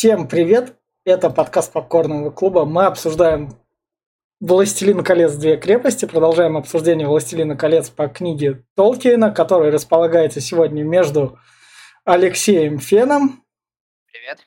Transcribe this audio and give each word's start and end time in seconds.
Всем 0.00 0.26
привет! 0.28 0.78
Это 1.04 1.28
подкаст 1.28 1.74
Попкорного 1.74 2.30
клуба. 2.30 2.64
Мы 2.64 2.86
обсуждаем 2.86 3.60
«Властелин 4.40 5.04
колец. 5.04 5.34
Две 5.34 5.58
крепости». 5.58 6.06
Продолжаем 6.06 6.56
обсуждение 6.56 7.06
«Властелина 7.06 7.54
колец» 7.54 7.90
по 7.90 8.08
книге 8.08 8.64
Толкиена, 8.76 9.30
которая 9.30 9.70
располагается 9.70 10.40
сегодня 10.40 10.84
между 10.84 11.38
Алексеем 12.06 12.78
Феном 12.78 13.44
Привет. 14.10 14.46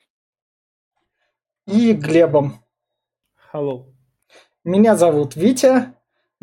и 1.67 1.93
Глебом. 1.93 2.65
Hello. 3.53 3.93
Меня 4.63 4.95
зовут 4.95 5.35
Витя. 5.35 5.93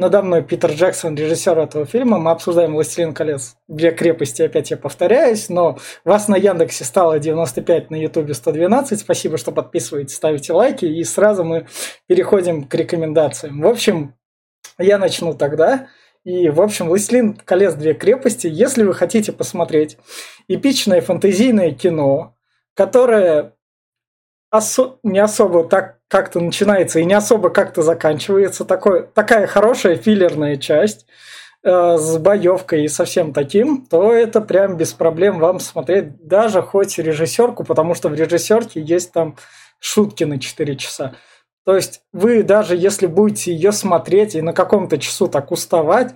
Надо 0.01 0.23
мной 0.23 0.43
Питер 0.43 0.71
Джексон, 0.71 1.15
режиссер 1.15 1.59
этого 1.59 1.85
фильма. 1.85 2.19
Мы 2.19 2.31
обсуждаем 2.31 2.73
«Властелин 2.73 3.13
колец». 3.13 3.57
Две 3.69 3.91
крепости, 3.91 4.41
опять 4.41 4.71
я 4.71 4.79
повторяюсь, 4.79 5.51
но 5.51 5.77
вас 6.07 6.27
на 6.27 6.37
Яндексе 6.37 6.85
стало 6.85 7.19
95, 7.19 7.91
на 7.91 7.97
Ютубе 7.97 8.33
112. 8.33 8.99
Спасибо, 8.99 9.37
что 9.37 9.53
подписываетесь, 9.53 10.15
ставите 10.15 10.55
лайки, 10.55 10.87
и 10.87 11.05
сразу 11.05 11.45
мы 11.45 11.67
переходим 12.07 12.65
к 12.65 12.75
рекомендациям. 12.75 13.61
В 13.61 13.67
общем, 13.67 14.15
я 14.79 14.97
начну 14.97 15.35
тогда. 15.35 15.89
И, 16.25 16.49
в 16.49 16.63
общем, 16.63 16.89
«Властелин 16.89 17.35
колец. 17.35 17.75
Две 17.75 17.93
крепости». 17.93 18.47
Если 18.47 18.85
вы 18.85 18.95
хотите 18.95 19.33
посмотреть 19.33 19.99
эпичное 20.49 21.03
фэнтезийное 21.03 21.73
кино, 21.73 22.37
которое 22.73 23.53
осо- 24.53 24.97
не 25.03 25.19
особо 25.19 25.65
так 25.65 25.99
как-то 26.09 26.41
начинается 26.41 27.01
и 27.01 27.05
не 27.05 27.15
особо 27.15 27.51
как-то 27.51 27.83
заканчивается. 27.83 28.65
Такой, 28.65 29.07
такая 29.15 29.47
хорошая 29.47 29.97
филлерная 29.97 30.57
часть 30.57 31.07
э, 31.63 31.97
с 31.99 32.19
боевкой 32.19 32.85
и 32.85 32.89
со 32.89 33.05
всем 33.05 33.33
таким, 33.33 33.87
то 33.87 34.13
это 34.13 34.41
прям 34.41 34.77
без 34.77 34.93
проблем 34.93 35.39
вам 35.39 35.61
смотреть 35.61 36.27
даже 36.27 36.63
хоть 36.63 36.99
режиссерку, 36.99 37.65
потому 37.65 37.95
что 37.95 38.09
в 38.09 38.15
режиссерке 38.15 38.81
есть 38.81 39.13
там 39.13 39.37
шутки 39.79 40.25
на 40.25 40.41
4 40.41 40.77
часа. 40.77 41.15
То 41.67 41.77
есть 41.77 42.03
вы 42.13 42.43
даже 42.43 42.77
если 42.77 43.07
будете 43.07 43.53
ее 43.53 43.73
смотреть 43.73 44.35
и 44.35 44.43
на 44.43 44.53
каком-то 44.53 44.99
часу 44.99 45.29
так 45.29 45.53
уставать, 45.53 46.15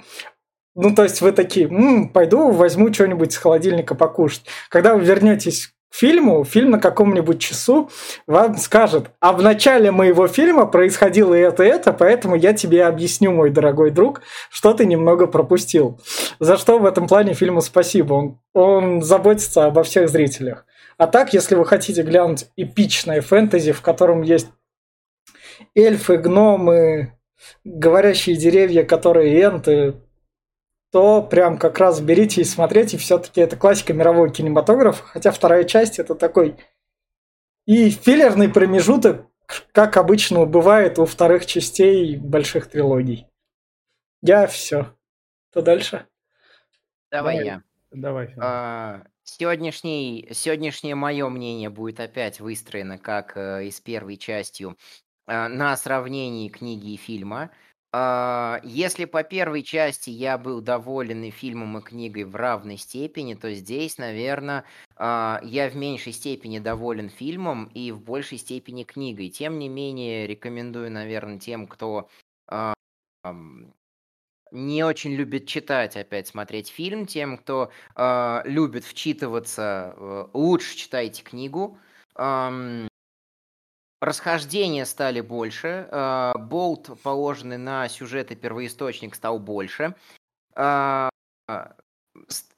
ну, 0.75 0.95
то 0.95 1.05
есть 1.05 1.21
вы 1.21 1.33
такие, 1.33 1.67
М, 1.69 2.09
пойду 2.09 2.51
возьму 2.51 2.93
что-нибудь 2.93 3.33
с 3.33 3.37
холодильника 3.37 3.95
покушать. 3.95 4.43
Когда 4.71 4.95
вы 4.95 5.05
вернетесь 5.05 5.73
фильму, 5.95 6.45
фильм 6.45 6.71
на 6.71 6.81
каком-нибудь 6.81 7.41
часу 7.41 7.89
вам 8.27 8.57
скажет, 8.57 9.11
а 9.21 9.33
в 9.33 9.43
начале 9.43 9.93
моего 9.93 10.27
фильма 10.27 10.67
происходило 10.67 11.35
это 11.35 11.63
это, 11.63 11.93
поэтому 11.93 12.35
я 12.35 12.53
тебе 12.53 12.85
объясню, 12.85 13.31
мой 13.31 13.51
дорогой 13.51 13.91
друг, 13.91 14.23
что 14.51 14.75
ты 14.75 14.87
немного 14.87 15.29
пропустил. 15.29 16.01
За 16.41 16.57
что 16.57 16.79
в 16.79 16.87
этом 16.87 17.07
плане 17.07 17.35
фильму 17.35 17.61
спасибо. 17.61 18.15
Он, 18.15 18.41
он 18.55 19.03
заботится 19.03 19.67
обо 19.67 19.85
всех 19.85 20.09
зрителях. 20.09 20.67
А 20.99 21.07
так, 21.07 21.33
если 21.33 21.55
вы 21.55 21.65
хотите 21.65 22.03
глянуть 22.03 22.47
эпичное 22.57 23.21
фэнтези, 23.21 23.71
в 23.71 23.81
котором 23.81 24.23
есть 24.23 24.49
эльфы, 25.77 26.17
гномы, 26.17 27.13
говорящие 27.65 28.37
деревья, 28.37 28.83
которые 28.83 29.41
энты, 29.41 29.95
то 30.95 31.23
прям 31.23 31.59
как 31.59 31.81
раз 31.81 32.01
берите 32.01 32.43
и 32.43 32.45
смотрите. 32.45 32.99
Все-таки 32.99 33.41
это 33.41 33.57
классика 33.57 33.93
мирового 33.93 34.29
кинематографа, 34.31 35.03
хотя 35.03 35.33
вторая 35.33 35.65
часть 35.65 35.99
это 35.99 36.15
такой 36.15 36.57
и 37.67 37.91
филлерный 37.91 38.49
промежуток, 38.49 39.27
как 39.73 39.97
обычно 39.97 40.47
бывает 40.47 41.01
у 41.01 41.05
вторых 41.05 41.47
частей 41.47 42.17
больших 42.17 42.71
трилогий. 42.71 43.27
Я 44.23 44.47
все. 44.47 44.95
Что 45.51 45.63
дальше? 45.63 46.07
Давай, 47.11 47.39
Давай. 47.39 47.45
я. 47.45 47.63
Давай. 47.91 48.35
А, 48.41 49.03
сегодняшний, 49.25 50.29
сегодняшнее 50.31 50.95
мое 50.95 51.29
мнение 51.29 51.71
будет 51.71 51.99
опять 51.99 52.39
выстроено, 52.39 52.99
как 52.99 53.37
э, 53.37 53.65
и 53.65 53.73
с 53.73 53.81
первой 53.81 54.17
частью, 54.17 54.79
а, 55.27 55.49
на 55.49 55.77
сравнении 55.77 56.49
книги 56.49 56.93
и 56.93 56.97
фильма. 56.97 57.51
Если 58.65 59.05
по 59.05 59.23
первой 59.23 59.63
части 59.63 60.11
я 60.11 60.37
был 60.37 60.61
доволен 60.61 61.23
и 61.23 61.31
фильмом, 61.31 61.79
и 61.79 61.81
книгой 61.81 62.25
в 62.25 62.35
равной 62.35 62.77
степени, 62.77 63.35
то 63.35 63.53
здесь, 63.55 63.99
наверное, 63.99 64.65
я 64.99 65.71
в 65.71 65.77
меньшей 65.77 66.13
степени 66.13 66.59
доволен 66.59 67.09
фильмом 67.09 67.67
и 67.75 67.93
в 67.93 68.01
большей 68.01 68.39
степени 68.39 68.83
книгой. 68.83 69.29
Тем 69.29 69.59
не 69.59 69.69
менее, 69.69 70.27
рекомендую, 70.27 70.91
наверное, 70.91 71.39
тем, 71.39 71.69
кто 71.69 72.09
а, 72.49 72.75
не 74.51 74.85
очень 74.85 75.15
любит 75.15 75.47
читать, 75.47 75.97
опять 75.97 76.29
смотреть 76.29 76.69
фильм. 76.69 77.07
Тем, 77.07 77.39
кто 77.39 77.71
а, 77.95 78.43
любит 78.45 78.85
вчитываться, 78.85 79.95
э, 79.97 80.27
лучше 80.33 80.77
читайте 80.77 81.23
книгу. 81.23 81.79
Расхождения 84.05 84.85
стали 84.85 85.21
больше. 85.21 85.89
а, 85.91 86.35
болт, 86.39 86.91
положенный 87.03 87.59
на 87.59 87.89
сюжет 87.89 88.31
и 88.31 88.37
первоисточник, 88.37 89.15
стал 89.15 89.39
больше. 89.39 89.95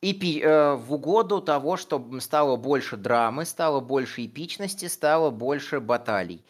Эпи- 0.03 0.43
э, 0.43 0.75
в 0.75 0.93
угоду 0.93 1.41
того, 1.41 1.77
чтобы 1.77 2.21
стало 2.21 2.57
больше 2.57 2.97
драмы, 2.97 3.45
стало 3.47 3.81
больше 3.81 4.27
эпичности, 4.27 4.87
стало 4.87 5.31
больше 5.31 5.81
баталий. 5.81 6.45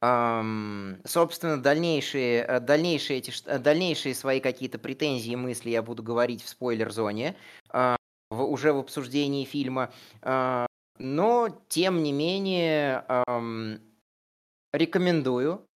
Ам, 0.00 0.96
собственно, 1.04 1.60
дальнейшие, 1.60 2.42
э, 2.44 2.60
дальнейшие, 2.60 3.18
эти, 3.18 3.32
э, 3.46 3.58
дальнейшие 3.58 4.14
свои 4.14 4.40
какие-то 4.40 4.78
претензии 4.78 5.32
и 5.32 5.36
мысли 5.36 5.70
я 5.70 5.82
буду 5.82 6.02
говорить 6.02 6.42
в 6.42 6.48
спойлер-зоне, 6.48 7.36
а, 7.70 7.96
в- 8.30 8.44
уже 8.44 8.72
в 8.72 8.78
обсуждении 8.78 9.44
фильма. 9.44 9.92
А, 10.22 10.66
но, 10.98 11.48
тем 11.68 12.02
не 12.02 12.12
менее, 12.12 13.04
ам, 13.08 13.78
рекомендую 14.72 15.68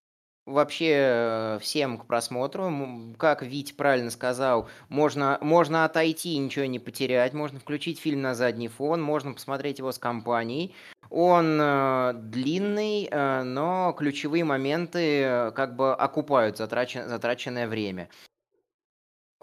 вообще 0.47 0.93
э, 0.95 1.59
всем 1.61 1.99
к 1.99 2.07
просмотру. 2.07 3.15
Как 3.17 3.43
Вить 3.43 3.77
правильно 3.77 4.11
сказал, 4.11 4.69
можно, 4.89 5.39
можно 5.41 5.85
отойти 5.85 6.35
и 6.35 6.39
ничего 6.39 6.65
не 6.65 6.79
потерять, 6.79 7.33
можно 7.33 7.61
включить 7.61 8.01
фильм 8.01 8.23
на 8.23 8.35
задний 8.35 8.69
фон, 8.69 9.01
можно 9.01 9.33
посмотреть 9.33 9.79
его 9.79 9.93
с 9.93 9.99
компанией. 9.99 10.75
Он 11.11 11.59
э, 11.61 12.13
длинный, 12.15 13.09
э, 13.11 13.43
но 13.43 13.95
ключевые 13.97 14.45
моменты 14.45 15.23
э, 15.23 15.51
как 15.53 15.77
бы 15.77 15.95
окупают 15.95 16.59
затрачен- 16.59 17.07
затраченное 17.07 17.69
время. 17.69 18.09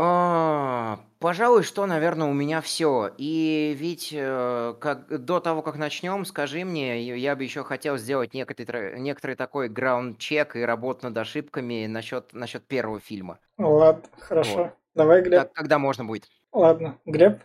А, 0.02 1.02
пожалуй, 1.20 1.64
что, 1.64 1.86
наверное, 1.86 2.28
у 2.28 2.34
меня 2.34 2.62
все. 2.62 3.12
И 3.18 3.76
ведь 3.78 4.14
э, 4.14 4.74
как, 4.80 5.26
до 5.26 5.42
того, 5.42 5.62
как 5.62 5.76
начнем, 5.76 6.24
скажи 6.24 6.64
мне, 6.64 7.04
я 7.04 7.16
я 7.16 7.36
бы 7.36 7.44
еще 7.44 7.66
хотел 7.66 7.98
сделать 7.98 8.34
некоторый, 8.34 8.98
некоторый 9.02 9.36
такой 9.36 9.68
граунд-чек 9.68 10.56
и 10.56 10.62
работу 10.62 11.08
над 11.08 11.18
ошибками 11.18 11.86
насчет, 11.86 12.32
насчет 12.32 12.64
первого 12.64 13.02
фильма. 13.02 13.40
Ладно, 13.58 14.04
хорошо. 14.20 14.58
Вот. 14.58 14.72
Давай, 14.96 15.22
Глеб. 15.22 15.42
Как- 15.42 15.54
когда 15.54 15.80
можно 15.80 16.06
будет? 16.06 16.30
Ладно, 16.54 16.98
Глеб. 17.06 17.40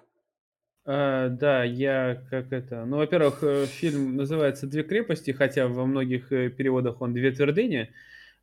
А, 0.87 1.31
да, 1.31 1.65
я 1.65 2.23
как 2.31 2.53
это... 2.53 2.85
Ну, 2.85 2.99
во-первых, 2.99 3.43
э, 3.43 3.67
фильм 3.67 4.15
называется 4.15 4.69
«Две 4.69 4.85
крепости», 4.85 5.33
хотя 5.33 5.67
во 5.67 5.87
многих 5.87 6.31
э, 6.31 6.51
переводах 6.51 7.01
он 7.01 7.15
«Две 7.15 7.33
твердыни». 7.33 7.93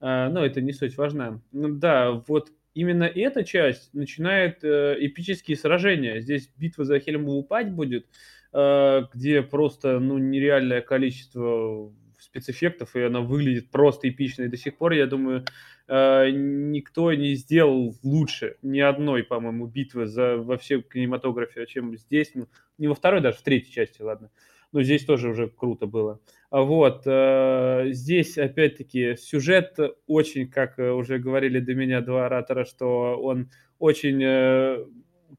А, 0.01 0.27
но 0.27 0.45
это 0.45 0.59
не 0.59 0.73
суть 0.73 0.97
важна. 0.97 1.39
Ну, 1.53 1.69
да, 1.69 2.11
вот 2.27 2.51
именно 2.73 3.03
эта 3.03 3.43
часть 3.43 3.93
начинает 3.93 4.63
э, 4.63 4.95
эпические 4.99 5.57
сражения. 5.57 6.19
Здесь 6.19 6.49
битва 6.57 6.85
за 6.85 6.99
Хельмову 6.99 7.43
пать 7.43 7.71
будет, 7.71 8.07
э, 8.53 9.01
где 9.13 9.41
просто 9.41 9.99
ну, 9.99 10.17
нереальное 10.17 10.81
количество 10.81 11.93
спецэффектов, 12.19 12.95
и 12.95 13.01
она 13.01 13.21
выглядит 13.21 13.71
просто 13.71 14.09
эпично. 14.09 14.43
И 14.43 14.47
до 14.47 14.57
сих 14.57 14.77
пор, 14.77 14.93
я 14.93 15.07
думаю, 15.07 15.45
э, 15.87 16.29
никто 16.31 17.13
не 17.13 17.35
сделал 17.35 17.95
лучше 18.03 18.57
ни 18.61 18.79
одной, 18.79 19.23
по-моему, 19.23 19.67
битвы 19.67 20.05
за, 20.05 20.37
во 20.37 20.57
всем 20.57 20.83
кинематографе, 20.83 21.65
чем 21.65 21.97
здесь. 21.97 22.31
Ну, 22.35 22.47
не 22.77 22.87
во 22.87 22.95
второй, 22.95 23.21
даже 23.21 23.37
в 23.37 23.41
третьей 23.41 23.73
части, 23.73 24.01
ладно. 24.01 24.29
Но 24.71 24.83
здесь 24.83 25.05
тоже 25.05 25.29
уже 25.29 25.49
круто 25.49 25.85
было. 25.85 26.19
А 26.49 26.61
Вот, 26.61 27.03
э, 27.05 27.87
здесь, 27.91 28.37
опять-таки, 28.37 29.15
сюжет 29.15 29.77
очень, 30.07 30.49
как 30.49 30.79
э, 30.79 30.91
уже 30.91 31.19
говорили 31.19 31.59
до 31.59 31.73
меня 31.73 32.01
два 32.01 32.25
оратора, 32.25 32.65
что 32.65 33.17
он 33.21 33.49
очень 33.79 34.21
э, 34.23 34.85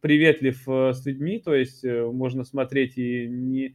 приветлив 0.01 0.67
с 0.67 1.05
людьми, 1.07 1.39
то 1.39 1.55
есть 1.55 1.85
можно 1.85 2.45
смотреть 2.45 2.99
и 2.99 3.27
не, 3.29 3.75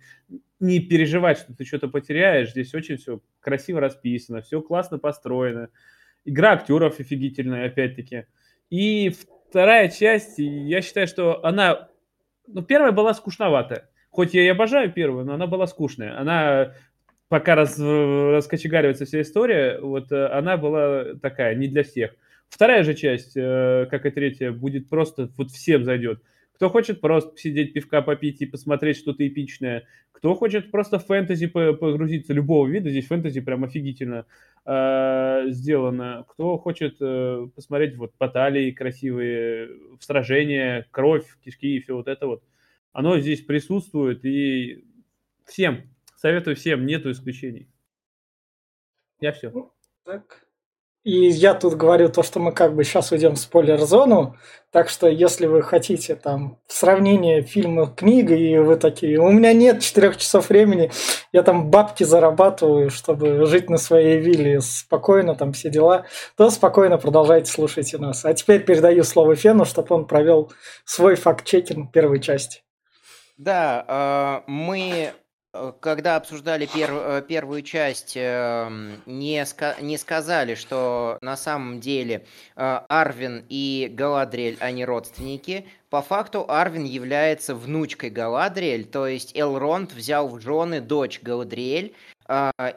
не 0.59 0.79
переживать, 0.79 1.37
что 1.37 1.55
ты 1.55 1.63
что-то 1.63 1.87
потеряешь. 1.87 2.51
Здесь 2.51 2.73
очень 2.73 2.97
все 2.97 3.21
красиво 3.39 3.79
расписано, 3.79 4.41
все 4.41 4.61
классно 4.61 4.99
построено. 4.99 5.69
Игра 6.25 6.53
актеров 6.53 6.99
офигительная, 6.99 7.67
опять-таки. 7.67 8.25
И 8.69 9.13
вторая 9.49 9.89
часть, 9.89 10.39
я 10.39 10.81
считаю, 10.81 11.07
что 11.07 11.45
она... 11.45 11.89
Ну, 12.47 12.61
первая 12.63 12.91
была 12.91 13.13
скучноватая. 13.13 13.89
Хоть 14.17 14.33
я 14.33 14.43
и 14.43 14.47
обожаю 14.47 14.91
первую, 14.91 15.25
но 15.25 15.35
она 15.35 15.45
была 15.45 15.67
скучная. 15.67 16.19
Она 16.19 16.73
пока 17.29 17.53
раз, 17.53 17.77
раскочегаривается 17.77 19.05
вся 19.05 19.21
история, 19.21 19.79
вот 19.79 20.11
э, 20.11 20.25
она 20.29 20.57
была 20.57 21.13
такая, 21.21 21.53
не 21.53 21.67
для 21.67 21.83
всех. 21.83 22.15
Вторая 22.49 22.83
же 22.83 22.95
часть, 22.95 23.37
э, 23.37 23.85
как 23.91 24.07
и 24.07 24.09
третья, 24.09 24.51
будет 24.51 24.89
просто 24.89 25.29
вот 25.37 25.51
всем 25.51 25.83
зайдет. 25.83 26.23
Кто 26.53 26.67
хочет 26.69 26.99
просто 26.99 27.29
посидеть, 27.29 27.73
пивка 27.73 28.01
попить 28.01 28.41
и 28.41 28.47
посмотреть 28.47 28.97
что-то 28.97 29.27
эпичное. 29.27 29.83
Кто 30.13 30.33
хочет 30.33 30.71
просто 30.71 30.97
в 30.97 31.05
фэнтези 31.05 31.45
погрузиться 31.45 32.33
любого 32.33 32.65
вида. 32.65 32.89
Здесь 32.89 33.05
фэнтези 33.05 33.41
прям 33.41 33.65
офигительно 33.65 34.25
э, 34.65 35.43
сделано. 35.49 36.25
Кто 36.27 36.57
хочет 36.57 36.97
э, 37.01 37.47
посмотреть 37.53 37.95
вот 37.97 38.13
баталии 38.17 38.71
красивые, 38.71 39.69
сражения, 39.99 40.87
кровь, 40.89 41.27
кишки 41.45 41.75
и 41.75 41.81
все 41.81 41.95
вот 41.95 42.07
это 42.07 42.25
вот. 42.25 42.41
Оно 42.97 43.19
здесь 43.19 43.41
присутствует 43.41 44.25
и 44.25 44.83
всем, 45.45 45.83
советую 46.15 46.55
всем, 46.55 46.87
нету 46.87 47.11
исключений. 47.11 47.69
Я 49.19 49.33
все. 49.33 49.51
Так. 50.03 50.47
И 51.03 51.27
я 51.27 51.53
тут 51.53 51.75
говорю 51.75 52.09
то, 52.09 52.23
что 52.23 52.39
мы 52.39 52.51
как 52.51 52.73
бы 52.73 52.83
сейчас 52.83 53.11
уйдем 53.11 53.35
в 53.35 53.37
спойлер-зону, 53.37 54.35
так 54.71 54.89
что 54.89 55.07
если 55.07 55.45
вы 55.45 55.61
хотите 55.61 56.15
там 56.15 56.59
сравнение 56.65 57.43
фильма 57.43 57.85
книга, 57.85 58.33
и 58.33 58.57
вы 58.57 58.77
такие, 58.77 59.19
у 59.19 59.29
меня 59.31 59.53
нет 59.53 59.83
четырех 59.83 60.17
часов 60.17 60.49
времени, 60.49 60.89
я 61.31 61.43
там 61.43 61.69
бабки 61.69 62.03
зарабатываю, 62.03 62.89
чтобы 62.89 63.45
жить 63.45 63.69
на 63.69 63.77
своей 63.77 64.19
вилле 64.19 64.59
спокойно, 64.59 65.35
там 65.35 65.53
все 65.53 65.69
дела, 65.69 66.07
то 66.35 66.49
спокойно 66.49 66.97
продолжайте 66.97 67.51
слушайте 67.51 67.99
нас. 67.99 68.25
А 68.25 68.33
теперь 68.33 68.65
передаю 68.65 69.03
слово 69.03 69.35
Фену, 69.35 69.65
чтобы 69.65 69.93
он 69.93 70.07
провел 70.07 70.51
свой 70.83 71.13
факт-чекинг 71.13 71.91
первой 71.91 72.19
части. 72.19 72.63
Да, 73.37 74.43
э, 74.45 74.51
мы 74.51 75.13
Э, 75.57 75.73
когда 75.79 76.15
обсуждали 76.15 76.65
пер, 76.65 76.89
э, 76.91 77.21
первую 77.27 77.61
часть, 77.61 78.13
эм, 78.15 79.01
не, 79.05 79.45
не 79.81 79.97
сказали, 79.97 80.55
что 80.55 81.17
на 81.21 81.37
самом 81.37 81.79
деле 81.79 82.25
э, 82.55 82.79
Арвин 82.89 83.45
и 83.49 83.89
Галадриэль, 83.91 84.57
они 84.59 84.85
родственники. 84.85 85.65
По 85.89 86.01
факту 86.01 86.45
Арвин 86.47 86.83
является 86.83 87.55
внучкой 87.55 88.09
Галадриэль, 88.09 88.85
то 88.85 89.07
есть 89.07 89.31
Элронд 89.37 89.93
взял 89.93 90.27
в 90.27 90.41
жены 90.41 90.81
дочь 90.81 91.21
Галадриэль, 91.21 91.93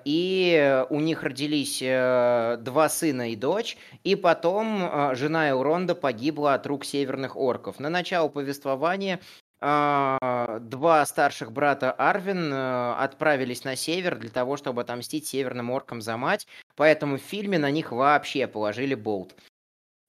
и 0.05 0.85
у 0.91 1.01
них 1.01 1.25
родились 1.25 1.81
два 1.81 2.89
сына 2.89 3.33
и 3.33 3.35
дочь, 3.35 3.77
и 4.05 4.15
потом 4.15 5.17
жена 5.17 5.51
Элронда 5.51 5.97
погибла 5.97 6.55
от 6.55 6.69
рук 6.69 6.85
северных 6.85 7.37
орков. 7.37 7.81
На 7.81 7.91
начало 7.91 8.29
повествования 8.29 9.17
а, 9.17 9.21
два 9.61 11.05
старших 11.05 11.53
брата 11.53 11.93
Арвин 11.93 12.51
э, 12.51 12.93
отправились 12.95 13.65
на 13.65 13.77
север 13.77 14.17
для 14.17 14.31
того, 14.31 14.57
чтобы 14.57 14.81
отомстить 14.81 15.27
северным 15.27 15.71
оркам 15.71 16.01
за 16.01 16.17
мать, 16.17 16.47
поэтому 16.77 17.19
в 17.19 17.21
фильме 17.21 17.59
на 17.59 17.71
них 17.71 17.93
вообще 17.93 18.47
положили 18.47 18.95
болт. 18.95 19.35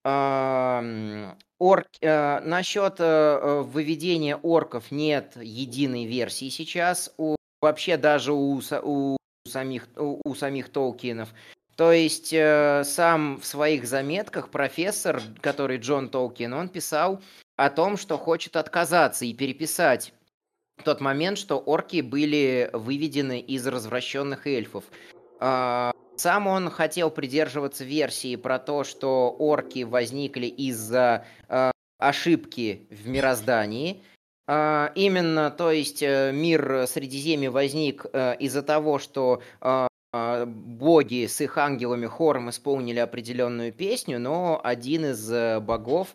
Орк... 0.04 1.88
Э, 2.02 2.40
насчет 2.40 2.96
э, 3.00 3.62
выведения 3.66 4.38
орков 4.38 4.90
нет 4.90 5.36
единой 5.36 6.06
версии 6.06 6.48
сейчас, 6.48 7.14
у... 7.18 7.36
вообще 7.62 7.98
даже 7.98 8.32
у, 8.32 8.62
у 8.84 9.18
самих, 9.46 9.90
у 9.98 10.34
самих 10.34 10.70
Толкинов. 10.70 11.28
То 11.76 11.92
есть 11.92 12.30
сам 12.30 13.40
в 13.40 13.46
своих 13.46 13.88
заметках 13.88 14.50
профессор, 14.50 15.22
который 15.42 15.78
Джон 15.78 16.10
Толкин, 16.10 16.54
он 16.54 16.70
писал, 16.70 17.22
о 17.66 17.70
том, 17.70 17.96
что 17.96 18.18
хочет 18.18 18.56
отказаться 18.56 19.24
и 19.26 19.34
переписать 19.34 20.14
тот 20.84 21.00
момент, 21.00 21.38
что 21.38 21.60
орки 21.60 22.02
были 22.02 22.72
выведены 22.74 23.40
из 23.40 23.68
развращенных 23.68 24.48
эльфов. 24.48 24.86
А, 25.40 25.92
сам 26.18 26.48
он 26.48 26.72
хотел 26.72 27.12
придерживаться 27.12 27.84
версии 27.84 28.36
про 28.36 28.58
то, 28.58 28.84
что 28.84 29.30
орки 29.30 29.84
возникли 29.84 30.48
из-за 30.48 31.26
а, 31.48 31.72
ошибки 32.00 32.88
в 32.90 33.08
мироздании. 33.08 34.02
А, 34.48 34.92
именно, 34.96 35.52
то 35.52 35.70
есть 35.70 36.02
э, 36.02 36.32
мир 36.34 36.88
Средиземья 36.88 37.52
возник 37.52 38.08
э, 38.12 38.38
из-за 38.40 38.64
того, 38.64 38.98
что 38.98 39.44
боги 40.14 41.26
с 41.26 41.40
их 41.40 41.58
ангелами 41.58 42.06
хором 42.06 42.50
исполнили 42.50 43.00
определенную 43.00 43.72
песню, 43.72 44.20
но 44.20 44.60
один 44.62 45.06
из 45.06 45.32
э, 45.32 45.62
богов 45.62 46.10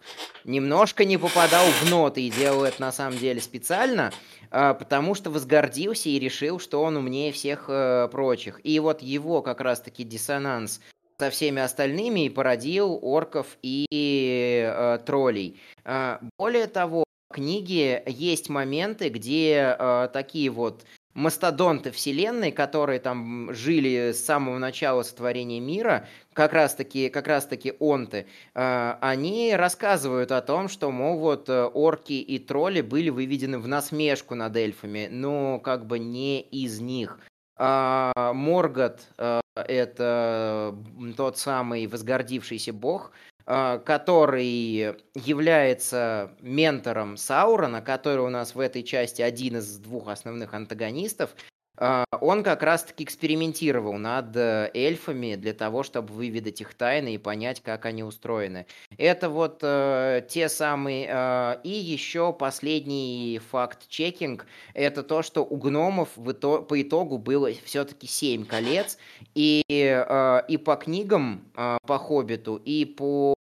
немножко 0.45 1.07
не 1.07 1.17
попадал 1.17 1.65
в 1.65 1.91
ноты 1.91 2.23
и 2.23 2.31
делал 2.31 2.65
это 2.65 2.79
на 2.83 2.93
самом 2.93 3.19
деле 3.19 3.41
специально, 3.41 4.13
а, 4.51 4.75
потому 4.75 5.15
что 5.15 5.31
возгордился 5.31 6.11
и 6.11 6.19
решил, 6.19 6.59
что 6.59 6.83
он 6.83 6.99
умнее 6.99 7.33
всех 7.33 7.67
э, 7.69 8.09
прочих. 8.13 8.61
И 8.65 8.79
вот 8.81 9.01
его 9.01 9.41
как 9.41 9.63
раз-таки 9.63 10.05
диссонанс 10.05 10.83
со 11.19 11.31
всеми 11.31 11.63
остальными 11.63 12.27
и 12.27 12.29
породил 12.29 12.99
орков 13.01 13.57
и 13.63 13.87
э, 13.91 14.99
троллей. 15.07 15.59
А, 15.85 16.21
более 16.37 16.67
того, 16.67 17.05
в 17.31 17.35
книге 17.35 18.03
есть 18.07 18.51
моменты, 18.51 19.09
где 19.09 19.75
э, 19.79 20.09
такие 20.13 20.51
вот 20.51 20.85
мастодонты 21.17 21.91
вселенной, 21.91 22.53
которые 22.53 23.01
там 23.01 23.53
жили 23.55 24.13
с 24.13 24.25
самого 24.25 24.59
начала 24.59 25.03
сотворения 25.03 25.61
мира, 25.61 26.07
как 26.35 26.53
раз-таки, 26.53 27.09
как 27.09 27.27
раз-таки 27.27 27.73
онты, 27.81 28.27
э, 28.55 28.95
они 29.01 29.57
рассказывают 29.57 30.31
о 30.31 30.43
том, 30.43 30.69
что, 30.69 30.91
мол, 30.91 31.19
вот 31.19 31.49
э, 31.49 31.65
орки 31.65 32.13
и 32.13 32.39
тролли 32.39 32.83
были 32.83 33.09
выведены 33.09 33.59
в 33.59 33.67
насмешку 33.67 34.35
над 34.35 34.55
эльфами, 34.57 35.09
но 35.11 35.59
как 35.59 35.87
бы 35.87 35.99
не 35.99 36.43
из 36.43 36.81
них. 36.81 37.19
А 37.59 38.13
Моргот 38.35 39.01
э, 39.17 39.41
это 39.55 40.77
тот 41.17 41.39
самый 41.39 41.87
возгордившийся 41.87 42.75
бог, 42.75 43.13
который 43.47 44.97
является 45.15 46.33
ментором 46.41 47.17
Саурона, 47.17 47.81
который 47.81 48.25
у 48.25 48.29
нас 48.29 48.55
в 48.57 48.61
этой 48.61 48.83
части 48.83 49.23
один 49.23 49.59
из 49.59 49.79
двух 49.79 50.09
основных 50.09 50.53
антагонистов, 50.53 51.35
а, 51.79 52.05
он 52.21 52.43
как 52.43 52.63
раз-таки 52.63 53.05
экспериментировал 53.05 53.95
над 53.95 54.35
э, 54.37 54.71
эльфами 54.73 55.35
для 55.35 55.53
того, 55.53 55.83
чтобы 55.83 56.15
выведать 56.15 56.61
их 56.61 56.75
тайны 56.75 57.15
и 57.15 57.19
понять, 57.19 57.61
как 57.61 57.85
они 57.85 58.03
устроены. 58.03 58.67
Это 58.97 59.29
вот 59.29 59.59
э, 59.63 60.27
те 60.29 60.49
самые... 60.49 61.07
Э, 61.11 61.61
и 61.65 61.71
еще 61.71 62.33
последний 62.33 63.41
факт-чекинг, 63.51 64.47
это 64.73 65.03
то, 65.03 65.23
что 65.23 65.45
у 65.45 65.57
гномов 65.57 66.09
в 66.17 66.33
итог, 66.33 66.67
по 66.67 66.81
итогу 66.81 67.19
было 67.19 67.51
все-таки 67.65 68.07
семь 68.07 68.47
колец, 68.47 68.97
и, 69.35 69.63
э, 69.69 70.43
и 70.49 70.57
по 70.57 70.77
книгам, 70.77 71.45
э, 71.57 71.77
по 71.87 71.99
Хоббиту, 71.99 72.57
и 72.57 72.87
по 72.87 73.36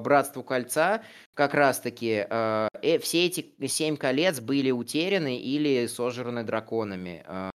Братству 0.00 0.42
Кольца 0.42 1.02
как 1.34 1.54
раз-таки 1.54 2.26
э, 2.28 2.68
э, 2.82 2.98
все 2.98 3.26
эти 3.26 3.54
семь 3.66 3.96
колец 3.96 4.40
были 4.40 4.70
утеряны 4.70 5.38
или 5.38 5.86
сожраны 5.86 6.44
драконами. 6.44 7.24
Э, 7.26 7.50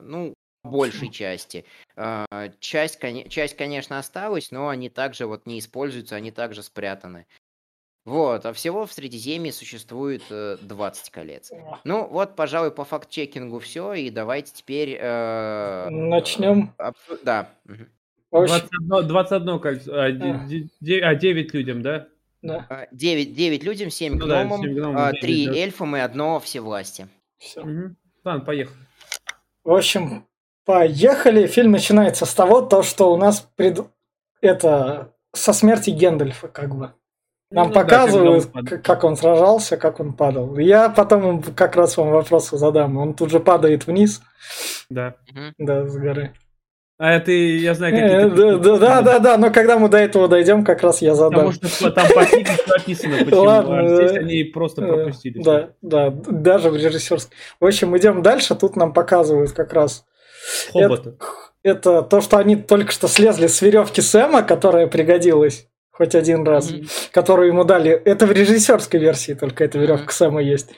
ну, 0.00 0.34
большей 0.64 1.10
части. 1.10 1.64
Э, 1.96 2.24
часть, 2.60 3.00
часть, 3.28 3.56
конечно, 3.56 3.98
осталась, 3.98 4.50
но 4.50 4.68
они 4.68 4.88
также 4.88 5.26
вот 5.26 5.46
не 5.46 5.58
используются, 5.58 6.16
они 6.16 6.30
также 6.30 6.62
спрятаны. 6.62 7.26
Вот, 8.06 8.46
а 8.46 8.52
всего 8.52 8.86
в 8.86 8.92
Средиземье 8.92 9.52
существует 9.52 10.22
э, 10.30 10.58
20 10.62 11.10
колец. 11.10 11.50
Ну, 11.82 12.06
вот, 12.06 12.36
пожалуй, 12.36 12.70
по 12.70 12.84
факт-чекингу 12.84 13.58
все, 13.58 13.94
и 13.94 14.10
давайте 14.10 14.52
теперь... 14.54 14.96
Э, 15.00 15.88
Начнем. 15.90 16.72
Э, 16.78 16.92
да. 17.24 17.50
21, 18.44 19.08
21 19.08 19.58
кольцо, 19.58 19.92
а, 19.94 20.04
а 20.04 21.14
9 21.14 21.54
людям, 21.54 21.82
да? 21.82 22.08
Да. 22.42 22.86
9, 22.92 23.34
9 23.34 23.64
людям, 23.64 23.90
7 23.90 24.14
ну, 24.14 24.24
гномам, 24.24 24.60
да, 24.60 24.68
7 24.68 24.74
гномам 24.74 25.12
3 25.20 25.46
да. 25.46 25.54
эльфам 25.54 25.96
и 25.96 26.00
одно 26.00 26.40
всевластие. 26.40 27.08
Все. 27.38 27.60
Угу. 27.60 27.96
Ладно, 28.24 28.44
поехали. 28.44 28.78
В 29.64 29.72
общем, 29.72 30.26
поехали. 30.64 31.46
Фильм 31.46 31.72
начинается 31.72 32.26
с 32.26 32.34
того, 32.34 32.62
то, 32.62 32.82
что 32.82 33.12
у 33.12 33.16
нас 33.16 33.48
пред... 33.56 33.80
это 34.40 35.12
со 35.32 35.52
смерти 35.52 35.90
Гендальфа, 35.90 36.48
как 36.48 36.74
бы. 36.74 36.92
Нам 37.50 37.68
ну, 37.68 37.74
показывают, 37.74 38.50
да, 38.52 38.62
как, 38.62 38.84
как 38.84 39.04
он 39.04 39.16
сражался, 39.16 39.76
как 39.76 40.00
он 40.00 40.12
падал. 40.12 40.58
Я 40.58 40.88
потом 40.88 41.42
как 41.42 41.76
раз 41.76 41.96
вам 41.96 42.10
вопросы 42.10 42.58
задам. 42.58 42.96
Он 42.96 43.14
тут 43.14 43.30
же 43.30 43.38
падает 43.38 43.86
вниз. 43.86 44.20
Да. 44.90 45.14
Да, 45.56 45.86
с 45.86 45.96
горы. 45.96 46.34
А 46.98 47.12
это 47.12 47.30
я 47.30 47.74
знаю, 47.74 47.92
какие 47.92 48.26
э, 48.26 48.28
да, 48.30 48.56
да, 48.56 48.78
да, 48.78 49.02
да, 49.02 49.18
да, 49.18 49.36
но 49.36 49.50
когда 49.50 49.78
мы 49.78 49.90
до 49.90 49.98
этого 49.98 50.28
дойдем, 50.28 50.64
как 50.64 50.82
раз 50.82 51.02
я 51.02 51.14
задам. 51.14 51.52
Потому 51.52 51.68
что 51.68 51.90
там 51.90 52.06
по 52.08 52.20
написано, 52.20 53.18
почему, 53.18 53.42
Ладно, 53.42 53.80
а 53.80 53.96
здесь 53.96 54.16
они 54.16 54.44
просто 54.44 54.82
э, 54.82 54.86
пропустили. 54.88 55.42
Да, 55.42 55.70
да, 55.82 56.10
даже 56.10 56.70
в 56.70 56.76
режиссерской. 56.76 57.36
В 57.60 57.66
общем, 57.66 57.96
идем 57.98 58.22
дальше, 58.22 58.54
тут 58.54 58.76
нам 58.76 58.94
показывают 58.94 59.52
как 59.52 59.74
раз... 59.74 60.06
Хобота. 60.72 61.16
Это, 61.62 61.90
это 61.90 62.02
то, 62.02 62.22
что 62.22 62.38
они 62.38 62.56
только 62.56 62.92
что 62.92 63.08
слезли 63.08 63.46
с 63.46 63.60
веревки 63.60 64.00
Сэма, 64.00 64.42
которая 64.42 64.86
пригодилась 64.86 65.68
хоть 65.90 66.14
один 66.14 66.46
раз, 66.46 66.70
mm-hmm. 66.70 67.10
которую 67.10 67.48
ему 67.48 67.64
дали. 67.64 67.90
Это 67.90 68.26
в 68.26 68.32
режиссерской 68.32 69.00
версии 69.00 69.32
только 69.32 69.64
эта 69.64 69.78
веревка 69.78 70.06
mm-hmm. 70.06 70.12
Сэма 70.12 70.42
есть. 70.42 70.70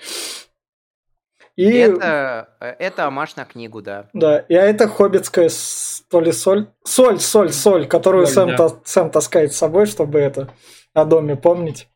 И... 1.58 1.64
Это, 1.72 2.50
э, 2.60 2.66
это 2.78 3.06
амаш 3.06 3.34
на 3.34 3.44
книгу, 3.44 3.82
да. 3.82 4.08
Да, 4.12 4.38
и 4.38 4.54
а 4.54 4.62
это 4.62 4.86
хоббитская 4.86 5.50
то 6.08 6.20
ли 6.20 6.30
соль, 6.30 6.68
соль, 6.84 7.18
соль, 7.18 7.50
соль, 7.50 7.88
которую 7.88 8.28
соль, 8.28 8.50
Сэм, 8.50 8.56
да. 8.56 8.68
та, 8.68 8.80
Сэм 8.84 9.10
таскает 9.10 9.52
с 9.52 9.56
собой, 9.56 9.86
чтобы 9.86 10.20
это 10.20 10.54
о 10.94 11.04
доме 11.04 11.34
помнить. 11.34 11.88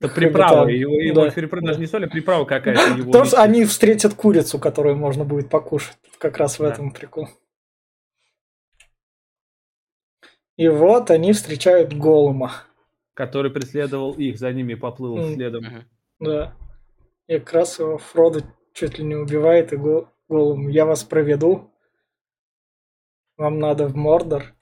Это 0.00 0.12
приправа, 0.12 0.62
Хоббита, 0.62 0.76
его, 0.76 1.00
его 1.00 1.24
да. 1.26 1.30
приправа, 1.30 1.64
даже 1.68 1.78
не 1.78 1.86
соль, 1.86 2.06
а 2.06 2.08
приправа 2.08 2.44
какая-то. 2.44 2.82
его 2.98 3.12
Потому 3.12 3.26
что 3.26 3.36
лечит. 3.36 3.48
они 3.48 3.64
встретят 3.64 4.14
курицу, 4.14 4.58
которую 4.58 4.96
можно 4.96 5.24
будет 5.24 5.48
покушать. 5.48 5.96
Как 6.18 6.36
раз 6.38 6.58
в 6.58 6.62
Да. 6.62 6.70
этом 6.70 6.90
прикол. 6.90 7.28
И 10.56 10.66
вот 10.66 11.12
они 11.12 11.32
встречают 11.32 11.92
Голума. 11.92 12.54
Который 13.14 13.52
преследовал 13.52 14.14
их, 14.14 14.36
за 14.36 14.52
ними 14.52 14.74
поплыл 14.74 15.32
следом. 15.32 15.84
Да. 16.18 16.56
И 17.26 17.38
как 17.38 17.52
раз 17.52 17.78
его 17.78 17.98
Фродо 17.98 18.40
чуть 18.72 18.98
ли 18.98 19.04
не 19.04 19.14
убивает, 19.14 19.72
и 19.72 19.76
Го- 19.76 20.08
Голум, 20.28 20.68
я 20.68 20.84
вас 20.84 21.04
проведу. 21.04 21.70
Вам 23.36 23.58
надо 23.58 23.86
в 23.88 23.96
Мордор. 23.96 24.54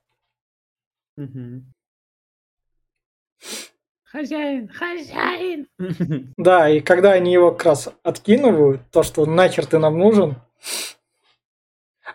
Хозяин, 4.04 4.68
хозяин! 4.68 5.68
Да, 6.36 6.68
и 6.68 6.80
когда 6.80 7.12
они 7.12 7.32
его 7.32 7.52
как 7.52 7.64
раз 7.64 7.88
откидывают, 8.02 8.82
то, 8.90 9.02
что 9.02 9.24
нахер 9.24 9.64
ты 9.66 9.78
нам 9.78 9.98
нужен. 9.98 10.36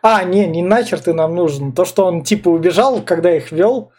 А, 0.03 0.23
не, 0.23 0.45
не 0.45 0.61
нахер 0.61 0.99
ты 1.01 1.13
нам 1.13 1.33
нужен. 1.35 1.73
То, 1.73 1.85
что 1.85 2.05
он 2.05 2.23
типа 2.23 2.49
убежал, 2.49 3.01
когда 3.03 3.35
их 3.35 3.51
вел. 3.51 3.91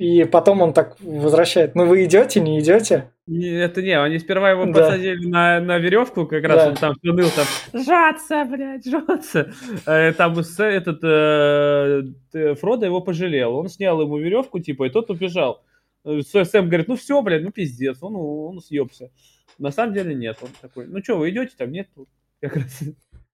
И 0.00 0.24
потом 0.24 0.62
он 0.62 0.72
так 0.72 0.96
возвращает. 1.00 1.74
Ну 1.74 1.84
вы 1.84 2.06
идете, 2.06 2.40
не 2.40 2.58
идете? 2.58 3.12
Не, 3.26 3.50
Это 3.50 3.82
не, 3.82 3.90
они 4.00 4.18
сперва 4.18 4.50
его 4.50 4.64
Да. 4.64 4.72
посадили 4.72 5.26
на, 5.26 5.60
на 5.60 5.76
веревку, 5.76 6.26
как 6.26 6.42
раз 6.44 6.56
Да. 6.56 6.68
он 6.70 6.76
там 6.76 6.94
ныл, 7.02 7.28
там, 7.36 7.84
жаться, 7.84 8.46
блядь, 8.46 8.86
жаться. 8.86 9.52
Э, 9.84 10.14
Там 10.14 10.38
этот 10.38 11.04
э, 11.04 12.54
Фродо 12.54 12.86
его 12.86 13.02
пожалел, 13.02 13.54
он 13.56 13.68
снял 13.68 14.00
ему 14.00 14.16
веревку, 14.16 14.58
типа, 14.58 14.84
и 14.86 14.88
тот 14.90 15.10
убежал. 15.10 15.62
Э, 16.06 16.22
Сэм 16.22 16.68
говорит, 16.68 16.88
ну 16.88 16.96
все, 16.96 17.20
блядь, 17.20 17.42
ну 17.42 17.50
пиздец, 17.50 18.02
он, 18.02 18.16
он 18.16 18.60
съебся. 18.62 19.10
На 19.58 19.70
самом 19.70 19.92
деле 19.92 20.14
нет, 20.14 20.38
он 20.40 20.48
такой, 20.62 20.86
ну 20.86 21.02
что, 21.02 21.18
вы 21.18 21.28
идете 21.28 21.52
там? 21.58 21.70
Нет. 21.72 21.88
Как 22.40 22.56
раз. 22.56 22.82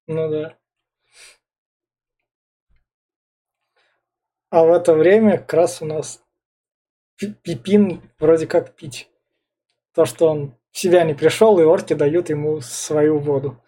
Ну 0.08 0.30
да. 0.30 0.56
А 4.50 4.64
в 4.64 4.72
это 4.72 4.94
время 4.94 5.38
как 5.38 5.54
раз 5.54 5.80
у 5.80 5.86
нас 5.86 6.25
Пипин 7.18 8.00
вроде 8.18 8.46
как 8.46 8.74
пить. 8.76 9.08
То, 9.94 10.04
что 10.04 10.28
он 10.30 10.54
в 10.70 10.78
себя 10.78 11.04
не 11.04 11.14
пришел, 11.14 11.58
и 11.58 11.62
орки 11.62 11.94
дают 11.94 12.28
ему 12.28 12.60
свою 12.60 13.18
воду. 13.18 13.62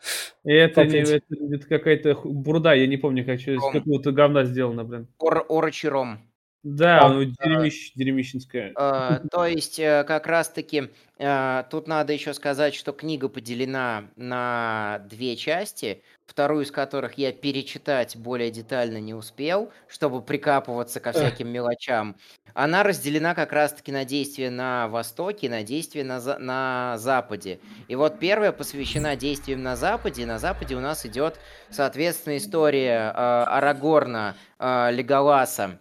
И 0.45 0.53
это, 0.53 0.85
не, 0.85 0.99
это, 0.99 1.21
это 1.51 1.67
какая-то 1.67 2.15
бурда, 2.25 2.75
я 2.75 2.87
не 2.87 2.99
помню, 2.99 3.25
как 3.25 3.41
из 3.41 3.59
Ром. 3.59 3.73
какого-то 3.73 4.13
говна 4.13 4.45
сделано, 4.45 4.85
блин. 4.85 5.09
Ор- 5.19 5.47
Орочий 5.49 5.89
ром. 5.89 6.28
Да, 6.65 7.07
А, 7.07 7.09
ну, 7.11 7.23
дерьмищ- 7.23 7.93
дерьмищенская. 7.95 8.73
Э, 8.77 9.21
То 9.31 9.47
есть, 9.47 9.79
э, 9.79 10.05
как 10.05 10.27
раз-таки, 10.27 10.91
э, 11.19 11.65
тут 11.71 11.87
надо 11.87 12.13
еще 12.13 12.35
сказать, 12.35 12.75
что 12.75 12.93
книга 12.93 13.29
поделена 13.29 14.05
на 14.17 15.01
две 15.09 15.37
части, 15.37 16.03
вторую 16.27 16.65
из 16.65 16.73
которых 16.73 17.15
я 17.17 17.33
перечитать 17.33 18.17
более 18.17 18.51
детально 18.51 18.99
не 18.99 19.15
успел, 19.15 19.71
чтобы 19.87 20.21
прикапываться 20.21 20.99
ко 20.99 21.13
всяким 21.13 21.49
мелочам. 21.49 22.17
Она 22.55 22.83
разделена 22.83 23.35
как 23.37 23.53
раз-таки 23.53 23.93
на 23.93 24.05
действия 24.05 24.51
на 24.51 24.89
Востоке, 24.89 25.49
на 25.49 25.63
действия 25.63 26.03
на, 26.03 26.19
за- 26.21 26.39
на 26.39 26.97
Западе. 26.99 27.61
И 27.87 27.95
вот 27.95 28.19
первая 28.19 28.51
посвящена 28.51 29.15
действиям 29.15 29.63
на 29.63 29.77
Западе. 29.77 30.27
На 30.27 30.41
Западе 30.41 30.75
у 30.75 30.81
нас 30.81 31.07
идет, 31.07 31.39
соответственно, 31.71 32.37
история 32.37 33.13
э, 33.15 33.45
Арагорна, 33.45 34.35
э, 34.59 34.91
Леголаса, 34.93 35.79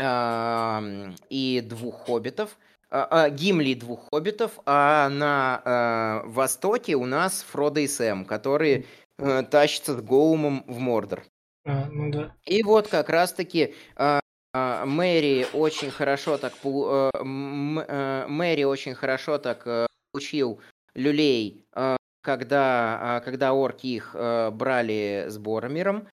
и 0.00 1.60
двух 1.66 2.06
хоббитов, 2.06 2.56
а, 2.90 3.06
а, 3.10 3.30
Гимли 3.30 3.70
и 3.70 3.74
двух 3.74 4.08
хоббитов, 4.10 4.58
а 4.64 5.08
на 5.10 5.60
а, 5.64 6.22
востоке 6.24 6.96
у 6.96 7.04
нас 7.04 7.44
Фродо 7.50 7.80
и 7.80 7.86
Сэм, 7.86 8.24
которые 8.24 8.86
э, 9.18 9.42
тащатся 9.42 9.94
с 9.94 10.00
Гоумом 10.00 10.64
в 10.66 10.78
Мордор. 10.78 11.22
А, 11.66 11.86
ну 11.90 12.10
да. 12.10 12.34
И 12.46 12.62
вот 12.62 12.88
как 12.88 13.10
раз-таки 13.10 13.74
а, 13.96 14.20
а, 14.54 14.86
Мэри 14.86 15.46
очень 15.52 15.90
хорошо 15.90 16.38
так 16.38 16.54
Мэри 16.64 18.64
очень 18.64 18.94
хорошо 18.94 19.38
так 19.38 19.66
получил 20.12 20.60
люлей, 20.94 21.66
когда, 22.22 22.98
а, 23.00 23.20
когда 23.20 23.52
орки 23.52 23.88
их 23.88 24.14
брали 24.14 25.26
с 25.28 25.36
Боромиром. 25.36 26.08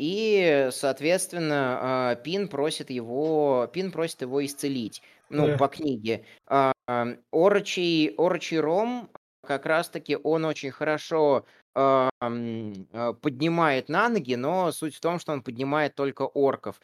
А, 0.00 0.02
И, 0.02 0.68
соответственно, 0.72 1.78
а, 2.12 2.14
Пин 2.16 2.48
просит 2.48 2.90
его, 2.90 3.68
Пин 3.72 3.90
просит 3.92 4.22
его 4.22 4.44
исцелить. 4.44 5.02
Ну, 5.28 5.46
Да. 5.46 5.56
по 5.58 5.68
книге. 5.68 6.24
А, 6.46 6.72
ам, 6.88 7.18
Орочий, 7.32 8.14
Орочий 8.18 8.58
Ром, 8.58 9.10
как 9.46 9.66
раз-таки, 9.66 10.16
он 10.22 10.44
очень 10.44 10.70
хорошо 10.70 11.46
ам, 11.74 12.72
а, 12.92 13.12
поднимает 13.12 13.88
на 13.88 14.08
ноги, 14.08 14.34
но 14.34 14.72
суть 14.72 14.96
в 14.96 15.00
том, 15.00 15.18
что 15.20 15.32
он 15.32 15.42
поднимает 15.42 15.94
только 15.94 16.22
орков. 16.22 16.80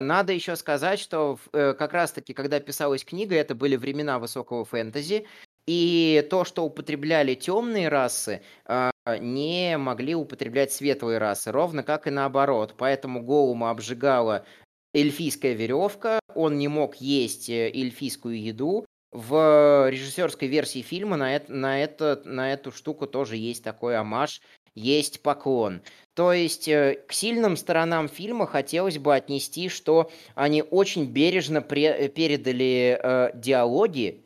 Надо 0.00 0.32
еще 0.32 0.56
сказать, 0.56 0.98
что 0.98 1.38
э, 1.52 1.72
как 1.74 1.92
раз-таки, 1.92 2.34
когда 2.34 2.60
писалась 2.60 3.04
книга, 3.04 3.36
это 3.36 3.54
были 3.54 3.76
времена 3.76 4.18
высокого 4.18 4.64
фэнтези, 4.64 5.26
и 5.66 6.26
то, 6.30 6.44
что 6.44 6.64
употребляли 6.64 7.34
темные 7.34 7.88
расы, 7.88 8.42
а, 8.66 8.90
не 9.20 9.76
могли 9.76 10.14
употреблять 10.14 10.72
светлые 10.72 11.18
расы, 11.18 11.52
ровно 11.52 11.82
как 11.82 12.06
и 12.06 12.10
наоборот. 12.10 12.74
Поэтому 12.76 13.22
Голума 13.22 13.70
обжигала 13.70 14.46
эльфийская 14.94 15.52
веревка, 15.52 16.20
он 16.34 16.58
не 16.58 16.68
мог 16.68 16.96
есть 16.96 17.48
э, 17.48 17.68
эльфийскую 17.68 18.40
еду. 18.40 18.86
В 19.12 19.90
режиссерской 19.90 20.48
версии 20.48 20.82
фильма 20.82 21.16
на, 21.16 21.36
это, 21.36 21.52
на, 21.52 21.80
это, 21.80 22.20
на 22.24 22.52
эту 22.52 22.72
штуку 22.72 23.06
тоже 23.06 23.36
есть 23.36 23.62
такой 23.62 23.96
амаш, 23.96 24.40
есть 24.74 25.22
поклон. 25.22 25.82
То 26.14 26.32
есть 26.32 26.66
э, 26.68 26.98
к 27.06 27.12
сильным 27.12 27.56
сторонам 27.56 28.08
фильма 28.08 28.46
хотелось 28.46 28.98
бы 28.98 29.14
отнести, 29.14 29.68
что 29.68 30.10
они 30.34 30.62
очень 30.62 31.06
бережно 31.06 31.58
э, 31.58 32.08
передали 32.08 32.98
э, 33.00 33.30
диалоги 33.34 34.23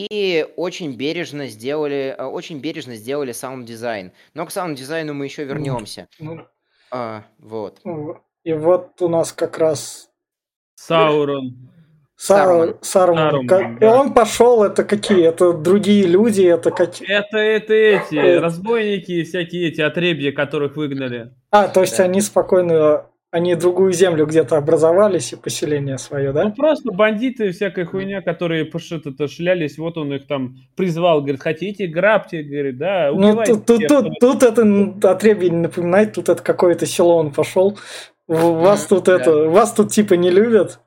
и 0.00 0.46
очень 0.56 0.94
бережно 0.94 1.48
сделали, 1.48 2.14
э, 2.16 2.24
очень 2.24 2.60
бережно 2.60 2.94
сделали 2.94 3.32
саунд-дизайн. 3.32 4.12
Но 4.34 4.46
к 4.46 4.52
саунд-дизайну 4.52 5.14
мы 5.14 5.24
еще 5.24 5.44
вернемся. 5.44 6.06
Ну, 6.20 6.46
А, 6.92 7.24
вот. 7.38 7.80
в- 7.84 8.20
и 8.44 8.52
вот 8.52 9.02
у 9.02 9.08
нас 9.08 9.32
как 9.32 9.58
раз 9.58 10.08
Саурон. 10.76 11.68
Саруман. 12.16 12.76
Саруман. 12.82 13.26
Саруман, 13.32 13.46
Как- 13.46 13.76
И 13.76 13.78
да. 13.80 13.98
он 14.00 14.12
пошел, 14.14 14.62
это 14.62 14.84
какие? 14.84 15.26
Это 15.26 15.52
другие 15.54 16.06
люди, 16.06 16.42
это 16.42 16.70
какие? 16.70 17.08
Это, 17.10 17.38
это 17.38 17.72
эти, 17.74 18.14
разбойники, 18.38 19.22
всякие 19.24 19.68
эти 19.68 19.80
отребья, 19.80 20.30
которых 20.32 20.76
выгнали. 20.76 21.32
А, 21.50 21.66
то 21.68 21.80
есть 21.80 21.96
Да. 21.96 22.04
они 22.04 22.20
спокойно, 22.20 23.06
они 23.30 23.54
другую 23.54 23.92
землю 23.92 24.26
где-то 24.26 24.56
образовались 24.56 25.32
и 25.32 25.36
поселение 25.36 25.98
свое, 25.98 26.28
Ну, 26.28 26.34
да? 26.34 26.50
просто 26.50 26.90
бандиты, 26.92 27.52
всякая 27.52 27.84
хуйня, 27.84 28.22
которые 28.22 28.64
то 28.64 29.28
шлялись, 29.28 29.78
вот 29.78 29.96
он 29.98 30.12
их 30.14 30.26
там 30.26 30.56
призвал, 30.76 31.20
говорит, 31.20 31.40
хотите, 31.40 31.86
грабьте, 31.86 32.42
говорит, 32.42 32.78
да, 32.78 33.12
Ну, 33.12 33.42
тут, 33.44 33.66
тут, 33.66 33.86
тут, 33.86 34.18
тут 34.20 34.42
это 34.42 34.62
отребье 35.10 35.50
не 35.50 35.58
напоминает, 35.58 36.14
тут 36.14 36.28
это 36.28 36.42
какое-то 36.42 36.86
село 36.86 37.16
он 37.16 37.32
пошел. 37.32 37.78
Вас 38.26 38.86
тут 38.88 39.08
это, 39.08 39.48
вас 39.48 39.72
тут 39.74 39.92
типа 39.92 40.14
не 40.14 40.30
любят, 40.30 40.80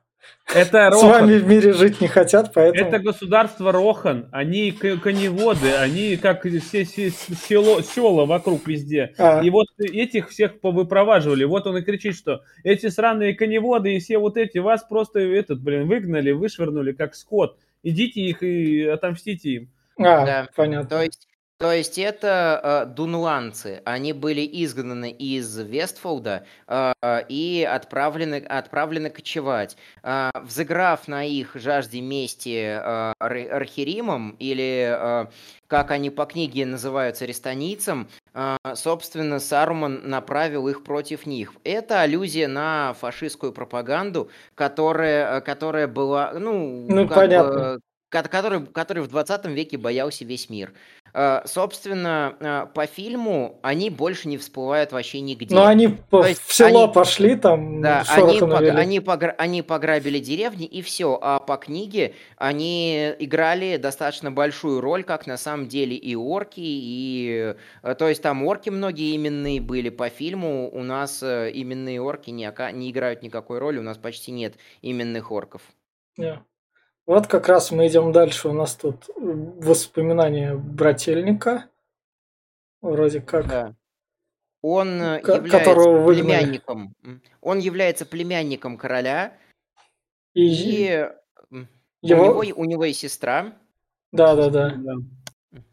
Это 0.52 0.90
с 0.90 1.02
Рохан, 1.02 1.22
вами 1.22 1.38
в 1.38 1.46
мире 1.46 1.72
жить 1.72 2.00
не 2.00 2.06
хотят, 2.06 2.52
поэтому... 2.54 2.88
это 2.88 2.98
государство 2.98 3.72
Рохан, 3.72 4.28
они 4.30 4.70
коневоды, 4.72 5.72
они 5.72 6.16
как 6.16 6.42
все, 6.46 6.84
все 6.84 7.10
село, 7.10 7.80
села 7.80 8.26
вокруг 8.26 8.66
везде. 8.66 9.14
А, 9.18 9.42
И 9.42 9.50
вот 9.50 9.66
этих 9.78 10.30
всех 10.30 10.60
повыпроваживали. 10.60 11.44
Вот 11.44 11.66
он 11.66 11.78
и 11.78 11.82
кричит, 11.82 12.16
что 12.16 12.42
эти 12.62 12.88
сраные 12.88 13.34
коневоды 13.34 13.96
и 13.96 14.00
все 14.00 14.18
вот 14.18 14.36
эти 14.36 14.58
вас 14.58 14.84
просто 14.84 15.20
этот, 15.20 15.60
блин, 15.62 15.88
выгнали, 15.88 16.30
вышвырнули 16.32 16.92
как 16.92 17.14
скот. 17.14 17.58
Идите 17.82 18.20
их 18.20 18.42
и 18.42 18.82
отомстите 18.84 19.50
им. 19.50 19.70
а, 19.98 20.24
Да. 20.26 20.48
понятно. 20.54 20.88
То 20.88 21.02
есть, 21.02 21.28
то 21.58 21.72
есть 21.72 21.98
это 21.98 22.84
э, 22.84 22.94
дунланцы. 22.94 23.80
Они 23.84 24.12
были 24.12 24.40
изгнаны 24.64 25.10
из 25.10 25.56
Вестфолда 25.56 26.44
э, 26.66 26.92
и 27.28 27.66
отправлены, 27.70 28.36
отправлены 28.36 29.08
кочевать. 29.10 29.76
Э, 30.02 30.30
взыграв 30.42 31.06
на 31.06 31.24
их 31.24 31.52
жажде 31.54 32.00
мести 32.00 32.56
э, 32.58 33.12
Ар- 33.20 33.52
Архиримом, 33.52 34.36
или, 34.40 34.94
э, 34.98 35.26
как 35.68 35.92
они 35.92 36.10
по 36.10 36.26
книге 36.26 36.66
называются, 36.66 37.24
Рестанийцам, 37.24 38.08
э, 38.34 38.56
собственно, 38.74 39.38
Саруман 39.38 40.00
направил 40.04 40.66
их 40.68 40.82
против 40.82 41.24
них. 41.24 41.52
Это 41.62 42.00
аллюзия 42.00 42.48
на 42.48 42.94
фашистскую 43.00 43.52
пропаганду, 43.52 44.28
которая, 44.56 45.40
которая 45.40 45.86
была, 45.86 46.32
ну, 46.34 46.86
Ну, 46.88 47.08
понятно. 47.08 47.74
бы, 47.76 47.80
который, 48.08 48.66
который 48.66 49.02
в 49.02 49.08
20 49.08 49.46
веке 49.46 49.76
боялся 49.76 50.24
весь 50.24 50.48
мир. 50.50 50.72
Э, 51.16 51.42
собственно, 51.44 52.36
э, 52.40 52.66
по 52.74 52.86
фильму 52.86 53.60
они 53.62 53.88
больше 53.88 54.26
не 54.26 54.36
всплывают 54.36 54.90
вообще 54.90 55.20
нигде. 55.20 55.54
Но 55.54 55.64
они 55.64 55.86
в 55.86 56.36
село 56.48 56.84
они, 56.84 56.92
пошли 56.92 57.36
там, 57.36 57.80
да, 57.80 58.04
они, 58.08 58.40
пог, 58.40 58.52
они, 58.52 59.00
погра, 59.00 59.34
они 59.38 59.62
пограбили 59.62 60.18
деревни 60.18 60.66
и 60.66 60.82
все. 60.82 61.16
А 61.22 61.38
по 61.38 61.56
книге 61.56 62.14
они 62.36 63.14
играли 63.20 63.76
достаточно 63.76 64.32
большую 64.32 64.80
роль, 64.80 65.04
как 65.04 65.28
на 65.28 65.36
самом 65.36 65.68
деле 65.68 65.94
и 65.94 66.16
орки, 66.16 66.60
и 66.60 67.54
э, 67.84 67.94
то 67.94 68.08
есть 68.08 68.20
там 68.20 68.44
орки 68.44 68.70
многие 68.70 69.14
именные 69.14 69.60
были 69.60 69.90
по 69.90 70.08
фильму. 70.08 70.68
У 70.68 70.82
нас 70.82 71.22
именные 71.22 72.00
орки 72.00 72.30
не, 72.30 72.52
не 72.72 72.90
играют 72.90 73.22
никакой 73.22 73.58
роли, 73.60 73.78
у 73.78 73.82
нас 73.82 73.98
почти 73.98 74.32
нет 74.32 74.54
именных 74.82 75.30
орков. 75.30 75.62
Yeah. 76.18 76.40
Вот 77.06 77.26
как 77.26 77.48
раз 77.48 77.70
мы 77.70 77.86
идем 77.86 78.12
дальше. 78.12 78.48
У 78.48 78.52
нас 78.52 78.74
тут 78.74 79.08
воспоминания 79.16 80.54
брательника. 80.54 81.68
Вроде 82.80 83.20
как. 83.20 83.46
Да. 83.46 83.74
Он 84.62 85.02
э, 85.02 85.20
К- 85.20 85.34
является 85.34 85.74
племянником. 85.74 86.94
Он 87.42 87.58
является 87.58 88.06
племянником 88.06 88.78
короля. 88.78 89.36
И, 90.32 90.46
и 90.46 91.06
его... 92.00 92.38
у, 92.38 92.42
него, 92.42 92.60
у 92.60 92.64
него 92.64 92.84
есть 92.84 93.00
сестра. 93.00 93.52
Да, 94.10 94.34
да, 94.34 94.48
да. 94.48 94.74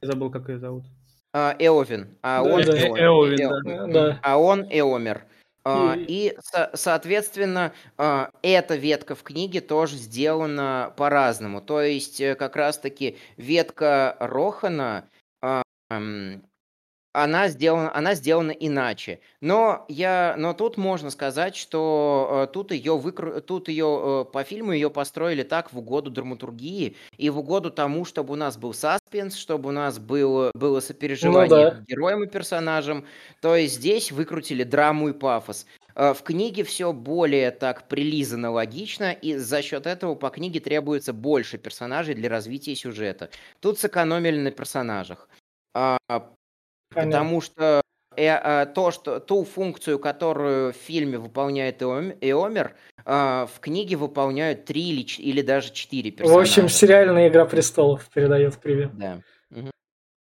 Я 0.01 0.07
забыл, 0.07 0.29
как 0.29 0.49
ее 0.49 0.59
зовут. 0.59 0.85
А, 1.33 1.55
Эовин. 1.57 2.17
А, 2.21 2.43
да, 2.43 2.53
он, 2.53 2.61
да. 2.63 2.77
Эовин, 2.77 3.93
да. 3.93 4.19
а 4.21 4.37
он 4.37 4.63
Эомер. 4.63 5.25
А, 5.65 5.95
и, 6.07 6.35
соответственно, 6.73 7.73
а, 7.97 8.31
эта 8.41 8.75
ветка 8.75 9.13
в 9.15 9.23
книге 9.23 9.61
тоже 9.61 9.95
сделана 9.97 10.93
по-разному. 10.97 11.61
То 11.61 11.81
есть, 11.81 12.19
э, 12.19 12.35
как 12.35 12.55
раз-таки 12.55 13.17
ветка 13.37 14.17
Рохана, 14.19 15.07
она 17.13 17.49
сделана, 17.49 17.93
она 17.93 18.15
сделана 18.15 18.51
иначе. 18.51 19.19
Но, 19.41 19.85
я, 19.89 20.35
но 20.37 20.53
тут 20.53 20.77
можно 20.77 21.09
сказать, 21.09 21.55
что 21.55 22.47
э, 22.49 22.53
тут 22.53 22.71
ее, 22.71 22.97
выкру, 22.97 23.41
тут 23.41 23.67
ее 23.67 24.25
э, 24.25 24.31
по 24.31 24.43
фильму 24.43 24.71
ее 24.71 24.89
построили 24.89 25.43
так 25.43 25.73
в 25.73 25.79
угоду 25.79 26.09
драматургии 26.09 26.95
и 27.17 27.29
в 27.29 27.39
угоду 27.39 27.69
тому, 27.69 28.05
чтобы 28.05 28.33
у 28.33 28.37
нас 28.37 28.57
был 28.57 28.73
саспенс, 28.73 29.35
чтобы 29.35 29.69
у 29.69 29.71
нас 29.71 29.99
было, 29.99 30.51
было 30.53 30.79
сопереживание 30.79 31.71
ну, 31.71 31.71
да. 31.71 31.83
героям 31.87 32.23
и 32.23 32.27
персонажам. 32.27 33.05
То 33.41 33.55
есть 33.55 33.75
здесь 33.75 34.11
выкрутили 34.11 34.63
драму 34.63 35.09
и 35.09 35.13
пафос. 35.13 35.65
Э, 35.95 36.13
в 36.13 36.23
книге 36.23 36.63
все 36.63 36.93
более 36.93 37.51
так 37.51 37.89
прилизано 37.89 38.51
логично, 38.51 39.11
и 39.11 39.35
за 39.35 39.61
счет 39.61 39.85
этого 39.85 40.15
по 40.15 40.29
книге 40.29 40.61
требуется 40.61 41.11
больше 41.11 41.57
персонажей 41.57 42.15
для 42.15 42.29
развития 42.29 42.75
сюжета. 42.75 43.29
Тут 43.59 43.79
сэкономили 43.79 44.39
на 44.39 44.51
персонажах. 44.51 45.27
А, 46.91 46.95
Понятно. 46.95 47.11
Потому 47.11 47.41
что 47.41 47.81
э, 48.17 48.25
э, 48.25 48.65
то, 48.73 48.91
что 48.91 49.19
ту 49.19 49.45
функцию, 49.45 49.97
которую 49.99 50.73
в 50.73 50.75
фильме 50.75 51.17
выполняет 51.17 51.81
Эомер, 51.81 52.75
э, 53.05 53.47
в 53.53 53.59
книге 53.59 53.95
выполняют 53.95 54.65
три 54.65 54.89
или, 54.89 55.05
или 55.21 55.41
даже 55.41 55.71
четыре 55.71 56.11
персонажа. 56.11 56.37
В 56.37 56.41
общем, 56.41 56.69
сериальная 56.69 57.29
«Игра 57.29 57.45
престолов» 57.45 58.09
передает 58.13 58.57
привет. 58.57 58.91
Да. 58.97 59.21
Угу. 59.51 59.71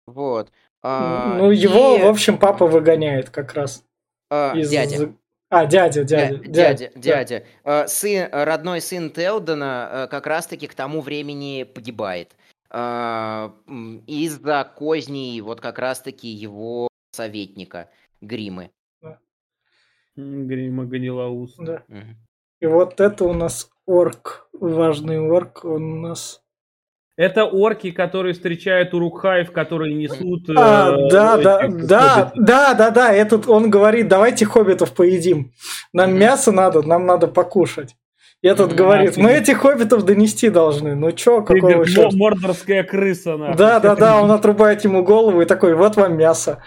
Вот. 0.07 0.51
А, 0.83 1.35
ну, 1.37 1.51
его, 1.51 1.97
и... 1.97 2.03
в 2.03 2.07
общем, 2.07 2.37
папа 2.37 2.67
выгоняет 2.67 3.31
как 3.31 3.53
раз. 3.53 3.83
А, 4.29 4.53
из... 4.55 4.69
Дядя. 4.69 5.13
А, 5.49 5.65
дядя, 5.65 6.03
дядя. 6.03 6.37
Дядя, 6.37 6.91
дядя. 6.95 6.99
дядя. 6.99 7.45
Да. 7.65 7.87
Сын, 7.87 8.29
родной 8.31 8.81
сын 8.81 9.09
Телдона 9.09 10.07
как 10.11 10.27
раз-таки 10.27 10.67
к 10.67 10.75
тому 10.75 11.01
времени 11.01 11.63
погибает. 11.63 12.35
А, 12.71 13.55
из-за 14.05 14.63
козней 14.63 15.41
вот 15.41 15.59
как 15.59 15.79
раз-таки 15.79 16.27
его 16.27 16.87
советника 17.11 17.89
Гримы. 18.21 18.71
Да. 19.01 19.19
Грима 20.15 20.85
Ганилаус. 20.85 21.55
Да. 21.57 21.83
Угу. 21.87 21.97
И 22.61 22.65
вот 22.65 22.99
это 22.99 23.25
у 23.25 23.33
нас 23.33 23.69
орк, 23.87 24.49
важный 24.53 25.19
орк, 25.19 25.63
он 25.63 25.93
у 25.93 26.01
нас... 26.01 26.41
Это 27.15 27.43
орки, 27.43 27.91
которые 27.91 28.33
встречают 28.33 28.93
урукхаев, 28.93 29.51
которые 29.51 29.93
несут... 29.93 30.49
А, 30.55 30.91
э, 30.91 31.09
да, 31.09 31.37
да, 31.37 31.67
да, 31.67 32.31
да, 32.35 32.73
да, 32.73 32.91
да, 32.91 33.13
этот 33.13 33.47
он 33.49 33.69
говорит, 33.69 34.07
давайте 34.07 34.45
хоббитов 34.45 34.93
поедим. 34.93 35.51
Нам 35.91 36.17
мясо 36.17 36.53
надо, 36.53 36.81
нам 36.81 37.05
надо 37.05 37.27
покушать. 37.27 37.95
И 38.41 38.47
этот 38.47 38.73
говорит, 38.73 39.17
мы 39.17 39.31
этих 39.31 39.57
хоббитов 39.57 40.05
донести 40.05 40.49
должны. 40.49 40.95
Ну 40.95 41.11
чё, 41.11 41.41
какого 41.43 41.85
черта? 41.85 42.15
Мордорская 42.15 42.83
крыса, 42.83 43.35
нахуй. 43.35 43.57
Да, 43.57 43.81
да, 43.81 43.97
да, 43.97 44.21
он 44.21 44.31
отрубает 44.31 44.83
ему 44.85 45.03
голову 45.03 45.41
и 45.41 45.45
такой, 45.45 45.75
вот 45.75 45.97
вам 45.97 46.17
мясо. 46.17 46.63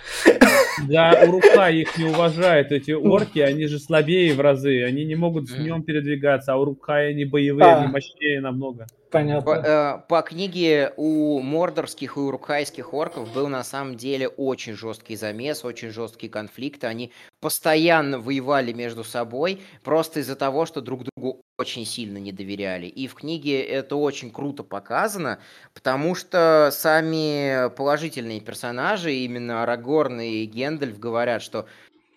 Да, 0.88 1.18
Урука 1.27 1.70
их 1.70 1.97
не 1.97 2.05
уважает. 2.05 2.73
Эти 2.73 2.92
орки, 2.92 3.38
они 3.38 3.66
же 3.66 3.79
слабее 3.79 4.35
в 4.35 4.40
разы. 4.40 4.83
Они 4.85 5.05
не 5.05 5.14
могут 5.14 5.49
с 5.49 5.53
днем 5.53 5.83
передвигаться, 5.83 6.55
а 6.55 6.57
Урукхай 6.57 7.11
они 7.11 7.25
боевые, 7.25 7.64
а. 7.64 7.79
они 7.81 7.92
мощнее 7.92 8.40
намного. 8.40 8.87
Понятно. 9.11 9.42
По, 9.42 9.55
э, 9.55 9.99
по 10.09 10.23
книге 10.23 10.92
у 10.97 11.40
мордорских 11.40 12.16
и 12.16 12.20
урукхайских 12.20 12.94
орков 12.94 13.33
был 13.35 13.49
на 13.49 13.62
самом 13.62 13.97
деле 13.97 14.27
очень 14.29 14.75
жесткий 14.75 15.16
замес, 15.16 15.64
очень 15.64 15.90
жесткие 15.90 16.33
конфликты. 16.33 16.87
Они 16.87 17.12
постоянно 17.40 18.18
воевали 18.18 18.73
между 18.73 19.05
собой 19.05 19.61
просто 19.85 20.20
из-за 20.20 20.35
того, 20.35 20.64
что 20.64 20.81
друг 20.81 21.03
другу 21.05 21.42
очень 21.62 21.87
сильно 21.87 22.18
не 22.18 22.33
доверяли. 22.33 22.87
И 22.87 23.07
в 23.07 23.14
книге 23.14 23.62
это 23.62 23.96
очень 23.96 24.31
круто 24.31 24.64
показано, 24.64 25.38
потому 25.72 26.14
что 26.16 26.70
сами 26.72 27.70
положительные 27.75 28.40
персонажи, 28.40 29.14
именно 29.14 29.62
Арагорн 29.62 30.20
и 30.20 30.44
Гендальф, 30.44 30.98
говорят, 30.98 31.40
что 31.40 31.66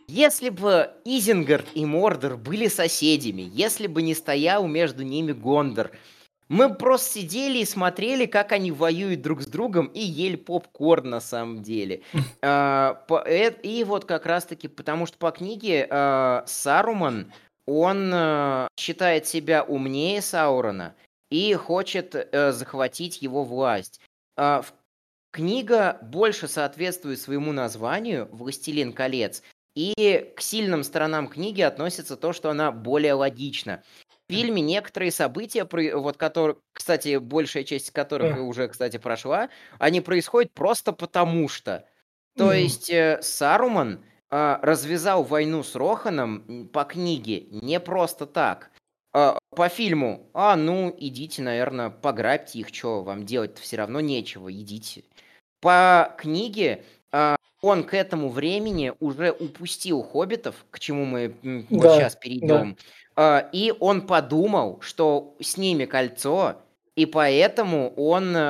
если 0.08 0.50
бы 0.50 0.90
Изенгард 1.06 1.68
и 1.76 1.86
Мордор 1.86 2.38
были 2.38 2.68
соседями, 2.68 3.50
если 3.54 3.88
бы 3.88 4.02
не 4.02 4.16
стоял 4.16 4.68
между 4.68 5.04
ними 5.04 5.32
Гондор, 5.32 5.92
мы 6.48 6.74
просто 6.74 7.20
сидели 7.20 7.60
и 7.60 7.66
смотрели, 7.66 8.26
как 8.26 8.52
они 8.52 8.72
воюют 8.72 9.22
друг 9.22 9.42
с 9.42 9.48
другом 9.48 9.88
и 9.88 10.00
ели 10.00 10.36
попкорн 10.36 11.10
на 11.10 11.20
самом 11.20 11.64
деле. 11.64 12.02
А, 12.48 13.04
э, 13.26 13.52
и 13.64 13.84
вот 13.84 14.06
как 14.06 14.28
раз-таки, 14.28 14.68
потому 14.68 15.08
что 15.08 15.18
по 15.18 15.32
книге 15.32 15.88
а, 15.90 16.44
Саруман, 16.46 17.32
он 17.66 18.12
а, 18.14 18.68
считает 18.78 19.28
себя 19.28 19.64
умнее 19.64 20.22
Саурона 20.22 20.96
и 21.30 21.54
хочет 21.54 22.16
э, 22.16 22.52
захватить 22.52 23.22
его 23.22 23.44
власть. 23.44 24.00
Книга 25.32 25.98
больше 26.02 26.48
соответствует 26.48 27.20
своему 27.20 27.52
названию 27.52 28.30
«Властелин 28.32 28.94
колец», 28.94 29.42
и 29.76 30.32
к 30.36 30.42
сильным 30.42 30.84
сторонам 30.84 31.28
книги 31.28 31.62
относится 31.62 32.16
то, 32.16 32.32
что 32.32 32.50
она 32.50 32.72
более 32.72 33.14
логична 33.14 33.84
фильме 34.30 34.62
некоторые 34.62 35.12
события, 35.12 35.68
вот 35.96 36.18
которые, 36.18 36.58
кстати, 36.74 37.18
большая 37.18 37.64
часть 37.64 37.92
которых 37.92 38.38
уже, 38.40 38.68
кстати, 38.68 38.98
прошла, 38.98 39.50
они 39.78 40.02
происходят 40.02 40.52
просто 40.54 40.94
потому 40.94 41.48
что. 41.48 41.88
То 42.38 42.52
есть 42.52 42.90
э, 42.90 43.20
Саруман 43.22 44.04
э, 44.04 44.15
развязал 44.30 45.24
войну 45.24 45.64
с 45.64 45.76
Роханом 45.76 46.68
по 46.74 46.84
книге 46.84 47.46
не 47.52 47.80
просто 47.80 48.26
так. 48.26 48.72
Э, 49.16 49.38
по 49.52 49.70
фильму, 49.70 50.30
а 50.34 50.58
ну 50.58 50.94
идите, 50.98 51.42
наверное, 51.42 51.90
пограбьте 51.90 52.60
их, 52.60 52.68
что 52.74 53.02
вам 53.02 53.26
делать-то 53.26 53.62
все 53.62 53.78
равно 53.78 54.02
нечего, 54.02 54.52
идите. 54.52 55.04
По 55.62 56.14
книге 56.18 56.84
э, 57.14 57.36
он 57.62 57.86
к 57.86 57.94
этому 57.94 58.28
времени 58.28 58.92
уже 59.00 59.32
упустил 59.32 60.04
хоббитов, 60.04 60.66
к 60.70 60.80
чему 60.80 61.06
мы 61.06 61.36
вот 61.70 61.82
да, 61.82 61.96
сейчас 61.96 62.16
перейдем. 62.18 62.76
Да. 62.76 62.78
А, 63.16 63.50
и 63.54 63.74
он 63.80 64.06
подумал, 64.06 64.82
что 64.82 65.38
с 65.40 65.56
ними 65.56 65.86
кольцо, 65.86 66.62
и 66.96 67.06
поэтому 67.06 67.94
он 67.98 68.36
э, 68.36 68.42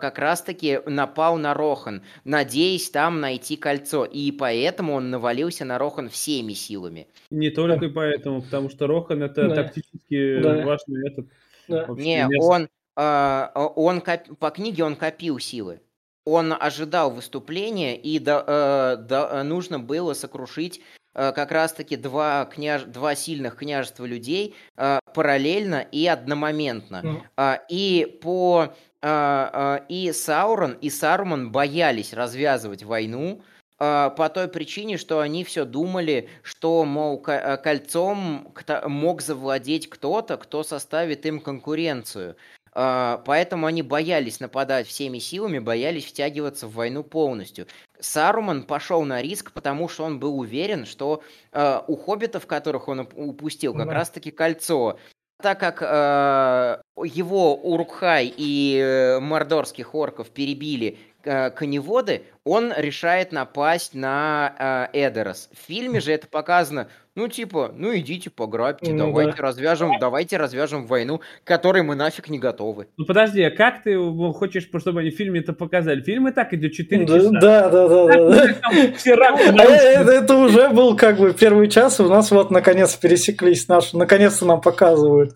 как 0.00 0.18
раз-таки 0.18 0.80
напал 0.84 1.38
на 1.38 1.54
Рохан, 1.54 2.02
надеясь 2.24 2.90
там 2.90 3.20
найти 3.20 3.56
кольцо. 3.56 4.04
И 4.04 4.30
поэтому 4.32 4.94
он 4.94 5.10
навалился 5.10 5.64
на 5.64 5.78
Рохан 5.78 6.10
всеми 6.10 6.52
силами. 6.52 7.08
Не 7.30 7.48
только 7.50 7.88
да. 7.88 7.92
поэтому, 7.94 8.42
потому 8.42 8.68
что 8.68 8.86
Рохан 8.86 9.22
это 9.22 9.48
да. 9.48 9.54
тактически 9.54 10.40
да. 10.40 10.66
важный 10.66 11.08
этот. 11.08 11.26
Да. 11.68 11.86
Не, 11.96 12.26
место. 12.28 12.46
он, 12.46 12.68
э, 12.96 13.48
он 13.54 14.00
коп... 14.02 14.38
по 14.38 14.50
книге 14.50 14.84
он 14.84 14.94
копил 14.94 15.38
силы. 15.38 15.80
Он 16.26 16.52
ожидал 16.52 17.10
выступления, 17.10 17.96
и 17.96 18.18
до, 18.18 18.44
э, 18.46 18.96
до, 19.02 19.42
нужно 19.42 19.78
было 19.78 20.12
сокрушить 20.12 20.82
как 21.12 21.50
раз-таки 21.50 21.96
два, 21.96 22.44
княж... 22.44 22.82
два 22.84 23.14
сильных 23.14 23.56
княжества 23.56 24.04
людей 24.04 24.54
э, 24.76 24.98
параллельно 25.14 25.86
и 25.92 26.06
одномоментно. 26.06 27.22
Mm. 27.36 27.60
И 27.68 28.18
по 28.22 28.74
и 29.02 30.12
Саурон, 30.12 30.72
и 30.72 30.90
Саруман 30.90 31.50
боялись 31.50 32.12
развязывать 32.12 32.82
войну, 32.82 33.40
по 33.78 34.30
той 34.34 34.46
причине, 34.46 34.98
что 34.98 35.20
они 35.20 35.42
все 35.42 35.64
думали, 35.64 36.28
что, 36.42 36.84
мол, 36.84 37.18
кольцом 37.18 38.52
мог 38.84 39.22
завладеть 39.22 39.88
кто-то, 39.88 40.36
кто 40.36 40.62
составит 40.62 41.24
им 41.24 41.40
конкуренцию. 41.40 42.36
А, 42.72 43.22
поэтому 43.26 43.66
они 43.66 43.82
боялись 43.82 44.40
нападать 44.40 44.86
всеми 44.86 45.18
силами, 45.18 45.58
боялись 45.58 46.04
втягиваться 46.04 46.66
в 46.66 46.74
войну 46.74 47.02
полностью. 47.02 47.66
Саруман 47.98 48.62
пошел 48.62 49.02
на 49.02 49.20
риск, 49.20 49.52
потому 49.52 49.88
что 49.88 50.04
он 50.04 50.20
был 50.20 50.38
уверен, 50.38 50.86
что 50.86 51.22
э, 51.52 51.80
у 51.86 51.96
хоббитов, 51.96 52.46
которых 52.46 52.88
он 52.88 53.00
упустил, 53.00 53.74
как 53.74 53.88
да. 53.88 53.94
раз-таки 53.94 54.30
кольцо. 54.30 54.98
Так 55.42 55.58
как 55.58 55.82
э, 55.82 56.82
его 57.04 57.56
Урукхай 57.56 58.32
и 58.36 58.78
э, 58.78 59.20
мордорских 59.20 59.94
орков 59.94 60.30
перебили 60.30 60.98
коневоды, 61.22 62.22
он 62.44 62.72
решает 62.76 63.32
напасть 63.32 63.94
на 63.94 64.88
э, 64.92 65.08
Эдерос. 65.08 65.50
В 65.52 65.66
фильме 65.66 66.00
же 66.00 66.12
это 66.12 66.26
показано, 66.26 66.88
ну 67.14 67.28
типа, 67.28 67.72
ну 67.76 67.94
идите 67.96 68.30
пограбьте, 68.30 68.92
ну, 68.92 69.06
давайте 69.06 69.36
да. 69.36 69.42
развяжем, 69.42 69.98
давайте 70.00 70.36
развяжем 70.36 70.86
войну, 70.86 71.20
которой 71.44 71.82
мы 71.82 71.94
нафиг 71.94 72.28
не 72.28 72.38
готовы. 72.38 72.88
Ну 72.96 73.04
подожди, 73.04 73.42
а 73.42 73.50
как 73.50 73.82
ты 73.82 73.96
хочешь, 74.32 74.68
чтобы 74.78 75.00
они 75.00 75.10
в 75.10 75.16
фильме 75.16 75.40
это 75.40 75.52
показали? 75.52 76.00
Фильм 76.02 76.28
и 76.28 76.32
так 76.32 76.54
идет 76.54 76.72
4 76.72 77.04
да, 77.04 77.18
часа. 77.18 77.30
Да, 77.30 77.68
да, 77.68 77.88
да, 77.88 78.06
да. 78.06 78.54
А 79.60 80.12
это 80.12 80.36
уже 80.36 80.70
был 80.70 80.96
как 80.96 81.18
бы 81.18 81.34
первый 81.34 81.68
час, 81.68 82.00
у 82.00 82.08
нас 82.08 82.30
вот 82.30 82.50
наконец 82.50 82.94
пересеклись 82.94 83.68
наши, 83.68 83.96
наконец-то 83.96 84.46
нам 84.46 84.60
показывают 84.60 85.34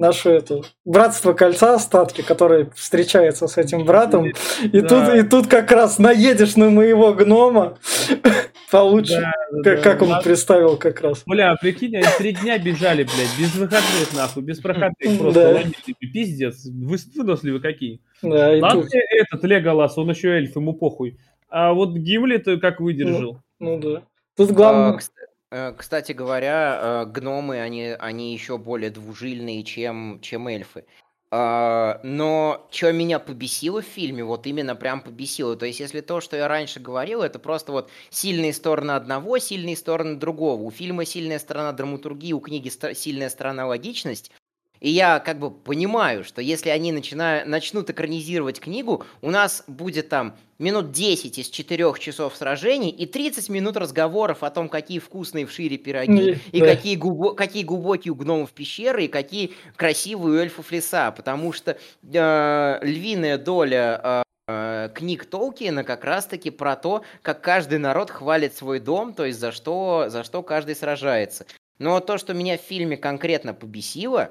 нашу 0.00 0.30
эту 0.30 0.64
братство 0.84 1.34
кольца 1.34 1.74
остатки, 1.74 2.22
которые 2.22 2.70
встречаются 2.74 3.46
с 3.46 3.58
этим 3.58 3.84
братом. 3.84 4.26
И, 4.62 4.80
да. 4.80 4.88
тут, 4.88 5.14
и 5.14 5.22
тут 5.22 5.46
как 5.46 5.70
раз 5.70 5.98
наедешь 5.98 6.56
на 6.56 6.70
моего 6.70 7.12
гнома 7.12 7.78
получше, 8.70 9.20
да, 9.20 9.32
да, 9.52 9.74
как, 9.76 9.82
как 9.82 10.02
он 10.02 10.08
да. 10.08 10.20
представил 10.22 10.76
как 10.76 11.02
раз. 11.02 11.22
Бля, 11.26 11.54
прикинь, 11.60 11.96
они 11.96 12.06
три 12.18 12.32
дня 12.32 12.58
бежали, 12.58 13.04
блядь, 13.04 13.38
без 13.38 13.54
выходных, 13.54 14.12
нахуй, 14.16 14.42
без 14.42 14.58
проходных, 14.58 15.18
просто 15.18 15.62
да. 15.62 15.92
пиздец, 16.12 16.64
вы 16.64 16.96
выносливы 17.14 17.60
какие. 17.60 18.00
Да, 18.22 18.50
Ладно, 18.58 18.82
тут... 18.82 18.90
этот 18.94 19.44
Леголас, 19.44 19.98
он 19.98 20.10
еще 20.10 20.30
эльф, 20.30 20.56
ему 20.56 20.72
похуй. 20.72 21.18
А 21.50 21.72
вот 21.74 21.94
Гимли-то 21.94 22.58
как 22.58 22.80
выдержал? 22.80 23.38
Ну, 23.58 23.76
ну 23.76 23.80
да. 23.80 24.02
Тут 24.36 24.52
главное... 24.52 24.92
А, 24.92 24.98
Э, 25.20 25.29
кстати 25.76 26.12
говоря, 26.12 26.78
э, 26.80 27.06
гномы, 27.06 27.60
они, 27.60 27.96
они 27.98 28.32
еще 28.32 28.56
более 28.58 28.90
двужильные, 28.90 29.64
чем, 29.64 30.20
чем 30.20 30.48
эльфы. 30.48 30.84
А, 31.32 32.00
но 32.02 32.66
что 32.72 32.92
меня 32.92 33.20
побесило 33.20 33.82
в 33.82 33.86
фильме, 33.86 34.24
вот 34.24 34.46
именно 34.46 34.74
прям 34.74 35.00
побесило. 35.00 35.56
То 35.56 35.66
есть, 35.66 35.78
если 35.78 36.00
то, 36.00 36.20
что 36.20 36.36
я 36.36 36.48
раньше 36.48 36.80
говорил, 36.80 37.22
это 37.22 37.38
просто 37.38 37.70
вот 37.70 37.90
сильные 38.10 38.52
стороны 38.52 38.92
одного, 38.92 39.38
сильные 39.38 39.76
стороны 39.76 40.16
другого. 40.16 40.62
У 40.62 40.70
фильма 40.70 41.04
сильная 41.04 41.38
сторона 41.38 41.72
драматургии, 41.72 42.32
у 42.32 42.40
книги 42.40 42.68
сильная 42.94 43.28
сторона 43.28 43.66
логичность. 43.66 44.32
И 44.80 44.90
я 44.90 45.20
как 45.20 45.38
бы 45.38 45.50
понимаю, 45.50 46.24
что 46.24 46.40
если 46.42 46.70
они 46.70 46.90
начинают, 46.90 47.46
начнут 47.46 47.90
экранизировать 47.90 48.60
книгу, 48.60 49.04
у 49.20 49.30
нас 49.30 49.62
будет 49.68 50.08
там 50.08 50.36
минут 50.60 50.92
10 50.92 51.38
из 51.38 51.48
4 51.48 51.94
часов 51.98 52.36
сражений 52.36 52.90
и 52.90 53.06
30 53.06 53.48
минут 53.48 53.76
разговоров 53.76 54.42
о 54.42 54.50
том, 54.50 54.68
какие 54.68 54.98
вкусные 54.98 55.46
в 55.46 55.50
шире 55.50 55.78
пироги, 55.78 56.38
и 56.52 56.60
какие, 56.60 56.96
глубо, 56.96 57.34
какие 57.34 57.64
глубокие 57.64 58.12
у 58.12 58.14
гномов 58.14 58.52
пещеры, 58.52 59.06
и 59.06 59.08
какие 59.08 59.52
красивые 59.76 60.38
у 60.38 60.42
эльфов 60.42 60.70
леса. 60.70 61.10
Потому 61.10 61.52
что 61.52 61.78
э, 62.02 62.78
львиная 62.82 63.38
доля 63.38 64.24
э, 64.46 64.90
книг 64.94 65.26
Толкиена 65.26 65.84
как 65.84 66.04
раз-таки 66.04 66.50
про 66.50 66.76
то, 66.76 67.02
как 67.22 67.40
каждый 67.40 67.78
народ 67.78 68.10
хвалит 68.10 68.54
свой 68.54 68.80
дом, 68.80 69.14
то 69.14 69.24
есть 69.24 69.40
за 69.40 69.52
что, 69.52 70.06
за 70.08 70.22
что 70.24 70.42
каждый 70.42 70.76
сражается. 70.76 71.46
Но 71.78 72.00
то, 72.00 72.18
что 72.18 72.34
меня 72.34 72.58
в 72.58 72.60
фильме 72.60 72.96
конкретно 72.96 73.54
побесило, 73.54 74.30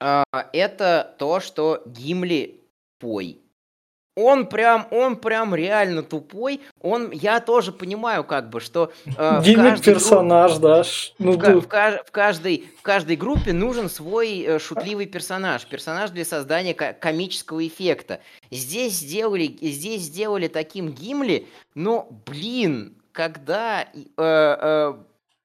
а, 0.00 0.24
это 0.52 1.14
то, 1.18 1.40
что 1.40 1.82
Гимли 1.86 2.60
пой. 2.98 3.40
Он 4.20 4.46
прям, 4.46 4.88
он 4.90 5.14
прям 5.14 5.54
реально 5.54 6.02
тупой. 6.02 6.60
Он, 6.80 7.12
я 7.12 7.38
тоже 7.38 7.70
понимаю, 7.70 8.24
как 8.24 8.50
бы, 8.50 8.58
что 8.60 8.90
э, 9.06 9.42
Гимли 9.44 9.80
персонаж, 9.80 10.58
группе, 10.58 10.66
да. 10.66 10.82
Ну, 11.20 11.32
в, 11.32 11.36
в, 11.36 11.66
в, 12.04 12.10
каждой, 12.10 12.68
в 12.76 12.82
каждой 12.82 13.14
группе 13.14 13.52
нужен 13.52 13.88
свой 13.88 14.40
э, 14.40 14.58
шутливый 14.58 15.06
персонаж, 15.06 15.64
персонаж 15.66 16.10
для 16.10 16.24
создания 16.24 16.74
комического 16.74 17.64
эффекта. 17.64 18.18
Здесь 18.50 18.94
сделали, 18.94 19.56
здесь 19.62 20.02
сделали 20.02 20.48
таким 20.48 20.88
Гимли, 20.88 21.46
но, 21.76 22.08
блин, 22.26 22.96
когда 23.12 23.82
э, 23.82 23.86
э, 24.16 24.94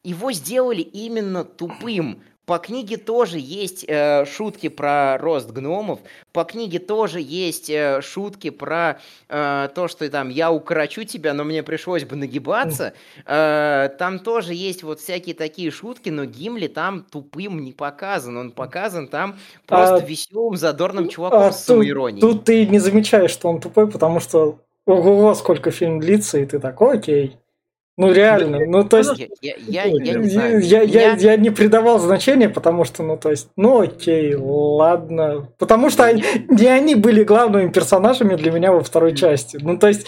его 0.04 0.32
сделали 0.32 0.82
именно 0.82 1.44
тупым. 1.44 2.24
По 2.46 2.58
книге 2.58 2.98
тоже 2.98 3.38
есть 3.40 3.86
э, 3.88 4.26
шутки 4.26 4.68
про 4.68 5.18
рост 5.18 5.50
гномов. 5.50 6.00
По 6.34 6.44
книге 6.44 6.80
тоже 6.80 7.22
есть 7.22 7.70
э, 7.70 8.02
шутки 8.02 8.50
про 8.50 9.00
э, 9.30 9.70
то, 9.74 9.88
что 9.88 10.10
там 10.10 10.28
я 10.28 10.52
укорочу 10.52 11.06
тебя, 11.06 11.34
но 11.34 11.46
мне 11.46 11.64
пришлось 11.64 12.04
бы 12.04 12.18
нагибаться. 12.18 12.94
Э, 13.26 13.90
там 13.98 14.20
тоже 14.20 14.54
есть 14.54 14.84
вот 14.84 15.00
всякие 15.00 15.36
такие 15.36 15.72
шутки, 15.72 16.10
но 16.10 16.26
Гимли 16.26 16.68
там 16.68 17.06
тупым 17.10 17.64
не 17.64 17.72
показан. 17.72 18.36
Он 18.36 18.52
показан 18.52 19.08
там 19.08 19.38
просто 19.66 19.96
а, 19.96 20.00
веселым, 20.00 20.58
задорным 20.58 21.08
чуваком 21.08 21.44
а 21.44 21.52
с 21.54 21.64
самоиронией. 21.64 22.20
Тут, 22.20 22.40
тут 22.40 22.44
ты 22.46 22.66
не 22.66 22.80
замечаешь, 22.80 23.32
что 23.32 23.48
он 23.48 23.62
тупой, 23.62 23.90
потому 23.90 24.20
что 24.20 24.60
ого, 24.86 25.34
сколько 25.36 25.72
фильм 25.72 26.02
длится, 26.02 26.40
и 26.40 26.46
ты 26.46 26.60
такой, 26.60 26.98
окей. 26.98 27.38
Ну 27.96 28.12
реально, 28.12 28.66
ну 28.66 28.84
то 28.84 28.98
есть 28.98 29.12
я, 29.42 29.54
я, 29.68 29.84
я, 29.86 30.14
не 30.16 30.30
знаю. 30.30 30.62
Я, 30.62 30.82
я, 30.82 31.14
я 31.14 31.38
не 31.38 31.52
придавал 31.52 32.00
значения, 32.00 32.50
потому 32.50 32.86
что, 32.86 33.04
ну 33.04 33.18
то 33.18 33.30
есть, 33.30 33.50
ну 33.56 33.82
окей, 33.82 34.34
ладно. 34.34 35.48
Потому 35.60 35.92
что 35.92 36.04
они, 36.04 36.24
не 36.50 36.66
они 36.66 36.96
были 36.96 37.24
главными 37.24 37.70
персонажами 37.70 38.36
для 38.36 38.52
меня 38.52 38.72
во 38.72 38.82
второй 38.82 39.16
части. 39.16 39.60
Ну 39.62 39.78
то 39.78 39.90
есть... 39.90 40.08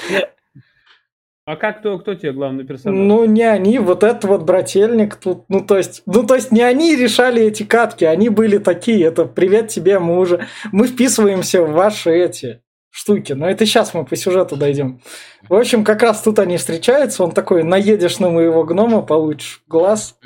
А 1.45 1.58
как 1.58 1.78
кто, 1.80 2.00
кто 2.00 2.15
тебе 2.15 2.32
главный 2.32 2.63
персонаж? 2.63 2.98
Ну 2.98 3.26
не 3.26 3.43
они, 3.43 3.78
вот 3.78 4.04
этот 4.04 4.24
вот 4.24 4.41
брательник 4.41 5.15
тут, 5.15 5.43
ну 5.48 5.63
то 5.63 5.78
есть, 5.78 6.02
ну 6.08 6.26
то 6.26 6.34
есть 6.34 6.52
не 6.52 6.63
они 6.63 6.95
решали 6.95 7.43
эти 7.43 7.62
катки, 7.62 8.04
они 8.04 8.30
были 8.30 8.58
такие, 8.58 9.06
это 9.06 9.26
привет 9.26 9.67
тебе, 9.67 10.00
мы 10.00 10.17
уже, 10.17 10.48
мы 10.71 10.88
вписываемся 10.88 11.62
в 11.62 11.71
ваши 11.74 12.10
эти 12.10 12.62
штуки. 12.95 13.34
Но 13.34 13.49
это 13.49 13.65
сейчас 13.65 13.93
мы 13.93 14.05
по 14.05 14.15
сюжету 14.15 14.55
дойдем. 14.55 15.01
В 15.49 15.53
общем, 15.53 15.84
как 15.84 16.01
раз 16.01 16.21
тут 16.21 16.39
они 16.39 16.55
встречаются. 16.55 17.23
Он 17.23 17.31
такой, 17.31 17.63
наедешь 17.63 18.19
на 18.19 18.29
моего 18.29 18.63
гнома, 18.63 19.01
получишь 19.01 19.63
глаз. 19.67 20.17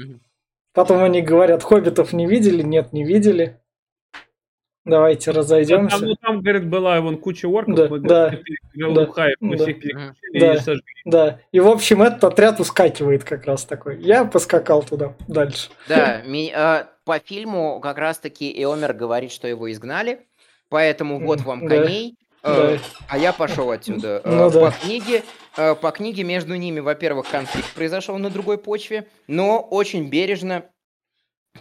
Потом 0.74 1.04
они 1.04 1.22
говорят, 1.22 1.64
хоббитов 1.64 2.14
не 2.14 2.28
видели? 2.28 2.62
Нет, 2.62 2.94
не 2.94 3.04
видели. 3.04 3.60
Давайте 4.86 5.32
разойдемся. 5.32 5.98
Там, 5.98 6.08
ну, 6.08 6.16
там 6.16 6.42
говорит, 6.42 6.68
была 6.68 7.02
вон 7.02 7.18
куча 7.18 7.48
орков, 7.48 7.76
да, 7.76 7.88
мы 7.90 8.00
да, 8.00 8.30
да, 8.76 8.88
мы 9.40 9.58
да, 9.58 9.64
всех 9.66 9.78
да, 10.34 10.54
и 10.54 10.58
сожгли. 10.58 10.94
Да, 11.06 11.40
и 11.52 11.60
в 11.60 11.68
общем 11.68 12.02
этот 12.02 12.24
отряд 12.24 12.60
ускакивает 12.60 13.24
как 13.24 13.46
раз 13.46 13.66
такой. 13.66 14.00
Я 14.02 14.26
поскакал 14.26 14.82
туда 14.84 15.16
дальше. 15.28 15.70
Да, 15.88 16.22
ми, 16.26 16.52
э, 16.56 16.86
по 17.04 17.20
фильму 17.20 17.80
как 17.82 17.98
раз 17.98 18.20
таки 18.20 18.52
Эомер 18.64 18.94
говорит, 18.94 19.32
что 19.32 19.48
его 19.48 19.70
изгнали, 19.72 20.22
поэтому 20.70 21.20
вот 21.20 21.42
вам 21.42 21.68
коней, 21.68 22.16
Э, 22.44 22.78
а 23.08 23.18
я 23.18 23.34
пошел 23.34 23.72
отсюда. 23.72 24.22
Э, 24.24 24.36
ну, 24.36 24.52
по 24.52 24.72
книге, 24.72 25.24
э, 25.58 25.76
по 25.76 25.92
книге 25.92 26.24
между 26.24 26.56
ними, 26.56 26.80
во-первых, 26.80 27.30
конфликт 27.30 27.74
произошел 27.74 28.18
на 28.18 28.30
другой 28.30 28.58
почве, 28.58 29.08
но 29.28 29.60
очень 29.60 30.10
бережно 30.10 30.66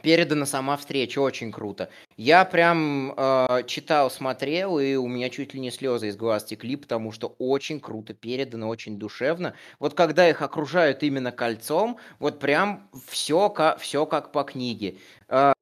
передана 0.03 0.47
сама 0.47 0.77
встреча, 0.77 1.19
очень 1.19 1.51
круто. 1.51 1.89
Я 2.17 2.45
прям 2.45 3.15
э, 3.17 3.63
читал, 3.67 4.11
смотрел, 4.11 4.79
и 4.79 4.95
у 4.95 5.09
меня 5.09 5.31
чуть 5.31 5.55
ли 5.55 5.61
не 5.61 5.71
слезы 5.71 6.09
из 6.09 6.17
глаз 6.17 6.45
текли, 6.45 6.77
потому 6.77 7.13
что 7.13 7.35
очень 7.39 7.81
круто 7.81 8.15
передано, 8.15 8.69
очень 8.69 8.99
душевно. 8.99 9.55
Вот 9.79 9.95
когда 9.95 10.29
их 10.29 10.43
окружают 10.43 11.03
именно 11.03 11.33
кольцом, 11.33 11.99
вот 12.19 12.39
прям 12.39 12.89
все 13.09 13.49
как, 13.51 13.81
все 13.81 14.07
как 14.07 14.33
по 14.33 14.45
книге. 14.45 14.97
Э, 15.29 15.53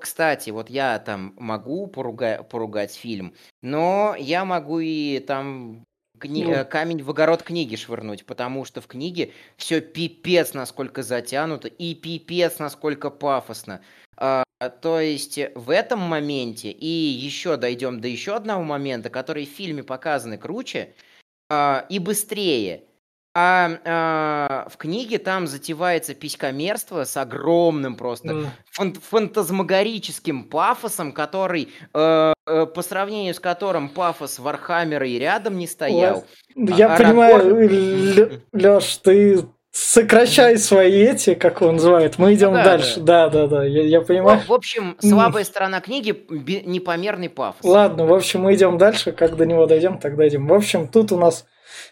кстати, 0.00 0.50
вот 0.50 0.70
я 0.70 0.98
там 0.98 1.34
могу 1.36 1.86
поруга- 1.86 2.42
поругать 2.42 2.94
фильм, 2.94 3.34
но 3.62 4.14
я 4.18 4.44
могу 4.44 4.80
и 4.80 5.18
там 5.20 5.84
кни- 6.18 6.44
ну. 6.44 6.52
Э, 6.52 6.64
камень 6.64 7.02
в 7.02 7.10
огород 7.10 7.42
книги 7.42 7.76
швырнуть, 7.76 8.24
потому 8.26 8.64
что 8.64 8.80
в 8.80 8.86
книге 8.86 9.32
все 9.56 9.80
пипец 9.80 10.54
насколько 10.54 11.02
затянуто 11.02 11.68
и 11.68 11.94
пипец 11.94 12.58
насколько 12.58 13.10
пафосно. 13.10 13.82
А, 14.16 14.44
то 14.80 15.00
есть 15.00 15.38
в 15.54 15.70
этом 15.70 16.00
моменте, 16.00 16.70
и 16.70 16.86
еще 16.86 17.56
дойдем 17.56 18.00
до 18.00 18.08
еще 18.08 18.36
одного 18.36 18.62
момента, 18.62 19.10
который 19.10 19.46
в 19.46 19.50
фильме 19.50 19.82
показаны 19.82 20.38
круче 20.38 20.94
а, 21.50 21.86
и 21.88 21.98
быстрее. 21.98 22.84
А, 23.36 23.78
а 23.84 24.68
в 24.70 24.76
книге 24.76 25.18
там 25.18 25.48
затевается 25.48 26.14
писькомерство 26.14 27.02
с 27.02 27.16
огромным 27.16 27.96
просто 27.96 28.28
мм. 28.28 28.46
фан- 28.70 29.00
фантазмагорическим 29.00 30.44
пафосом, 30.44 31.10
который 31.10 31.68
э, 31.92 32.32
э, 32.46 32.66
по 32.66 32.82
сравнению 32.82 33.34
с 33.34 33.40
которым 33.40 33.88
пафос 33.88 34.38
Вархаммера 34.38 35.08
и 35.08 35.18
рядом 35.18 35.58
не 35.58 35.66
стоял. 35.66 36.24
Я 36.54 36.94
а, 36.94 36.96
понимаю, 36.96 38.38
Леш, 38.52 38.98
ты 38.98 39.44
сокращай 39.72 40.56
свои 40.56 41.02
эти, 41.02 41.34
как 41.34 41.60
он 41.60 41.74
называет, 41.74 42.18
мы 42.18 42.34
идем 42.34 42.54
да, 42.54 42.62
дальше. 42.62 43.00
Да, 43.00 43.28
да, 43.28 43.48
да, 43.48 43.64
я, 43.64 43.82
я 43.82 44.00
понимаю. 44.00 44.40
В 44.46 44.52
общем, 44.52 44.96
слабая 45.00 45.42
сторона 45.42 45.80
книги 45.80 46.10
непомерный 46.64 47.28
пафос. 47.28 47.64
Ладно, 47.64 48.06
в 48.06 48.14
общем, 48.14 48.42
мы 48.42 48.54
идем 48.54 48.78
дальше, 48.78 49.10
как 49.10 49.34
до 49.34 49.44
него 49.44 49.66
дойдем, 49.66 49.98
тогда 49.98 50.28
идем. 50.28 50.46
В 50.46 50.54
общем, 50.54 50.86
тут 50.86 51.10
у 51.10 51.16
нас 51.16 51.44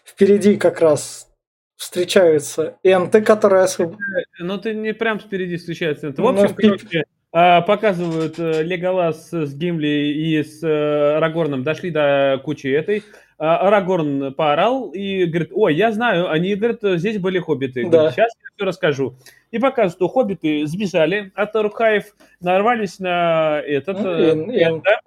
впереди 0.05 0.55
как 0.55 0.79
раз 0.79 1.27
встречаются 1.75 2.77
энты, 2.83 3.21
которые... 3.21 3.65
освоб- 3.65 3.95
Ну, 4.39 4.57
ты 4.57 4.73
не 4.73 4.93
прям 4.93 5.19
впереди 5.19 5.57
встречается. 5.57 6.07
Это, 6.07 6.21
в 6.21 6.25
Ну, 6.25 6.43
общем, 6.43 6.55
пип- 6.55 6.77
короче, 6.79 7.03
а, 7.31 7.61
показывают 7.61 8.37
э, 8.37 8.61
Леголас 8.63 9.31
с 9.33 9.55
Гимли 9.55 9.87
и 9.87 10.43
с 10.43 10.63
э, 10.63 11.15
Арагорном 11.17 11.63
дошли 11.63 11.89
до 11.89 12.39
кучи 12.43 12.67
этой. 12.67 13.03
А 13.39 13.67
Арагорн 13.67 14.33
поорал 14.35 14.91
и 14.91 15.25
говорит, 15.25 15.49
ой, 15.53 15.73
я 15.75 15.91
знаю, 15.91 16.29
они, 16.29 16.53
говорят, 16.55 16.79
здесь 16.99 17.17
были 17.17 17.39
хоббиты. 17.39 17.89
Да. 17.89 18.11
Сейчас 18.11 18.31
я 18.39 18.47
все 18.55 18.65
расскажу. 18.65 19.15
И 19.51 19.57
показывают, 19.57 19.93
что 19.95 20.07
хоббиты 20.07 20.65
сбежали 20.67 21.31
от 21.35 21.55
Арухаев, 21.55 22.15
нарвались 22.39 22.99
на 22.99 23.59
этот, 23.65 23.99
Ну, 23.99 24.09
э, 24.11 24.31
эн- 24.31 24.49
эн- 24.51 24.75
энта, 24.75 24.99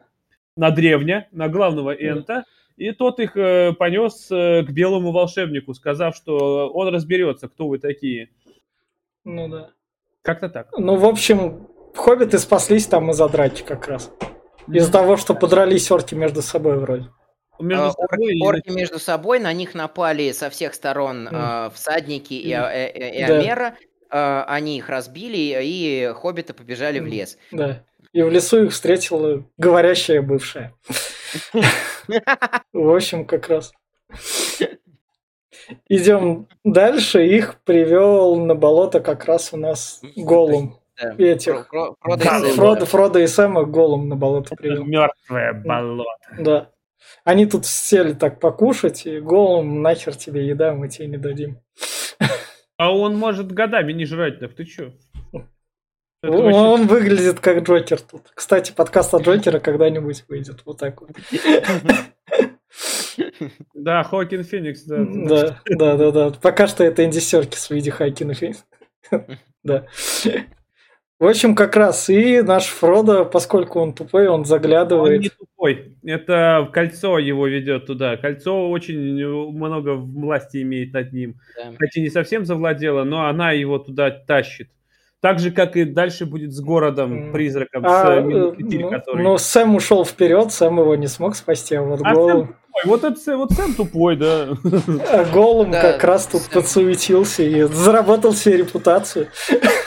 на 0.56 0.70
древня, 0.70 1.28
на 1.30 1.48
главного 1.48 1.92
энта, 1.94 2.44
и 2.76 2.92
тот 2.92 3.20
их 3.20 3.36
э, 3.36 3.72
понес 3.72 4.28
э, 4.30 4.62
к 4.62 4.70
белому 4.70 5.12
волшебнику, 5.12 5.74
сказав, 5.74 6.14
что 6.16 6.68
он 6.70 6.88
разберется, 6.94 7.48
кто 7.48 7.68
вы 7.68 7.78
такие. 7.78 8.28
Ну 9.24 9.48
да. 9.48 9.70
Как-то 10.22 10.48
так. 10.48 10.68
Ну, 10.76 10.96
в 10.96 11.04
общем, 11.06 11.68
хоббиты 11.94 12.38
спаслись 12.38 12.86
там 12.86 13.10
из-за 13.10 13.28
драки 13.28 13.62
как 13.62 13.86
раз. 13.88 14.10
Из-за 14.68 14.90
того, 14.92 15.16
что 15.16 15.34
подрались 15.34 15.90
орки 15.90 16.14
между 16.14 16.42
собой 16.42 16.76
вроде. 16.78 17.06
Между 17.58 17.86
А, 17.86 17.90
собой 17.92 18.06
орки, 18.10 18.22
или- 18.32 18.42
орки 18.44 18.70
между 18.70 18.98
собой, 18.98 19.38
на 19.38 19.52
них 19.52 19.74
напали 19.74 20.32
со 20.32 20.50
всех 20.50 20.74
сторон 20.74 21.28
а, 21.32 21.70
всадники 21.70 22.34
и, 22.34 22.54
Мгм. 22.54 22.64
а- 22.64 22.72
э- 22.72 22.90
э- 22.92 23.24
и 23.24 23.26
Да. 23.26 23.38
Амера. 23.38 23.76
А, 24.10 24.44
Они 24.48 24.76
их 24.78 24.88
разбили, 24.88 25.58
и 25.62 26.12
хоббиты 26.14 26.52
побежали 26.54 26.98
в 26.98 27.02
Мгм. 27.04 27.12
лес. 27.12 27.38
Да. 27.52 27.82
И 28.12 28.22
в 28.22 28.30
лесу 28.30 28.64
их 28.64 28.72
встретила 28.72 29.44
говорящая 29.58 30.20
бывшая. 30.22 30.74
В 32.72 32.94
общем, 32.94 33.26
как 33.26 33.48
раз. 33.48 33.72
Идем 35.88 36.48
дальше. 36.64 37.26
Их 37.26 37.60
привел 37.64 38.36
на 38.36 38.54
болото 38.54 39.00
как 39.00 39.24
раз 39.24 39.52
у 39.52 39.56
нас 39.56 40.00
Голум. 40.16 40.78
Да. 41.00 41.14
Этих. 41.18 41.68
Фродо, 42.00 42.86
Фродо 42.86 43.18
и 43.18 43.26
Сэма 43.26 43.64
Голум 43.64 44.08
на 44.08 44.16
болото 44.16 44.54
привел. 44.54 44.84
Мертвое 44.84 45.52
болото. 45.52 46.10
Да. 46.38 46.70
Они 47.24 47.46
тут 47.46 47.66
сели 47.66 48.12
так 48.12 48.40
покушать, 48.40 49.06
и 49.06 49.20
Голум, 49.20 49.82
нахер 49.82 50.16
тебе 50.16 50.46
еда, 50.46 50.72
мы 50.72 50.88
тебе 50.88 51.08
не 51.08 51.16
дадим. 51.18 51.60
А 52.78 52.94
он 52.94 53.16
может 53.16 53.52
годами 53.52 53.92
не 53.92 54.04
жрать, 54.04 54.38
так 54.38 54.54
ты 54.54 54.64
чё? 54.64 54.92
Он, 56.30 56.52
он 56.54 56.86
выглядит 56.86 57.40
как 57.40 57.62
Джокер 57.62 58.00
тут. 58.00 58.22
Кстати, 58.34 58.72
подкаст 58.72 59.14
от 59.14 59.22
Джокера 59.22 59.58
когда-нибудь 59.60 60.24
выйдет. 60.28 60.60
Вот 60.64 60.78
так 60.78 61.00
вот. 61.00 61.10
Да, 63.74 64.02
Хокин 64.02 64.44
Феникс, 64.44 64.82
да. 64.84 65.04
Да, 65.08 65.60
да, 65.66 65.96
да, 65.96 66.10
да. 66.10 66.30
Пока 66.42 66.66
что 66.66 66.84
это 66.84 67.04
Энди 67.04 67.18
Серкис 67.18 67.68
в 67.68 67.70
виде 67.70 67.90
Хайкина 67.90 68.34
Фи- 68.34 68.54
Да. 69.62 69.86
В 71.18 71.26
общем, 71.26 71.54
как 71.54 71.76
раз 71.76 72.10
и 72.10 72.42
наш 72.42 72.66
Фродо, 72.66 73.24
поскольку 73.24 73.80
он 73.80 73.94
тупой, 73.94 74.28
он 74.28 74.40
Он 74.40 74.44
заглядывает. 74.44 75.22
не 75.22 75.30
тупой. 75.30 75.96
Это 76.04 76.68
кольцо 76.70 77.18
его 77.18 77.46
ведет 77.46 77.86
туда. 77.86 78.18
Кольцо 78.18 78.68
очень 78.70 78.98
много 79.50 79.94
власти 79.94 80.60
имеет 80.60 80.92
над 80.92 81.14
ним. 81.14 81.36
Да. 81.56 81.72
Хотя 81.78 82.02
не 82.02 82.10
совсем 82.10 82.44
завладела, 82.44 83.04
но 83.04 83.26
она 83.28 83.52
его 83.52 83.78
туда 83.78 84.10
тащит. 84.10 84.68
Так 85.22 85.38
же, 85.38 85.50
как 85.50 85.76
и 85.76 85.84
дальше 85.84 86.26
будет 86.26 86.52
с 86.52 86.60
городом, 86.60 87.32
призраком, 87.32 87.84
А, 87.86 88.04
с 88.04 88.08
э, 88.18 88.20
Минутитель, 88.22 88.82
ну, 88.82 88.90
который... 88.90 89.24
ну, 89.24 89.38
Сэм 89.38 89.74
ушел 89.74 90.04
вперед, 90.04 90.52
Сэм 90.52 90.78
его 90.78 90.94
не 90.94 91.06
смог 91.06 91.34
спасти, 91.36 91.74
а 91.74 91.82
вот 91.82 92.00
А 92.04 92.12
Голум, 92.14 92.30
Сэм 92.38 92.46
тупой. 92.46 92.82
Вот, 92.84 93.04
это, 93.04 93.36
вот 93.38 93.52
Сэм 93.52 93.74
тупой, 93.74 94.16
да. 94.16 94.48
а 95.10 95.24
Голум 95.32 95.70
Да, 95.70 95.80
как 95.92 96.04
раз 96.04 96.26
тут 96.26 96.42
Сэм. 96.42 96.52
подсуетился 96.52 97.42
и 97.42 97.62
заработал 97.62 98.34
себе 98.34 98.58
репутацию. 98.58 99.28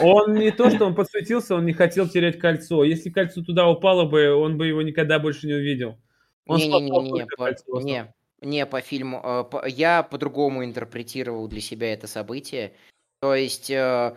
Он 0.01 0.33
не 0.33 0.49
то, 0.51 0.71
что 0.71 0.87
он 0.87 0.95
подсветился, 0.95 1.53
он 1.55 1.65
не 1.65 1.73
хотел 1.73 2.07
терять 2.09 2.39
кольцо. 2.39 2.83
Если 2.83 3.11
кольцо 3.11 3.43
туда 3.43 3.67
упало 3.69 4.05
бы, 4.05 4.33
он 4.33 4.57
бы 4.57 4.65
его 4.65 4.81
никогда 4.81 5.19
больше 5.19 5.45
не 5.45 5.53
увидел. 5.53 5.99
Он 6.47 6.59
спасал 6.59 6.81
Не-не-не-не, 6.81 7.25
только 7.27 7.35
по, 7.37 7.79
не, 7.81 8.05
не 8.41 8.65
по 8.65 8.81
фильму. 8.81 9.21
э, 9.23 9.43
по- 9.43 9.67
я 9.67 10.01
по-другому 10.01 10.65
интерпретировал 10.65 11.47
для 11.47 11.61
себя 11.61 11.93
это 11.93 12.07
событие. 12.07 12.73
То 13.21 13.35
есть 13.35 13.69
э, 13.69 14.13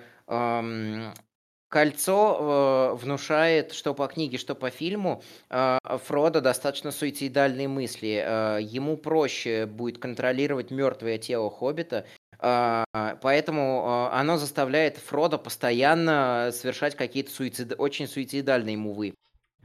кольцо 1.72 2.92
э, 2.92 3.02
внушает, 3.02 3.72
что 3.72 3.94
по 3.94 4.06
книге, 4.06 4.36
что 4.36 4.54
по 4.54 4.68
фильму, 4.68 5.22
э, 5.48 5.78
Фродо 6.04 6.42
достаточно 6.42 6.90
суицидальные 6.92 7.66
мысли. 7.66 8.22
Э, 8.22 8.58
ему 8.60 8.98
проще 8.98 9.64
будет 9.64 9.98
контролировать 9.98 10.70
мертвое 10.70 11.16
тело 11.16 11.50
Хоббита, 11.50 12.04
э, 12.38 12.84
поэтому 13.22 14.10
оно 14.12 14.36
заставляет 14.36 14.98
Фродо 14.98 15.38
постоянно 15.38 16.50
совершать 16.52 16.94
какие-то 16.94 17.30
суицид... 17.30 17.74
очень 17.78 18.06
суицидальные 18.06 18.76
мувы. 18.76 19.14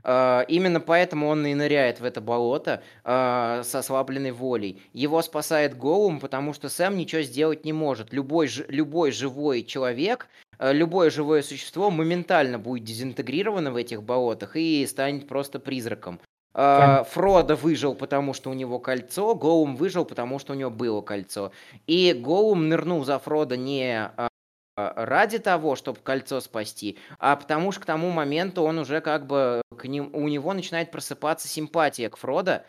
Э, 0.08 0.46
Именно 0.48 0.80
поэтому 0.80 1.28
он 1.28 1.46
и 1.46 1.54
ныряет 1.54 2.00
в 2.00 2.06
это 2.06 2.22
болото 2.22 2.82
э, 3.04 3.62
с 3.64 3.76
ослабленной 3.76 4.32
волей. 4.32 4.82
Его 4.94 5.22
спасает 5.22 5.78
Голум, 5.78 6.20
потому 6.20 6.54
что 6.54 6.70
Сэм 6.70 6.98
ничего 6.98 7.22
сделать 7.22 7.66
не 7.66 7.74
может. 7.74 8.14
Любой, 8.14 8.50
любой 8.70 9.12
живой 9.12 9.64
человек, 9.64 10.28
э, 10.60 10.72
любое 10.74 11.10
живое 11.10 11.42
существо 11.42 11.92
моментально 11.92 12.58
будет 12.58 12.86
дезинтегрировано 12.86 13.72
в 13.72 13.76
этих 13.76 14.02
болотах 14.02 14.56
и 14.56 14.86
станет 14.88 15.28
просто 15.28 15.60
призраком. 15.60 16.20
Э. 16.54 17.04
Фродо 17.12 17.56
выжил, 17.56 17.94
потому 17.94 18.34
что 18.34 18.50
у 18.50 18.54
него 18.54 18.80
кольцо, 18.80 19.36
Голум 19.36 19.76
выжил, 19.76 20.06
потому 20.06 20.40
что 20.40 20.54
у 20.54 20.56
него 20.56 20.72
было 20.72 21.02
кольцо. 21.02 21.52
И 21.86 22.14
Голум 22.14 22.70
нырнул 22.70 23.04
за 23.04 23.20
Фродо 23.20 23.58
не 23.58 24.10
э, 24.18 24.27
ради 24.78 25.40
того, 25.40 25.76
чтобы 25.76 26.00
кольцо 26.04 26.40
спасти, 26.40 26.98
а 27.20 27.36
потому 27.36 27.72
что 27.72 27.82
к 27.82 27.86
тому 27.86 28.12
моменту 28.12 28.62
он 28.62 28.78
уже 28.78 29.02
как 29.02 29.26
бы 29.26 29.62
к 29.76 29.86
ним, 29.86 30.12
у 30.14 30.28
него 30.28 30.54
начинает 30.54 30.92
просыпаться 30.92 31.48
симпатия 31.48 32.10
к 32.10 32.18
Фродо, 32.18 32.64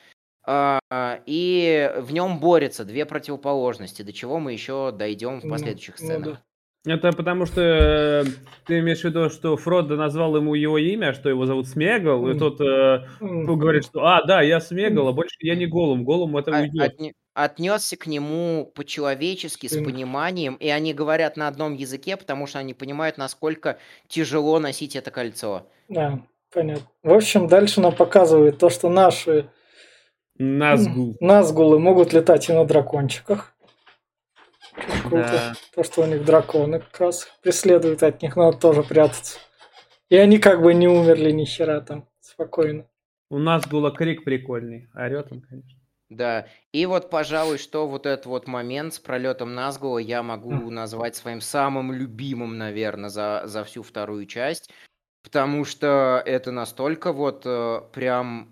а, 0.47 0.81
и 1.27 1.93
в 1.99 2.13
нем 2.13 2.41
борются 2.41 2.85
две 2.87 3.05
противоположности, 3.05 4.01
до 4.03 4.13
чего 4.15 4.39
мы 4.39 4.53
еще 4.55 4.91
дойдем 4.97 5.41
в 5.41 5.45
Ну, 5.45 5.51
последующих 5.51 5.97
ну 6.01 6.07
сценах. 6.07 6.25
да. 6.25 6.43
Это 6.87 7.13
потому 7.13 7.45
что 7.45 7.61
э, 7.61 8.25
ты 8.65 8.79
имеешь 8.79 9.01
в 9.01 9.05
виду, 9.05 9.29
что 9.29 9.57
Фродо 9.59 9.97
назвал 9.97 10.37
ему 10.37 10.55
его 10.55 10.79
имя, 10.79 11.13
что 11.13 11.29
его 11.29 11.45
зовут 11.45 11.67
Смегал, 11.69 12.27
и 12.31 12.39
тот 12.39 12.59
э, 12.63 13.05
говорит, 13.21 13.85
что 13.85 14.07
«А, 14.07 14.25
да, 14.25 14.41
я 14.41 14.59
Смегал, 14.61 15.09
а 15.09 15.13
больше 15.13 15.37
я 15.41 15.55
не 15.57 15.67
Голум, 15.67 16.05
Голум 16.05 16.37
это 16.39 16.57
А- 16.57 16.61
уйдет». 16.63 16.93
отне- 16.95 17.13
отнесся 17.45 17.97
к 17.97 18.07
нему 18.07 18.71
по-человечески, 18.75 19.69
с 19.69 19.77
пониманием, 19.83 20.55
и 20.57 20.69
они 20.69 20.93
говорят 20.93 21.37
на 21.37 21.47
одном 21.47 21.75
языке, 21.75 22.17
потому 22.17 22.47
что 22.47 22.59
они 22.59 22.75
понимают, 22.75 23.17
насколько 23.17 23.79
тяжело 24.09 24.59
носить 24.59 24.97
это 24.97 25.11
кольцо. 25.11 25.67
Да, 25.89 26.21
понятно. 26.53 26.87
В 27.03 27.13
общем, 27.13 27.47
дальше 27.47 27.81
нам 27.81 27.95
показывают 27.95 28.59
то, 28.59 28.71
что 28.71 28.89
наши 28.89 29.49
Назгул. 30.39 31.17
Назгулы 31.21 31.79
могут 31.79 32.13
летать 32.13 32.49
и 32.49 32.53
на 32.53 32.65
дракончиках. 32.65 33.55
Круто. 35.03 35.33
Да. 35.33 35.55
То, 35.75 35.83
что 35.83 36.03
у 36.03 36.07
них 36.07 36.25
драконы 36.25 36.81
как 36.81 37.01
раз 37.01 37.29
преследуют 37.43 38.03
от 38.05 38.23
них, 38.23 38.37
надо 38.37 38.57
тоже 38.59 38.83
прятаться. 38.85 39.39
И 40.09 40.17
они 40.17 40.39
как 40.39 40.63
бы 40.63 40.75
не 40.75 40.87
умерли 40.89 41.33
ни 41.33 41.45
хера 41.45 41.81
там, 41.81 42.09
спокойно. 42.21 42.87
У 43.31 43.39
Назгула 43.39 43.91
крик 43.91 44.25
прикольный, 44.25 44.89
орет 44.95 45.33
он, 45.33 45.41
конечно. 45.43 45.78
Да, 46.11 46.47
и 46.73 46.87
вот, 46.87 47.11
пожалуй, 47.11 47.59
что 47.59 47.87
вот 47.87 48.07
этот 48.07 48.25
вот 48.27 48.47
момент 48.47 48.95
с 48.95 48.99
пролетом 48.99 49.55
Назгула 49.55 49.99
я 49.99 50.23
могу 50.23 50.71
назвать 50.71 51.17
своим 51.17 51.43
самым 51.43 51.93
любимым, 51.93 52.57
наверное, 52.57 53.11
за, 53.11 53.43
за 53.45 53.63
всю 53.65 53.83
вторую 53.83 54.25
часть, 54.25 54.71
потому 55.23 55.67
что 55.67 56.23
это 56.25 56.51
настолько 56.51 57.13
вот 57.13 57.43
э, 57.45 57.83
прям 57.93 58.49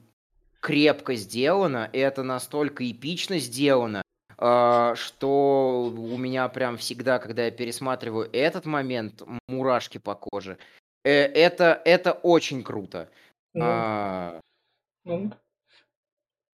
крепко 0.61 1.15
сделано, 1.15 1.89
и 1.95 1.99
это 1.99 2.23
настолько 2.23 2.91
эпично 2.91 3.39
сделано, 3.39 4.03
э, 4.37 4.93
что 4.95 5.95
у 5.97 6.19
меня 6.19 6.49
прям 6.49 6.77
всегда, 6.77 7.19
когда 7.19 7.47
я 7.47 7.51
пересматриваю 7.51 8.29
этот 8.35 8.67
момент, 8.67 9.23
мурашки 9.49 9.97
по 9.97 10.15
коже. 10.15 10.59
Э, 11.05 11.11
это, 11.11 11.81
это 11.87 12.13
очень 12.13 12.63
круто. 12.63 13.09
Ну, 13.55 13.65
А, 13.65 14.41
ну. 15.05 15.33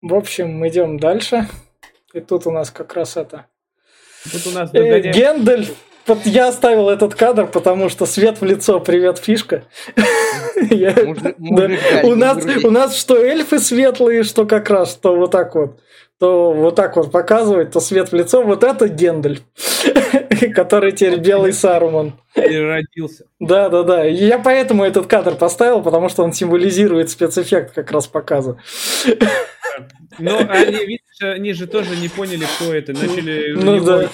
В 0.03 0.15
общем, 0.15 0.67
идем 0.69 0.99
дальше. 0.99 1.49
И 2.13 2.21
тут 2.21 2.47
у 2.47 2.51
нас 2.51 2.71
как 2.71 2.95
раз 2.95 3.17
это... 3.17 3.47
Тут 4.31 4.47
у 4.47 4.51
нас 4.51 4.71
Э. 4.75 5.01
Гендальф 5.01 5.71
Вот 6.07 6.25
я 6.25 6.49
оставил 6.49 6.89
этот 6.89 7.15
кадр, 7.15 7.47
потому 7.47 7.89
что 7.89 8.07
свет 8.07 8.41
в 8.41 8.45
лицо, 8.45 8.79
привет, 8.81 9.19
фишка. 9.19 9.65
У 10.57 12.15
нас, 12.15 12.45
вроде. 12.45 12.67
у 12.67 12.71
нас 12.71 12.97
что 12.97 13.17
эльфы 13.17 13.59
светлые, 13.59 14.23
что 14.23 14.47
как 14.47 14.71
раз, 14.71 14.93
что 14.93 15.17
вот 15.17 15.31
так 15.33 15.55
вот. 15.55 15.81
то 16.19 16.53
вот 16.53 16.77
так 16.77 16.97
вот 16.97 17.11
показывает, 17.11 17.73
то 17.73 17.81
свет 17.81 18.11
в 18.11 18.15
лицо, 18.15 18.43
вот 18.43 18.65
это 18.65 18.89
Гендальф, 18.89 19.41
который 20.55 20.93
теперь 20.93 21.19
белый 21.19 21.53
Саруман. 21.53 22.15
Переродился. 22.35 23.27
Да, 23.39 23.69
да, 23.69 23.83
да. 23.83 24.05
Я 24.05 24.39
поэтому 24.39 24.85
этот 24.85 25.07
кадр 25.07 25.35
поставил, 25.35 25.83
потому 25.83 26.09
что 26.09 26.23
он 26.23 26.33
символизирует 26.33 27.11
спецэффект 27.11 27.75
как 27.75 27.91
раз 27.91 28.07
показа. 28.07 28.57
Но 30.19 30.39
они, 30.49 30.85
видишь, 30.87 31.21
они 31.21 31.53
же 31.53 31.67
тоже 31.67 31.97
не 31.97 32.09
поняли, 32.09 32.45
кто 32.57 32.73
это. 32.73 32.93
Начали 32.93 33.53
ну, 33.53 33.85
да. 33.85 34.11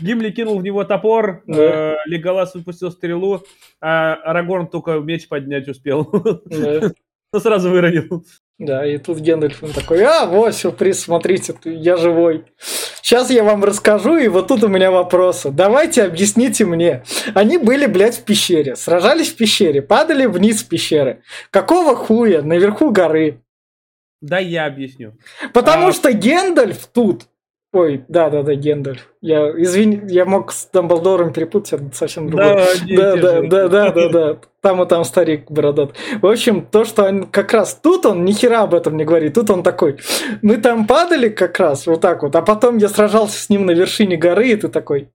Гимли 0.00 0.30
кинул 0.30 0.58
в 0.58 0.62
него 0.62 0.84
топор, 0.84 1.42
да. 1.46 1.92
э, 1.92 1.96
Леголас 2.06 2.54
выпустил 2.54 2.90
стрелу, 2.90 3.44
а 3.80 4.14
Арагорн 4.14 4.66
только 4.66 4.98
меч 4.98 5.28
поднять 5.28 5.68
успел. 5.68 6.10
Да. 6.46 6.90
Ну, 7.32 7.40
сразу 7.40 7.68
выронил. 7.68 8.24
Да, 8.60 8.86
и 8.86 8.98
тут 8.98 9.18
Гендальф 9.18 9.60
он 9.64 9.72
такой, 9.72 10.04
а, 10.04 10.26
вот, 10.26 10.54
сюрприз, 10.54 11.00
смотрите, 11.00 11.56
я 11.64 11.96
живой. 11.96 12.44
Сейчас 13.02 13.28
я 13.28 13.42
вам 13.42 13.64
расскажу, 13.64 14.16
и 14.16 14.28
вот 14.28 14.46
тут 14.46 14.62
у 14.62 14.68
меня 14.68 14.92
вопросы. 14.92 15.50
Давайте 15.50 16.04
объясните 16.04 16.64
мне. 16.64 17.02
Они 17.34 17.58
были, 17.58 17.86
блядь, 17.86 18.16
в 18.16 18.24
пещере, 18.24 18.76
сражались 18.76 19.32
в 19.32 19.36
пещере, 19.36 19.82
падали 19.82 20.26
вниз 20.26 20.62
в 20.62 20.68
пещеры. 20.68 21.24
Какого 21.50 21.96
хуя 21.96 22.42
наверху 22.42 22.92
горы? 22.92 23.42
Да, 24.24 24.38
я 24.38 24.64
объясню. 24.64 25.12
Потому 25.52 25.88
а... 25.88 25.92
что 25.92 26.12
Гендальф 26.12 26.86
тут 26.86 27.26
Ой, 27.74 28.04
да, 28.06 28.30
да, 28.30 28.44
да, 28.44 28.54
Гендальф. 28.54 29.08
Я, 29.20 29.50
извини, 29.50 30.00
я 30.06 30.24
мог 30.24 30.52
с 30.52 30.68
Дамблдором 30.72 31.32
перепутать, 31.32 31.72
это 31.72 31.90
совсем 31.92 32.30
другое. 32.30 32.64
Да, 32.96 33.16
да, 33.16 33.40
да, 33.42 33.42
да, 33.42 33.68
да, 33.68 33.90
да, 33.90 34.08
да. 34.08 34.36
Там 34.62 34.80
и 34.80 34.86
там 34.86 35.04
старик 35.04 35.50
бородат. 35.50 35.96
В 36.22 36.26
общем, 36.26 36.64
то, 36.64 36.84
что 36.84 37.04
он 37.04 37.24
как 37.24 37.52
раз 37.52 37.74
тут 37.74 38.06
он 38.06 38.24
ни 38.24 38.30
хера 38.30 38.62
об 38.62 38.74
этом 38.74 38.96
не 38.96 39.04
говорит. 39.04 39.34
Тут 39.34 39.50
он 39.50 39.64
такой, 39.64 39.98
мы 40.40 40.56
там 40.58 40.86
падали 40.86 41.28
как 41.28 41.58
раз 41.58 41.88
вот 41.88 42.00
так 42.00 42.22
вот, 42.22 42.36
а 42.36 42.42
потом 42.42 42.76
я 42.76 42.88
сражался 42.88 43.40
с 43.40 43.50
ним 43.50 43.66
на 43.66 43.72
вершине 43.72 44.16
горы, 44.16 44.50
и 44.50 44.56
ты 44.56 44.68
такой, 44.68 45.10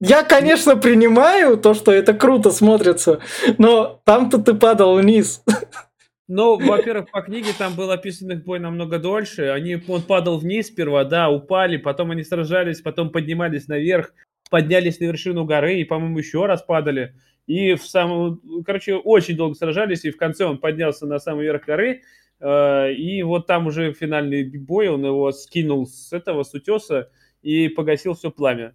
я, 0.00 0.22
конечно, 0.22 0.76
принимаю 0.76 1.58
то, 1.58 1.74
что 1.74 1.92
это 1.92 2.14
круто 2.14 2.52
смотрится, 2.52 3.20
но 3.58 4.00
там-то 4.04 4.38
ты 4.38 4.54
падал 4.54 4.96
вниз. 4.96 5.42
Ну, 6.28 6.58
во-первых, 6.58 7.10
по 7.10 7.22
книге 7.22 7.48
там 7.56 7.74
был 7.74 7.90
описан 7.90 8.30
их 8.30 8.44
бой 8.44 8.60
намного 8.60 8.98
дольше. 8.98 9.48
Они, 9.48 9.80
он 9.88 10.02
падал 10.02 10.38
вниз 10.38 10.66
сперва, 10.66 11.04
да, 11.04 11.30
упали, 11.30 11.78
потом 11.78 12.10
они 12.10 12.22
сражались, 12.22 12.82
потом 12.82 13.10
поднимались 13.10 13.66
наверх, 13.66 14.12
поднялись 14.50 15.00
на 15.00 15.04
вершину 15.04 15.46
горы 15.46 15.80
и, 15.80 15.84
по-моему, 15.84 16.18
еще 16.18 16.44
раз 16.44 16.62
падали. 16.62 17.14
И 17.46 17.74
в 17.76 17.84
самом, 17.86 18.42
короче, 18.66 18.96
очень 18.96 19.36
долго 19.36 19.54
сражались, 19.54 20.04
и 20.04 20.10
в 20.10 20.18
конце 20.18 20.44
он 20.44 20.58
поднялся 20.58 21.06
на 21.06 21.18
самый 21.18 21.44
верх 21.44 21.64
горы, 21.64 22.02
э, 22.40 22.92
и 22.92 23.22
вот 23.22 23.46
там 23.46 23.66
уже 23.66 23.94
финальный 23.94 24.44
бой, 24.44 24.88
он 24.88 25.06
его 25.06 25.32
скинул 25.32 25.86
с 25.86 26.12
этого, 26.12 26.42
с 26.42 26.52
утеса, 26.52 27.10
и 27.40 27.68
погасил 27.68 28.12
все 28.12 28.30
пламя. 28.30 28.74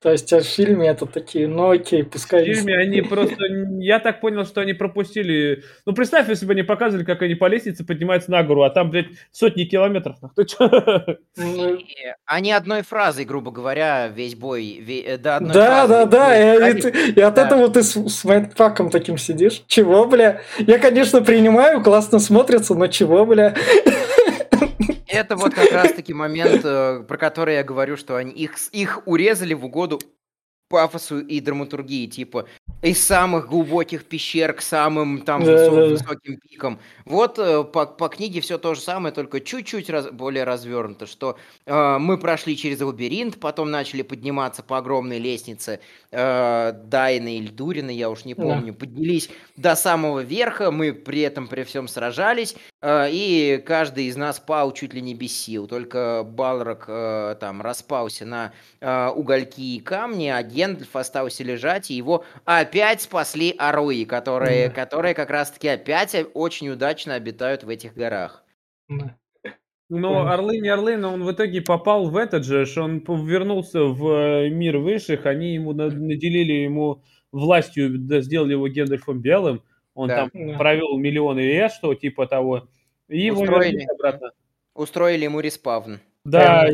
То 0.00 0.12
есть 0.12 0.32
а 0.32 0.40
в 0.40 0.44
фильме 0.44 0.88
это 0.88 1.06
такие, 1.06 1.48
ну 1.48 1.70
окей, 1.70 2.04
пускай... 2.04 2.44
В 2.44 2.54
фильме 2.54 2.76
они 2.76 3.02
просто... 3.02 3.34
Я 3.80 3.98
так 3.98 4.20
понял, 4.20 4.44
что 4.44 4.60
они 4.60 4.72
пропустили... 4.72 5.64
Ну, 5.86 5.92
представь, 5.92 6.28
если 6.28 6.46
бы 6.46 6.52
они 6.52 6.62
показывали, 6.62 7.04
как 7.04 7.22
они 7.22 7.34
по 7.34 7.46
лестнице 7.46 7.84
поднимаются 7.84 8.30
на 8.30 8.44
гору, 8.44 8.62
а 8.62 8.70
там, 8.70 8.90
блядь, 8.90 9.08
сотни 9.32 9.64
километров. 9.64 10.16
Ну, 11.36 11.78
они 12.26 12.52
одной 12.52 12.82
фразой, 12.82 13.24
грубо 13.24 13.50
говоря, 13.50 14.06
весь 14.06 14.36
бой... 14.36 14.84
Э, 15.04 15.18
да, 15.18 15.40
да, 15.40 15.88
да, 15.88 16.04
да, 16.04 16.68
и 16.68 17.20
от 17.20 17.36
этого 17.36 17.68
ты 17.68 17.82
с 17.82 18.24
майндфаком 18.24 18.90
таким 18.90 19.18
сидишь. 19.18 19.64
Чего, 19.66 20.06
бля? 20.06 20.42
Я, 20.58 20.78
конечно, 20.78 21.22
принимаю, 21.22 21.82
классно 21.82 22.20
смотрится, 22.20 22.76
но 22.76 22.86
чего, 22.86 23.26
бля? 23.26 23.54
Это 25.08 25.36
вот 25.36 25.54
как 25.54 25.72
раз-таки 25.72 26.12
момент, 26.12 26.64
э, 26.64 27.02
про 27.06 27.16
который 27.16 27.54
я 27.54 27.64
говорю, 27.64 27.96
что 27.96 28.16
они 28.16 28.32
их, 28.32 28.56
их 28.72 29.00
урезали 29.06 29.54
в 29.54 29.64
угоду 29.64 30.00
пафосу 30.68 31.18
и 31.18 31.40
драматургии, 31.40 32.06
типа 32.06 32.46
из 32.80 33.04
самых 33.04 33.48
глубоких 33.48 34.04
пещер 34.04 34.52
к 34.52 34.60
самым 34.60 35.22
там 35.22 35.42
да, 35.42 35.52
высоким, 35.52 35.76
да. 35.76 35.86
высоким 35.86 36.36
пикам. 36.36 36.78
Вот 37.04 37.38
э, 37.38 37.64
по, 37.64 37.86
по 37.86 38.08
книге 38.08 38.40
все 38.40 38.56
то 38.56 38.74
же 38.74 38.80
самое, 38.80 39.12
только 39.12 39.40
чуть-чуть 39.40 39.90
раз, 39.90 40.10
более 40.10 40.44
развернуто, 40.44 41.06
что 41.06 41.36
э, 41.66 41.98
мы 41.98 42.18
прошли 42.18 42.56
через 42.56 42.80
лабиринт, 42.80 43.40
потом 43.40 43.72
начали 43.72 44.02
подниматься 44.02 44.62
по 44.62 44.78
огромной 44.78 45.18
лестнице 45.18 45.80
э, 46.12 46.72
Дайны 46.84 47.38
или 47.38 47.48
Дурина, 47.48 47.90
я 47.90 48.10
уж 48.10 48.24
не 48.24 48.34
помню, 48.36 48.72
да. 48.72 48.78
поднялись 48.78 49.28
до 49.56 49.74
самого 49.74 50.20
верха, 50.20 50.70
мы 50.70 50.92
при 50.92 51.22
этом 51.22 51.48
при 51.48 51.64
всем 51.64 51.88
сражались, 51.88 52.54
э, 52.80 53.08
и 53.10 53.60
каждый 53.66 54.04
из 54.04 54.16
нас 54.16 54.38
пал 54.38 54.72
чуть 54.72 54.94
ли 54.94 55.00
не 55.00 55.14
без 55.14 55.36
сил, 55.36 55.66
только 55.66 56.22
Балрак 56.24 56.84
э, 56.86 57.36
там 57.40 57.60
распался 57.60 58.24
на 58.24 58.52
э, 58.80 59.08
угольки 59.08 59.60
и 59.60 59.80
камни, 59.80 60.28
а 60.28 60.40
Гендальф 60.44 60.94
остался 60.94 61.42
лежать, 61.42 61.90
и 61.90 61.94
его 61.94 62.24
опять 62.60 63.02
спасли 63.02 63.54
орлы, 63.56 64.04
которые, 64.04 64.66
mm. 64.66 64.70
которые 64.70 65.14
как 65.14 65.30
раз-таки 65.30 65.68
опять 65.68 66.16
очень 66.34 66.68
удачно 66.68 67.14
обитают 67.14 67.64
в 67.64 67.68
этих 67.68 67.94
горах. 67.94 68.44
Но 69.90 70.26
орлы 70.26 70.58
не 70.58 70.68
орлы, 70.68 70.98
но 70.98 71.14
он 71.14 71.24
в 71.24 71.32
итоге 71.32 71.62
попал 71.62 72.10
в 72.10 72.16
этот 72.16 72.44
же, 72.44 72.66
что 72.66 72.82
он 72.82 72.98
вернулся 73.24 73.84
в 73.84 74.06
э, 74.10 74.50
мир 74.50 74.78
высших, 74.78 75.24
они 75.24 75.54
ему 75.54 75.72
наделили 75.72 76.52
ему 76.52 77.02
властью, 77.32 77.98
да, 77.98 78.20
сделали 78.20 78.52
его 78.52 78.68
Гендальфом 78.68 79.20
Белым, 79.20 79.62
он 79.94 80.08
да. 80.08 80.16
там 80.16 80.30
да. 80.34 80.58
провел 80.58 80.98
миллионы 80.98 81.40
лет, 81.40 81.72
что 81.72 81.94
типа 81.94 82.26
того, 82.26 82.68
и 83.08 83.18
его 83.18 83.42
вернули 83.42 83.86
обратно. 83.90 84.32
Устроили 84.74 85.24
ему 85.24 85.40
респавн. 85.40 86.00
Да, 86.24 86.64
а, 86.64 86.68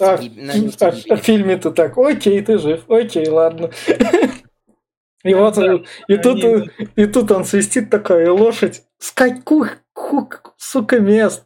а, 0.00 0.16
в 0.16 1.16
фильме-то 1.16 1.72
так, 1.72 1.98
окей, 1.98 2.40
ты 2.42 2.58
жив, 2.58 2.88
окей, 2.88 3.28
ладно. 3.28 3.70
И 5.22 5.34
вот, 5.34 5.58
и 6.08 6.16
тут, 6.16 6.70
и 6.96 7.06
тут 7.06 7.30
он 7.30 7.44
свистит 7.44 7.90
такая 7.90 8.30
лошадь, 8.30 8.84
скакух, 8.98 9.68
хук, 9.94 10.49
сука, 10.60 11.00
мест. 11.00 11.44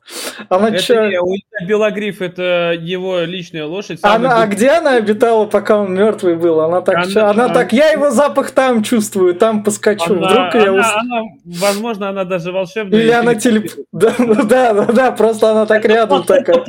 Она 0.49 0.69
это 0.69 0.83
чё... 0.83 1.07
не, 1.07 1.67
Белогриф 1.67 2.21
это 2.21 2.77
его 2.79 3.21
личная 3.21 3.65
лошадь. 3.65 4.01
Она, 4.03 4.43
а 4.43 4.47
где 4.47 4.71
она 4.71 4.97
обитала, 4.97 5.47
пока 5.47 5.79
он 5.79 5.95
мертвый 5.95 6.35
был? 6.35 6.61
Она 6.61 6.81
так, 6.81 6.97
она, 6.97 7.07
чё... 7.07 7.21
она, 7.21 7.45
она 7.45 7.55
так, 7.55 7.73
я 7.73 7.91
его 7.91 8.11
запах 8.11 8.51
там 8.51 8.83
чувствую, 8.83 9.35
там 9.35 9.63
поскочу. 9.63 10.15
Она, 10.15 10.29
Вдруг 10.29 10.55
она, 10.55 10.65
я 10.65 10.73
ус... 10.73 10.87
она, 10.95 11.23
возможно, 11.45 12.09
она 12.09 12.25
даже 12.25 12.51
волшебная. 12.51 12.99
Или 12.99 13.11
она 13.11 13.35
телеп... 13.37 13.71
Да, 13.93 14.13
да, 14.19 14.75
да, 14.75 14.85
да, 14.87 15.13
просто 15.13 15.51
она 15.53 15.67
так 15.67 15.85
рядом 15.85 16.25
такая. 16.25 16.65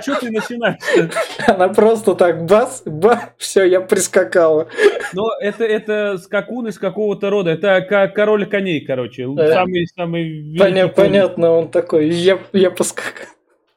Что 0.00 0.14
ты 0.20 0.30
начинаешь? 0.30 0.78
Она 1.46 1.68
просто 1.68 2.14
так, 2.14 2.46
бас, 2.46 2.82
бас, 2.84 3.20
все, 3.38 3.64
я 3.64 3.80
прискакала. 3.80 4.68
Но 5.12 5.30
это, 5.40 5.64
это 5.64 6.18
скакун 6.18 6.68
из 6.68 6.78
какого-то 6.78 7.30
рода, 7.30 7.50
это 7.50 7.80
как 7.80 8.14
король 8.14 8.46
коней, 8.46 8.84
короче, 8.84 9.26
самый, 9.26 9.86
самый 9.94 10.56
Понятно, 10.58 11.50
он 11.50 11.68
такой, 11.88 12.10
я, 12.10 12.38
я 12.52 12.70
поскакал. 12.70 13.26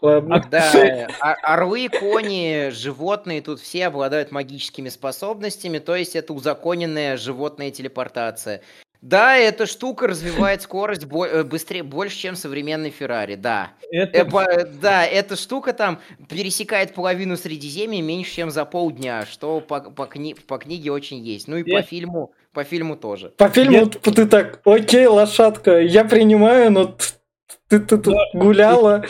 Ладно. 0.01 0.35
А, 0.35 0.49
да, 0.49 1.07
а, 1.19 1.33
орлы, 1.43 1.87
кони, 1.87 2.69
животные 2.71 3.41
тут 3.41 3.59
все 3.59 3.85
обладают 3.85 4.31
магическими 4.31 4.89
способностями, 4.89 5.77
то 5.77 5.95
есть 5.95 6.15
это 6.15 6.33
узаконенная 6.33 7.17
животная 7.17 7.69
телепортация. 7.69 8.61
Да, 9.01 9.35
эта 9.35 9.65
штука 9.65 10.07
развивает 10.07 10.63
скорость 10.63 11.03
э, 11.03 11.43
быстрее, 11.43 11.83
больше, 11.83 12.17
чем 12.17 12.35
современный 12.35 12.89
Феррари, 12.89 13.35
да. 13.35 13.71
Это... 13.91 14.19
Э, 14.19 14.65
да, 14.65 15.05
эта 15.05 15.35
штука 15.35 15.73
там 15.73 15.99
пересекает 16.29 16.93
половину 16.93 17.37
Средиземья 17.37 18.01
меньше, 18.01 18.31
чем 18.35 18.51
за 18.51 18.65
полдня, 18.65 19.25
что 19.25 19.59
по, 19.59 19.81
по, 19.81 20.05
кни... 20.05 20.35
по 20.35 20.57
книге 20.57 20.91
очень 20.91 21.19
есть. 21.19 21.47
Ну 21.47 21.57
и 21.57 21.61
это... 21.61 21.77
по 21.77 21.81
фильму, 21.81 22.31
по 22.53 22.63
фильму 22.63 22.95
тоже. 22.95 23.29
По 23.37 23.49
фильму 23.49 23.87
это... 23.87 24.11
ты 24.11 24.25
так, 24.27 24.61
окей, 24.65 25.07
лошадка, 25.07 25.79
я 25.79 26.05
принимаю, 26.05 26.71
но 26.71 26.95
ты 27.67 27.79
тут 27.79 28.03
да. 28.03 28.17
гуляла. 28.33 29.03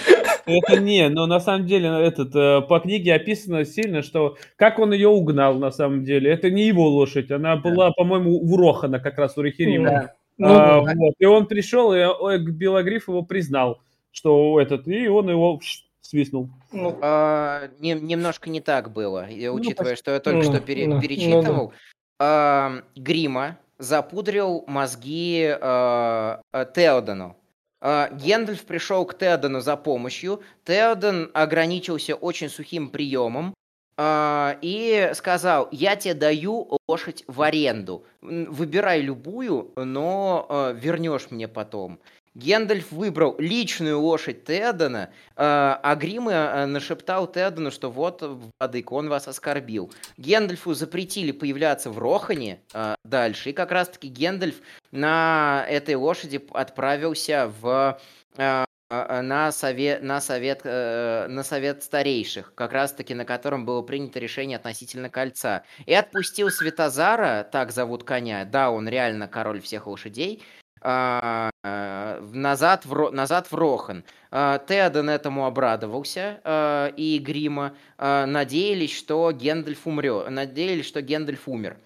Это 0.45 0.79
не, 0.79 1.07
но 1.09 1.27
на 1.27 1.39
самом 1.39 1.67
деле 1.67 1.89
этот, 1.89 2.35
э, 2.35 2.61
по 2.61 2.79
книге 2.79 3.13
описано 3.13 3.63
сильно, 3.65 4.01
что 4.01 4.37
как 4.55 4.79
он 4.79 4.93
ее 4.93 5.07
угнал 5.07 5.55
на 5.55 5.71
самом 5.71 6.03
деле. 6.03 6.31
Это 6.31 6.49
не 6.49 6.67
его 6.67 6.87
лошадь, 6.87 7.31
она 7.31 7.55
была, 7.55 7.87
да. 7.87 7.93
по-моему, 7.93 8.37
у 8.37 8.57
Рохана 8.57 8.99
как 8.99 9.17
раз, 9.17 9.37
у 9.37 9.41
Рихирима. 9.41 9.89
Да. 9.89 10.15
А, 10.43 10.81
ну, 10.81 11.05
вот. 11.05 11.13
И 11.19 11.25
он 11.25 11.45
пришел, 11.45 11.93
и 11.93 12.37
Белогриф 12.39 13.07
его 13.07 13.21
признал, 13.21 13.81
что 14.11 14.59
этот, 14.59 14.87
и 14.87 15.07
он 15.07 15.29
его 15.29 15.59
свистнул. 16.01 16.49
Ну, 16.71 16.97
а, 17.01 17.69
не, 17.79 17.93
немножко 17.93 18.49
не 18.49 18.61
так 18.61 18.91
было, 18.91 19.27
ну, 19.29 19.53
учитывая, 19.53 19.95
что 19.95 20.11
я 20.11 20.19
только 20.19 20.39
ну, 20.39 20.43
что 20.43 20.59
пере, 20.59 20.87
ну, 20.87 20.99
перечитывал. 20.99 21.67
Ну, 21.67 21.73
а, 22.19 22.81
Грима 22.95 23.57
запудрил 23.77 24.63
мозги 24.67 25.47
а, 25.59 26.41
Теодану. 26.75 27.37
А, 27.81 28.09
Гендальф 28.11 28.63
пришел 28.65 29.05
к 29.05 29.17
Теодену 29.17 29.59
за 29.59 29.75
помощью. 29.75 30.41
Теоден 30.65 31.31
ограничился 31.33 32.15
очень 32.15 32.49
сухим 32.49 32.89
приемом 32.89 33.55
а, 33.97 34.57
и 34.61 35.11
сказал, 35.15 35.67
я 35.71 35.95
тебе 35.95 36.13
даю 36.13 36.77
лошадь 36.87 37.23
в 37.27 37.41
аренду. 37.41 38.05
Выбирай 38.21 39.01
любую, 39.01 39.71
но 39.75 40.45
а, 40.47 40.71
вернешь 40.71 41.31
мне 41.31 41.47
потом. 41.47 41.99
Гендальф 42.33 42.91
выбрал 42.91 43.35
личную 43.39 43.99
лошадь 43.99 44.45
Теодена, 44.45 45.09
а, 45.35 45.79
а 45.83 45.95
Грим 45.95 46.29
э, 46.29 46.65
нашептал 46.65 47.29
Теодену, 47.29 47.71
что 47.71 47.91
вот, 47.91 48.21
владыка, 48.21 48.93
он 48.93 49.09
вас 49.09 49.27
оскорбил. 49.27 49.91
Гендальфу 50.17 50.73
запретили 50.73 51.31
появляться 51.31 51.89
в 51.89 51.99
Рохане 51.99 52.61
а, 52.73 52.95
дальше, 53.03 53.49
и 53.49 53.53
как 53.53 53.71
раз-таки 53.71 54.07
Гендальф 54.07 54.55
на 54.91 55.65
этой 55.67 55.95
лошади 55.95 56.41
отправился 56.53 57.51
в 57.61 57.99
а, 58.37 58.65
на 58.89 59.51
совет, 59.53 60.03
на, 60.03 60.19
совет, 60.19 60.61
э, 60.65 61.27
на 61.29 61.43
совет 61.43 61.81
старейших, 61.81 62.53
как 62.55 62.73
раз-таки 62.73 63.13
на 63.13 63.23
котором 63.23 63.65
было 63.65 63.81
принято 63.81 64.19
решение 64.19 64.57
относительно 64.57 65.09
кольца. 65.09 65.63
И 65.85 65.93
отпустил 65.93 66.49
Светозара, 66.49 67.47
так 67.49 67.71
зовут 67.71 68.03
коня, 68.03 68.43
да, 68.43 68.69
он 68.69 68.89
реально 68.89 69.29
король 69.29 69.61
всех 69.61 69.87
лошадей, 69.87 70.43
а, 70.43 70.43
а, 70.43 70.60
назад 70.83 72.85
в, 72.85 73.11
назад 73.11 73.51
в 73.51 73.55
Рохан. 73.55 74.03
А, 74.31 74.59
Теоден 74.59 75.09
этому 75.09 75.45
обрадовался, 75.45 76.91
и 76.97 77.21
Грима 77.23 77.73
надеялись, 77.97 78.95
что 78.95 79.31
Гендальф 79.31 79.85
умрет, 79.85 80.29
надеялись, 80.29 80.87
что 80.87 81.01
Гендальф 81.01 81.47
умер. 81.47 81.77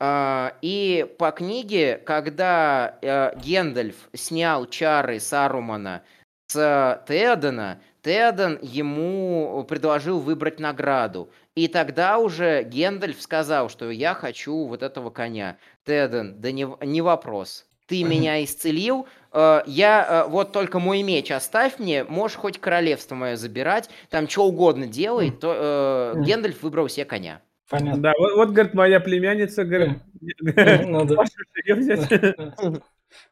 И 0.00 1.14
по 1.18 1.30
книге, 1.32 2.00
когда 2.04 2.98
Гендальф 3.02 3.96
снял 4.14 4.66
чары 4.66 5.20
Сарумана 5.20 6.02
с 6.48 7.02
Теодена, 7.08 7.80
Теоден 8.02 8.58
ему 8.62 9.64
предложил 9.68 10.20
выбрать 10.20 10.60
награду. 10.60 11.30
И 11.56 11.66
тогда 11.66 12.18
уже 12.18 12.62
Гендальф 12.62 13.20
сказал, 13.20 13.68
что 13.68 13.90
я 13.90 14.14
хочу 14.14 14.66
вот 14.66 14.84
этого 14.84 15.10
коня. 15.10 15.58
Теоден, 15.84 16.40
да 16.40 16.52
не, 16.52 16.68
не 16.84 17.00
вопрос 17.00 17.65
ты 17.86 18.02
меня 18.02 18.42
исцелил, 18.44 19.06
э, 19.32 19.62
я 19.66 20.24
э, 20.26 20.30
вот 20.30 20.52
только 20.52 20.78
мой 20.78 21.02
меч 21.02 21.30
оставь 21.30 21.78
мне, 21.78 22.04
можешь 22.04 22.36
хоть 22.36 22.58
королевство 22.58 23.14
мое 23.14 23.36
забирать, 23.36 23.88
там 24.10 24.28
что 24.28 24.46
угодно 24.46 24.86
делай, 24.86 25.30
то 25.30 26.14
э, 26.16 26.22
Гендальф 26.22 26.62
выбрал 26.62 26.88
себе 26.88 27.04
коня. 27.04 27.40
Понятно. 27.68 28.02
Да, 28.02 28.12
вот, 28.18 28.36
вот, 28.36 28.50
говорит, 28.50 28.74
моя 28.74 29.00
племянница, 29.00 29.64
говорит, 29.64 29.98
ну. 30.86 31.06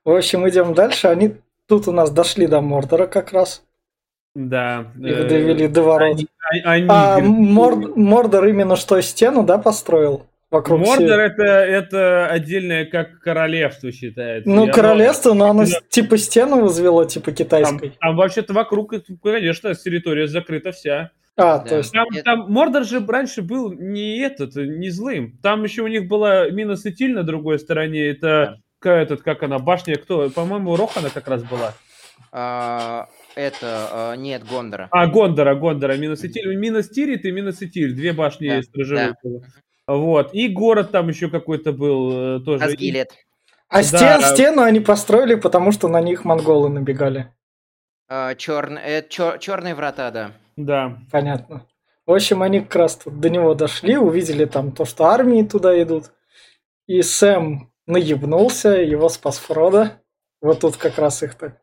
В 0.04 0.10
общем, 0.10 0.48
идем 0.48 0.74
дальше. 0.74 1.08
Они 1.08 1.36
тут 1.66 1.88
у 1.88 1.92
нас 1.92 2.10
дошли 2.10 2.46
до 2.46 2.60
Мордора 2.60 3.06
как 3.06 3.32
раз. 3.32 3.62
Да. 4.34 4.92
Их 4.96 5.28
довели 5.28 5.68
до 5.68 5.82
ворот. 5.82 6.18
Они, 6.64 6.86
а 6.88 7.20
Мордор 7.20 8.46
именно 8.46 8.76
что, 8.76 9.00
стену, 9.00 9.44
да, 9.44 9.58
построил? 9.58 10.26
Вокруг 10.54 10.80
Мордор 10.80 11.20
это, 11.20 11.42
это 11.42 12.26
отдельное 12.28 12.84
как 12.86 13.18
королевство 13.18 13.92
считается. 13.92 14.48
Ну, 14.48 14.66
Я 14.66 14.72
королевство, 14.72 15.34
но 15.34 15.50
оно 15.50 15.64
да. 15.64 15.78
типа 15.88 16.16
стену 16.16 16.62
возвело, 16.62 17.04
типа 17.04 17.32
китайской. 17.32 17.90
Там, 17.90 17.98
там 18.00 18.16
вообще-то 18.16 18.52
вокруг, 18.52 18.94
конечно, 19.22 19.74
территория 19.74 20.28
закрыта 20.28 20.72
вся. 20.72 21.10
А, 21.36 21.58
да. 21.58 21.64
то 21.64 21.76
есть... 21.78 21.92
Там, 21.92 22.06
там 22.24 22.52
Мордор 22.52 22.84
же 22.84 23.04
раньше 23.04 23.42
был 23.42 23.72
не 23.72 24.18
этот, 24.18 24.54
не 24.54 24.90
злым. 24.90 25.36
Там 25.42 25.64
еще 25.64 25.82
у 25.82 25.88
них 25.88 26.06
была 26.06 26.46
Сетиль 26.76 27.12
на 27.14 27.24
другой 27.24 27.58
стороне. 27.58 28.06
Это 28.06 28.58
да. 28.82 29.02
этот, 29.02 29.22
как 29.22 29.42
она, 29.42 29.58
башня, 29.58 29.96
кто? 29.96 30.30
По-моему, 30.30 30.76
Рохана 30.76 31.10
как 31.10 31.26
раз 31.28 31.42
была. 31.42 31.74
А, 32.30 33.08
это, 33.34 33.88
а, 33.90 34.14
нет, 34.14 34.44
Гондора. 34.48 34.88
А, 34.92 35.06
Гондора, 35.08 35.56
Гондора, 35.56 35.96
Минус 35.96 36.20
Сетиль. 36.20 36.54
Минус 36.56 36.88
Тирит 36.88 37.24
и 37.24 37.32
Минус 37.32 37.58
Сетиль. 37.58 37.94
Две 37.94 38.12
башни 38.12 38.48
да. 38.48 38.62
стражевых. 38.62 39.16
Да. 39.24 39.40
Вот. 39.86 40.32
И 40.34 40.48
город 40.48 40.90
там 40.90 41.08
еще 41.08 41.28
какой-то 41.28 41.72
был 41.72 42.38
э, 42.38 42.40
тоже. 42.40 42.64
Асгилет. 42.64 43.12
А 43.68 43.76
да. 43.76 43.82
стен, 43.82 44.22
стену 44.22 44.62
они 44.62 44.80
построили, 44.80 45.34
потому 45.34 45.72
что 45.72 45.88
на 45.88 46.00
них 46.00 46.24
монголы 46.24 46.68
набегали. 46.68 47.32
А, 48.08 48.34
черн, 48.34 48.78
э, 48.78 49.06
чер, 49.08 49.38
черные 49.38 49.74
врата, 49.74 50.10
да. 50.10 50.32
Да. 50.56 50.98
Понятно. 51.10 51.66
В 52.06 52.12
общем, 52.12 52.42
они 52.42 52.60
как 52.60 52.76
раз 52.76 52.96
тут 52.96 53.18
до 53.18 53.30
него 53.30 53.54
дошли, 53.54 53.96
увидели 53.96 54.44
там 54.44 54.72
то, 54.72 54.84
что 54.84 55.06
армии 55.06 55.42
туда 55.42 55.80
идут. 55.82 56.12
И 56.86 57.00
Сэм 57.00 57.72
наебнулся, 57.86 58.70
его 58.70 59.08
спас 59.08 59.38
Фрода. 59.38 60.02
Вот 60.42 60.60
тут 60.60 60.76
как 60.76 60.98
раз 60.98 61.22
их 61.22 61.34
так 61.34 61.60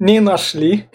не 0.00 0.20
нашли. 0.20 0.88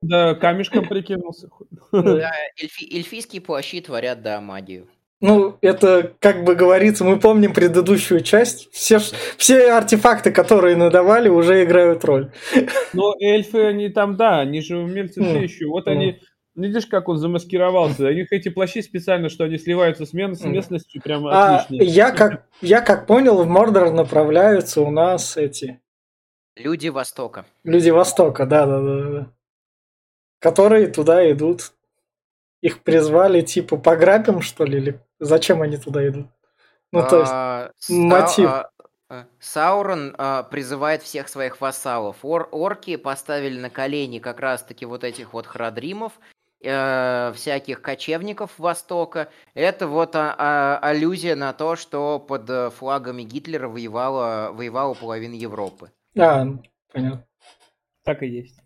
Да, 0.00 0.34
камешком 0.34 0.88
прикинулся. 0.88 1.50
Да, 1.92 2.32
эльфи, 2.60 2.84
эльфийские 2.96 3.42
плащи 3.42 3.80
творят, 3.80 4.22
да, 4.22 4.40
магию. 4.40 4.88
Ну, 5.22 5.56
это, 5.60 6.14
как 6.18 6.42
бы 6.42 6.56
говорится, 6.56 7.04
мы 7.04 7.16
помним 7.16 7.54
предыдущую 7.54 8.22
часть. 8.22 8.68
Все, 8.72 8.98
все 9.38 9.70
артефакты, 9.70 10.32
которые 10.32 10.74
надавали, 10.74 11.28
уже 11.28 11.62
играют 11.62 12.04
роль. 12.04 12.32
Но 12.92 13.14
эльфы, 13.20 13.60
они 13.60 13.88
там, 13.88 14.16
да, 14.16 14.40
они 14.40 14.60
же 14.60 14.78
умельцы 14.78 15.20
mm. 15.20 15.24
все 15.24 15.38
еще. 15.38 15.66
Вот 15.66 15.86
mm. 15.86 15.90
они, 15.92 16.18
видишь, 16.56 16.86
как 16.86 17.08
он 17.08 17.18
замаскировался. 17.18 18.06
У 18.06 18.12
них 18.12 18.32
эти 18.32 18.48
плащи 18.48 18.82
специально, 18.82 19.28
что 19.28 19.44
они 19.44 19.58
сливаются 19.58 20.06
с, 20.06 20.10
с 20.10 20.12
местностью, 20.12 21.00
прямо 21.00 21.30
а. 21.32 21.66
Я 21.70 22.10
как, 22.10 22.44
я 22.60 22.80
как 22.80 23.06
понял, 23.06 23.40
в 23.44 23.46
Мордор 23.46 23.92
направляются 23.92 24.80
у 24.80 24.90
нас 24.90 25.36
эти... 25.36 25.80
Люди 26.56 26.88
Востока. 26.88 27.46
Люди 27.62 27.90
Востока, 27.90 28.44
да-да-да. 28.44 29.30
Которые 30.40 30.88
туда 30.88 31.30
идут 31.30 31.72
их 32.62 32.82
призвали, 32.82 33.42
типа, 33.42 33.76
пограбим, 33.76 34.40
что 34.40 34.64
ли, 34.64 34.78
или 34.78 35.00
зачем 35.18 35.60
они 35.60 35.76
туда 35.76 36.08
идут? 36.08 36.28
Ну, 36.92 37.06
то 37.06 37.20
есть, 37.20 37.32
а, 37.32 37.70
мотив. 37.88 38.48
А, 38.48 38.70
а, 39.10 39.26
Саурон 39.40 40.14
а, 40.16 40.44
призывает 40.44 41.02
всех 41.02 41.28
своих 41.28 41.60
вассалов. 41.60 42.16
Ор 42.22 42.48
орки 42.52 42.96
поставили 42.96 43.58
на 43.58 43.68
колени 43.68 44.20
как 44.20 44.40
раз-таки 44.40 44.86
вот 44.86 45.02
этих 45.02 45.32
вот 45.32 45.46
храдримов, 45.46 46.12
э, 46.62 47.32
всяких 47.34 47.82
кочевников 47.82 48.58
Востока. 48.58 49.28
Это 49.54 49.88
вот 49.88 50.14
а, 50.14 50.34
а, 50.38 50.78
аллюзия 50.78 51.34
на 51.34 51.52
то, 51.52 51.74
что 51.76 52.20
под 52.20 52.48
э, 52.48 52.70
флагами 52.70 53.22
Гитлера 53.22 53.68
воевала, 53.68 54.52
воевала 54.52 54.94
половина 54.94 55.34
Европы. 55.34 55.90
А, 56.16 56.46
понятно. 56.92 57.26
Так 58.04 58.22
и 58.22 58.28
есть. 58.28 58.61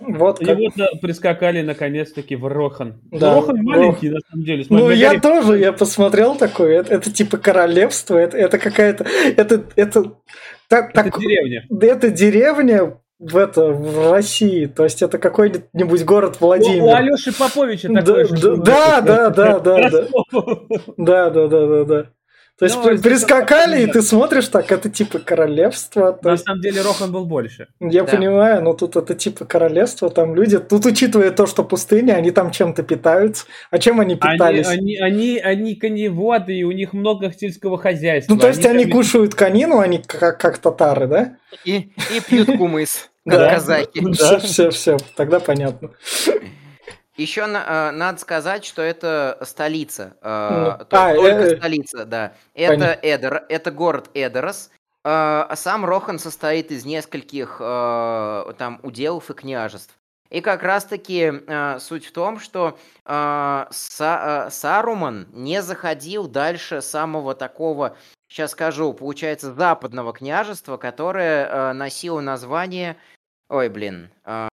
Вот 0.00 0.38
как... 0.38 0.58
И 0.58 0.62
вот 0.64 0.72
да, 0.76 0.88
прискакали 1.00 1.62
наконец-таки 1.62 2.34
в 2.34 2.46
Рохан. 2.46 3.00
Да, 3.10 3.34
Рохан 3.34 3.62
маленький, 3.62 4.08
но... 4.08 4.14
на 4.16 4.20
самом 4.30 4.44
деле. 4.44 4.66
Ну, 4.70 4.90
я 4.90 5.10
Гарри... 5.10 5.20
тоже, 5.20 5.58
я 5.58 5.72
посмотрел 5.72 6.34
такое. 6.34 6.80
Это, 6.80 6.94
это 6.94 7.12
типа 7.12 7.36
королевство, 7.36 8.16
это, 8.16 8.36
это 8.36 8.58
какая-то... 8.58 9.04
Это, 9.36 9.64
это, 9.76 10.14
так, 10.68 10.90
это 10.90 11.04
так, 11.04 11.20
деревня. 11.20 11.66
Это 11.80 12.10
деревня 12.10 12.96
в, 13.18 13.36
это, 13.36 13.66
в 13.66 14.10
России. 14.10 14.66
То 14.66 14.84
есть 14.84 15.02
это 15.02 15.18
какой-нибудь 15.18 16.04
город 16.04 16.38
Владимир. 16.40 16.82
У, 16.82 16.86
у 16.86 16.94
Алеши 16.94 17.32
Поповича 17.36 17.88
такой. 17.88 18.02
да, 18.02 18.36
же. 18.36 18.56
Да, 18.56 19.00
да, 19.00 19.30
да, 19.30 19.58
да, 19.60 19.90
да. 19.90 20.08
Да, 20.96 21.30
да, 21.30 21.48
да, 21.48 21.66
да, 21.66 21.84
да. 21.84 22.06
То 22.62 22.66
есть 22.66 22.76
ну, 22.76 22.96
прискакали, 22.96 23.82
и 23.82 23.86
ты 23.88 24.02
смотришь 24.02 24.46
так, 24.46 24.70
это 24.70 24.88
типа 24.88 25.18
королевство. 25.18 26.16
На 26.22 26.36
самом 26.36 26.60
деле 26.60 26.80
Рохан 26.82 27.10
был 27.10 27.24
больше. 27.24 27.66
Я 27.80 28.04
да. 28.04 28.12
понимаю, 28.12 28.62
но 28.62 28.72
тут 28.72 28.94
это 28.94 29.16
типа 29.16 29.44
королевство, 29.46 30.10
там 30.10 30.36
люди. 30.36 30.60
Тут 30.60 30.86
учитывая 30.86 31.32
то, 31.32 31.48
что 31.48 31.64
пустыня, 31.64 32.12
они 32.12 32.30
там 32.30 32.52
чем-то 32.52 32.84
питаются. 32.84 33.46
А 33.72 33.80
чем 33.80 33.98
они 33.98 34.14
питались? 34.14 34.68
Они, 34.68 34.96
они, 34.96 34.98
они, 34.98 35.38
они 35.40 35.74
коневоды, 35.74 36.54
и 36.54 36.62
у 36.62 36.70
них 36.70 36.92
много 36.92 37.32
сельского 37.36 37.78
хозяйства. 37.78 38.32
Ну, 38.32 38.38
то 38.40 38.46
есть 38.46 38.64
они, 38.64 38.84
они 38.84 38.92
кушают 38.92 39.34
конину, 39.34 39.80
они 39.80 39.98
как, 39.98 40.38
как 40.38 40.58
татары, 40.58 41.08
да? 41.08 41.36
И, 41.64 41.90
и 42.14 42.20
пьют 42.24 42.46
кумыс, 42.58 43.10
как 43.28 43.54
казаки. 43.54 44.06
Все, 44.12 44.38
все, 44.38 44.70
все, 44.70 44.96
тогда 45.16 45.40
понятно. 45.40 45.90
Еще 47.16 47.46
на, 47.46 47.90
э, 47.90 47.90
надо 47.92 48.18
сказать, 48.20 48.64
что 48.64 48.82
это 48.82 49.38
столица. 49.42 50.16
Э, 50.22 50.76
ну, 50.78 50.84
то, 50.86 51.10
а, 51.10 51.14
только 51.14 51.42
э, 51.42 51.56
столица, 51.58 52.04
да. 52.04 52.32
Это, 52.54 52.98
Эдер, 53.02 53.44
это 53.48 53.70
город 53.70 54.10
Эдерос. 54.14 54.70
Э, 55.04 55.46
а 55.48 55.54
сам 55.56 55.84
Рохан 55.84 56.18
состоит 56.18 56.70
из 56.70 56.84
нескольких 56.84 57.58
там 57.58 58.80
уделов 58.82 59.30
и 59.30 59.34
княжеств. 59.34 59.94
И 60.32 60.40
как 60.40 60.62
раз-таки 60.62 61.30
э, 61.46 61.78
суть 61.78 62.06
в 62.06 62.12
том, 62.12 62.40
что 62.40 62.78
э, 63.04 63.66
Са, 63.70 64.46
э, 64.46 64.50
Саруман 64.50 65.28
не 65.30 65.60
заходил 65.60 66.26
дальше 66.26 66.80
самого 66.80 67.34
такого, 67.34 67.98
сейчас 68.28 68.52
скажу, 68.52 68.94
получается, 68.94 69.52
западного 69.52 70.14
княжества, 70.14 70.78
которое 70.78 71.46
э, 71.46 71.72
носило 71.74 72.22
название... 72.22 72.96
Ой, 73.50 73.68
блин. 73.68 74.08
Э, 74.24 74.48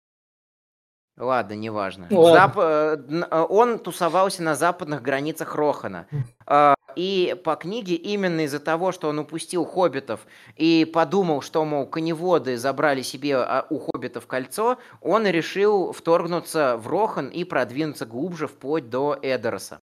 Ладно, 1.18 1.54
неважно. 1.54 2.06
Ладно. 2.10 2.32
Зап... 2.32 2.58
Э, 2.58 2.98
э, 3.08 3.46
он 3.48 3.78
тусовался 3.78 4.42
на 4.42 4.54
западных 4.54 5.02
границах 5.02 5.54
Рохана. 5.54 6.06
А, 6.46 6.74
и 6.94 7.36
по 7.42 7.56
книге 7.56 7.94
именно 7.94 8.42
из-за 8.42 8.60
того, 8.60 8.92
что 8.92 9.08
он 9.08 9.18
упустил 9.18 9.64
хоббитов 9.64 10.26
и 10.56 10.84
подумал, 10.84 11.40
что, 11.40 11.64
мол, 11.64 11.86
коневоды 11.86 12.58
забрали 12.58 13.00
себе 13.00 13.36
а, 13.36 13.66
у 13.70 13.78
хоббитов 13.78 14.26
кольцо, 14.26 14.78
он 15.00 15.26
решил 15.26 15.92
вторгнуться 15.92 16.76
в 16.76 16.86
Рохан 16.88 17.28
и 17.28 17.44
продвинуться 17.44 18.04
глубже 18.04 18.46
вплоть 18.46 18.90
до 18.90 19.18
Эдероса. 19.20 19.80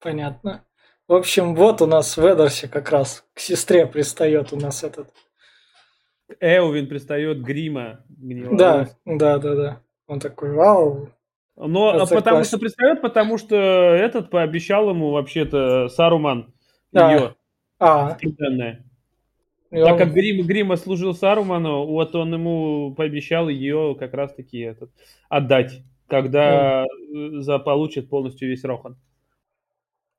Понятно. 0.00 0.64
В 1.08 1.14
общем, 1.14 1.54
вот 1.54 1.80
у 1.80 1.86
нас 1.86 2.16
в 2.16 2.26
Эдерсе 2.26 2.68
как 2.68 2.90
раз 2.90 3.24
к 3.34 3.40
сестре 3.40 3.86
пристает 3.86 4.52
у 4.52 4.56
нас 4.56 4.84
этот 4.84 5.08
Эовин 6.40 6.88
пристает 6.88 7.42
Грима. 7.42 8.04
Да, 8.08 8.88
да, 9.04 9.38
да, 9.38 9.54
да. 9.54 9.83
Он 10.06 10.20
такой, 10.20 10.52
вау. 10.52 11.08
Но 11.56 11.90
а 11.90 12.06
потому 12.06 12.44
что 12.44 12.58
пристает, 12.58 13.00
потому 13.00 13.38
что 13.38 13.56
этот 13.56 14.30
пообещал 14.30 14.90
ему 14.90 15.12
вообще-то 15.12 15.88
Саруман 15.88 16.52
да. 16.92 17.12
ее. 17.12 17.34
А. 17.78 18.10
Так 19.70 19.92
он... 19.92 19.98
как 19.98 20.12
Грим, 20.12 20.46
Грима 20.46 20.76
служил 20.76 21.14
Саруману, 21.14 21.86
вот 21.86 22.14
он 22.14 22.32
ему 22.32 22.94
пообещал 22.94 23.48
ее 23.48 23.96
как 23.98 24.14
раз-таки 24.14 24.58
этот, 24.58 24.90
отдать, 25.28 25.82
когда 26.06 26.84
mm. 26.84 27.40
заполучит 27.40 28.08
полностью 28.08 28.48
весь 28.48 28.64
Рохан. 28.64 28.96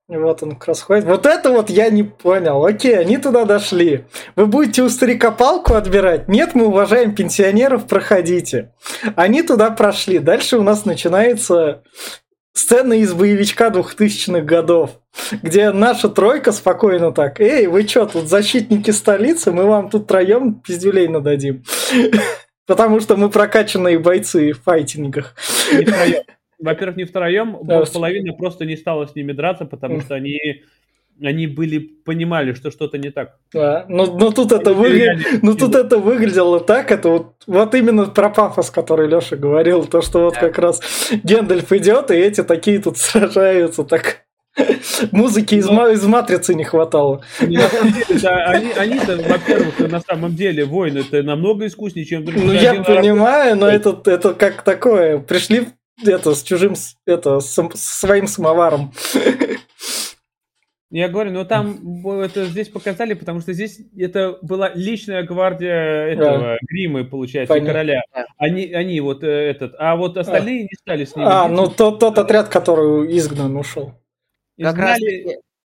Вот 0.08 0.44
он 0.44 0.52
как 0.52 0.68
раз 0.68 0.82
ходит. 0.82 1.06
Вот 1.06 1.26
это 1.26 1.50
вот 1.50 1.72
я 1.72 1.90
не 1.90 2.04
понял. 2.04 2.64
Окей, 2.64 2.98
они 2.98 3.18
туда 3.18 3.46
дошли. 3.46 4.06
Вы 4.36 4.46
будете 4.46 4.84
у 4.84 4.90
старика 4.90 5.32
палку 5.32 5.74
отбирать? 5.74 6.28
Нет, 6.28 6.54
мы 6.54 6.68
уважаем 6.68 7.16
пенсионеров, 7.16 7.88
проходите. 7.88 8.72
Они 9.16 9.42
туда 9.42 9.72
прошли. 9.72 10.20
Дальше 10.20 10.58
у 10.58 10.64
нас 10.64 10.86
начинается 10.86 11.82
сцена 12.54 12.94
из 12.94 13.14
боевичка 13.14 13.72
двухтысячных 13.72 14.46
годов, 14.46 14.92
где 15.42 15.72
наша 15.72 16.08
тройка 16.08 16.52
спокойно 16.52 17.12
так, 17.12 17.42
эй, 17.42 17.68
вы 17.68 17.84
чё, 17.84 18.06
тут 18.06 18.30
защитники 18.30 18.92
столицы, 18.92 19.52
мы 19.52 19.66
вам 19.66 19.90
тут 19.90 20.08
троем 20.08 20.56
пиздюлей 20.62 21.08
нададим. 21.08 21.64
Потому 22.68 23.00
что 23.00 23.18
мы 23.18 23.30
прокачанные 23.30 24.00
бойцы 24.00 24.54
в 24.54 24.64
файтингах. 24.64 25.36
Во-первых, 26.66 26.98
не 26.98 27.04
втроем, 27.06 27.58
да, 27.64 27.84
половина 27.86 28.34
просто 28.34 28.66
не 28.66 28.76
стала 28.76 29.06
с 29.06 29.16
ними 29.16 29.32
драться, 29.32 29.66
потому 29.66 30.02
что 30.02 30.16
они 30.16 30.64
они 31.22 31.48
были 31.48 31.80
понимали, 31.80 32.52
что 32.54 32.72
что-то 32.72 32.98
не 32.98 33.10
так. 33.10 33.38
Да, 33.54 33.86
но, 33.88 34.06
но 34.06 34.32
тут 34.32 34.52
это 34.52 34.74
выгля... 34.74 35.18
но 35.42 35.54
тут 35.54 35.74
это 35.74 35.98
выглядело 35.98 36.60
так, 36.60 36.92
это 36.92 37.08
вот, 37.08 37.36
вот 37.48 37.74
именно 37.74 38.08
про 38.08 38.30
пафос, 38.30 38.70
который 38.70 39.08
Леша 39.08 39.38
говорил, 39.38 39.86
то, 39.86 40.02
что 40.02 40.26
вот 40.26 40.34
да. 40.34 40.42
как 40.42 40.60
раз 40.60 40.82
Гендальф 41.24 41.72
идет, 41.72 42.12
и 42.12 42.16
эти 42.16 42.44
такие 42.44 42.80
тут 42.80 42.98
сражаются, 42.98 43.86
так 43.86 44.26
Музыки 45.12 45.56
из, 45.56 45.68
Но... 45.68 45.90
из 45.90 46.04
матрицы 46.06 46.54
не 46.56 46.64
хватало. 46.64 47.22
они, 47.40 48.72
они-то, 48.72 49.18
во-первых, 49.28 49.80
на 49.80 50.00
самом 50.00 50.36
деле 50.36 50.66
воины 50.66 51.00
это 51.00 51.24
намного 51.24 51.68
искуснее, 51.68 52.06
чем 52.06 52.24
другие. 52.24 52.46
Ну, 52.46 52.54
я 52.54 52.84
понимаю, 52.84 53.58
но 53.58 53.68
это, 53.68 54.02
это 54.06 54.34
как 54.34 54.62
такое. 54.62 55.20
Пришли 55.20 55.68
это 56.06 56.36
с 56.36 56.44
чужим, 56.44 56.76
это 57.06 57.40
с, 57.40 57.56
с 57.56 58.00
своим 58.00 58.28
самоваром. 58.28 58.94
Я 60.92 61.10
говорю, 61.10 61.32
ну 61.32 61.44
там 61.44 62.08
это 62.22 62.46
здесь 62.46 62.70
показали, 62.70 63.16
потому 63.16 63.42
что 63.42 63.54
здесь 63.54 63.82
это 63.98 64.38
была 64.42 64.72
личная 64.74 65.24
гвардия 65.24 66.08
этого 66.08 66.40
да. 66.40 66.58
Гримы, 66.70 67.04
получается, 67.04 67.54
Понятно. 67.54 67.74
короля. 67.74 68.02
Они, 68.38 68.72
они 68.72 69.02
вот 69.02 69.24
э, 69.24 69.28
этот, 69.28 69.76
а 69.78 69.96
вот 69.96 70.16
остальные 70.16 70.62
а. 70.62 70.64
не 70.64 70.76
стали 70.80 71.06
с 71.06 71.16
ними. 71.16 71.28
А, 71.28 71.50
ну 71.50 71.68
тот, 71.68 72.00
тот 72.00 72.18
отряд, 72.18 72.50
который 72.50 73.18
изгнан, 73.18 73.58
ушел. 73.58 73.94
Как 74.58 74.78
раз 74.78 75.00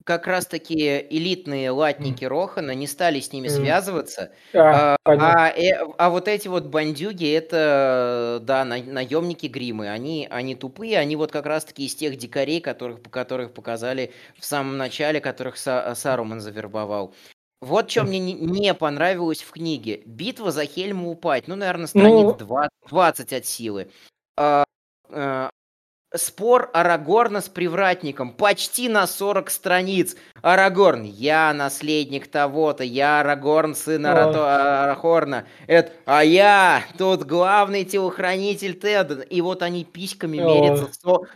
как 0.06 0.28
раз 0.28 0.46
таки 0.46 1.04
элитные 1.10 1.72
латники 1.72 2.24
Рохана 2.24 2.70
не 2.70 2.86
стали 2.86 3.18
с 3.18 3.32
ними 3.32 3.48
связываться, 3.48 4.30
а, 4.54 4.96
а, 5.04 5.12
а, 5.12 5.48
э, 5.50 5.84
а 5.98 6.10
вот 6.10 6.28
эти 6.28 6.46
вот 6.46 6.66
бандюги, 6.66 7.28
это, 7.28 8.38
да, 8.40 8.64
на, 8.64 8.80
наемники 8.80 9.46
Гримы, 9.46 9.90
они, 9.90 10.28
они 10.30 10.54
тупые, 10.54 10.98
они 11.00 11.16
вот 11.16 11.32
как 11.32 11.46
раз 11.46 11.64
таки 11.64 11.86
из 11.86 11.96
тех 11.96 12.16
дикарей, 12.16 12.60
которых, 12.60 13.02
которых 13.10 13.52
показали 13.52 14.12
в 14.38 14.44
самом 14.44 14.76
начале, 14.76 15.20
которых 15.20 15.56
Са, 15.56 15.92
Саруман 15.96 16.40
завербовал. 16.40 17.12
Вот 17.60 17.90
что 17.90 18.04
мне 18.04 18.20
не 18.20 18.74
понравилось 18.74 19.42
в 19.42 19.50
книге. 19.50 20.02
Битва 20.06 20.52
за 20.52 20.66
Хельму 20.66 21.10
упать. 21.10 21.48
Ну, 21.48 21.56
наверное, 21.56 21.88
страниц 21.88 22.36
ну... 22.38 22.68
20 22.88 23.32
от 23.32 23.46
силы. 23.46 23.90
А, 24.36 24.64
а, 25.10 25.50
Спор 26.14 26.70
Арагорна 26.72 27.40
с 27.40 27.48
привратником 27.48 28.30
почти 28.30 28.88
на 28.88 29.08
40 29.08 29.50
страниц. 29.50 30.14
Арагорн, 30.40 31.02
я 31.02 31.52
наследник 31.52 32.28
того-то, 32.28 32.84
я 32.84 33.20
Арагорн, 33.20 33.74
сын 33.74 34.06
Арагорна. 34.06 35.46
Это, 35.66 35.90
а 36.04 36.22
я 36.22 36.84
тут 36.96 37.24
главный 37.24 37.84
телохранитель 37.84 38.78
Теда. 38.78 39.22
И 39.22 39.40
вот 39.40 39.62
они 39.62 39.84
письками 39.84 40.36
мерятся. 40.36 40.90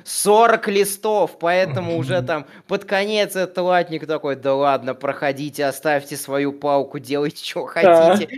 40 0.05 0.69
листов, 0.69 1.39
поэтому 1.41 1.99
уже 1.99 2.23
там 2.23 2.47
под 2.69 2.85
конец 2.85 3.35
этот 3.35 3.59
латник 3.59 4.07
такой, 4.07 4.37
да 4.37 4.55
ладно, 4.55 4.95
проходите, 4.95 5.65
оставьте 5.65 6.17
свою 6.17 6.53
палку, 6.53 7.01
делайте, 7.01 7.45
что 7.45 7.67
хотите. 7.67 8.29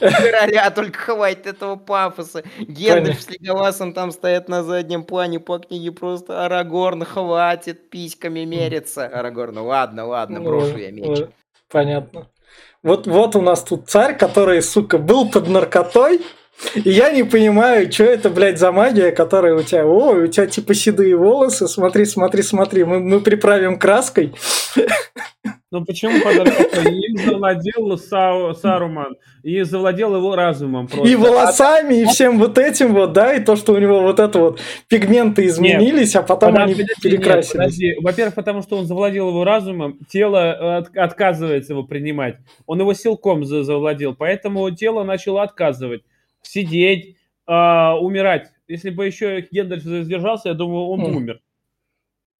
короля, 0.00 0.68
только 0.70 0.98
хватит 0.98 1.46
этого 1.46 1.76
пафоса. 1.76 2.42
Гендальф 2.58 3.20
с 3.22 3.28
Леголасом 3.30 3.92
там 3.92 4.10
стоят 4.10 4.48
на 4.48 4.64
заднем 4.64 5.04
плане 5.04 5.38
по 5.38 5.60
книге 5.70 5.92
просто 5.92 6.44
Арагорн, 6.44 7.04
хватит 7.04 7.90
письками 7.90 8.44
мериться. 8.44 9.06
Арагорн, 9.06 9.54
ну 9.54 9.66
ладно, 9.66 10.04
ладно, 10.06 10.40
брошу 10.40 10.78
я 10.78 10.90
меч. 10.90 11.28
Понятно. 11.70 12.26
Вот, 12.82 13.06
вот 13.06 13.36
у 13.36 13.40
нас 13.40 13.62
тут 13.62 13.88
царь, 13.88 14.18
который, 14.18 14.62
сука, 14.62 14.98
был 14.98 15.30
под 15.30 15.48
наркотой, 15.48 16.22
и 16.74 16.90
я 16.90 17.10
не 17.10 17.24
понимаю, 17.24 17.90
что 17.90 18.04
это, 18.04 18.30
блядь, 18.30 18.58
за 18.58 18.72
магия, 18.72 19.10
которая 19.10 19.54
у 19.54 19.62
тебя... 19.62 19.86
О, 19.86 20.12
у 20.12 20.26
тебя 20.26 20.46
типа 20.46 20.74
седые 20.74 21.16
волосы, 21.16 21.68
смотри, 21.68 22.04
смотри, 22.04 22.42
смотри, 22.42 22.84
мы, 22.84 23.00
мы 23.00 23.20
приправим 23.20 23.78
краской. 23.78 24.32
Ну 25.72 25.84
почему 25.84 26.20
подожди? 26.20 26.90
Им 26.90 27.16
завладел 27.16 27.96
Са, 27.96 28.54
Саруман, 28.60 29.16
и 29.44 29.62
завладел 29.62 30.16
его 30.16 30.34
разумом 30.34 30.88
просто. 30.88 31.08
И 31.08 31.14
волосами, 31.14 32.02
и 32.02 32.06
всем 32.06 32.38
вот 32.38 32.58
этим 32.58 32.92
вот, 32.92 33.12
да, 33.12 33.34
и 33.34 33.40
то, 33.40 33.54
что 33.54 33.74
у 33.74 33.78
него 33.78 34.00
вот 34.00 34.18
это 34.18 34.38
вот 34.38 34.60
пигменты 34.88 35.46
изменились, 35.46 36.14
нет, 36.14 36.24
а 36.24 36.26
потом 36.26 36.54
подожди, 36.54 36.82
они 36.82 36.90
перекрасились. 37.00 37.78
Нет, 37.78 37.98
Во-первых, 38.02 38.34
потому 38.34 38.62
что 38.62 38.78
он 38.78 38.86
завладел 38.86 39.28
его 39.28 39.44
разумом, 39.44 39.98
тело 40.08 40.78
от, 40.78 40.96
отказывается 40.96 41.72
его 41.72 41.84
принимать. 41.84 42.38
Он 42.66 42.80
его 42.80 42.92
силком 42.92 43.44
завладел, 43.44 44.16
поэтому 44.16 44.68
тело 44.72 45.04
начало 45.04 45.42
отказывать 45.42 46.02
сидеть, 46.42 47.16
э, 47.46 47.52
умирать. 47.52 48.50
Если 48.68 48.90
бы 48.90 49.06
еще 49.06 49.46
Гендальф 49.50 49.82
задержался, 49.82 50.50
я 50.50 50.54
думаю, 50.54 50.86
он 50.86 51.02
бы 51.02 51.16
умер. 51.16 51.40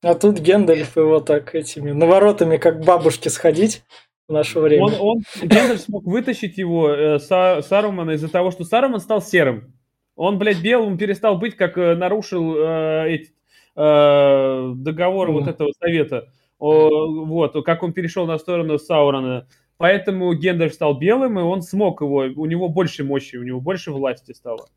А 0.03 0.14
тут 0.14 0.38
Гендальф 0.38 0.96
его 0.96 1.20
так 1.20 1.55
этими 1.55 1.92
наворотами, 1.92 2.57
как 2.57 2.84
бабушки, 2.84 3.28
сходить 3.28 3.82
в 4.28 4.32
наше 4.32 4.61
время. 4.61 4.84
Он, 4.84 4.94
он, 4.98 5.22
Гендальф 5.42 5.80
смог 5.80 6.05
вытащить 6.07 6.57
его, 6.57 6.90
э, 6.90 7.18
Са, 7.18 7.61
Сарумана, 7.62 8.12
из-за 8.12 8.28
того, 8.28 8.51
что 8.51 8.64
Саруман 8.64 9.01
стал 9.01 9.20
серым. 9.20 9.74
Он, 10.16 10.38
блядь, 10.38 10.62
белым 10.62 10.98
перестал 10.98 11.38
быть, 11.38 11.57
как 11.57 11.76
э, 11.78 11.94
нарушил 11.96 12.55
э, 12.57 13.05
эти, 13.09 13.34
э, 13.76 14.72
договор 14.76 15.30
mm. 15.30 15.32
вот 15.32 15.48
этого 15.48 15.70
совета. 15.78 16.28
О, 16.59 17.24
вот, 17.24 17.64
как 17.64 17.82
он 17.82 17.92
перешел 17.92 18.26
на 18.26 18.38
сторону 18.38 18.78
Саурона. 18.78 19.48
Поэтому 19.81 20.35
Гендальф 20.35 20.74
стал 20.74 20.99
белым, 20.99 21.39
и 21.39 21.43
он 21.43 21.62
смог 21.62 22.03
его, 22.03 22.16
у 22.37 22.45
него 22.45 22.68
больше 22.68 23.03
мощи, 23.03 23.37
у 23.37 23.43
него 23.43 23.62
больше 23.62 23.93
власти 23.93 24.33
стало. 24.33 24.68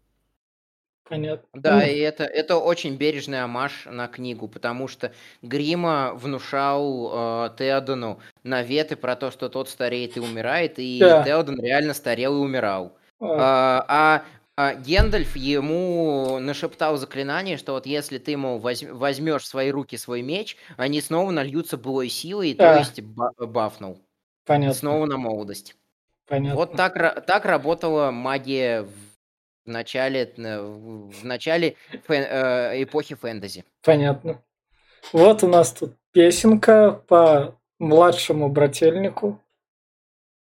Понятно. 1.09 1.45
Да, 1.53 1.79
ну. 1.79 1.81
и 1.81 1.97
это, 1.97 2.23
это 2.23 2.55
очень 2.55 2.95
бережный 2.95 3.43
амаш 3.43 3.85
на 3.85 4.07
книгу, 4.07 4.47
потому 4.47 4.87
что 4.87 5.11
Грима 5.41 6.13
внушал 6.15 7.11
э, 7.47 7.49
Теодону 7.57 8.21
наветы 8.43 8.95
про 8.95 9.17
то, 9.17 9.29
что 9.29 9.49
тот 9.49 9.67
стареет 9.67 10.15
и 10.15 10.21
умирает, 10.21 10.75
и 10.77 10.99
да. 11.01 11.21
Теодон 11.21 11.59
реально 11.59 11.93
старел 11.93 12.37
и 12.37 12.39
умирал. 12.39 12.95
А, 13.19 13.85
а, 13.89 14.23
а 14.55 14.75
Гендальф 14.75 15.35
ему 15.35 16.39
нашептал 16.39 16.95
заклинание, 16.95 17.57
что 17.57 17.73
вот 17.73 17.85
если 17.85 18.19
ты, 18.19 18.31
ему 18.31 18.57
возьмешь 18.57 19.43
в 19.43 19.47
свои 19.47 19.69
руки 19.69 19.97
свой 19.97 20.21
меч, 20.21 20.55
они 20.77 21.01
снова 21.01 21.31
нальются 21.31 21.75
былой 21.75 22.07
силой, 22.07 22.53
да. 22.53 22.75
то 22.75 22.79
есть 22.79 23.01
бафнул. 23.01 23.99
Понятно. 24.45 24.73
Снова 24.73 25.05
на 25.05 25.17
молодость. 25.17 25.75
Понятно. 26.27 26.55
Вот 26.57 26.75
так, 26.75 27.25
так 27.25 27.45
работала 27.45 28.11
магия 28.11 28.83
в 28.83 29.69
начале, 29.69 30.33
в 30.35 31.23
начале 31.23 31.75
фэн, 32.05 32.23
э, 32.23 32.83
эпохи 32.83 33.15
фэнтези. 33.15 33.65
Понятно. 33.81 34.41
Вот 35.11 35.43
у 35.43 35.47
нас 35.47 35.71
тут 35.71 35.95
песенка 36.11 36.91
по 37.07 37.59
младшему 37.79 38.49
брательнику, 38.49 39.41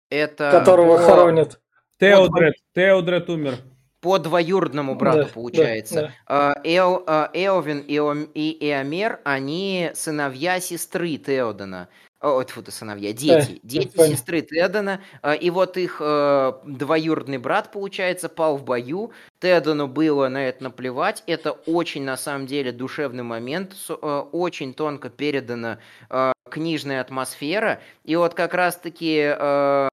Это 0.10 0.52
которого 0.52 0.98
по... 0.98 1.04
хоронят. 1.04 1.60
Теодред, 2.00 2.56
Теодред 2.76 3.30
умер. 3.30 3.58
По 4.04 4.20
двоюродному 4.20 4.95
брату, 4.95 5.24
да, 5.24 5.30
получается. 5.34 6.14
Да, 6.28 6.54
да. 6.54 6.62
Эо, 6.64 7.04
Эовин 7.34 7.80
и 7.80 8.58
Эомер, 8.60 9.22
они 9.24 9.91
сыновья 9.95 10.60
сестры 10.60 11.18
Теодена. 11.18 11.88
О, 12.24 12.41
тьфу, 12.41 12.62
ты 12.64 12.72
сыновья, 12.72 13.12
дети, 13.12 13.51
да, 13.51 13.60
дети 13.64 13.97
сестры 13.97 14.41
Тедана, 14.41 15.01
и 15.41 15.49
вот 15.49 15.76
их 15.76 15.97
э, 15.99 16.54
двоюродный 16.66 17.38
брат, 17.38 17.70
получается, 17.74 18.30
пал 18.30 18.56
в 18.56 18.64
бою, 18.64 19.12
Тедану 19.41 19.88
было 19.89 20.30
на 20.30 20.47
это 20.47 20.64
наплевать, 20.64 21.22
это 21.28 21.51
очень, 21.51 22.04
на 22.04 22.16
самом 22.16 22.47
деле, 22.47 22.72
душевный 22.72 23.24
момент, 23.24 23.76
э, 23.89 23.93
очень 24.32 24.74
тонко 24.74 25.10
передана 25.10 25.80
э, 26.10 26.32
книжная 26.49 27.01
атмосфера, 27.01 27.82
и 28.06 28.16
вот 28.16 28.36
как 28.36 28.54
раз-таки 28.54 29.89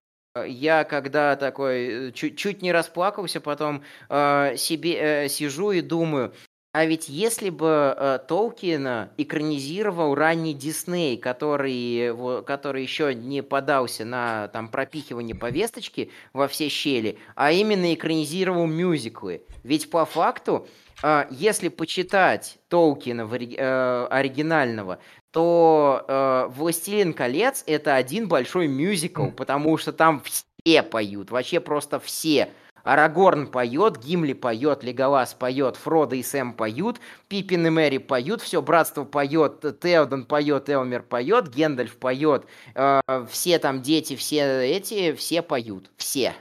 я 0.46 0.84
когда 0.84 1.36
такой 1.36 2.12
чуть, 2.12 2.36
чуть 2.38 2.62
не 2.62 2.72
расплакался, 2.72 3.40
потом 3.40 3.82
э, 4.08 4.56
себе 4.56 5.24
э, 5.24 5.28
сижу 5.28 5.72
и 5.72 5.80
думаю, 5.80 6.32
а 6.72 6.84
ведь 6.84 7.08
если 7.08 7.50
бы 7.50 7.96
э, 7.96 8.20
Толкина 8.28 9.12
экранизировал 9.16 10.14
ранний 10.14 10.54
Дисней, 10.54 11.18
который, 11.18 12.12
во, 12.12 12.42
который 12.42 12.82
еще 12.82 13.12
не 13.12 13.42
подался 13.42 14.04
на 14.04 14.46
там, 14.48 14.68
пропихивание 14.68 15.34
повесточки 15.34 16.12
во 16.32 16.46
все 16.46 16.68
щели, 16.68 17.18
а 17.34 17.50
именно 17.50 17.92
экранизировал 17.92 18.66
мюзиклы. 18.66 19.42
Ведь 19.64 19.90
по 19.90 20.04
факту, 20.04 20.68
э, 21.02 21.26
если 21.30 21.70
почитать 21.70 22.58
Толкина 22.68 23.26
в, 23.26 23.34
э, 23.34 24.06
оригинального, 24.06 25.00
то 25.32 26.04
э, 26.06 26.46
«Властелин 26.50 27.12
колец»— 27.12 27.62
это 27.66 27.94
один 27.94 28.28
большой 28.28 28.68
мюзикл, 28.68 29.30
потому 29.30 29.76
что 29.76 29.92
там 29.92 30.22
все 30.22 30.82
поют, 30.82 31.30
вообще 31.30 31.60
просто 31.60 32.00
все. 32.00 32.50
Арагорн 32.82 33.46
поет, 33.48 33.98
Гимли 33.98 34.32
поет, 34.32 34.82
Леголас 34.82 35.34
поет, 35.34 35.76
Фродо 35.76 36.16
и 36.16 36.22
Сэм 36.22 36.54
поют, 36.54 36.98
Пиппин 37.28 37.66
и 37.66 37.70
Мэри 37.70 37.98
поют, 37.98 38.40
все 38.40 38.62
братство 38.62 39.04
поет, 39.04 39.60
Теоден 39.80 40.24
поет, 40.24 40.68
Элмер 40.68 41.02
поет, 41.02 41.48
Гендальф 41.48 41.98
поет, 41.98 42.46
э, 42.74 43.00
все 43.28 43.58
там 43.58 43.82
дети, 43.82 44.16
все 44.16 44.66
эти, 44.68 45.12
все 45.12 45.42
поют, 45.42 45.90
все. 45.96 46.34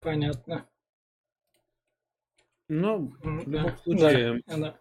Понятно. 0.00 0.66
Ну, 2.68 3.12
в 3.22 3.48
любом 3.48 3.76
случае... 3.78 4.42
Да, 4.46 4.56
да. 4.56 4.78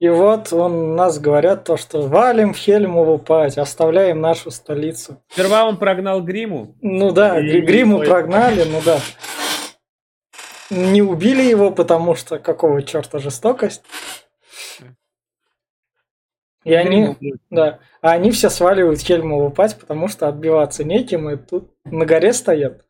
И 0.00 0.08
вот 0.08 0.52
он 0.52 0.96
нас 0.96 1.20
говорят 1.20 1.64
то, 1.64 1.76
что 1.76 2.02
валим 2.02 2.54
в 2.54 2.56
Хельмову 2.56 3.18
пать, 3.18 3.58
оставляем 3.58 4.20
нашу 4.20 4.50
столицу. 4.50 5.22
Сперва 5.28 5.66
он 5.66 5.76
прогнал 5.76 6.22
Гриму. 6.22 6.74
Ну 6.80 7.12
да, 7.12 7.38
и... 7.38 7.60
Гриму 7.60 8.00
прогнали, 8.00 8.64
ну 8.64 8.80
да 8.84 8.98
не 10.70 11.02
убили 11.02 11.42
его, 11.42 11.70
потому 11.70 12.14
что 12.14 12.38
какого 12.38 12.82
черта 12.82 13.18
жестокость. 13.18 13.82
И 16.62 16.74
они, 16.74 17.16
да, 17.48 17.80
а 18.02 18.12
они 18.12 18.30
все 18.30 18.50
сваливают 18.50 19.00
Хельмову 19.00 19.50
пасть, 19.50 19.80
потому 19.80 20.08
что 20.08 20.28
отбиваться 20.28 20.84
неким, 20.84 21.30
и 21.30 21.36
тут 21.36 21.72
на 21.84 22.04
горе 22.04 22.32
стоят. 22.32 22.84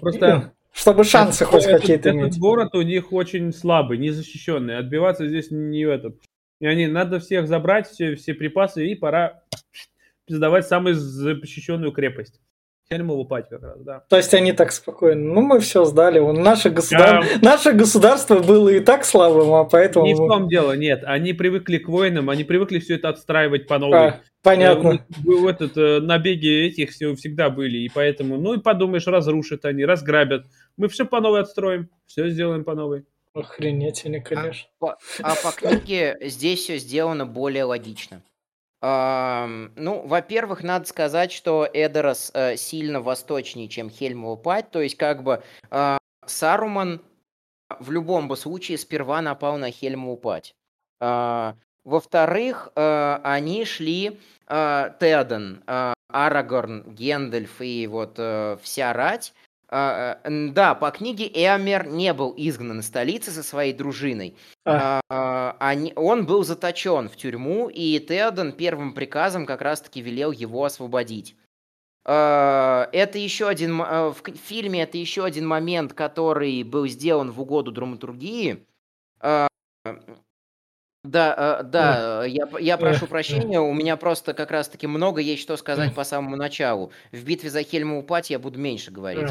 Просто 0.00 0.54
чтобы 0.72 1.04
шансы 1.04 1.44
хоть 1.44 1.66
какие-то 1.66 2.10
иметь. 2.10 2.28
Этот 2.28 2.38
город 2.38 2.74
у 2.74 2.82
них 2.82 3.12
очень 3.12 3.52
слабый, 3.52 3.98
незащищенный. 3.98 4.78
Отбиваться 4.78 5.28
здесь 5.28 5.50
не 5.50 5.82
этот. 5.82 6.16
И 6.60 6.66
они 6.66 6.86
надо 6.86 7.20
всех 7.20 7.48
забрать, 7.48 7.88
все, 7.88 8.14
все 8.14 8.34
припасы, 8.34 8.86
и 8.86 8.94
пора 8.94 9.42
сдавать 10.28 10.66
самую 10.66 10.94
защищенную 10.94 11.92
крепость. 11.92 12.40
Хельмову 12.90 13.24
пать 13.24 13.48
как 13.48 13.62
раз, 13.62 13.80
да. 13.80 14.04
То 14.08 14.16
есть 14.16 14.34
они 14.34 14.52
так 14.52 14.70
спокойно, 14.70 15.34
ну 15.34 15.40
мы 15.40 15.60
все 15.60 15.84
сдали, 15.84 16.18
наше, 16.18 16.68
государ... 16.70 17.24
а... 17.24 17.24
наше 17.40 17.72
государство 17.72 18.40
было 18.40 18.68
и 18.68 18.80
так 18.80 19.04
слабым, 19.04 19.54
а 19.54 19.64
поэтому... 19.64 20.04
Не 20.04 20.14
в 20.14 20.18
том 20.18 20.48
дело, 20.48 20.76
нет, 20.76 21.02
они 21.04 21.32
привыкли 21.32 21.78
к 21.78 21.88
войнам, 21.88 22.28
они 22.28 22.44
привыкли 22.44 22.80
все 22.80 22.96
это 22.96 23.08
отстраивать 23.08 23.66
по 23.66 23.78
новой. 23.78 24.08
А, 24.08 24.20
понятно. 24.42 25.06
В 25.24 25.46
этот, 25.46 25.76
э, 25.76 26.00
набеги 26.00 26.66
этих 26.66 26.90
все 26.90 27.14
всегда 27.14 27.50
были, 27.50 27.78
и 27.78 27.88
поэтому, 27.88 28.36
ну 28.36 28.54
и 28.54 28.60
подумаешь, 28.60 29.06
разрушат 29.06 29.64
они, 29.64 29.84
разграбят. 29.84 30.44
Мы 30.76 30.88
все 30.88 31.04
по 31.04 31.20
новой 31.20 31.40
отстроим, 31.40 31.90
все 32.06 32.28
сделаем 32.30 32.64
по 32.64 32.74
новой. 32.74 33.06
Охренеть 33.34 34.04
они, 34.04 34.20
конечно. 34.20 34.68
А 34.80 34.86
по, 34.86 34.98
а 35.22 35.34
по 35.36 35.52
книге 35.56 36.18
здесь 36.20 36.60
все 36.60 36.78
сделано 36.78 37.26
более 37.26 37.64
логично. 37.64 38.22
Ну, 38.82 40.02
во-первых, 40.04 40.64
надо 40.64 40.86
сказать, 40.86 41.30
что 41.30 41.68
Эдерос 41.72 42.32
э, 42.34 42.56
сильно 42.56 43.00
восточнее, 43.00 43.68
чем 43.68 43.88
Хельмова 43.88 44.34
Пать. 44.34 44.72
То 44.72 44.80
есть, 44.80 44.96
как 44.96 45.22
бы 45.22 45.44
э, 45.70 45.98
Саруман 46.26 47.00
в 47.78 47.92
любом 47.92 48.26
бы 48.26 48.36
случае 48.36 48.78
сперва 48.78 49.22
напал 49.22 49.56
на 49.56 49.70
Хельмову 49.70 50.16
Пать. 50.16 50.56
Э, 51.00 51.52
во-вторых, 51.84 52.72
э, 52.74 53.20
они 53.22 53.64
шли 53.64 54.18
э, 54.48 54.90
Теоден, 54.98 55.62
э, 55.64 55.94
Арагорн, 56.08 56.82
Гендальф 56.94 57.60
и 57.60 57.86
вот 57.86 58.14
э, 58.18 58.58
вся 58.62 58.92
рать 58.92 59.32
а, 59.32 59.41
да, 59.72 60.74
по 60.74 60.90
книге 60.90 61.26
Эомер 61.28 61.86
не 61.86 62.12
был 62.12 62.34
изгнан 62.36 62.80
из 62.80 62.88
столицы 62.88 63.30
со 63.30 63.42
своей 63.42 63.72
дружиной. 63.72 64.36
А. 64.66 65.00
А, 65.08 65.74
он 65.96 66.26
был 66.26 66.44
заточен 66.44 67.08
в 67.08 67.16
тюрьму, 67.16 67.70
и 67.70 67.98
Теоден 67.98 68.52
первым 68.52 68.92
приказом 68.92 69.46
как 69.46 69.62
раз-таки 69.62 70.02
велел 70.02 70.30
его 70.30 70.64
освободить. 70.64 71.36
Это 72.04 73.12
еще 73.14 73.48
один 73.48 73.78
в 73.78 74.16
фильме 74.44 74.82
это 74.82 74.98
еще 74.98 75.24
один 75.24 75.46
момент, 75.46 75.94
который 75.94 76.62
был 76.64 76.86
сделан 76.88 77.30
в 77.30 77.40
угоду 77.40 77.72
драматургии. 77.72 78.66
Да, 81.04 81.62
да, 81.64 82.24
я, 82.26 82.48
я 82.60 82.76
прошу 82.76 83.06
прощения, 83.06 83.60
у 83.60 83.72
меня 83.72 83.96
просто 83.96 84.34
как 84.34 84.50
раз-таки 84.50 84.86
много 84.86 85.20
есть 85.20 85.42
что 85.42 85.56
сказать 85.56 85.94
по 85.94 86.04
самому 86.04 86.36
началу. 86.36 86.92
В 87.10 87.24
битве 87.24 87.50
за 87.50 87.62
Хельму 87.62 88.02
Пать 88.02 88.30
я 88.30 88.38
буду 88.38 88.58
меньше 88.58 88.90
говорить. 88.90 89.30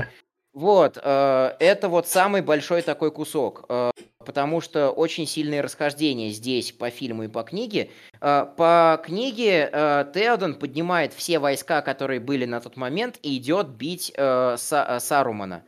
Вот, 0.53 0.97
э, 1.01 1.55
это 1.59 1.87
вот 1.87 2.07
самый 2.07 2.41
большой 2.41 2.81
такой 2.81 3.09
кусок, 3.11 3.63
э, 3.69 3.91
потому 4.25 4.59
что 4.59 4.89
очень 4.89 5.25
сильные 5.25 5.61
расхождения 5.61 6.29
здесь 6.29 6.73
по 6.73 6.89
фильму 6.89 7.23
и 7.23 7.27
по 7.29 7.43
книге. 7.43 7.89
Э, 8.19 8.45
по 8.57 9.01
книге 9.01 9.69
э, 9.71 10.05
Теоден 10.13 10.55
поднимает 10.55 11.13
все 11.13 11.39
войска, 11.39 11.81
которые 11.81 12.19
были 12.19 12.43
на 12.43 12.59
тот 12.59 12.75
момент, 12.75 13.17
и 13.23 13.37
идет 13.37 13.69
бить 13.69 14.11
э, 14.13 14.55
Са 14.57 14.85
э, 14.89 14.99
Сарумана. 14.99 15.63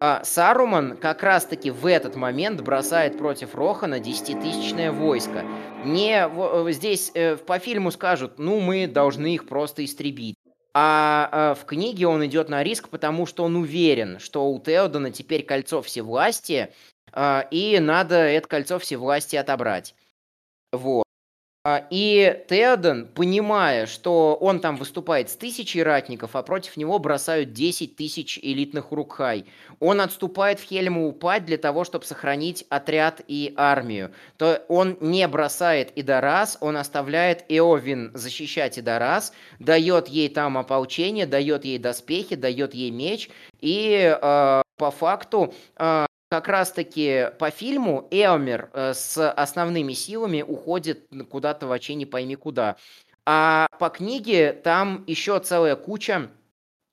А 0.00 0.24
Саруман 0.24 0.96
как 0.96 1.22
раз-таки 1.22 1.70
в 1.70 1.86
этот 1.86 2.16
момент 2.16 2.60
бросает 2.60 3.16
против 3.16 3.54
Рохана 3.54 4.00
десятитысячное 4.00 4.90
войско. 4.90 5.44
Не 5.84 6.26
в, 6.26 6.70
здесь 6.72 7.12
э, 7.14 7.36
по 7.36 7.60
фильму 7.60 7.92
скажут, 7.92 8.38
ну 8.38 8.58
мы 8.58 8.88
должны 8.88 9.34
их 9.34 9.46
просто 9.46 9.84
истребить. 9.84 10.36
А, 10.78 11.30
а 11.32 11.54
в 11.54 11.64
книге 11.64 12.06
он 12.06 12.26
идет 12.26 12.50
на 12.50 12.62
риск, 12.62 12.90
потому 12.90 13.24
что 13.24 13.44
он 13.44 13.56
уверен, 13.56 14.18
что 14.18 14.46
у 14.46 14.60
Теодона 14.60 15.10
теперь 15.10 15.42
кольцо 15.42 15.80
всевластия, 15.80 16.70
а, 17.12 17.48
и 17.50 17.78
надо 17.80 18.16
это 18.16 18.46
кольцо 18.46 18.78
всевластия 18.78 19.40
отобрать. 19.40 19.94
Вот. 20.72 21.05
А, 21.68 21.84
и 21.90 22.44
Теоден, 22.48 23.08
понимая, 23.08 23.86
что 23.86 24.38
он 24.40 24.60
там 24.60 24.76
выступает 24.76 25.30
с 25.30 25.34
тысячей 25.34 25.82
ратников, 25.82 26.36
а 26.36 26.44
против 26.44 26.76
него 26.76 27.00
бросают 27.00 27.54
10 27.54 27.96
тысяч 27.96 28.38
элитных 28.40 28.92
урукхай, 28.92 29.46
он 29.80 30.00
отступает 30.00 30.60
в 30.60 30.62
Хельму 30.62 31.08
упать 31.08 31.44
для 31.44 31.58
того, 31.58 31.82
чтобы 31.82 32.04
сохранить 32.04 32.64
отряд 32.68 33.20
и 33.26 33.52
армию. 33.56 34.12
То 34.36 34.64
он 34.68 34.96
не 35.00 35.26
бросает 35.26 35.90
Идарас, 35.96 36.56
он 36.60 36.76
оставляет 36.76 37.44
Эовин 37.48 38.12
защищать 38.14 38.78
Идарас, 38.78 39.32
дает 39.58 40.06
ей 40.06 40.28
там 40.28 40.58
ополчение, 40.58 41.26
дает 41.26 41.64
ей 41.64 41.78
доспехи, 41.78 42.36
дает 42.36 42.74
ей 42.74 42.92
меч, 42.92 43.28
и 43.60 44.16
э, 44.16 44.62
по 44.76 44.90
факту 44.92 45.52
э, 45.76 46.06
как 46.28 46.48
раз-таки 46.48 47.30
по 47.38 47.50
фильму 47.50 48.08
Эомер 48.10 48.70
э, 48.72 48.94
с 48.94 49.30
основными 49.30 49.92
силами 49.92 50.42
уходит 50.42 51.08
куда-то 51.30 51.66
вообще 51.66 51.94
не 51.94 52.06
пойми 52.06 52.36
куда. 52.36 52.76
А 53.24 53.66
по 53.78 53.88
книге 53.88 54.52
там 54.52 55.04
еще 55.06 55.38
целая 55.38 55.76
куча 55.76 56.28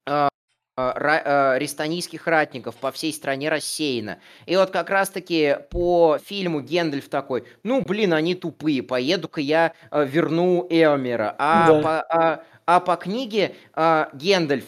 э, 0.05 0.29
э, 0.77 1.57
рестанийских 1.57 2.27
ратников 2.27 2.75
по 2.75 2.91
всей 2.91 3.11
стране 3.11 3.49
рассеяна. 3.49 4.19
И 4.45 4.55
вот 4.55 4.69
как 4.69 4.89
раз-таки 4.89 5.57
по 5.71 6.19
фильму 6.23 6.61
Гендальф 6.61 7.09
такой, 7.09 7.45
ну, 7.63 7.81
блин, 7.81 8.13
они 8.13 8.35
тупые, 8.35 8.83
поеду-ка 8.83 9.41
я 9.41 9.73
верну 9.91 10.67
Эомера. 10.69 11.35
А, 11.39 11.67
да. 11.67 11.81
по, 11.81 12.01
а, 12.01 12.43
а 12.65 12.79
по 12.79 12.95
книге 12.95 13.55
Гендальф, 13.75 14.65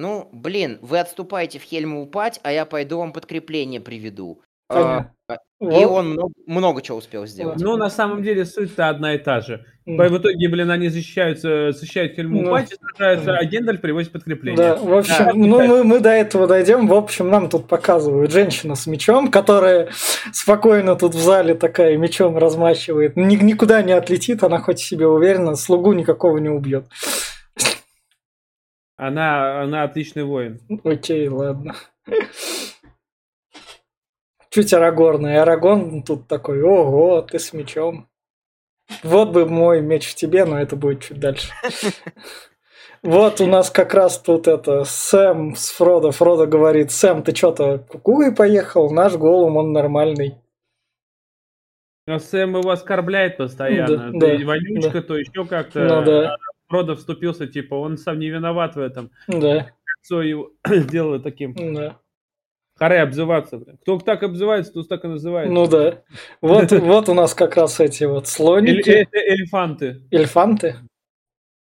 ну, 0.00 0.28
блин, 0.32 0.78
вы 0.80 1.00
отступаете 1.00 1.58
в 1.58 1.62
Хельму 1.62 2.02
упать, 2.02 2.40
а 2.42 2.52
я 2.52 2.64
пойду 2.64 2.98
вам 2.98 3.12
подкрепление 3.12 3.80
приведу. 3.80 4.40
А, 4.70 5.10
и 5.60 5.84
он 5.84 6.10
много, 6.10 6.32
много 6.46 6.82
чего 6.82 6.98
успел 6.98 7.26
сделать. 7.26 7.58
Ну, 7.60 7.76
на 7.76 7.90
самом 7.90 8.22
деле, 8.22 8.44
суть-то 8.44 8.88
одна 8.88 9.14
и 9.14 9.18
та 9.18 9.40
же. 9.40 9.64
Mm. 9.88 10.08
В 10.08 10.18
итоге, 10.18 10.48
блин, 10.48 10.70
они 10.70 10.88
защищаются, 10.88 11.72
защищают 11.72 12.14
Хельму 12.14 12.42
ну, 12.42 12.50
Пати, 12.50 12.76
сражаются, 12.94 13.30
mm. 13.30 13.36
а 13.38 13.44
Гендаль 13.44 13.78
привозит 13.78 14.12
подкрепление. 14.12 14.56
Да, 14.56 14.76
в 14.76 14.92
общем, 14.92 15.14
да, 15.18 15.32
ну, 15.34 15.66
мы, 15.66 15.84
мы 15.84 16.00
до 16.00 16.10
этого 16.10 16.46
дойдем. 16.46 16.86
В 16.86 16.94
общем, 16.94 17.30
нам 17.30 17.48
тут 17.48 17.66
показывают 17.66 18.30
женщину 18.30 18.76
с 18.76 18.86
мечом, 18.86 19.30
которая 19.30 19.88
спокойно 20.32 20.94
тут 20.94 21.14
в 21.14 21.20
зале 21.20 21.54
такая 21.54 21.96
мечом 21.96 22.36
размахивает. 22.36 23.16
Ни, 23.16 23.36
никуда 23.36 23.82
не 23.82 23.92
отлетит, 23.92 24.44
она 24.44 24.58
хоть 24.58 24.78
себе 24.78 25.06
уверена, 25.06 25.56
слугу 25.56 25.92
никакого 25.94 26.38
не 26.38 26.50
убьет. 26.50 26.84
Она, 28.98 29.62
она 29.62 29.84
отличный 29.84 30.24
воин. 30.24 30.60
Окей, 30.82 31.28
ладно. 31.28 31.76
Чуть 34.50 34.72
Арагорный. 34.72 35.40
Арагон 35.40 36.02
тут 36.02 36.26
такой, 36.26 36.60
ого, 36.62 37.22
ты 37.22 37.38
с 37.38 37.52
мечом. 37.52 38.08
Вот 39.04 39.30
бы 39.30 39.46
мой 39.46 39.80
меч 39.82 40.10
в 40.10 40.16
тебе, 40.16 40.44
но 40.44 40.60
это 40.60 40.74
будет 40.74 41.02
чуть 41.02 41.20
дальше. 41.20 41.52
Вот 43.04 43.40
у 43.40 43.46
нас 43.46 43.70
как 43.70 43.94
раз 43.94 44.18
тут 44.18 44.48
это 44.48 44.82
Сэм 44.82 45.54
с 45.54 45.70
Фродо. 45.70 46.10
Фродо 46.10 46.46
говорит, 46.46 46.90
Сэм, 46.90 47.22
ты 47.22 47.32
что-то 47.32 47.78
кукугой 47.78 48.34
поехал? 48.34 48.90
Наш 48.90 49.14
голум, 49.14 49.56
он 49.56 49.72
нормальный. 49.72 50.34
Но 52.08 52.18
Сэм 52.18 52.56
его 52.56 52.70
оскорбляет 52.70 53.36
постоянно. 53.36 53.96
Да, 53.96 54.10
то 54.10 54.38
да, 54.38 54.44
вонючка, 54.44 54.90
да. 54.90 55.02
то 55.02 55.16
еще 55.16 55.46
как-то. 55.46 55.84
Ну 55.84 56.04
да. 56.04 56.36
А 56.68 56.70
Фродо 56.70 56.96
вступился, 56.96 57.46
типа, 57.46 57.74
он 57.74 57.96
сам 57.96 58.18
не 58.18 58.28
виноват 58.28 58.76
в 58.76 58.80
этом. 58.80 59.10
Да, 59.26 59.70
Все 60.02 60.20
его 60.20 60.50
сделало 60.68 61.18
таким. 61.18 61.54
да. 61.74 61.98
Харе 62.76 63.00
обзываться, 63.02 63.58
блин. 63.58 63.76
Кто 63.78 63.98
так 63.98 64.22
обзывается, 64.22 64.72
тот 64.72 64.88
так 64.88 65.04
и 65.04 65.08
называется. 65.08 65.52
Ну 65.52 65.66
да. 65.66 66.02
Вот, 66.40 66.70
вот 66.72 67.08
у 67.08 67.14
нас 67.14 67.34
как 67.34 67.56
раз 67.56 67.80
эти 67.80 68.04
вот 68.04 68.24
Эль- 68.24 68.28
слоники, 68.28 68.90
это 68.90 69.18
элефанты. 69.18 70.02
эльфанты. 70.12 70.76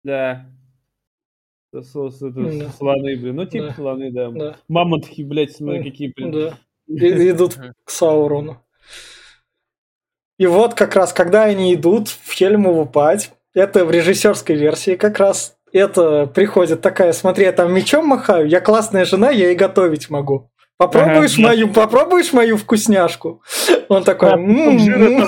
Да. 0.03 0.45
С- 1.73 1.95
это 2.21 2.29
Да. 2.31 2.69
Слоны, 2.71 3.15
блин. 3.17 3.35
Ну, 3.37 3.45
типа 3.45 3.67
Да. 3.67 3.73
слоны, 3.73 4.11
да. 4.11 4.29
Да, 4.29 4.57
Мамонтки, 4.67 5.23
блядь, 5.23 5.55
смотри, 5.55 5.79
Да. 5.83 5.89
какие, 5.89 6.13
блин. 6.15 6.31
да. 6.31 6.57
И- 6.87 7.29
идут 7.31 7.55
к 7.85 7.89
Саурону. 7.89 8.63
И 10.37 10.45
вот 10.45 10.73
как 10.75 10.95
раз, 10.95 11.11
когда 11.11 11.43
они 11.45 11.73
идут 11.73 12.07
в 12.09 12.31
Хельмову 12.31 12.85
пать, 12.85 13.33
это 13.53 13.85
в 13.85 13.91
режиссерской 13.91 14.55
версии 14.55 14.95
как 14.95 15.19
раз, 15.19 15.55
это 15.71 16.25
приходит 16.27 16.81
такая, 16.81 17.13
смотри, 17.13 17.45
я 17.45 17.51
там 17.51 17.73
мечом 17.73 18.07
махаю, 18.07 18.47
я 18.47 18.59
классная 18.59 19.05
жена, 19.05 19.29
я 19.29 19.51
и 19.51 19.55
готовить 19.55 20.09
могу. 20.09 20.49
Попробуешь 20.77 21.33
Ага, 21.33 21.41
да. 21.41 21.47
мою, 21.49 21.67
попробуешь 21.73 22.31
мою 22.33 22.57
вкусняшку? 22.57 23.43
Он 23.89 24.03
такой, 24.03 24.29
«М-м-м». 24.31 25.27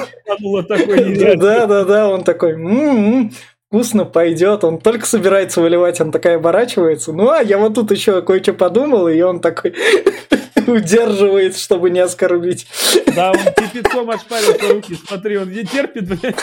Да, 1.38 1.66
да, 1.66 1.84
да, 1.84 2.08
он 2.08 2.24
такой, 2.24 2.54
«М-м, 2.54 3.34
вкусно 3.68 4.06
пойдет. 4.06 4.64
Он 4.64 4.80
только 4.80 5.06
собирается 5.06 5.62
выливать, 5.62 6.00
он 6.00 6.12
такая 6.12 6.36
оборачивается. 6.38 7.12
Ну, 7.12 7.30
а 7.30 7.42
я 7.42 7.58
вот 7.58 7.74
тут 7.74 7.92
еще 7.92 8.22
кое-что 8.22 8.54
подумал, 8.54 9.08
и 9.08 9.20
он 9.22 9.40
такой 9.40 9.76
удерживает, 10.68 11.58
чтобы 11.58 11.90
не 11.90 12.00
оскорбить. 12.00 12.68
Да, 13.16 13.32
он 13.32 13.38
кипятком 13.38 14.10
ошпарил 14.10 14.54
по 14.54 14.68
руки. 14.68 14.96
Смотри, 15.08 15.38
он 15.38 15.50
не 15.52 15.66
терпит, 15.66 16.08
блядь. 16.08 16.36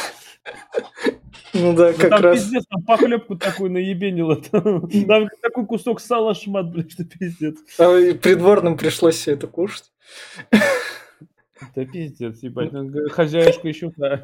Ну 1.55 1.72
да, 1.74 1.92
Ну, 1.92 1.99
как 1.99 2.11
там 2.11 2.22
раз. 2.22 2.38
пиздец, 2.42 2.64
там 2.68 2.82
похлебку 2.84 3.36
такую 3.36 3.70
наебенило. 3.70 4.36
Там, 4.53 5.28
такой 5.40 5.66
кусок 5.66 6.01
сала 6.01 6.34
шмат, 6.34 6.70
блядь, 6.70 6.92
что 6.92 7.05
пиздец. 7.05 7.57
А 7.78 7.84
придворным 8.14 8.76
пришлось 8.76 9.16
все 9.16 9.32
это 9.32 9.46
кушать. 9.46 9.90
Да 11.74 11.84
пиздец, 11.84 12.42
ебать. 12.42 12.72
ну, 12.72 12.86
г- 12.86 13.09
Хозяюшка 13.09 13.66
еще 13.68 13.92
да. 13.96 14.22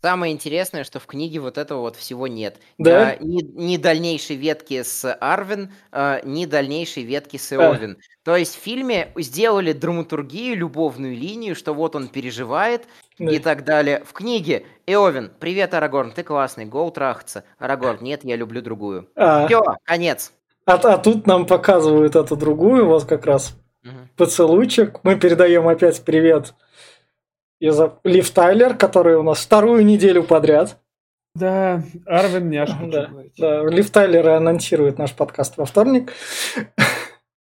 Самое 0.00 0.32
интересное, 0.32 0.82
что 0.82 0.98
в 0.98 1.06
книге 1.06 1.38
вот 1.38 1.56
этого 1.58 1.82
вот 1.82 1.94
всего 1.94 2.26
нет. 2.26 2.58
Да? 2.76 3.10
А, 3.10 3.16
ни, 3.22 3.42
ни 3.44 3.76
дальнейшей 3.76 4.34
ветки 4.34 4.82
с 4.82 5.14
Арвин, 5.14 5.70
а, 5.92 6.20
ни 6.24 6.44
дальнейшей 6.44 7.04
ветки 7.04 7.36
с 7.36 7.52
А. 7.52 7.56
Эовин. 7.56 7.98
То 8.24 8.36
есть 8.36 8.56
в 8.56 8.58
фильме 8.60 9.12
сделали 9.16 9.72
драматургию, 9.72 10.56
любовную 10.56 11.14
линию, 11.16 11.54
что 11.54 11.72
вот 11.72 11.94
он 11.94 12.08
переживает. 12.08 12.88
И 13.30 13.38
так 13.38 13.64
далее. 13.64 14.02
В 14.04 14.12
книге 14.12 14.64
Эовин, 14.86 15.30
привет, 15.38 15.74
Арагорн, 15.74 16.12
ты 16.12 16.22
классный, 16.22 16.64
гоу 16.64 16.90
трахаться. 16.90 17.44
Арагорн, 17.58 17.98
нет, 18.02 18.24
я 18.24 18.36
люблю 18.36 18.62
другую. 18.62 19.08
А, 19.14 19.46
Все, 19.46 19.62
конец. 19.84 20.32
а, 20.66 20.74
а 20.74 20.98
тут 20.98 21.26
нам 21.26 21.46
показывают 21.46 22.16
эту 22.16 22.36
другую, 22.36 22.86
вот 22.86 23.04
как 23.04 23.26
раз 23.26 23.56
Мгм. 23.84 24.08
поцелуйчик. 24.16 25.00
Мы 25.04 25.16
передаем 25.16 25.68
опять 25.68 26.02
привет 26.04 26.54
из 27.60 27.78
Лив 28.04 28.30
Тайлер, 28.30 28.74
который 28.74 29.16
у 29.16 29.22
нас 29.22 29.38
вторую 29.38 29.84
неделю 29.84 30.22
подряд. 30.24 30.78
Да, 31.34 31.82
Арвин 32.06 32.50
няшка. 32.50 32.86
Да, 32.86 33.10
да, 33.38 33.62
Лив 33.64 33.90
Тайлер 33.90 34.28
анонсирует 34.30 34.98
наш 34.98 35.14
подкаст 35.14 35.56
во 35.56 35.64
вторник 35.64 36.12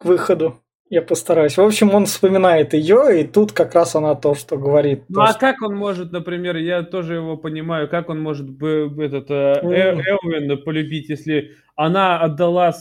к 0.00 0.04
выходу. 0.04 0.60
Я 0.90 1.02
постараюсь. 1.02 1.56
В 1.58 1.60
общем, 1.60 1.94
он 1.94 2.06
вспоминает 2.06 2.72
ее, 2.72 3.20
и 3.20 3.24
тут 3.26 3.52
как 3.52 3.74
раз 3.74 3.94
она 3.94 4.14
то, 4.14 4.34
что 4.34 4.56
говорит. 4.56 5.02
Ну 5.10 5.16
то, 5.16 5.22
а 5.22 5.26
что- 5.32 5.38
как 5.40 5.60
он 5.60 5.76
может, 5.76 6.12
например, 6.12 6.56
я 6.56 6.82
тоже 6.82 7.14
его 7.16 7.36
понимаю, 7.36 7.88
как 7.88 8.08
он 8.08 8.20
может 8.22 8.48
этот 8.98 9.30
э, 9.30 9.60
Э- 9.62 9.92
Мгм. 9.92 10.00
Эowyn 10.00 10.56
полюбить, 10.56 11.10
если 11.10 11.50
она 11.76 12.18
отдала 12.18 12.72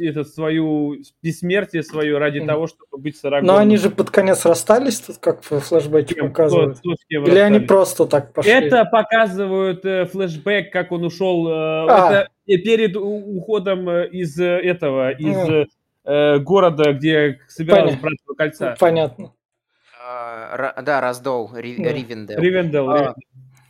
этот, 0.00 0.24
свою 0.24 0.96
бессмертие 1.22 1.84
свое 1.84 2.18
ради 2.18 2.40
того, 2.44 2.66
чтобы 2.66 2.98
быть 3.00 3.16
с 3.16 3.24
Арагорном? 3.24 3.54
Но 3.54 3.60
они 3.60 3.76
же 3.76 3.90
под 3.90 4.10
конец 4.10 4.44
расстались, 4.44 4.98
тут 4.98 5.18
как 5.18 5.42
Кем? 6.14 6.28
показывают. 6.30 6.78
Кто- 6.80 6.94
кто 6.94 7.30
Или 7.30 7.38
они 7.38 7.58
расстались? 7.58 7.68
просто 7.68 8.06
так 8.06 8.32
пошли? 8.32 8.50
Это 8.52 8.84
показывают 8.86 9.84
э, 9.84 10.06
флешбэк, 10.06 10.72
как 10.72 10.90
он 10.90 11.04
ушел. 11.04 11.46
э, 11.48 11.52
А. 11.88 12.10
Это 12.12 12.28
и 12.46 12.58
перед 12.58 12.96
уходом 12.96 13.88
э, 13.88 14.08
из 14.08 14.36
э, 14.40 14.44
этого, 14.46 15.12
из 15.12 15.36
Мгм. 15.36 15.66
Э, 16.06 16.38
города, 16.38 16.92
где 16.92 17.40
собиралось 17.48 17.90
Понятно. 17.96 18.08
братство 18.08 18.34
кольца. 18.34 18.76
Понятно. 18.78 19.32
А, 20.00 20.80
да, 20.82 21.00
Раздол, 21.00 21.50
Ри- 21.54 21.82
Да. 21.82 21.92
Ривендел. 21.92 22.38
Ривендел. 22.40 22.90
А. 22.90 23.14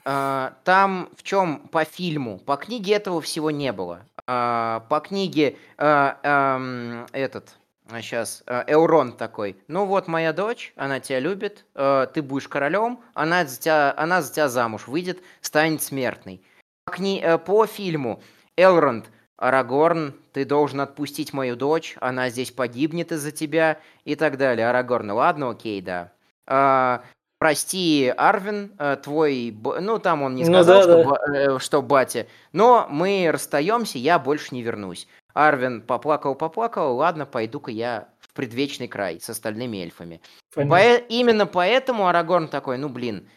А, 0.05 0.53
Там 0.65 1.09
в 1.17 1.23
чем 1.23 1.61
по 1.73 1.85
фильму? 1.85 2.39
По 2.39 2.57
книге 2.57 2.95
этого 2.95 3.21
всего 3.21 3.51
не 3.51 3.73
было. 3.73 4.01
А, 4.27 4.81
По 4.89 5.01
книге 5.01 5.57
а, 5.79 7.07
этот 7.13 7.57
сейчас 8.01 8.43
Эурон 8.67 9.13
такой. 9.13 9.57
Ну 9.69 9.87
вот 9.87 10.09
моя 10.09 10.33
дочь, 10.33 10.73
она 10.77 10.99
тебя 10.99 11.21
любит, 11.21 11.65
ты 11.73 12.21
будешь 12.21 12.49
королем, 12.49 12.99
она 13.15 13.45
за 13.47 13.61
тебя, 13.61 13.95
она 13.97 14.23
за 14.23 14.33
тебя 14.33 14.49
замуж 14.49 14.89
выйдет, 14.89 15.23
станет 15.41 15.83
смертной. 15.83 16.43
По, 16.85 16.91
кни- 16.97 17.21
э, 17.23 17.39
по 17.39 17.65
фильму 17.67 18.21
Элронд, 18.57 19.07
Арагорн, 19.39 20.15
ты 20.33 20.45
должен 20.45 20.81
отпустить 20.81 21.33
мою 21.33 21.57
дочь, 21.57 21.97
она 22.01 22.31
здесь 22.31 22.51
погибнет 22.51 23.13
из-за 23.13 23.33
тебя 23.33 23.79
и 24.05 24.15
так 24.17 24.39
далее. 24.39 24.69
Арагорн, 24.69 25.11
ладно, 25.11 25.51
окей, 25.51 25.81
да. 25.83 26.13
А, 26.47 27.03
Прости, 27.39 28.11
Арвин, 28.17 28.73
э, 28.79 28.97
твой, 29.03 29.55
ну 29.63 29.99
там 29.99 30.23
он 30.23 30.37
не 30.37 30.45
Ну 30.45 30.55
сказал, 30.63 30.77
да, 30.79 30.83
что, 30.83 30.97
да. 30.97 31.05
ба- 31.05 31.21
э, 31.37 31.59
что 31.59 31.83
батя, 31.83 32.27
но 32.53 32.87
мы 32.89 33.29
расстаемся, 33.31 33.99
я 33.99 34.19
больше 34.19 34.55
не 34.55 34.63
вернусь. 34.63 35.07
Арвин 35.35 35.83
поплакал, 35.83 36.35
поплакал, 36.35 36.97
ладно, 36.97 37.27
пойду-ка 37.27 37.71
я 37.71 38.09
в 38.21 38.33
предвечный 38.33 38.89
край 38.89 39.21
с 39.21 39.29
остальными 39.29 39.77
эльфами. 39.77 40.23
Понятно. 40.55 40.75
Пое- 40.75 41.05
именно 41.11 41.45
поэтому 41.45 42.09
Арагорн 42.09 42.49
такой, 42.49 42.79
ну 42.79 42.89
блин, 42.89 43.29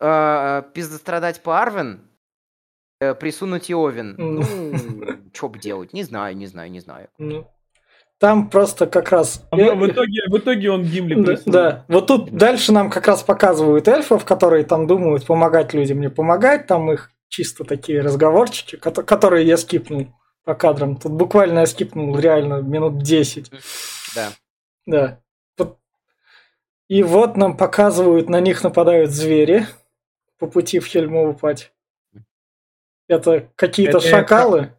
э, 0.00 0.62
пиздострадать 0.72 1.42
по 1.42 1.60
Арвин, 1.60 2.00
э, 3.02 3.14
присунуть 3.14 3.70
Иовин, 3.70 4.14
М. 4.18 4.34
ну, 4.36 4.42
что 5.32 5.48
бы 5.48 5.58
делать, 5.58 5.92
не 5.92 6.02
знаю, 6.04 6.36
не 6.36 6.46
знаю, 6.46 6.70
не 6.70 6.80
знаю. 6.80 7.08
Ну, 7.18 7.46
Там 8.18 8.50
просто 8.50 8.86
как 8.86 9.10
раз... 9.10 9.44
А 9.50 9.56
В 9.56 9.86
итоге, 9.90 10.22
в 10.28 10.38
итоге 10.38 10.70
он 10.70 10.82
Гимли 10.84 11.14
Да, 11.16 11.22
присунул. 11.24 11.52
да. 11.52 11.84
вот 11.88 12.06
тут 12.06 12.30
дальше 12.30 12.72
нам 12.72 12.88
как 12.90 13.08
раз 13.08 13.22
показывают 13.24 13.88
эльфов, 13.88 14.24
которые 14.24 14.64
там 14.64 14.86
думают, 14.86 15.26
помогать 15.26 15.74
людям, 15.74 16.00
не 16.00 16.08
помогать. 16.10 16.66
Там 16.68 16.92
их 16.92 17.10
чисто 17.28 17.64
такие 17.64 18.00
разговорчики, 18.00 18.76
кото- 18.76 19.02
которые 19.02 19.44
я 19.46 19.56
скипнул 19.56 20.06
по 20.44 20.54
кадрам. 20.54 20.96
Тут 20.96 21.12
буквально 21.12 21.60
я 21.60 21.66
скипнул 21.66 22.16
реально 22.16 22.60
минут 22.62 23.02
10. 23.02 23.50
Да. 24.14 24.28
Да. 24.86 25.18
И 26.88 27.02
вот 27.02 27.36
нам 27.36 27.56
показывают, 27.56 28.28
на 28.28 28.40
них 28.40 28.62
нападают 28.62 29.10
звери 29.10 29.66
по 30.38 30.46
пути 30.46 30.78
в 30.78 30.86
Хельмову 30.86 31.32
пать. 31.34 31.72
Это 33.12 33.48
какие-то 33.56 33.98
Это 33.98 34.08
шакалы, 34.08 34.72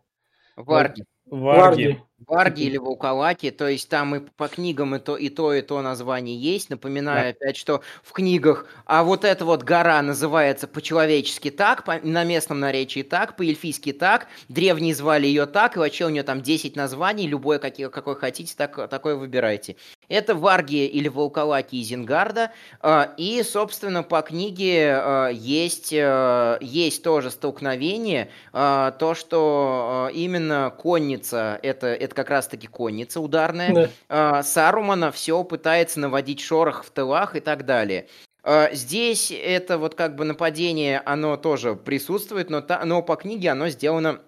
Варги. 0.56 1.06
Варги. 1.26 1.86
варги. 1.86 2.04
Варги 2.28 2.64
или 2.64 2.78
Вулкалаки, 2.78 3.52
то 3.52 3.68
есть 3.68 3.90
там 3.90 4.16
и 4.16 4.20
по 4.20 4.48
книгам 4.48 4.96
и 4.96 5.00
то, 5.00 5.18
и 5.18 5.30
то, 5.30 5.54
и 5.54 5.62
то 5.62 5.82
название 5.82 6.38
есть. 6.38 6.70
Напоминаю 6.70 7.32
опять, 7.32 7.58
что 7.58 7.82
в 8.04 8.12
книгах, 8.14 8.68
а 8.86 9.04
вот 9.04 9.24
эта 9.26 9.46
вот 9.46 9.64
гора 9.64 10.02
называется 10.02 10.68
по-человечески 10.68 11.52
так, 11.52 11.84
по- 11.84 12.00
на 12.04 12.24
местном 12.24 12.60
наречии 12.60 13.04
так, 13.04 13.36
по-эльфийски 13.36 13.94
так, 13.94 14.28
древние 14.50 14.96
звали 14.96 15.28
ее 15.28 15.46
так, 15.46 15.76
и 15.76 15.80
вообще 15.80 16.06
у 16.06 16.10
нее 16.10 16.24
там 16.24 16.42
10 16.42 16.76
названий, 16.76 17.28
любое, 17.28 17.60
какие, 17.60 17.88
какое 17.90 18.16
хотите, 18.16 18.54
так, 18.56 18.90
такое 18.90 19.16
выбирайте. 19.16 19.76
Это 20.10 20.36
Варги 20.36 20.86
или 20.86 21.08
Волкалаки 21.08 21.76
из 21.78 21.88
Зингарда, 21.88 22.52
а, 22.82 23.14
и, 23.18 23.42
собственно, 23.44 24.04
по 24.04 24.22
книге 24.22 24.96
а, 24.96 25.30
есть, 25.30 25.94
а, 25.96 26.58
есть 26.62 27.04
тоже 27.04 27.32
столкновение, 27.32 28.30
а, 28.52 28.92
то, 28.92 29.16
что 29.16 30.10
именно 30.14 30.74
конница, 30.78 31.60
это, 31.64 31.88
это 31.88 32.13
как 32.14 32.30
раз-таки 32.30 32.68
конница 32.68 33.20
ударная, 33.20 33.74
Да. 33.74 33.90
а, 34.10 34.44
Сарумана 34.44 35.12
все 35.12 35.44
пытается 35.44 36.00
наводить 36.00 36.40
шорох 36.40 36.84
в 36.86 36.92
тылах 36.92 37.36
и 37.36 37.40
так 37.40 37.66
далее. 37.66 38.08
А, 38.44 38.70
Здесь 38.74 39.32
это 39.32 39.78
вот 39.78 39.96
как 39.96 40.16
бы 40.16 40.26
нападение, 40.26 41.02
оно 41.06 41.38
тоже 41.38 41.76
присутствует, 41.76 42.50
но, 42.50 42.62
та- 42.62 42.84
но 42.86 43.02
по 43.02 43.16
книге 43.16 43.50
оно 43.52 43.70
сделано 43.70 44.22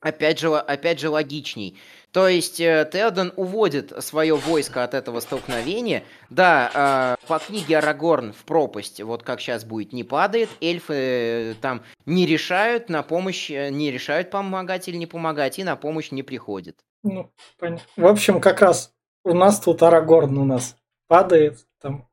опять 0.00 0.38
же, 0.38 0.56
опять 0.56 0.98
же 0.98 1.10
логичней. 1.10 1.78
То 2.12 2.26
есть 2.26 2.60
э, 2.60 2.88
Теоден 2.92 3.32
уводит 3.36 3.92
свое 4.02 4.34
войско 4.34 4.82
от 4.82 4.94
этого 4.94 5.20
столкновения. 5.20 6.02
Да, 6.28 7.16
э, 7.22 7.26
по 7.26 7.38
книге 7.38 7.78
Арагорн 7.78 8.32
в 8.32 8.44
пропасть, 8.44 9.00
вот 9.00 9.22
как 9.22 9.40
сейчас 9.40 9.64
будет, 9.64 9.92
не 9.92 10.02
падает. 10.02 10.48
Эльфы 10.60 10.94
э, 10.94 11.54
там 11.60 11.82
не 12.06 12.26
решают 12.26 12.88
на 12.88 13.02
помощь, 13.02 13.50
не 13.50 13.90
решают 13.90 14.30
помогать 14.30 14.88
или 14.88 14.96
не 14.96 15.06
помогать, 15.06 15.58
и 15.58 15.64
на 15.64 15.76
помощь 15.76 16.10
не 16.10 16.22
приходит. 16.22 16.78
Ну, 17.04 17.30
понятно. 17.58 17.86
В 17.96 18.06
общем, 18.06 18.40
как 18.40 18.60
раз 18.60 18.92
у 19.24 19.32
нас 19.32 19.60
тут 19.60 19.82
Арагорн 19.82 20.36
у 20.38 20.44
нас 20.44 20.76
падает, 21.06 21.64
там 21.80 22.08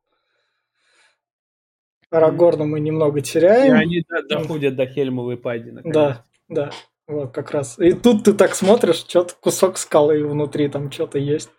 Арагорна 2.10 2.66
мы 2.66 2.80
немного 2.80 3.22
теряем. 3.22 3.76
И 3.76 3.78
они 3.78 4.06
да, 4.08 4.22
доходят 4.38 4.76
до 4.76 4.86
Хельмовой 4.86 5.38
пади. 5.38 5.72
Наконец. 5.72 5.94
Да, 5.94 6.26
да. 6.48 6.72
Вот 7.08 7.34
как 7.34 7.52
раз. 7.52 7.80
И 7.80 7.94
тут 7.94 8.26
ты 8.26 8.34
так 8.34 8.54
смотришь, 8.54 9.06
что-то 9.08 9.34
кусок 9.40 9.78
скалы 9.78 10.26
внутри 10.28 10.68
там 10.68 10.92
что-то 10.92 11.18
есть. 11.18 11.50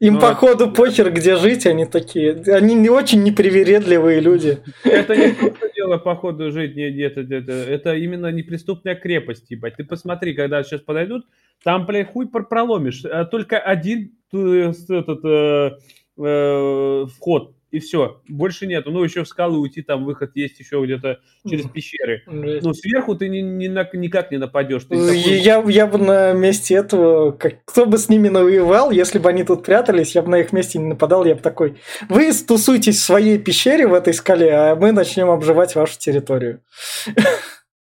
Им, 0.00 0.14
ну, 0.14 0.20
походу, 0.20 0.64
это... 0.64 0.74
похер, 0.74 1.12
где 1.12 1.36
жить, 1.36 1.66
они 1.66 1.84
такие. 1.84 2.32
Они 2.46 2.74
не 2.74 2.88
очень 2.88 3.22
непривередливые 3.22 4.20
люди. 4.20 4.58
Это 4.84 5.14
не 5.14 5.32
просто 5.34 5.70
дело, 5.76 5.98
походу, 5.98 6.50
жить, 6.50 6.74
нет, 6.74 6.94
нет, 6.94 7.18
это, 7.18 7.52
это, 7.52 7.94
именно 7.94 8.32
неприступная 8.32 8.94
крепость, 8.94 9.50
ебать. 9.50 9.76
Ты 9.76 9.84
посмотри, 9.84 10.34
когда 10.34 10.62
сейчас 10.62 10.80
подойдут, 10.80 11.26
там, 11.62 11.84
блядь, 11.84 12.10
хуй 12.10 12.26
проломишь. 12.28 13.04
А 13.04 13.26
только 13.26 13.58
один 13.58 14.16
э, 14.32 14.72
этот, 14.88 15.24
э, 15.24 15.76
э, 16.18 17.06
вход 17.14 17.55
и 17.76 17.78
все, 17.78 18.22
больше 18.26 18.66
нету. 18.66 18.90
Ну, 18.90 19.04
еще 19.04 19.22
в 19.22 19.28
скалы 19.28 19.58
уйти, 19.58 19.82
там 19.82 20.06
выход 20.06 20.30
есть 20.34 20.58
еще 20.58 20.82
где-то 20.82 21.20
через 21.46 21.66
пещеры. 21.66 22.22
Ну, 22.26 22.72
сверху 22.72 23.14
ты 23.14 23.28
ни, 23.28 23.40
ни 23.40 23.68
на, 23.68 23.86
никак 23.92 24.30
не 24.30 24.38
нападешь. 24.38 24.84
Ты 24.84 24.96
такой... 24.96 25.18
я, 25.18 25.62
я 25.68 25.86
бы 25.86 25.98
на 25.98 26.32
месте 26.32 26.74
этого, 26.74 27.32
как, 27.32 27.64
кто 27.66 27.84
бы 27.84 27.98
с 27.98 28.08
ними 28.08 28.28
навоевал, 28.28 28.90
если 28.90 29.18
бы 29.18 29.28
они 29.28 29.44
тут 29.44 29.62
прятались, 29.62 30.14
я 30.14 30.22
бы 30.22 30.30
на 30.30 30.40
их 30.40 30.54
месте 30.54 30.78
не 30.78 30.86
нападал, 30.86 31.26
я 31.26 31.34
бы 31.34 31.42
такой, 31.42 31.76
вы 32.08 32.32
стусуйтесь 32.32 32.96
в 32.96 33.04
своей 33.04 33.38
пещере 33.38 33.86
в 33.86 33.92
этой 33.92 34.14
скале, 34.14 34.50
а 34.54 34.74
мы 34.74 34.92
начнем 34.92 35.28
обживать 35.28 35.74
вашу 35.74 35.98
территорию. 35.98 36.62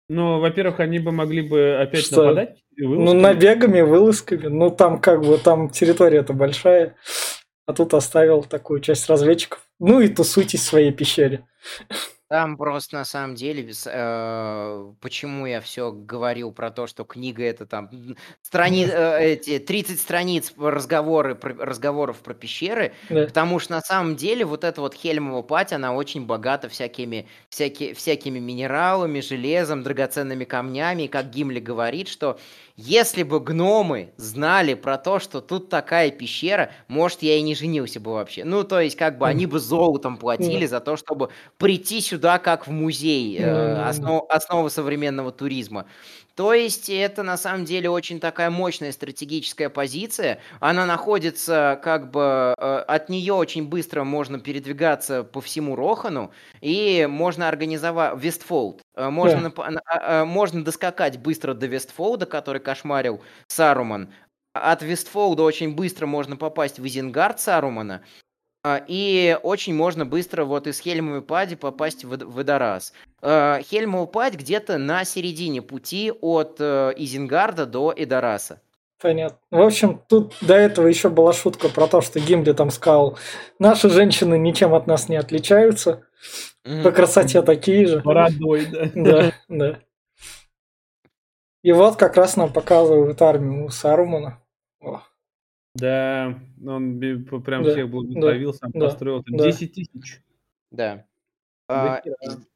Ну, 0.09 0.41
во-первых, 0.41 0.81
они 0.81 0.99
бы 0.99 1.13
могли 1.13 1.43
бы 1.43 1.77
опять 1.79 2.07
Что? 2.07 2.23
нападать. 2.23 2.57
Ну, 2.77 3.13
набегами, 3.13 3.83
вылазками. 3.83 4.47
Ну, 4.47 4.71
там 4.71 4.99
как 4.99 5.23
бы, 5.23 5.37
там 5.39 5.69
территория-то 5.69 6.33
большая. 6.33 6.97
А 7.67 7.73
тут 7.73 7.95
оставил 7.95 8.43
такую 8.43 8.81
часть 8.81 9.09
разведчиков. 9.09 9.64
Ну 9.79 10.01
и 10.01 10.09
тусуйтесь 10.09 10.61
в 10.61 10.65
своей 10.65 10.93
пещере. 10.93 11.45
Там 12.29 12.57
просто 12.57 12.97
на 12.97 13.05
самом 13.05 13.35
деле, 13.35 13.71
э, 13.87 14.93
почему 15.01 15.47
я 15.47 15.61
все 15.61 15.93
говорил 15.93 16.53
про 16.53 16.71
то, 16.71 16.87
что 16.87 17.05
книга 17.05 17.45
это 17.45 17.67
там 17.67 17.91
страни, 18.41 18.89
э, 18.91 19.35
эти 19.35 19.59
30 19.59 20.01
страниц 20.01 20.53
разговоры, 20.59 21.35
про, 21.35 21.55
разговоров 21.55 22.23
про 22.23 22.33
пещеры, 22.33 22.93
да. 23.11 23.27
потому 23.27 23.59
что 23.59 23.75
на 23.75 23.83
самом 23.83 24.17
деле 24.17 24.47
вот 24.47 24.65
эта 24.65 24.81
вот 24.81 24.95
Хельмова 24.95 25.43
пать, 25.43 25.75
она 25.75 25.95
очень 25.95 26.25
богата 26.25 26.71
всякими, 26.71 27.29
всяки, 27.51 27.93
всякими 27.93 28.39
минералами, 28.39 29.21
железом, 29.21 29.83
драгоценными 29.83 30.45
камнями, 30.45 31.03
и 31.03 31.09
как 31.09 31.31
Гимли 31.31 31.61
говорит, 31.61 32.09
что 32.09 32.41
если 32.77 33.23
бы 33.23 33.41
гномы 33.41 34.13
знали 34.17 34.75
про 34.75 34.99
то, 34.99 35.19
что 35.21 35.41
тут 35.41 35.69
такая 35.69 36.11
пещера, 36.11 36.73
может, 36.89 37.23
я 37.23 37.37
и 37.37 37.43
не 37.43 37.55
женился 37.55 38.01
бы 38.01 38.13
вообще. 38.13 38.45
Ну, 38.45 38.65
то 38.65 38.81
есть, 38.81 38.97
как 38.97 39.19
бы 39.19 39.29
они 39.29 39.47
бы 39.47 39.61
золотом 39.61 40.17
платили 40.19 40.67
за 40.67 40.81
то, 40.81 40.97
чтобы 40.97 41.31
прийти 41.59 42.01
сюда 42.01 42.39
как 42.39 42.67
в 42.67 42.71
музей, 42.73 43.39
э, 43.39 43.77
основ, 43.87 44.25
основа 44.29 44.69
современного 44.69 45.31
туризма. 45.33 45.87
То 46.35 46.53
есть 46.53 46.91
это 46.91 47.23
на 47.23 47.37
самом 47.37 47.65
деле 47.65 47.89
очень 47.89 48.19
такая 48.19 48.51
мощная 48.51 48.91
стратегическая 48.91 49.69
позиция. 49.69 50.41
Она 50.59 50.85
находится 50.85 51.81
как 51.83 52.11
бы 52.11 52.55
э, 52.59 52.85
от 52.89 53.09
нее 53.09 53.35
очень 53.35 53.69
быстро 53.69 54.03
можно 54.03 54.41
передвигаться 54.41 55.23
по 55.23 55.41
всему 55.41 55.77
Рохану 55.77 56.33
и 56.61 57.07
можно 57.09 57.49
организовать 57.49 58.19
Вестфолд. 58.19 58.83
Э, 58.97 59.11
можно, 59.11 59.47
yeah. 59.47 59.79
А, 59.87 60.23
а, 60.23 60.25
можно 60.25 60.65
доскакать 60.65 61.19
быстро 61.19 61.55
до 61.55 61.67
Вестфолда, 61.67 62.27
который 62.27 62.61
кошмарил 62.61 63.23
Саруман. 63.47 64.13
От 64.55 64.83
Вестфолда 64.83 65.45
очень 65.45 65.75
быстро 65.75 66.07
можно 66.07 66.37
попасть 66.37 66.81
в 66.81 66.87
Изенгард 66.87 67.41
Сарумана. 67.41 68.03
А, 68.67 68.83
и 68.89 69.39
очень 69.43 69.75
можно 69.75 70.07
быстро 70.07 70.47
вот 70.47 70.67
из 70.67 70.81
Хельмовой 70.81 71.21
пади 71.21 71.55
попасть 71.55 72.03
в 72.05 72.17
Водораз. 72.33 72.95
А, 73.21 73.61
Хельмова 73.61 74.07
падь 74.07 74.37
где-то 74.37 74.79
на 74.79 75.05
середине 75.05 75.61
пути 75.61 76.11
от 76.11 76.57
э, 76.61 76.95
Изенгарда 76.97 77.67
до 77.67 77.93
Эдораса. 77.95 78.63
Понятно. 79.03 79.37
В 79.51 79.61
общем, 79.61 80.01
тут 80.09 80.35
до 80.41 80.55
этого 80.55 80.87
еще 80.87 81.11
была 81.11 81.35
шутка 81.35 81.69
про 81.69 81.89
то, 81.89 82.01
что 82.01 82.21
Гимли 82.21 82.53
там 82.53 82.71
сказал, 82.71 83.19
наши 83.59 83.91
женщины 83.91 84.39
ничем 84.39 84.73
от 84.73 84.87
нас 84.87 85.11
не 85.11 85.17
отличаются, 85.17 86.07
mm-hmm. 86.65 86.83
по 86.83 86.91
красоте 86.91 87.43
такие 87.43 87.87
же. 87.87 88.01
Бородой, 88.01 88.65
да. 88.65 88.89
Да, 88.95 89.33
да. 89.49 89.79
И 91.63 91.73
вот 91.73 91.97
как 91.97 92.17
раз 92.17 92.37
нам 92.37 92.51
показывают 92.51 93.21
армию 93.21 93.69
Сарумана. 93.69 94.41
О. 94.81 95.03
Да, 95.75 96.39
он 96.65 97.01
прям 97.01 97.65
да, 97.65 97.73
всех 97.73 97.91
благословил, 97.91 98.53
да, 98.53 98.59
сам 98.59 98.71
да, 98.73 98.81
построил. 98.81 99.25
Да. 99.27 99.45
10 99.45 99.73
тысяч. 99.73 100.23
Да. 100.71 101.05
А, 101.69 102.03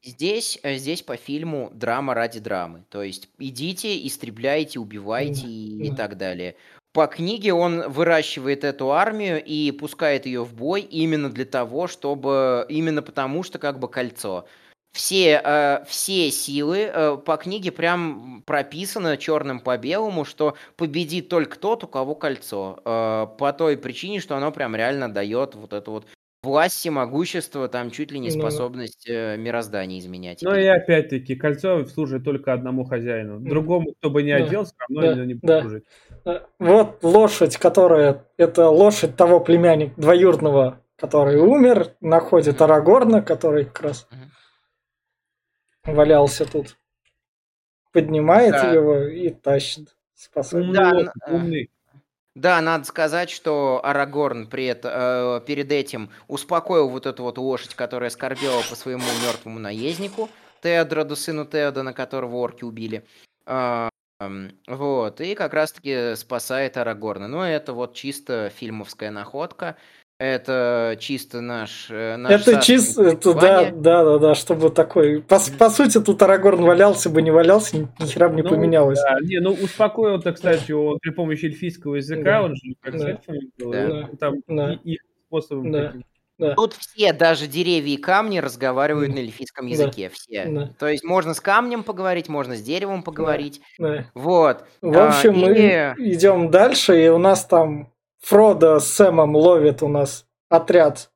здесь, 0.03 0.59
э, 0.61 0.75
здесь 0.75 1.01
по 1.01 1.17
фильму 1.17 1.71
драма 1.73 2.13
ради 2.13 2.39
драмы. 2.39 2.85
То 2.89 3.01
есть 3.01 3.29
идите, 3.39 4.05
истребляйте, 4.05 4.79
убивайте 4.79 5.47
и, 5.47 5.87
и 5.87 5.95
так 5.95 6.17
далее. 6.17 6.55
По 6.93 7.07
книге 7.07 7.53
он 7.53 7.89
выращивает 7.89 8.63
эту 8.63 8.91
армию 8.91 9.43
и 9.43 9.71
пускает 9.71 10.25
ее 10.25 10.43
в 10.43 10.53
бой 10.53 10.81
именно 10.81 11.29
для 11.29 11.45
того, 11.45 11.87
чтобы... 11.87 12.65
Именно 12.69 13.01
потому, 13.01 13.43
что 13.43 13.59
как 13.59 13.79
бы 13.79 13.89
кольцо 13.89 14.47
все, 14.91 15.41
э, 15.43 15.83
все 15.85 16.31
силы 16.31 16.89
э, 16.91 17.17
по 17.23 17.37
книге 17.37 17.71
прям 17.71 18.43
прописано 18.45 19.17
черным 19.17 19.59
по 19.59 19.77
белому, 19.77 20.25
что 20.25 20.55
победит 20.77 21.29
только 21.29 21.59
тот, 21.59 21.83
у 21.83 21.87
кого 21.87 22.15
кольцо. 22.15 22.79
Э, 22.83 23.27
по 23.37 23.53
той 23.53 23.77
причине, 23.77 24.19
что 24.19 24.35
оно 24.35 24.51
прям 24.51 24.75
реально 24.75 25.11
дает 25.11 25.55
вот 25.55 25.73
эту 25.73 25.91
вот 25.91 26.07
власть, 26.41 26.75
всемогущество, 26.75 27.67
там 27.67 27.91
чуть 27.91 28.11
ли 28.11 28.19
не 28.19 28.31
способность 28.31 29.07
э, 29.07 29.37
мироздания 29.37 29.99
изменять. 29.99 30.41
Ну 30.41 30.55
и 30.55 30.65
опять-таки, 30.65 31.35
кольцо 31.35 31.85
служит 31.85 32.23
только 32.23 32.53
одному 32.53 32.83
хозяину. 32.83 33.39
Другому, 33.39 33.93
кто 33.99 34.09
бы 34.09 34.23
не 34.23 34.35
да. 34.37 34.43
одел, 34.43 34.63
все 34.63 34.73
равно 34.79 35.15
да. 35.15 35.25
не 35.25 35.33
будет 35.35 35.47
да. 35.47 35.61
служить. 35.61 35.83
Вот 36.57 37.03
лошадь, 37.03 37.57
которая... 37.57 38.25
Это 38.37 38.69
лошадь 38.69 39.15
того 39.15 39.39
племянника 39.39 39.93
двоюродного, 40.01 40.81
который 40.95 41.39
умер, 41.39 41.89
находит 42.01 42.61
Арагорна, 42.61 43.21
который 43.21 43.65
как 43.65 43.81
раз... 43.81 44.07
Угу 44.11 44.17
валялся 45.93 46.45
тут. 46.45 46.77
Поднимает 47.91 48.51
да. 48.51 48.71
его 48.71 48.97
и 49.03 49.29
тащит. 49.29 49.95
Спасает. 50.15 50.71
Да, 50.73 51.13
умный. 51.27 51.69
Да, 52.35 52.61
надо 52.61 52.85
сказать, 52.85 53.29
что 53.29 53.81
Арагорн 53.83 54.47
при 54.47 54.65
это, 54.65 55.41
э, 55.41 55.45
перед 55.45 55.71
этим 55.71 56.09
успокоил 56.27 56.87
вот 56.87 57.05
эту 57.05 57.23
вот 57.23 57.37
лошадь, 57.37 57.73
которая 57.73 58.09
скорбела 58.09 58.61
по 58.69 58.75
своему 58.75 59.03
мертвому 59.25 59.59
наезднику, 59.59 60.29
Теодроду, 60.61 61.15
сыну 61.15 61.45
Теодона, 61.45 61.93
которого 61.93 62.37
орки 62.37 62.63
убили. 62.63 63.03
Э, 63.45 63.89
э, 64.21 64.49
вот, 64.67 65.21
и 65.21 65.35
как 65.35 65.53
раз-таки 65.53 66.15
спасает 66.15 66.77
Арагорна. 66.77 67.27
Но 67.27 67.45
это 67.45 67.73
вот 67.73 67.93
чисто 67.93 68.49
фильмовская 68.49 69.11
находка. 69.11 69.75
Это 70.19 70.97
чисто 70.99 71.39
наш, 71.39 71.87
э, 71.89 72.17
наш 72.17 72.41
Это 72.41 72.61
чисто, 72.61 73.03
это, 73.03 73.33
да, 73.33 73.71
да, 73.71 74.03
да, 74.03 74.17
да, 74.17 74.35
чтобы 74.35 74.69
такой. 74.69 75.21
По, 75.21 75.39
по 75.57 75.69
сути, 75.69 76.01
тут 76.01 76.21
Арагорн 76.21 76.61
валялся 76.61 77.09
бы, 77.09 77.21
не 77.21 77.31
валялся, 77.31 77.77
ни, 77.77 77.87
ни 77.99 78.05
хера 78.05 78.27
бы 78.27 78.35
не 78.35 78.41
ну, 78.41 78.49
поменялось. 78.49 78.99
Да, 78.99 79.17
не, 79.21 79.39
ну 79.39 79.51
успокоил-то, 79.51 80.33
кстати, 80.33 80.73
он 80.73 80.99
при 80.99 81.11
помощи 81.11 81.45
эльфийского 81.45 81.95
языка, 81.95 82.23
да. 82.23 82.43
он 82.43 82.55
же 82.55 82.61
как 82.81 82.97
да. 82.97 83.17
был, 83.57 83.71
да. 83.71 84.09
там 84.19 84.35
да. 84.49 84.73
и, 84.83 84.95
их 84.95 84.99
способом 85.25 85.71
да. 85.71 85.93
Да. 86.37 86.55
Тут 86.55 86.73
все, 86.73 87.13
даже 87.13 87.47
деревья 87.47 87.93
и 87.93 87.97
камни, 87.97 88.39
разговаривают 88.39 89.13
на 89.13 89.19
эльфийском 89.19 89.67
языке. 89.67 90.09
Да. 90.09 90.15
Все. 90.15 90.45
Да. 90.45 90.73
То 90.79 90.87
есть 90.87 91.03
можно 91.03 91.33
с 91.33 91.39
камнем 91.41 91.83
поговорить, 91.83 92.27
можно 92.29 92.55
с 92.55 92.61
деревом 92.61 93.03
поговорить. 93.03 93.61
Да. 93.77 93.95
Да. 93.95 94.05
Вот. 94.13 94.65
В 94.81 94.97
общем, 94.97 95.31
а, 95.31 95.47
мы 95.47 95.95
идем 95.97 96.49
дальше, 96.49 97.05
и 97.05 97.09
у 97.09 97.17
нас 97.17 97.45
там 97.45 97.91
Фродо 98.19 98.79
с 98.79 98.87
Сэмом 98.87 99.35
ловит 99.35 99.81
у 99.81 99.87
нас 99.87 100.25
отряд 100.49 101.09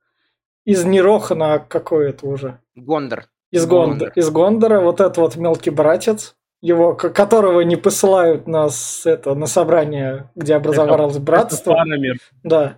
из 0.66 0.86
Нерохана, 0.86 1.60
какой 1.60 2.10
это 2.10 2.26
уже? 2.28 2.60
Гондор. 2.76 3.28
Из, 3.51 3.66
Гондор. 3.66 4.12
из 4.16 4.30
Гондора, 4.30 4.80
вот 4.80 4.99
этот 4.99 5.18
вот 5.18 5.36
мелкий 5.36 5.70
братец, 5.70 6.36
его, 6.62 6.95
которого 6.95 7.62
не 7.62 7.76
посылают 7.76 8.47
нас 8.47 9.06
это, 9.06 9.36
на 9.36 9.45
собрание, 9.45 10.32
где 10.34 10.56
образовалось 10.56 11.16
это, 11.16 11.24
братство. 11.24 11.74
Это 11.74 12.20
да. 12.43 12.78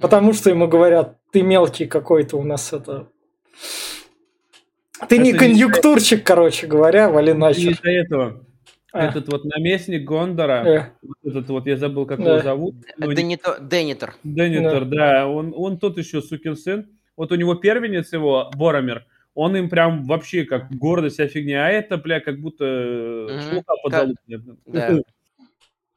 Потому 0.00 0.32
что 0.34 0.50
ему 0.50 0.68
говорят, 0.68 1.16
ты 1.32 1.42
мелкий 1.42 1.86
какой-то 1.86 2.36
у 2.36 2.42
нас 2.42 2.72
это... 2.72 3.08
Ты 5.08 5.16
это 5.16 5.18
не 5.18 5.32
конъюнктурщик, 5.32 6.18
не... 6.18 6.24
короче 6.24 6.66
говоря, 6.66 7.08
вали 7.08 7.32
нахер. 7.32 7.64
Не 7.64 7.70
из-за 7.72 7.90
этого. 7.90 8.45
А. 8.96 9.06
этот 9.08 9.28
вот 9.30 9.44
наместник 9.44 10.04
Гондора, 10.04 10.64
Э, 10.66 10.84
вот 11.02 11.16
этот 11.24 11.48
вот, 11.48 11.66
я 11.66 11.76
забыл, 11.76 12.06
как 12.06 12.18
Да. 12.22 12.32
его 12.34 12.42
зовут. 12.42 12.74
Денито- 12.98 13.58
Денитор. 13.60 14.14
Денитор, 14.24 14.84
да, 14.84 15.26
он, 15.28 15.52
он 15.56 15.78
тот 15.78 15.98
еще 15.98 16.22
сукин 16.22 16.56
сын. 16.56 16.88
Вот 17.16 17.32
у 17.32 17.34
него 17.36 17.54
первенец 17.54 18.12
его, 18.12 18.50
Боромер, 18.54 19.06
он 19.34 19.56
им 19.56 19.68
прям 19.68 20.04
вообще 20.04 20.44
как 20.44 20.70
гордость, 20.70 21.14
вся 21.16 21.28
фигня, 21.28 21.66
а 21.66 21.70
это, 21.70 21.96
бля, 21.96 22.20
как 22.20 22.40
будто 22.40 22.64
э, 22.64 23.40
шлуха 23.48 23.64
Как- 23.66 23.82
подзалупная. 23.82 24.40
да. 24.66 24.98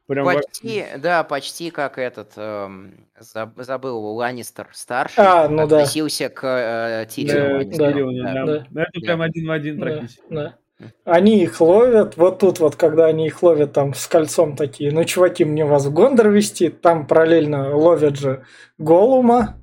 Прям 0.08 0.26
вообще. 0.26 0.42
Почти, 0.48 0.86
да, 1.04 1.24
почти 1.24 1.70
как 1.70 2.00
этот, 2.00 2.32
эм, 2.36 2.96
заб- 3.20 3.62
забыл 3.62 3.98
его, 3.98 4.16
Ланнистер 4.16 4.68
старший 4.72 5.24
А, 5.24 5.48
ну 5.48 5.68
да. 5.68 5.82
относился 5.82 6.30
к 6.30 6.44
э, 6.48 7.04
Да, 7.04 7.06
Тириону 7.06 8.24
Да, 8.24 8.34
да. 8.34 8.34
да. 8.34 8.46
да. 8.46 8.66
Ну, 8.72 8.82
Это 8.82 9.00
прям 9.02 9.22
один 9.22 9.48
в 9.48 9.52
один 9.52 9.78
Да, 9.78 9.86
практически. 9.86 10.22
да. 10.32 10.56
Они 11.04 11.42
их 11.44 11.60
ловят, 11.60 12.16
вот 12.18 12.40
тут 12.40 12.60
вот, 12.60 12.76
когда 12.76 13.08
они 13.08 13.28
их 13.28 13.44
ловят 13.44 13.74
там 13.74 13.94
с 13.94 14.08
кольцом 14.08 14.56
такие, 14.56 14.92
ну, 14.94 15.04
чуваки, 15.04 15.44
мне 15.44 15.66
вас 15.66 15.86
в 15.86 15.94
Гондор 15.94 16.30
вести, 16.30 16.70
там 16.70 17.06
параллельно 17.06 17.76
ловят 17.76 18.18
же 18.18 18.46
Голума, 18.78 19.62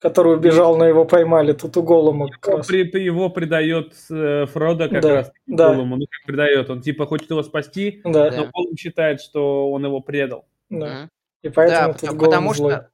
который 0.00 0.34
убежал, 0.34 0.76
но 0.76 0.84
его 0.86 1.06
поймали, 1.06 1.52
тут 1.54 1.76
у 1.78 1.82
Голума 1.82 2.28
как 2.28 2.46
Его, 2.46 2.56
раз. 2.58 2.66
при- 2.66 3.02
его 3.02 3.30
предает 3.30 3.94
э, 4.10 4.44
Фродо 4.52 4.88
как 4.90 5.00
Да, 5.02 5.14
раз 5.14 5.32
да. 5.46 5.68
Голуму. 5.70 5.96
Ну, 5.96 6.06
как 6.10 6.26
предает. 6.26 6.68
Он 6.68 6.82
типа 6.82 7.06
хочет 7.06 7.30
его 7.30 7.42
спасти, 7.42 8.02
Да, 8.04 8.30
Да. 8.30 8.36
но 8.36 8.50
Голум 8.52 8.76
считает, 8.76 9.22
что 9.22 9.70
он 9.72 9.84
его 9.86 10.00
предал. 10.00 10.44
да. 10.68 10.86
Мгм. 10.86 11.10
И 11.42 11.48
поэтому 11.48 11.86
Да, 11.86 11.92
тут 11.94 12.00
потому, 12.02 12.18
Голум 12.18 12.30
потому 12.30 12.54
злой. 12.54 12.72
что 12.72 12.88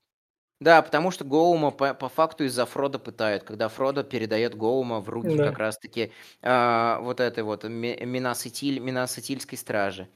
да, 0.61 0.83
потому 0.83 1.11
что 1.11 1.25
Гоума 1.25 1.71
по, 1.71 1.95
по 1.95 2.09
факту 2.09 2.45
из-за 2.45 2.67
Фрода 2.67 2.99
пытают, 2.99 3.45
когда 3.45 3.69
Фродо 3.69 4.05
передает 4.05 4.55
Гоума 4.55 5.01
в 5.01 5.09
руки 5.09 5.35
Да. 5.37 5.45
как 5.45 5.59
раз-таки 5.59 6.13
а, 6.43 7.01
вот 7.01 7.21
этой 7.21 7.43
вот 7.45 7.65
Ми- 7.65 7.97
Минасетильской 8.05 9.57
стражи. 9.57 10.09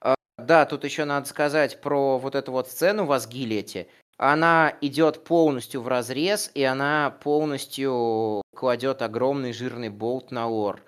А, 0.00 0.14
да, 0.38 0.66
тут 0.66 0.84
еще 0.84 1.04
надо 1.04 1.26
сказать 1.28 1.80
про 1.80 2.18
вот 2.18 2.34
эту 2.36 2.52
вот 2.52 2.68
сцену 2.68 3.06
в 3.06 3.12
Асгилете. 3.12 3.88
Она 4.18 4.72
идет 4.80 5.24
полностью 5.24 5.82
в 5.82 5.88
разрез, 5.88 6.52
и 6.54 6.62
она 6.62 7.10
полностью 7.22 8.42
кладет 8.54 9.02
огромный 9.02 9.52
жирный 9.52 9.88
болт 9.88 10.30
на 10.30 10.46
лор. 10.46 10.80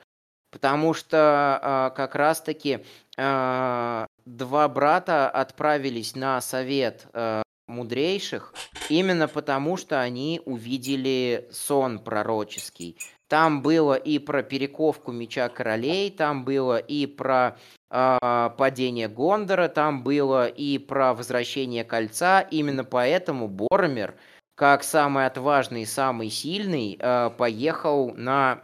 Потому 0.52 0.94
что 0.94 1.58
а, 1.60 1.90
как 1.90 2.14
раз-таки 2.14 2.84
а, 3.18 4.06
два 4.24 4.68
брата 4.68 5.28
отправились 5.28 6.14
на 6.14 6.40
совет 6.40 7.08
а, 7.12 7.42
мудрейших 7.66 8.54
именно 8.88 9.28
потому, 9.28 9.76
что 9.76 10.00
они 10.00 10.40
увидели 10.44 11.48
сон 11.50 11.98
пророческий. 11.98 12.96
Там 13.28 13.62
было 13.62 13.94
и 13.94 14.18
про 14.18 14.42
перековку 14.42 15.10
меча 15.10 15.48
королей, 15.48 16.10
там 16.10 16.44
было 16.44 16.76
и 16.76 17.06
про 17.06 17.56
а, 17.90 18.50
падение 18.50 19.08
Гондора, 19.08 19.68
там 19.68 20.02
было 20.02 20.46
и 20.46 20.78
про 20.78 21.14
возвращение 21.14 21.84
кольца. 21.84 22.40
Именно 22.40 22.84
поэтому 22.84 23.48
Боромер, 23.48 24.14
как 24.54 24.84
самый 24.84 25.26
отважный 25.26 25.82
и 25.82 25.86
самый 25.86 26.28
сильный, 26.28 26.98
а, 27.00 27.30
поехал 27.30 28.14
на 28.14 28.62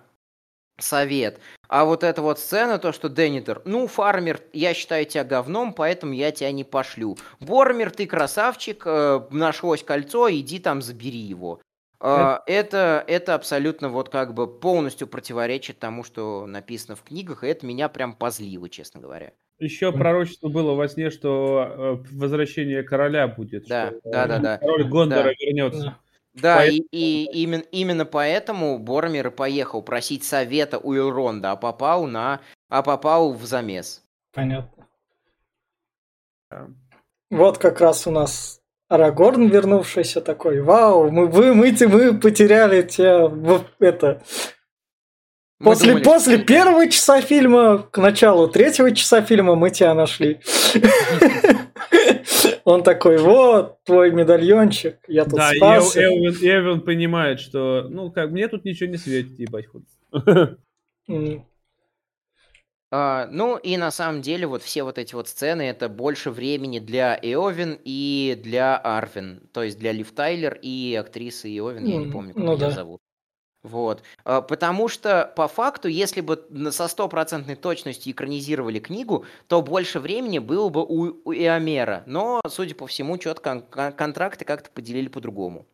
совет. 0.81 1.39
А 1.68 1.85
вот 1.85 2.03
эта 2.03 2.20
вот 2.22 2.39
сцена, 2.39 2.78
то, 2.78 2.93
что 2.93 3.09
Денитер, 3.09 3.62
ну, 3.64 3.87
фармер, 3.87 4.41
я 4.53 4.74
считаю 4.74 5.05
тебя 5.05 5.24
говном, 5.24 5.72
поэтому 5.72 6.12
я 6.12 6.33
тебя 6.33 6.51
не 6.53 6.64
пошлю. 6.64 7.16
Бормер, 7.39 7.91
ты 7.91 8.07
красавчик, 8.07 8.83
э, 8.87 9.20
нашлось 9.31 9.83
кольцо, 9.85 10.31
иди 10.31 10.59
там 10.59 10.83
забери 10.83 11.18
его. 11.18 11.61
Э, 12.01 12.39
Это, 12.47 13.05
это 13.07 13.35
абсолютно 13.35 13.89
вот 13.89 14.09
как 14.09 14.35
бы 14.35 14.47
полностью 14.49 15.07
противоречит 15.07 15.78
тому, 15.78 16.03
что 16.03 16.47
написано 16.47 16.97
в 16.97 17.03
книгах, 17.03 17.45
и 17.45 17.49
это 17.49 17.66
меня 17.66 17.89
прям 17.89 18.14
позлило, 18.14 18.68
честно 18.68 19.01
говоря. 19.01 19.33
Еще 19.59 19.93
пророчество 19.93 20.49
было 20.49 20.72
во 20.72 20.89
сне, 20.89 21.11
что 21.11 22.03
э, 22.03 22.14
возвращение 22.14 22.83
короля 22.83 23.28
будет. 23.28 23.66
Да, 23.68 23.89
что, 23.91 24.01
да, 24.05 24.26
да, 24.26 24.37
э, 24.37 24.41
да. 24.41 24.59
Король 24.59 24.85
Гондора 24.89 25.24
Да. 25.24 25.33
вернется. 25.39 25.97
Да. 26.35 26.57
Поэтому- 26.57 26.87
и, 26.93 27.24
и 27.24 27.43
именно, 27.43 27.62
именно 27.72 28.05
поэтому 28.05 28.78
Бормер 28.78 29.28
и 29.28 29.31
поехал 29.31 29.83
просить 29.83 30.24
совета 30.24 30.78
у 30.78 30.95
Элронда, 30.95 31.53
а 31.53 31.57
попал 31.57 32.07
на, 32.07 32.41
а 32.68 32.83
попал 32.83 33.33
в 33.33 33.45
замес. 33.45 34.03
Понятно. 34.33 34.87
Вот 37.31 37.59
как 37.59 37.81
раз 37.81 38.07
у 38.07 38.11
нас 38.11 38.61
Арагорн, 38.89 39.49
вернувшийся 39.49 40.20
такой, 40.20 40.61
вау, 40.61 41.11
мы, 41.11 41.26
вы, 41.26 41.55
мы, 41.55 41.72
мы 41.87 42.18
потеряли 42.18 42.83
тебя, 42.83 43.31
это, 43.78 44.22
Мы 45.61 45.64
после, 45.64 45.89
думали, 45.93 46.05
после 46.05 46.37
что- 46.39 46.47
первого 46.47 46.89
часа 46.89 47.20
фильма 47.20 47.78
к 47.78 47.99
началу 47.99 48.49
третьего 48.49 48.91
часа 48.93 49.22
фильма 49.22 49.55
мы 49.55 49.70
тебя 49.70 49.95
нашли. 49.95 50.41
Он 52.65 52.83
такой, 52.83 53.19
вот, 53.19 53.83
твой 53.85 54.11
медальончик, 54.13 54.99
я 55.09 55.25
тут 55.25 55.35
Да, 55.35 55.53
и 55.53 55.59
спасся. 55.59 56.01
Эл- 56.03 56.13
Элвин, 56.15 56.49
Элвин 56.49 56.81
понимает, 56.83 57.41
что, 57.41 57.87
ну, 57.89 58.11
как, 58.11 58.31
мне 58.31 58.49
тут 58.49 58.65
ничего 58.65 58.91
не 58.91 58.97
светит, 58.97 59.39
ебать. 59.39 59.67
хуй. 59.67 59.83
М, 61.09 61.45
А, 62.93 63.29
ну 63.31 63.57
и 63.57 63.77
на 63.77 63.93
самом 63.93 64.21
деле 64.21 64.49
вот 64.49 64.63
все 64.63 64.83
вот 64.83 64.99
эти 64.99 65.15
вот 65.15 65.29
сцены 65.29 65.63
это 65.63 65.89
больше 65.89 66.31
времени 66.33 66.81
для 66.81 67.17
Эовин 67.23 67.79
и 67.85 68.37
для 68.43 68.77
Арвин, 68.77 69.49
то 69.53 69.63
есть 69.63 69.79
для 69.79 69.93
Лив 69.93 70.11
Тайлер 70.13 70.59
и 70.61 70.97
актрисы 70.97 71.57
Эовин, 71.57 71.85
я 71.87 71.99
не 71.99 72.07
помню, 72.07 72.35
как 72.35 72.43
ну 72.43 72.53
ее 72.55 72.59
да. 72.59 72.71
зовут. 72.71 73.01
Вот. 73.63 74.03
А, 74.25 74.41
Потому 74.41 74.89
что, 74.89 75.31
по 75.37 75.47
факту, 75.49 75.89
если 75.89 76.21
бы 76.21 76.43
со 76.71 76.89
стопроцентной 76.89 77.57
точностью 77.57 78.13
экранизировали 78.13 78.79
книгу, 78.79 79.25
то 79.49 79.61
больше 79.63 80.01
времени 80.01 80.39
было 80.39 80.69
бы 80.71 80.83
у, 80.83 81.21
у 81.25 81.33
Эомера. 81.33 82.03
Но, 82.07 82.41
судя 82.49 82.75
по 82.75 82.87
всему, 82.87 83.21
что-то 83.21 83.43
кон- 83.43 83.63
кон- 83.63 83.93
контракты 83.93 84.45
как-то 84.45 84.71
поделили 84.71 85.09
по-другому. 85.09 85.67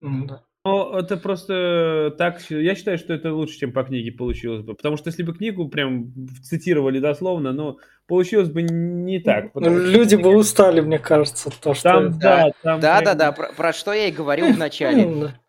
да. 0.00 0.42
Ну, 0.66 0.92
это 0.92 1.16
просто 1.16 2.14
так, 2.18 2.42
я 2.50 2.74
считаю, 2.74 2.98
что 2.98 3.14
это 3.14 3.32
лучше, 3.32 3.58
чем 3.60 3.72
по 3.72 3.82
книге 3.82 4.12
получилось 4.12 4.60
бы. 4.62 4.74
Потому 4.74 4.98
что 4.98 5.08
если 5.08 5.22
бы 5.22 5.32
книгу 5.34 5.66
прям 5.70 6.12
цитировали 6.42 6.98
дословно, 6.98 7.52
ну, 7.52 7.78
получилось 8.06 8.50
бы 8.50 8.60
не 8.60 9.20
так. 9.20 9.54
Ну, 9.54 9.62
что 9.62 9.70
Люди 9.70 10.16
бы 10.16 10.36
устали, 10.36 10.80
мне 10.82 10.98
кажется, 10.98 11.50
то, 11.62 11.72
что... 11.72 11.82
Там, 11.84 12.18
Да, 12.18 12.18
да, 12.18 12.50
там 12.62 12.80
Да, 12.80 12.94
прям- 13.00 13.04
да, 13.04 13.14
да, 13.14 13.32
про, 13.32 13.52
про 13.54 13.72
что 13.72 13.94
я 13.94 14.08
и 14.08 14.12
говорил 14.12 14.52
в 14.52 14.58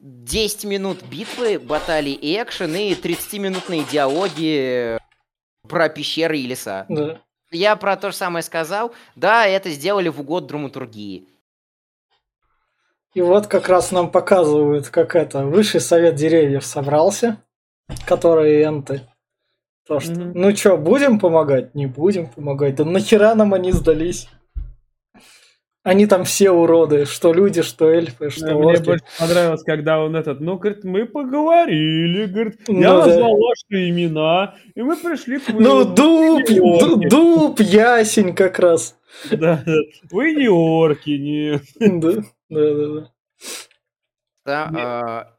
начале. 0.00 0.08
М, 0.08 0.24
да. 0.24 0.26
А, 0.26 0.26
10 0.26 0.64
минут 0.64 1.02
битвы, 1.02 1.58
баталий 1.58 2.14
и 2.14 2.40
экшен 2.42 2.74
и 2.74 2.94
30-минутные 2.94 3.84
диалоги 3.90 4.98
про 5.68 5.88
пещеры 5.88 6.38
и 6.38 6.46
леса. 6.46 6.86
Да. 6.88 7.20
Я 7.52 7.76
про 7.76 7.96
то 7.96 8.10
же 8.10 8.16
самое 8.16 8.42
сказал. 8.42 8.92
Да, 9.16 9.46
это 9.46 9.70
сделали 9.70 10.08
в 10.08 10.20
угод 10.20 10.46
драматургии. 10.46 11.26
И 13.12 13.20
вот 13.20 13.48
как 13.48 13.68
раз 13.68 13.90
нам 13.90 14.10
показывают, 14.10 14.88
как 14.88 15.16
это 15.16 15.44
высший 15.44 15.80
совет 15.80 16.14
деревьев 16.14 16.64
собрался, 16.64 17.42
которые 18.06 18.64
энты. 18.64 19.02
То, 19.88 19.98
что, 19.98 20.12
Мгм. 20.12 20.32
ну 20.34 20.54
что, 20.54 20.76
будем 20.76 21.18
помогать? 21.18 21.74
Не 21.74 21.86
будем 21.86 22.28
помогать. 22.28 22.76
Да 22.76 22.84
нахера 22.84 23.34
нам 23.34 23.52
они 23.52 23.72
сдались? 23.72 24.28
Они 25.82 26.06
там 26.06 26.24
все 26.24 26.50
уроды, 26.50 27.06
что 27.06 27.32
люди, 27.32 27.62
что 27.62 27.88
эльфы, 27.88 28.28
что 28.28 28.46
Да, 28.46 28.54
Мне 28.54 28.66
орки. 28.66 28.84
больше 28.84 29.04
понравилось, 29.18 29.62
когда 29.62 30.00
он 30.04 30.14
этот, 30.14 30.40
ну, 30.40 30.58
говорит, 30.58 30.84
мы 30.84 31.06
поговорили, 31.06 32.26
говорит, 32.26 32.60
Ну 32.68 32.80
я 32.80 32.90
да. 32.90 33.06
назвал 33.06 33.36
ваши 33.38 33.88
имена, 33.88 34.56
и 34.74 34.82
мы 34.82 34.96
пришли 34.96 35.38
к 35.38 35.48
Ну, 35.48 35.84
дуб, 35.84 36.42
дуб, 37.08 37.60
ясень 37.60 38.34
как 38.34 38.58
раз. 38.58 38.98
Да, 39.30 39.62
да. 39.64 39.74
Вы 40.10 40.34
не 40.34 40.48
орки, 40.48 41.10
не... 41.10 41.60
Да, 41.80 42.22
да, 42.50 42.74
да. 42.74 42.86
да. 42.94 43.10
Да, 44.44 45.34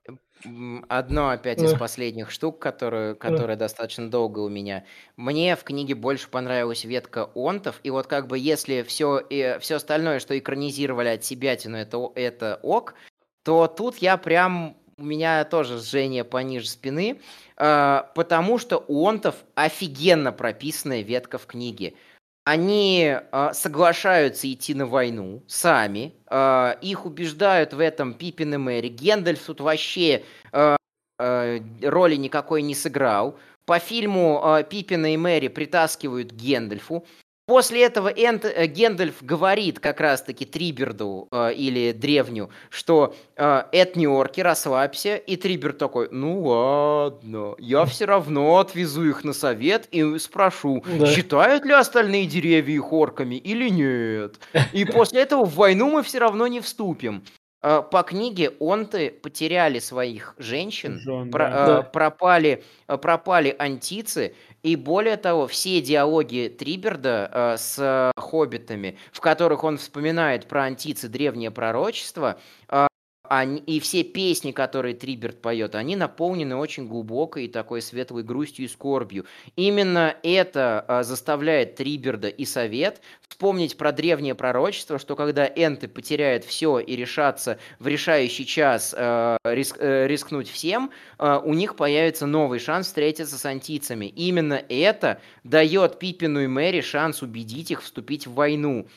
одно 0.90 1.30
опять 1.30 1.64
из 1.64 1.74
последних 1.74 2.32
штук, 2.32 2.60
которую, 2.60 3.16
которая 3.16 3.58
достаточно 3.58 4.10
долго 4.10 4.40
у 4.40 4.50
меня. 4.50 4.86
Мне 5.16 5.56
в 5.56 5.64
книге 5.64 5.96
больше 5.96 6.30
понравилась 6.30 6.84
ветка 6.84 7.30
онтов, 7.36 7.80
и 7.84 7.90
вот 7.90 8.08
как 8.08 8.28
бы 8.28 8.38
если 8.38 8.82
все, 8.84 9.22
все 9.60 9.76
остальное, 9.76 10.20
что 10.20 10.38
экранизировали 10.38 11.10
от 11.10 11.24
себя, 11.24 11.54
это, 11.54 11.98
о- 11.98 12.12
это 12.16 12.60
ок, 12.64 12.96
то 13.44 13.68
тут 13.68 13.98
я 13.98 14.18
прям 14.18 14.78
у 14.98 15.04
меня 15.04 15.44
тоже 15.46 15.80
жжение 15.80 16.24
пониже 16.24 16.68
спины, 16.68 17.22
а, 17.58 18.12
потому 18.16 18.60
что 18.60 18.84
у 18.88 19.08
онтов 19.08 19.36
офигенно 19.56 20.32
прописанная 20.32 21.02
ветка 21.02 21.38
в 21.40 21.48
книге. 21.48 21.96
Они 22.44 23.16
а, 23.32 23.54
соглашаются 23.54 24.52
идти 24.52 24.74
на 24.74 24.88
войну 24.88 25.44
сами, 25.48 26.14
а, 26.26 26.78
их 26.82 27.06
убеждают 27.06 27.74
в 27.74 27.80
этом 27.80 28.16
Пиппин 28.16 28.56
и 28.56 28.58
Мэри. 28.58 28.88
Гендальф 28.88 29.44
тут 29.44 29.62
вообще 29.62 30.24
а, 30.52 30.76
а, 31.20 31.60
роли 31.84 32.16
никакой 32.16 32.64
не 32.64 32.74
сыграл. 32.74 33.38
По 33.66 33.78
фильму 33.78 34.42
а, 34.44 34.64
Пиппина 34.64 35.14
и 35.14 35.18
Мэри 35.18 35.50
притаскивают 35.50 36.32
Гендальфу. 36.32 37.06
После 37.48 37.84
этого 37.84 38.08
Энд, 38.08 38.46
э, 38.46 38.68
Гендальф 38.68 39.24
говорит 39.24 39.80
как 39.80 40.00
раз-таки 40.00 40.46
Триберду 40.46 41.28
э, 41.32 41.54
или 41.54 41.92
Древню, 41.92 42.50
что 42.70 43.16
э, 43.36 43.64
это 43.72 44.00
не 44.00 44.08
орки, 44.08 44.42
расслабься. 44.42 45.16
И 45.18 45.36
Триберд 45.36 45.78
такой, 45.78 46.08
ну 46.12 46.42
ладно, 46.44 47.56
я 47.58 47.86
все 47.86 48.06
равно 48.06 48.60
отвезу 48.60 49.04
их 49.04 49.24
на 49.24 49.34
совет 49.34 49.88
и 49.92 50.18
спрошу, 50.20 50.84
да. 51.00 51.08
считают 51.08 51.66
ли 51.66 51.74
остальные 51.74 52.28
деревья 52.28 52.76
их 52.76 52.94
орками 52.94 53.36
или 53.36 53.70
нет. 53.70 54.40
И 54.72 54.86
после 54.86 55.22
этого 55.22 55.44
в 55.44 55.56
войну 55.56 55.90
мы 55.90 56.04
все 56.04 56.20
равно 56.20 56.48
не 56.48 56.62
вступим. 56.62 57.24
Э, 57.64 57.84
по 57.84 58.02
книге 58.02 58.54
онты 58.60 59.12
потеряли 59.12 59.80
своих 59.80 60.34
женщин, 60.38 61.00
Жен, 61.00 61.30
про, 61.30 61.50
да. 61.50 61.80
э, 61.80 61.92
пропали, 61.92 62.64
пропали 62.88 63.56
антицы, 63.58 64.34
и 64.64 64.76
более 64.76 65.18
того, 65.18 65.48
все 65.48 65.82
диалоги 65.82 66.54
Триберда 66.58 67.30
э, 67.32 67.58
с 67.58 68.12
хоббитами, 68.16 68.98
в 69.12 69.20
которых 69.20 69.64
он 69.64 69.78
вспоминает 69.78 70.48
про 70.48 70.64
антицы 70.64 71.08
древнее 71.08 71.52
пророчество, 71.52 72.40
э, 72.70 72.88
они, 73.32 73.60
и 73.60 73.80
все 73.80 74.04
песни, 74.04 74.52
которые 74.52 74.94
Триберт 74.94 75.42
поет, 75.42 75.76
они 75.76 75.96
наполнены 75.96 76.58
очень 76.58 76.88
глубокой 76.88 77.48
такой 77.48 77.82
светлой 77.82 78.24
грустью 78.24 78.66
и 78.66 78.68
скорбью. 78.68 79.26
Именно 79.56 80.18
это 80.22 80.84
а, 80.86 81.04
заставляет 81.04 81.76
Триберда 81.76 82.28
и 82.28 82.44
Совет 82.44 83.00
вспомнить 83.30 83.78
про 83.78 83.94
древнее 83.94 84.36
пророчество, 84.36 85.00
что 85.00 85.16
когда 85.16 85.48
энты 85.48 85.88
потеряют 85.88 86.44
все 86.44 86.80
и 86.80 86.94
решатся 86.98 87.58
в 87.80 87.88
решающий 87.88 88.46
час 88.46 88.94
э, 88.98 89.38
риск, 89.46 89.78
э, 89.80 90.08
рискнуть 90.08 90.50
всем, 90.50 90.92
э, 91.18 91.40
у 91.42 91.54
них 91.54 91.78
появится 91.78 92.26
новый 92.26 92.60
шанс 92.60 92.88
встретиться 92.88 93.38
с 93.38 93.46
антицами. 93.46 94.08
Именно 94.08 94.62
это 94.68 95.22
дает 95.46 96.00
Пипину 96.00 96.42
и 96.42 96.48
Мэри 96.48 96.82
шанс 96.82 97.22
убедить 97.22 97.72
их 97.72 97.82
вступить 97.82 98.28
в 98.28 98.34
войну. 98.34 98.88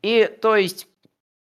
И 0.00 0.28
то 0.40 0.56
есть 0.56 0.88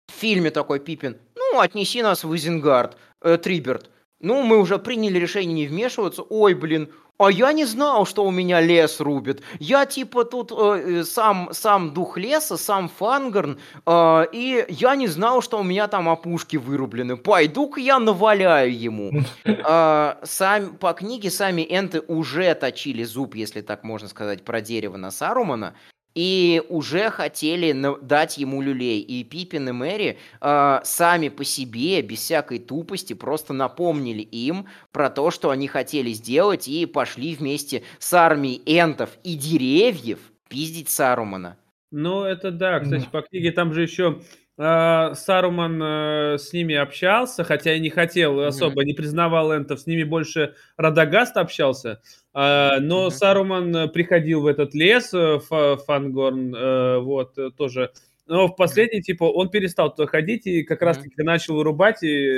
в 0.08 0.12
фильме 0.12 0.50
такой 0.50 0.80
Пипин, 0.80 1.18
ну, 1.52 1.60
отнеси 1.60 2.02
нас 2.02 2.24
в 2.24 2.34
Изенгард, 2.34 2.96
э, 3.22 3.36
Триберт. 3.38 3.90
Ну, 4.20 4.42
мы 4.42 4.58
уже 4.58 4.78
приняли 4.78 5.18
решение 5.18 5.54
не 5.54 5.66
вмешиваться. 5.66 6.22
Ой, 6.22 6.54
блин, 6.54 6.88
а 7.18 7.32
я 7.32 7.52
не 7.52 7.64
знал, 7.64 8.06
что 8.06 8.24
у 8.24 8.30
меня 8.30 8.60
лес 8.60 9.00
рубит. 9.00 9.42
Я 9.58 9.86
типа 9.86 10.24
тут 10.24 10.52
э, 10.52 11.00
э 11.00 11.04
сам, 11.04 11.48
сам 11.52 11.92
дух 11.92 12.16
леса, 12.16 12.56
сам 12.56 12.88
Фангарн, 12.88 13.58
э, 13.86 14.24
и 14.32 14.64
я 14.68 14.94
не 14.94 15.08
знал, 15.08 15.42
что 15.42 15.58
у 15.58 15.64
меня 15.64 15.88
там 15.88 16.08
опушки 16.08 16.56
вырублены. 16.56 17.16
Пойду-ка 17.16 17.80
я 17.80 17.98
наваляю 17.98 18.72
ему. 18.76 19.10
Э, 19.44 20.14
сам, 20.22 20.76
по 20.76 20.92
книге 20.92 21.30
сами 21.30 21.66
энты 21.68 22.00
уже 22.06 22.54
точили 22.54 23.02
зуб, 23.02 23.34
если 23.34 23.62
так 23.62 23.82
можно 23.82 24.08
сказать, 24.08 24.44
про 24.44 24.60
дерево 24.60 24.96
на 24.96 25.10
Сарумана 25.10 25.74
и 26.14 26.62
уже 26.68 27.10
хотели 27.10 27.74
дать 28.02 28.38
ему 28.38 28.62
люлей. 28.62 29.00
И 29.00 29.24
Пипин 29.24 29.68
и 29.68 29.72
Мэри 29.72 30.18
э, 30.40 30.80
сами 30.84 31.28
по 31.28 31.44
себе, 31.44 32.02
без 32.02 32.18
всякой 32.18 32.58
тупости, 32.58 33.12
просто 33.12 33.52
напомнили 33.52 34.22
им 34.22 34.66
про 34.92 35.10
то, 35.10 35.30
что 35.30 35.50
они 35.50 35.68
хотели 35.68 36.10
сделать, 36.12 36.68
и 36.68 36.86
пошли 36.86 37.34
вместе 37.34 37.82
с 37.98 38.12
армией 38.14 38.62
энтов 38.66 39.10
и 39.22 39.34
деревьев 39.34 40.18
пиздить 40.48 40.88
Сарумана. 40.88 41.56
Ну, 41.90 42.24
это 42.24 42.50
да. 42.50 42.80
Кстати, 42.80 43.06
по 43.10 43.22
книге 43.22 43.52
там 43.52 43.72
же 43.72 43.82
еще 43.82 44.20
Саруман 44.58 45.80
э, 45.80 46.38
с 46.38 46.52
ними 46.52 46.74
общался, 46.74 47.44
хотя 47.44 47.74
и 47.74 47.80
не 47.80 47.90
хотел 47.90 48.40
особо, 48.40 48.82
mm-hmm. 48.82 48.86
не 48.86 48.92
признавал 48.92 49.54
энтов, 49.54 49.78
с 49.78 49.86
ними 49.86 50.02
больше 50.02 50.54
Радагаст 50.76 51.36
общался. 51.36 52.00
А, 52.34 52.80
но 52.80 53.06
mm-hmm. 53.06 53.10
Саруман 53.10 53.76
э, 53.76 53.88
приходил 53.88 54.40
в 54.40 54.46
этот 54.46 54.74
лес, 54.74 55.14
э, 55.14 55.38
Фангорн, 55.86 56.54
э, 56.54 56.98
вот, 56.98 57.38
тоже. 57.56 57.92
Но 58.26 58.48
в 58.48 58.56
последний, 58.56 59.00
типа, 59.00 59.24
он 59.24 59.48
перестал 59.48 59.94
туда 59.94 60.08
ходить 60.08 60.48
и 60.48 60.64
как 60.64 60.82
mm-hmm. 60.82 60.84
раз-таки 60.86 61.22
начал 61.22 61.54
вырубать, 61.54 62.02
и 62.02 62.28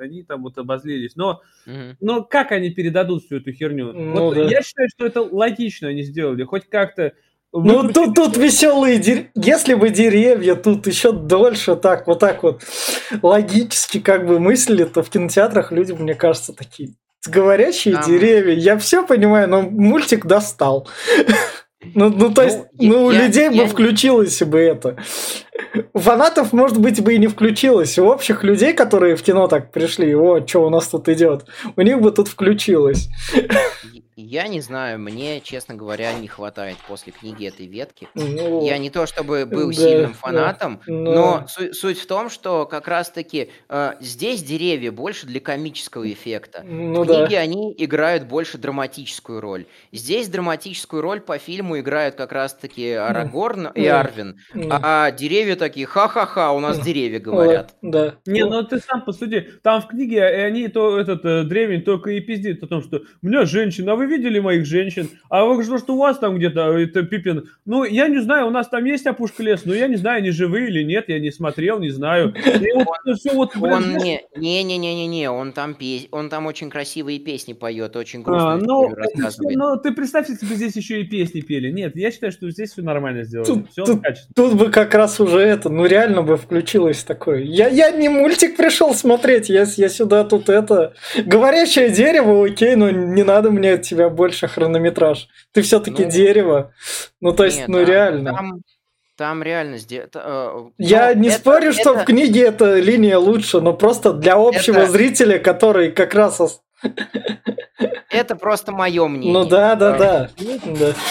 они 0.00 0.24
там 0.24 0.42
вот 0.42 0.58
обозлились. 0.58 1.14
Но, 1.14 1.42
mm-hmm. 1.68 1.96
но 2.00 2.24
как 2.24 2.50
они 2.50 2.70
передадут 2.70 3.22
всю 3.22 3.36
эту 3.36 3.52
херню? 3.52 3.92
Ну, 3.92 4.20
вот 4.24 4.34
да. 4.34 4.42
Я 4.42 4.62
считаю, 4.62 4.88
что 4.88 5.06
это 5.06 5.22
логично 5.22 5.88
они 5.88 6.02
сделали. 6.02 6.42
Хоть 6.42 6.68
как-то 6.68 7.12
ну, 7.52 7.88
тут, 7.92 8.14
тут 8.14 8.36
веселые 8.36 8.98
деревья. 8.98 9.30
Если 9.34 9.74
бы 9.74 9.90
деревья 9.90 10.54
тут 10.54 10.86
еще 10.86 11.12
дольше 11.12 11.76
так, 11.76 12.06
вот 12.06 12.18
так 12.18 12.42
вот 12.42 12.62
логически 13.20 14.00
как 14.00 14.26
бы 14.26 14.40
мыслили, 14.40 14.84
то 14.84 15.02
в 15.02 15.10
кинотеатрах 15.10 15.70
люди, 15.70 15.92
мне 15.92 16.14
кажется, 16.14 16.52
такие 16.52 16.94
говорящие 17.26 17.94
Там... 17.94 18.04
деревья. 18.04 18.54
Я 18.54 18.78
все 18.78 19.06
понимаю, 19.06 19.48
но 19.48 19.62
мультик 19.62 20.26
достал. 20.26 20.88
Ну, 21.96 22.10
ну, 22.10 22.32
то 22.32 22.44
есть, 22.44 22.58
ну, 22.78 22.90
ну 22.90 23.04
у 23.06 23.10
людей 23.10 23.48
бы 23.48 23.66
включилось 23.66 24.40
бы 24.42 24.60
это. 24.60 24.96
У 25.92 25.98
фанатов, 25.98 26.52
может 26.52 26.78
быть, 26.78 27.02
бы 27.02 27.14
и 27.14 27.18
не 27.18 27.26
включилось. 27.26 27.98
У 27.98 28.04
общих 28.04 28.44
людей, 28.44 28.72
которые 28.72 29.16
в 29.16 29.22
кино 29.22 29.48
так 29.48 29.72
пришли, 29.72 30.14
о, 30.14 30.46
что 30.46 30.64
у 30.64 30.70
нас 30.70 30.86
тут 30.86 31.08
идет, 31.08 31.44
у 31.74 31.82
них 31.82 32.00
бы 32.00 32.12
тут 32.12 32.28
включилось. 32.28 33.08
Я 34.22 34.46
не 34.46 34.60
знаю, 34.60 34.98
мне, 35.00 35.40
честно 35.40 35.74
говоря, 35.74 36.12
не 36.12 36.28
хватает 36.28 36.76
после 36.86 37.12
книги 37.12 37.46
этой 37.46 37.66
ветки. 37.66 38.08
Ну, 38.14 38.64
я 38.64 38.78
не 38.78 38.88
то 38.88 39.06
чтобы 39.06 39.46
был 39.46 39.68
да, 39.68 39.74
сильным 39.74 40.14
фанатом, 40.14 40.80
да, 40.86 40.92
но, 40.92 41.12
но 41.12 41.46
су- 41.48 41.74
суть 41.74 41.98
в 41.98 42.06
том, 42.06 42.30
что 42.30 42.64
как 42.66 42.86
раз-таки 42.86 43.50
э, 43.68 43.92
здесь 44.00 44.42
деревья 44.42 44.92
больше 44.92 45.26
для 45.26 45.40
комического 45.40 46.10
эффекта. 46.10 46.62
Ну, 46.62 47.02
в 47.02 47.06
книге 47.06 47.36
да. 47.36 47.40
они 47.40 47.74
играют 47.76 48.24
больше 48.24 48.58
драматическую 48.58 49.40
роль. 49.40 49.66
Здесь 49.90 50.28
драматическую 50.28 51.02
роль 51.02 51.20
по 51.20 51.38
фильму 51.38 51.80
играют 51.80 52.14
как 52.14 52.32
раз-таки 52.32 52.92
Арагорн 52.92 53.68
и 53.74 53.86
Арвин, 53.86 54.38
а 54.70 55.10
деревья 55.10 55.56
такие, 55.56 55.86
ха-ха-ха, 55.86 56.52
у 56.52 56.60
нас 56.60 56.78
деревья 56.78 57.18
говорят. 57.18 57.74
Да. 57.82 58.14
Не, 58.26 58.44
ну 58.44 58.62
ты 58.62 58.78
сам 58.78 59.04
посуди, 59.04 59.48
там 59.62 59.82
в 59.82 59.88
книге 59.88 60.24
они 60.24 60.68
то 60.68 60.98
этот 60.98 61.24
э, 61.24 61.42
древень 61.44 61.82
только 61.82 62.10
и 62.10 62.20
пиздит 62.20 62.62
о 62.62 62.66
том, 62.66 62.82
что 62.82 63.02
у 63.22 63.26
меня 63.26 63.44
женщина, 63.44 63.96
вы 63.96 64.06
видели 64.12 64.38
моих 64.38 64.66
женщин? 64.66 65.08
А 65.28 65.44
вы 65.44 65.62
что, 65.64 65.78
что 65.78 65.94
у 65.94 65.98
вас 65.98 66.18
там 66.18 66.36
где-то, 66.36 66.76
это 66.78 67.02
Пипин? 67.02 67.48
Ну, 67.64 67.84
я 67.84 68.08
не 68.08 68.18
знаю, 68.18 68.46
у 68.46 68.50
нас 68.50 68.68
там 68.68 68.84
есть 68.84 69.06
опушка 69.06 69.42
лес, 69.42 69.62
но 69.64 69.74
я 69.74 69.88
не 69.88 69.96
знаю, 69.96 70.18
они 70.18 70.30
живые 70.30 70.68
или 70.68 70.82
нет, 70.82 71.08
я 71.08 71.18
не 71.18 71.30
смотрел, 71.30 71.78
не 71.78 71.90
знаю. 71.90 72.34
он, 73.74 73.96
не, 73.96 74.22
не, 74.36 74.62
не, 74.62 74.78
не, 74.78 74.94
не, 74.94 75.06
не, 75.06 75.30
он 75.30 75.52
там 75.52 75.74
пес, 75.74 76.06
он 76.10 76.28
там 76.28 76.46
очень 76.46 76.70
красивые 76.70 77.18
песни 77.18 77.52
поет, 77.52 77.96
очень 77.96 78.22
грустно 78.22 78.54
а, 78.54 78.56
ну, 78.56 78.94
рассказывает. 78.94 79.56
Ну, 79.56 79.76
ты 79.76 79.92
представь, 79.92 80.28
если 80.28 80.46
бы 80.46 80.54
здесь 80.54 80.76
еще 80.76 81.00
и 81.00 81.04
песни 81.04 81.40
пели. 81.40 81.70
Нет, 81.70 81.96
я 81.96 82.10
считаю, 82.10 82.32
что 82.32 82.50
здесь 82.50 82.72
все 82.72 82.82
нормально 82.82 83.24
сделано. 83.24 83.46
Тут, 83.46 83.70
все 83.70 83.84
тут, 83.84 84.02
тут 84.34 84.54
бы 84.54 84.70
как 84.70 84.94
раз 84.94 85.20
уже 85.20 85.38
это, 85.38 85.68
ну 85.68 85.86
реально 85.86 86.22
бы 86.22 86.36
включилось 86.36 87.02
такое. 87.04 87.40
Я, 87.40 87.68
я 87.68 87.90
не 87.90 88.08
мультик 88.08 88.56
пришел 88.56 88.94
смотреть, 88.94 89.48
я, 89.48 89.66
я 89.76 89.88
сюда 89.88 90.24
тут 90.24 90.48
это... 90.48 90.94
Говорящее 91.24 91.90
дерево, 91.90 92.46
окей, 92.46 92.74
но 92.76 92.90
не 92.90 93.22
надо 93.22 93.50
мне 93.50 93.78
тебя 93.92 94.08
больше 94.08 94.48
хронометраж. 94.48 95.28
Ты 95.52 95.62
все-таки 95.62 96.04
ну, 96.04 96.10
дерево. 96.10 96.72
Ну, 97.20 97.32
то 97.32 97.44
есть, 97.44 97.58
нет, 97.58 97.68
ну 97.68 97.78
там, 97.78 97.86
реально. 97.86 98.34
Там, 98.34 98.62
там 99.16 99.42
реально 99.42 99.78
сделано. 99.78 100.10
Э, 100.14 100.70
Я 100.78 101.14
ну, 101.14 101.20
не 101.20 101.28
это, 101.28 101.38
спорю, 101.38 101.70
это... 101.70 101.80
что 101.80 101.94
в 101.94 102.04
книге 102.04 102.42
эта 102.46 102.78
линия 102.78 103.18
лучше, 103.18 103.60
но 103.60 103.72
просто 103.74 104.12
для 104.12 104.36
общего 104.36 104.78
это... 104.80 104.90
зрителя, 104.90 105.38
который 105.38 105.92
как 105.92 106.14
раз. 106.14 106.40
Это 108.10 108.36
просто 108.36 108.72
мое 108.72 109.06
мнение. 109.06 109.32
Ну 109.32 109.44
да, 109.44 109.74
да, 109.74 109.96
да. 109.96 110.30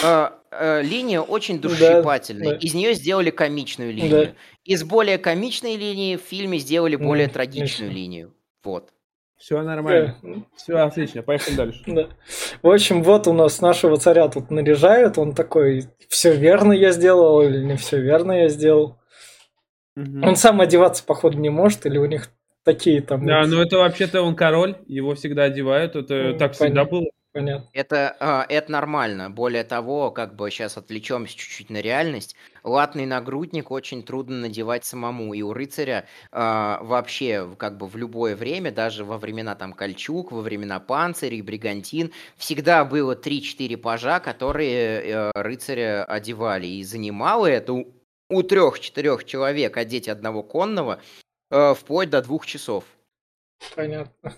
да. 0.03 0.33
Э, 0.51 0.81
линия 0.81 1.21
очень 1.21 1.59
душесчипательная. 1.59 2.49
Да, 2.49 2.55
да. 2.55 2.57
Из 2.57 2.73
нее 2.73 2.93
сделали 2.93 3.29
комичную 3.29 3.93
линию. 3.93 4.25
Да. 4.27 4.31
Из 4.65 4.83
более 4.83 5.17
комичной 5.17 5.75
линии 5.77 6.17
в 6.17 6.21
фильме 6.21 6.57
сделали 6.57 6.97
более 6.97 7.29
трагичную 7.29 7.89
конечно. 7.89 7.95
линию. 7.99 8.33
Вот. 8.63 8.89
Все 9.41 9.59
нормально. 9.63 10.15
Да. 10.21 10.29
Все 10.55 10.75
отлично, 10.75 11.23
поехали 11.23 11.55
дальше. 11.55 11.83
Да. 11.87 12.07
В 12.61 12.69
общем, 12.69 13.01
вот 13.01 13.25
у 13.25 13.33
нас 13.33 13.59
нашего 13.59 13.97
царя 13.97 14.27
тут 14.27 14.51
наряжают, 14.51 15.17
он 15.17 15.33
такой, 15.33 15.85
все 16.09 16.35
верно 16.35 16.73
я 16.73 16.91
сделал 16.91 17.41
или 17.41 17.63
не 17.63 17.75
все 17.75 17.99
верно 17.99 18.43
я 18.43 18.49
сделал. 18.49 18.99
Угу. 19.97 20.27
Он 20.27 20.35
сам 20.35 20.61
одеваться, 20.61 21.03
походу, 21.03 21.39
не 21.39 21.49
может, 21.49 21.87
или 21.87 21.97
у 21.97 22.05
них 22.05 22.29
такие 22.63 23.01
там... 23.01 23.25
Да, 23.25 23.43
но 23.47 23.63
это 23.63 23.79
вообще-то 23.79 24.21
он 24.21 24.35
король, 24.35 24.77
его 24.85 25.15
всегда 25.15 25.45
одевают, 25.45 25.95
это 25.95 26.13
ну, 26.13 26.37
так 26.37 26.55
понятно. 26.55 26.65
всегда 26.65 26.85
было. 26.85 27.07
Понятно. 27.33 27.69
Это, 27.71 28.17
а, 28.19 28.45
это 28.49 28.71
нормально. 28.71 29.29
Более 29.29 29.63
того, 29.63 30.11
как 30.11 30.35
бы 30.35 30.51
сейчас 30.51 30.75
отвлечемся 30.77 31.37
чуть-чуть 31.37 31.69
на 31.69 31.81
реальность. 31.81 32.35
Латный 32.63 33.05
нагрудник 33.05 33.71
очень 33.71 34.03
трудно 34.03 34.35
надевать 34.41 34.83
самому. 34.83 35.33
И 35.33 35.41
у 35.41 35.53
рыцаря 35.53 36.07
а, 36.31 36.79
вообще 36.83 37.49
как 37.57 37.77
бы 37.77 37.87
в 37.87 37.95
любое 37.95 38.35
время, 38.35 38.71
даже 38.71 39.05
во 39.05 39.17
времена 39.17 39.55
там 39.55 39.71
кольчуг, 39.71 40.33
во 40.33 40.41
времена 40.41 40.81
панцирей, 40.81 41.41
бригантин, 41.41 42.11
всегда 42.35 42.83
было 42.83 43.15
3-4 43.15 43.77
пажа, 43.77 44.19
которые 44.19 45.01
э, 45.01 45.31
рыцаря 45.33 46.03
одевали. 46.03 46.67
И 46.67 46.83
занимало 46.83 47.45
это 47.47 47.71
у, 47.73 47.93
у 48.29 48.43
трех-четырех 48.43 49.23
человек 49.23 49.77
одеть 49.77 50.09
одного 50.09 50.43
конного 50.43 50.99
э, 51.49 51.73
вплоть 51.75 52.09
до 52.09 52.21
двух 52.21 52.45
часов. 52.45 52.83
Понятно. 53.73 54.33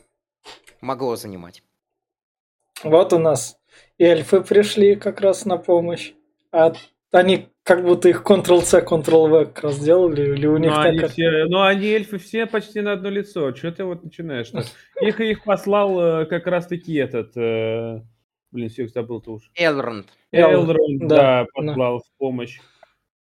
Могло 0.80 1.16
занимать. 1.16 1.64
Вот 2.84 3.14
у 3.14 3.20
нас 3.20 3.58
эльфы 4.00 4.42
пришли 4.42 4.96
как 4.96 5.22
раз 5.22 5.46
на 5.46 5.58
помощь. 5.58 6.14
А 6.52 6.74
они 7.12 7.50
как 7.64 7.84
будто 7.84 8.10
их 8.10 8.24
Ctrl-C, 8.24 8.82
Ctrl-V 8.82 9.46
как 9.46 9.64
раз 9.64 9.76
сделали, 9.76 10.34
или 10.34 10.48
у 10.48 10.58
них 10.58 10.72
Ну, 10.72 10.76
так... 10.76 10.86
они 10.88 11.00
как- 11.00 11.12
все, 11.12 11.46
ну, 11.46 11.62
они 11.62 11.88
эльфы 11.88 12.18
все 12.18 12.46
почти 12.46 12.82
на 12.82 12.94
одно 12.94 13.10
лицо. 13.10 13.54
Что 13.56 13.72
ты 13.72 13.84
вот 13.84 14.04
начинаешь-то? 14.04 14.64
Их, 15.02 15.20
их 15.22 15.44
послал 15.44 16.22
э, 16.22 16.26
как 16.26 16.48
раз-таки 16.48 16.96
этот... 16.96 17.36
э, 17.38 18.02
Блин, 18.52 18.70
всех 18.70 18.92
забыл-то 18.92 19.32
уж. 19.34 19.50
Элронд. 19.56 20.08
Элронд, 20.32 21.08
да, 21.08 21.46
послал 21.54 22.00
в 22.00 22.18
помощь. 22.20 22.60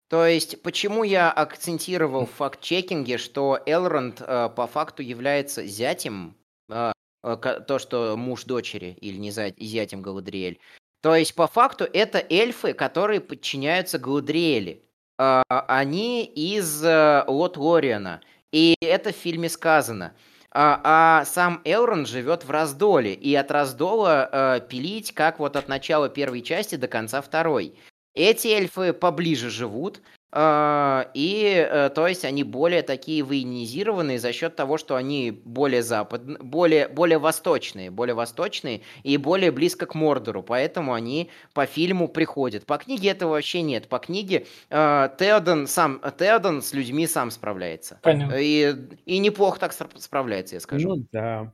То 0.10 0.26
есть, 0.26 0.62
почему 0.62 1.04
я 1.04 1.30
акцентировал 1.30 2.26
в 2.26 2.32
факт-чекинге, 2.32 3.18
что 3.18 3.60
Элронд 3.66 4.22
э, 4.26 4.50
по 4.56 4.68
факту 4.68 5.02
является 5.04 5.66
зятем, 5.66 6.34
э, 6.70 6.94
то, 7.22 7.80
что 7.80 8.16
муж 8.18 8.44
дочери, 8.44 8.98
или 9.02 9.18
не 9.18 9.32
зять- 9.32 9.60
зятем 9.60 10.02
Галадриэль. 10.02 10.60
То 11.02 11.16
есть, 11.16 11.36
по 11.36 11.48
факту, 11.48 11.86
это 11.92 12.24
эльфы, 12.30 12.74
которые 12.74 13.22
подчиняются 13.22 14.00
Галадриэле. 14.00 14.82
Э, 15.20 15.42
они 15.48 16.26
из 16.26 16.84
э, 16.84 17.24
Лот 17.28 17.58
Лориана. 17.58 18.22
И 18.52 18.76
это 18.82 19.12
в 19.12 19.16
фильме 19.16 19.50
сказано. 19.50 20.14
А, 20.52 20.82
а 20.84 21.26
сам 21.26 21.62
Элронд 21.66 22.08
живет 22.08 22.46
в 22.46 22.52
Раздоле. 22.52 23.14
И 23.14 23.36
от 23.36 23.52
Раздола 23.52 24.30
э, 24.32 24.68
пилить, 24.68 25.14
как 25.14 25.40
вот 25.40 25.56
от 25.56 25.68
начала 25.68 26.10
первой 26.10 26.42
части 26.42 26.76
до 26.76 26.88
конца 26.88 27.22
второй. 27.22 27.76
Эти 28.16 28.48
эльфы 28.48 28.94
поближе 28.94 29.52
живут, 29.52 30.02
а, 30.02 30.02
и, 30.34 31.68
э, 31.70 31.90
то 31.90 32.06
есть, 32.06 32.26
они 32.26 32.44
более 32.44 32.82
такие 32.82 33.24
военизированные 33.24 34.20
за 34.20 34.34
счет 34.34 34.58
того, 34.58 34.78
что 34.78 34.98
они 34.98 35.32
более 35.32 35.82
западные, 35.82 36.38
более, 36.40 36.90
более 36.90 37.18
восточные, 37.18 37.92
более 37.92 38.14
восточные 38.14 38.82
и 39.04 39.16
более 39.16 39.52
близко 39.52 39.86
к 39.86 39.96
Мордору, 39.96 40.44
поэтому 40.44 40.94
они 40.94 41.30
по 41.54 41.66
фильму 41.66 42.10
приходят. 42.10 42.66
По 42.66 42.78
книге 42.78 43.12
этого 43.12 43.32
вообще 43.32 43.62
нет. 43.62 43.88
По 43.88 44.00
книге 44.00 44.46
э, 44.70 45.10
Теоден 45.18 45.66
сам, 45.66 46.02
Теоден 46.18 46.62
с 46.62 46.74
людьми 46.74 47.08
сам 47.08 47.32
справляется. 47.32 48.00
Понятно. 48.04 48.36
И, 48.36 48.76
и 49.06 49.20
неплохо 49.20 49.62
так 49.62 49.72
спра- 49.72 49.98
справляется, 49.98 50.56
я 50.56 50.60
скажу. 50.60 50.90
Ну 50.90 51.06
да. 51.14 51.54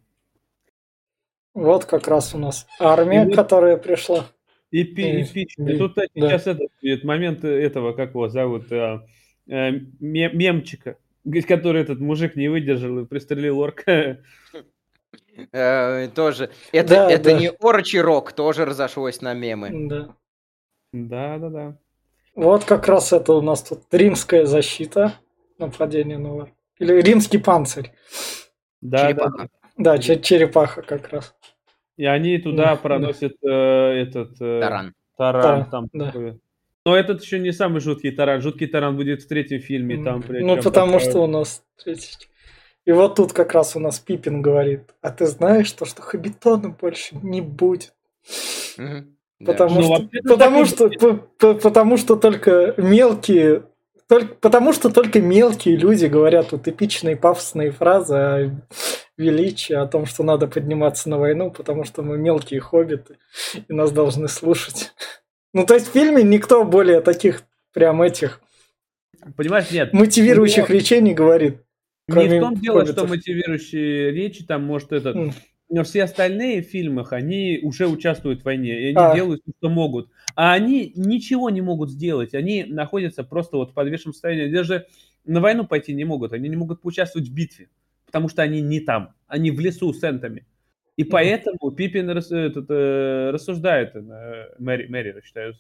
Вот 1.54 1.86
как 1.86 2.08
раз 2.08 2.34
у 2.34 2.40
нас 2.40 2.66
армия, 2.80 3.28
И 3.30 3.34
которая 3.34 3.78
пришла. 3.78 4.26
Эпи- 4.74 5.02
Э, 5.04 5.22
эпично. 5.22 5.66
да, 5.66 5.78
Тут 5.78 5.94
да. 5.96 6.06
сейчас 6.16 6.48
этот 6.48 6.68
будет 6.82 7.04
момент 7.04 7.44
этого, 7.44 7.94
как 7.94 8.10
его 8.10 8.28
зовут, 8.28 8.72
э, 8.72 9.02
э, 9.48 9.72
ме- 10.00 10.32
мемчика, 10.34 10.98
который 11.48 11.82
этот 11.84 12.00
мужик 12.00 12.36
не 12.36 12.50
выдержал 12.50 13.00
и 13.00 13.06
пристрелил 13.06 13.60
орка. 13.60 14.20
Э, 15.52 16.10
тоже. 16.14 16.52
Это, 16.72 16.90
Да, 16.90 17.12
это 17.12 17.24
да. 17.32 17.40
не 17.40 17.50
Орочи 17.60 17.98
Рок, 17.98 18.34
тоже 18.34 18.66
разошлось 18.66 19.22
на 19.22 19.34
мемы. 19.34 19.70
Да. 19.90 20.16
Да-да-да. 20.92 21.78
Вот 22.36 22.66
как 22.66 22.88
раз 22.88 23.14
это 23.14 23.34
у 23.34 23.42
нас 23.42 23.64
тут 23.64 23.82
римская 23.92 24.46
защита, 24.46 25.14
нападение 25.58 26.20
на 26.20 26.50
Или 26.80 27.02
римский 27.02 27.40
панцирь. 27.40 27.92
Да, 28.82 29.02
да, 29.02 29.08
Черепаха. 29.08 29.50
Да, 29.78 29.98
че- 29.98 30.20
черепаха 30.22 30.82
как 30.84 31.10
раз. 31.10 31.36
И 31.98 32.06
они 32.06 32.38
туда 32.40 32.72
Да, 32.72 32.76
проносят 32.76 33.34
э, 33.44 33.48
этот 33.50 34.32
э, 34.42 34.60
Таран. 34.62 34.94
таран. 35.18 35.60
Да, 35.60 35.66
там 35.70 35.88
да. 35.94 36.06
такой. 36.08 36.40
Но 36.86 36.98
этот 36.98 37.22
еще 37.24 37.40
не 37.40 37.52
самый 37.52 37.80
жуткий 37.82 38.12
таран. 38.12 38.42
Жуткий 38.42 38.68
таран 38.68 38.98
будет 38.98 39.22
в 39.22 39.28
третьем 39.28 39.60
фильме. 39.62 40.04
Там, 40.04 40.22
причем 40.22 40.48
ну, 40.48 40.62
потому 40.62 40.94
такая- 40.94 41.10
что 41.12 41.24
у 41.24 41.28
нас 41.28 41.64
третий. 41.84 42.18
И 42.86 42.92
вот 42.92 43.16
тут 43.16 43.32
как 43.32 43.54
раз 43.54 43.76
у 43.76 43.80
нас 43.80 44.00
Пипин 44.00 44.42
говорит, 44.42 44.94
а 45.02 45.12
ты 45.12 45.26
знаешь, 45.28 45.72
то, 45.72 45.86
что 45.86 46.02
Хабитона 46.02 46.70
больше 46.70 47.16
не 47.22 47.40
будет? 47.42 47.94
Мгм. 48.78 49.16
Да. 49.40 49.52
Потому, 49.54 49.76
Ну, 49.76 49.82
что, 49.84 49.92
вообще-то 49.94 50.30
потому, 50.30 50.66
что, 50.66 50.90
п- 50.90 51.20
п- 51.38 51.54
потому 51.56 51.98
что 51.98 52.16
только 52.18 52.74
мелкие, 52.78 53.64
только, 54.08 54.36
потому 54.36 54.74
что 54.74 54.90
только 54.90 55.20
мелкие 55.22 55.76
люди 55.76 56.06
говорят 56.06 56.52
вот 56.52 56.68
эпичные 56.68 57.16
пафосные 57.16 57.72
фразы 57.72 58.14
о 58.14 58.56
величии, 59.18 59.74
о 59.74 59.88
том, 59.88 60.06
что 60.06 60.24
надо 60.24 60.48
подниматься 60.48 61.10
на 61.10 61.18
войну, 61.18 61.52
потому 61.52 61.84
что 61.84 62.02
мы 62.02 62.18
мелкие 62.18 62.60
хоббиты, 62.60 63.18
и 63.68 63.74
нас 63.74 63.92
должны 63.92 64.28
слушать. 64.28 64.94
Ну, 65.54 65.66
то 65.66 65.76
есть 65.76 65.88
в 65.88 65.92
фильме 65.92 66.24
никто 66.24 66.64
более 66.64 67.02
таких 67.02 67.44
прям 67.74 68.02
этих 68.02 68.40
Понимаешь, 69.38 69.72
нет. 69.72 69.94
мотивирующих 69.94 70.70
У 70.70 70.74
речей 70.74 71.02
не 71.02 71.14
говорит. 71.14 71.62
Не 72.08 72.28
в 72.28 72.42
том 72.42 72.56
дело, 72.56 72.86
что 72.86 73.02
хоббитов. 73.02 73.10
мотивирующие 73.10 74.12
речи, 74.12 74.44
там, 74.46 74.64
может, 74.64 74.92
этот... 74.92 75.16
М. 75.16 75.34
Но 75.76 75.84
все 75.84 76.04
остальные 76.04 76.62
в 76.62 76.68
фильмах, 76.68 77.14
они 77.14 77.60
уже 77.64 77.88
участвуют 77.88 78.42
в 78.42 78.46
войне, 78.46 78.80
и 78.80 78.86
они 78.90 78.96
А. 78.96 79.16
делают 79.16 79.42
все, 79.42 79.54
что 79.58 79.70
могут. 79.70 80.12
А 80.36 80.54
они 80.54 80.94
ничего 80.96 81.50
не 81.50 81.62
могут 81.62 81.90
сделать. 81.90 82.36
Они 82.36 82.64
находятся 82.64 83.24
просто 83.24 83.58
вот 83.58 83.72
в 83.72 83.74
подвешенном 83.74 84.14
состоянии. 84.14 84.54
Даже 84.54 84.86
на 85.26 85.42
войну 85.42 85.66
пойти 85.66 85.96
не 85.96 86.06
могут. 86.06 86.32
Они 86.32 86.48
не 86.48 86.56
могут 86.56 86.82
поучаствовать 86.84 87.28
в 87.28 87.34
битве, 87.34 87.70
потому 88.06 88.30
что 88.30 88.44
они 88.44 88.62
не 88.62 88.82
там. 88.82 89.16
Они 89.26 89.50
в 89.50 89.60
лесу 89.60 89.92
с 89.94 90.04
энтами. 90.04 90.46
И 90.96 91.04
поэтому 91.04 91.72
Пипин 91.72 92.08
рас- 92.12 92.32
этот, 92.32 92.68
э, 92.70 93.32
рассуждает, 93.32 93.96
э, 93.96 94.50
Мэри, 94.60 94.86
Мэри, 94.90 95.22
считаю, 95.26 95.56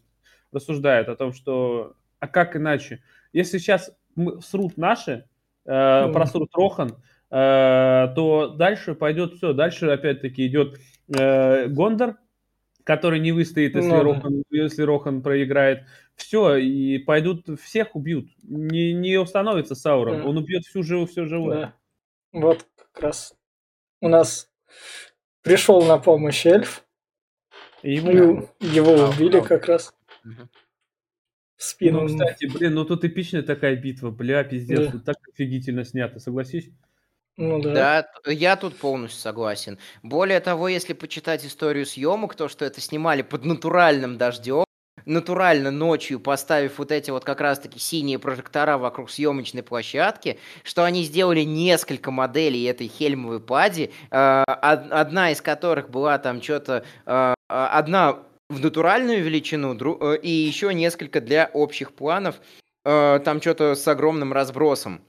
рассуждает 0.52 1.10
о 1.10 1.16
том, 1.16 1.34
что 1.34 1.96
а 2.20 2.28
как 2.28 2.56
иначе? 2.56 3.02
Если 3.34 3.58
сейчас 3.58 3.92
мы- 4.16 4.40
срут 4.44 4.78
наши, 4.78 5.26
э, 5.66 6.12
просрут 6.14 6.52
Рохан, 6.54 6.98
то 7.36 8.54
дальше 8.58 8.94
пойдет 8.94 9.34
все. 9.34 9.54
Дальше 9.54 9.88
опять-таки 9.88 10.46
идет 10.46 10.80
э, 11.18 11.68
Гондор, 11.68 12.18
который 12.84 13.20
не 13.20 13.32
выстоит, 13.32 13.76
если, 13.76 13.90
Ну 13.90 13.96
да. 13.98 14.04
Рохан, 14.04 14.44
если 14.52 14.84
Рохан 14.84 15.22
проиграет. 15.24 15.86
Все, 16.16 16.58
и 16.58 17.00
пойдут, 17.00 17.48
всех 17.60 17.96
убьют. 17.96 18.28
Не, 18.44 18.94
не 18.94 19.18
установится 19.18 19.74
Саурон. 19.74 20.18
Да. 20.22 20.26
Он 20.28 20.38
убьет 20.38 20.64
всю 20.64 20.84
живу, 20.84 21.08
все 21.08 21.26
живое. 21.26 21.56
Да. 22.34 22.40
Вот 22.40 22.68
как 22.76 23.02
раз 23.04 23.34
у 24.00 24.10
нас 24.10 24.52
пришел 25.42 25.82
на 25.84 25.98
помощь 25.98 26.46
эльф, 26.46 26.86
И 27.82 27.96
ему- 27.96 28.48
его 28.60 28.92
А, 29.06 29.10
убили 29.10 29.38
а. 29.38 29.42
как 29.42 29.66
раз 29.66 29.92
Мгм. 30.24 30.50
в 31.58 31.64
спину. 31.64 32.02
Ну, 32.02 32.08
кстати, 32.08 32.46
блин, 32.46 32.76
ну 32.76 32.86
тут 32.86 33.04
эпичная 33.04 33.42
такая 33.42 33.76
битва, 33.76 34.12
бля, 34.12 34.44
пиздец, 34.44 34.86
Да. 34.86 34.92
тут 34.92 35.04
так 35.06 35.18
офигительно 35.34 35.84
снято, 35.84 36.20
согласись? 36.20 36.70
Ну 37.38 37.60
да. 37.60 38.04
Да, 38.26 38.32
я 38.32 38.56
тут 38.56 38.78
полностью 38.78 39.20
согласен. 39.20 39.80
Более 40.04 40.40
того, 40.40 40.68
если 40.68 40.94
почитать 40.94 41.46
историю 41.46 41.86
съемок, 41.86 42.36
то, 42.36 42.48
что 42.48 42.64
это 42.66 42.80
снимали 42.80 43.24
под 43.24 43.44
натуральным 43.46 44.18
дождем, 44.18 44.66
натурально 45.06 45.72
ночью 45.72 46.20
поставив 46.20 46.78
вот 46.78 46.92
эти 46.92 47.10
вот 47.12 47.26
как 47.26 47.42
раз-таки 47.42 47.80
синие 47.80 48.20
прожектора 48.20 48.78
вокруг 48.78 49.10
съемочной 49.10 49.64
площадки, 49.64 50.40
что 50.64 50.84
они 50.84 51.04
сделали 51.04 51.42
несколько 51.42 52.12
моделей 52.12 52.64
этой 52.66 52.88
хельмовой 52.88 53.40
пади, 53.42 53.92
од- 54.12 54.92
одна 54.92 55.32
из 55.32 55.42
которых 55.42 55.90
была 55.90 56.18
там 56.20 56.42
что-то, 56.42 56.86
одна 57.48 58.20
в 58.50 58.60
натуральную 58.62 59.24
величину, 59.24 59.76
э, 59.76 60.18
и 60.22 60.30
еще 60.30 60.74
несколько 60.74 61.20
для 61.20 61.50
общих 61.54 61.94
планов, 61.94 62.36
там 62.86 63.42
что-то 63.42 63.76
с 63.76 63.88
огромным 63.88 64.32
разбросом. 64.34 65.02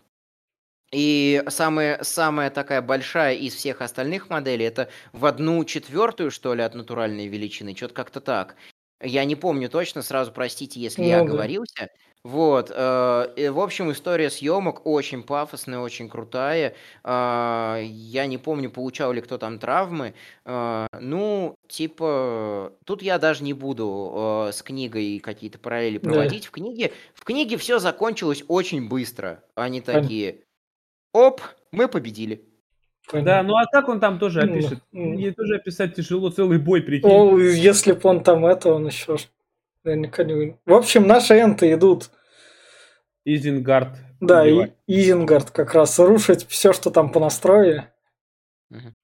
И 0.95 1.43
самая, 1.49 2.03
самая 2.03 2.51
такая 2.51 2.81
большая 2.83 3.35
из 3.35 3.55
всех 3.55 3.81
остальных 3.83 4.31
моделей 4.31 4.65
это 4.67 4.89
в 5.13 5.27
одну 5.27 5.65
четвертую, 5.65 6.31
что 6.31 6.55
ли, 6.55 6.63
от 6.63 6.75
натуральной 6.75 7.27
величины, 7.27 7.75
что-то 7.77 7.95
как-то 7.95 8.21
так. 8.21 8.57
Я 9.03 9.25
не 9.25 9.37
помню 9.37 9.69
точно, 9.69 10.03
сразу 10.03 10.33
простите, 10.33 10.81
если 10.81 11.05
я 11.05 11.19
Ну 11.19 11.25
да. 11.27 11.33
оговорился. 11.33 11.89
Вот, 12.23 12.71
э, 12.75 13.51
в 13.51 13.61
общем, 13.61 13.93
история 13.93 14.31
съемок 14.31 14.87
очень 14.87 15.23
пафосная, 15.23 15.81
очень 15.81 16.09
крутая. 16.09 16.75
А, 17.03 17.79
Я 17.83 18.27
не 18.27 18.39
помню, 18.39 18.71
получал 18.71 19.13
ли 19.13 19.21
кто 19.21 19.37
там 19.37 19.59
травмы. 19.59 20.15
А, 20.47 20.87
Ну, 21.01 21.55
типа, 21.69 22.73
тут 22.87 23.03
я 23.03 23.19
даже 23.19 23.45
не 23.45 23.53
буду 23.53 24.47
э, 24.49 24.53
с 24.53 24.63
книгой 24.63 25.19
какие-то 25.19 25.59
параллели 25.59 25.99
Да. 25.99 26.09
проводить. 26.11 26.47
В 26.47 26.51
книге, 26.51 26.93
в 27.15 27.25
книге 27.25 27.59
все 27.59 27.79
закончилось 27.79 28.43
очень 28.49 28.89
быстро. 28.89 29.45
Они 29.55 29.83
такие, 29.83 30.45
оп, 31.15 31.41
мы 31.73 31.89
победили. 31.89 32.45
Да, 33.13 33.43
ну 33.43 33.55
а 33.57 33.65
так 33.67 33.89
он 33.89 34.01
там 34.01 34.19
тоже 34.19 34.45
Ну, 34.45 34.53
опишет. 34.53 34.81
ну. 34.93 35.19
Ей 35.19 35.33
тоже 35.33 35.57
описать 35.57 35.95
тяжело, 35.95 36.31
целый 36.31 36.59
бой, 36.59 36.83
прикинь. 36.83 37.09
Ну, 37.09 37.39
если 37.39 37.93
бы 37.93 38.01
он 38.05 38.23
там 38.23 38.45
это, 38.47 38.73
он 38.73 38.87
еще 38.87 39.17
наверняка 39.85 40.25
не 40.25 40.57
В 40.65 40.73
общем, 40.73 41.07
наши 41.07 41.39
энты 41.39 41.73
идут, 41.73 42.11
Изенгард. 43.25 43.99
да, 44.21 44.47
и 44.47 44.53
убивать. 44.53 44.73
Изенгард 44.87 45.51
как 45.51 45.75
раз 45.75 45.99
рушить 45.99 46.47
все, 46.49 46.73
что 46.73 46.91
там 46.91 47.13
понастроили. 47.13 47.85
Мгм. 48.71 48.95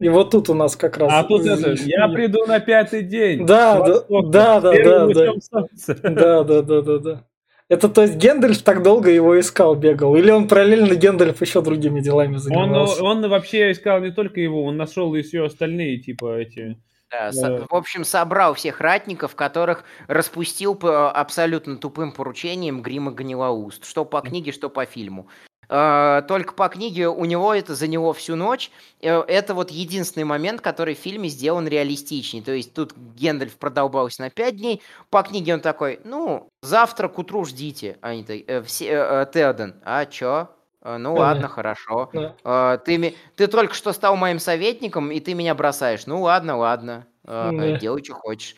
И 0.00 0.08
вот 0.08 0.30
тут 0.30 0.48
у 0.48 0.54
нас 0.54 0.76
как 0.76 0.96
раз... 0.96 1.10
А 1.12 1.24
тут 1.24 1.44
это, 1.44 1.72
я 1.72 2.08
приду 2.08 2.46
на 2.46 2.60
пятый 2.60 3.02
день. 3.02 3.44
Да, 3.44 3.80
да, 3.80 4.00
да, 4.08 4.60
да, 4.60 5.06
да, 5.08 5.32
солнца. 5.40 5.94
Да, 6.02 6.44
да, 6.44 6.62
да, 6.62 6.82
да, 6.82 6.98
да. 6.98 7.27
Это 7.68 7.90
то 7.90 8.02
есть 8.02 8.14
Гендальф 8.16 8.62
так 8.62 8.82
долго 8.82 9.10
его 9.10 9.38
искал, 9.38 9.74
бегал? 9.74 10.16
Или 10.16 10.30
он 10.30 10.48
параллельно 10.48 10.94
Гендальф 10.94 11.40
еще 11.42 11.60
другими 11.60 12.00
делами 12.00 12.34
Он, 12.34 12.38
занимался? 12.40 13.04
он 13.04 13.28
вообще 13.28 13.72
искал 13.72 14.00
не 14.00 14.10
только 14.10 14.40
его, 14.40 14.64
он 14.64 14.76
нашел 14.78 15.14
и 15.14 15.22
все 15.22 15.44
остальные, 15.44 15.98
типа, 15.98 16.38
эти 16.38 16.78
Да, 17.10 17.30
со- 17.30 17.66
в 17.68 17.74
общем, 17.74 18.04
собрал 18.04 18.54
всех 18.54 18.80
ратников, 18.80 19.34
которых 19.34 19.84
распустил 20.08 20.74
по 20.74 21.10
абсолютно 21.10 21.76
тупым 21.76 22.12
поручением 22.12 22.80
Грима 22.80 23.12
Гнилоуст. 23.12 23.84
Что 23.84 24.06
по 24.06 24.22
книге, 24.22 24.52
что 24.52 24.70
по 24.70 24.86
фильму. 24.86 25.28
Э, 25.68 26.22
Только 26.26 26.54
по 26.54 26.68
книге 26.68 27.08
у 27.08 27.24
него 27.24 27.52
это 27.54 27.74
за 27.74 27.86
него 27.88 28.12
всю 28.12 28.36
ночь. 28.36 28.70
Э, 29.00 29.20
Это 29.26 29.54
вот 29.54 29.70
единственный 29.70 30.24
момент, 30.24 30.60
который 30.60 30.94
в 30.94 30.98
фильме 30.98 31.28
сделан 31.28 31.68
реалистичней. 31.68 32.42
То 32.42 32.52
есть 32.52 32.74
тут 32.74 32.94
Гендальф 32.96 33.56
продолбался 33.58 34.22
на 34.22 34.30
5 34.30 34.56
дней. 34.56 34.82
По 35.10 35.22
книге 35.22 35.54
он 35.54 35.60
такой, 35.60 36.00
ну, 36.04 36.48
завтра 36.62 37.08
к 37.08 37.18
утру 37.18 37.44
ждите. 37.44 37.98
Они 38.00 38.24
так, 38.24 38.38
э, 38.46 38.62
все, 38.62 38.86
э, 38.86 39.22
э, 39.22 39.26
Теоден, 39.32 39.80
а 39.84 40.06
чё? 40.06 40.48
Ну 40.84 40.90
Понятно. 41.16 41.20
ладно, 41.20 41.48
хорошо. 41.48 42.10
Да. 42.44 42.78
Ты, 42.78 43.16
ты 43.36 43.46
только 43.48 43.74
что 43.74 43.92
стал 43.92 44.16
моим 44.16 44.38
советником, 44.38 45.10
и 45.10 45.20
ты 45.20 45.34
меня 45.34 45.54
бросаешь. 45.54 46.06
Ну 46.06 46.22
ладно, 46.22 46.56
ладно. 46.56 47.06
Да. 47.24 47.50
Делай, 47.78 48.02
что 48.02 48.14
хочешь. 48.14 48.54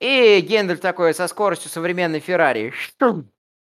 И 0.00 0.40
Гендальф 0.40 0.80
такой 0.80 1.14
со 1.14 1.26
скоростью 1.28 1.70
современной 1.70 2.20
Феррари. 2.20 2.72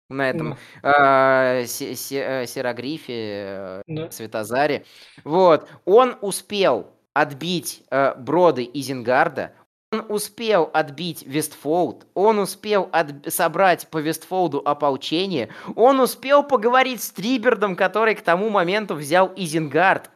На 0.10 0.30
этом 0.32 0.58
э, 0.84 1.66
се- 1.68 1.96
се- 1.96 2.42
э, 2.44 2.48
серогрифе, 2.48 3.14
э, 3.14 3.82
Да. 3.88 4.12
Светозаре. 4.12 4.84
Вот. 5.24 5.68
Он 5.86 6.16
успел 6.22 6.88
отбить 7.14 7.84
э, 7.92 8.16
Броды 8.16 8.70
Изенгарда, 8.74 9.54
он 9.92 10.06
успел 10.10 10.70
отбить 10.74 11.24
Вестфолд, 11.26 12.06
он 12.14 12.40
успел 12.40 12.90
собрать 13.28 13.88
по 13.90 13.98
Вестфолду 14.00 14.62
ополчение, 14.64 15.50
он 15.76 16.00
успел 16.00 16.44
поговорить 16.44 17.02
с 17.04 17.12
Трибердом, 17.12 17.76
который 17.76 18.16
к 18.16 18.22
тому 18.22 18.50
моменту 18.50 18.96
взял 18.96 19.32
Изенгард, 19.36 20.10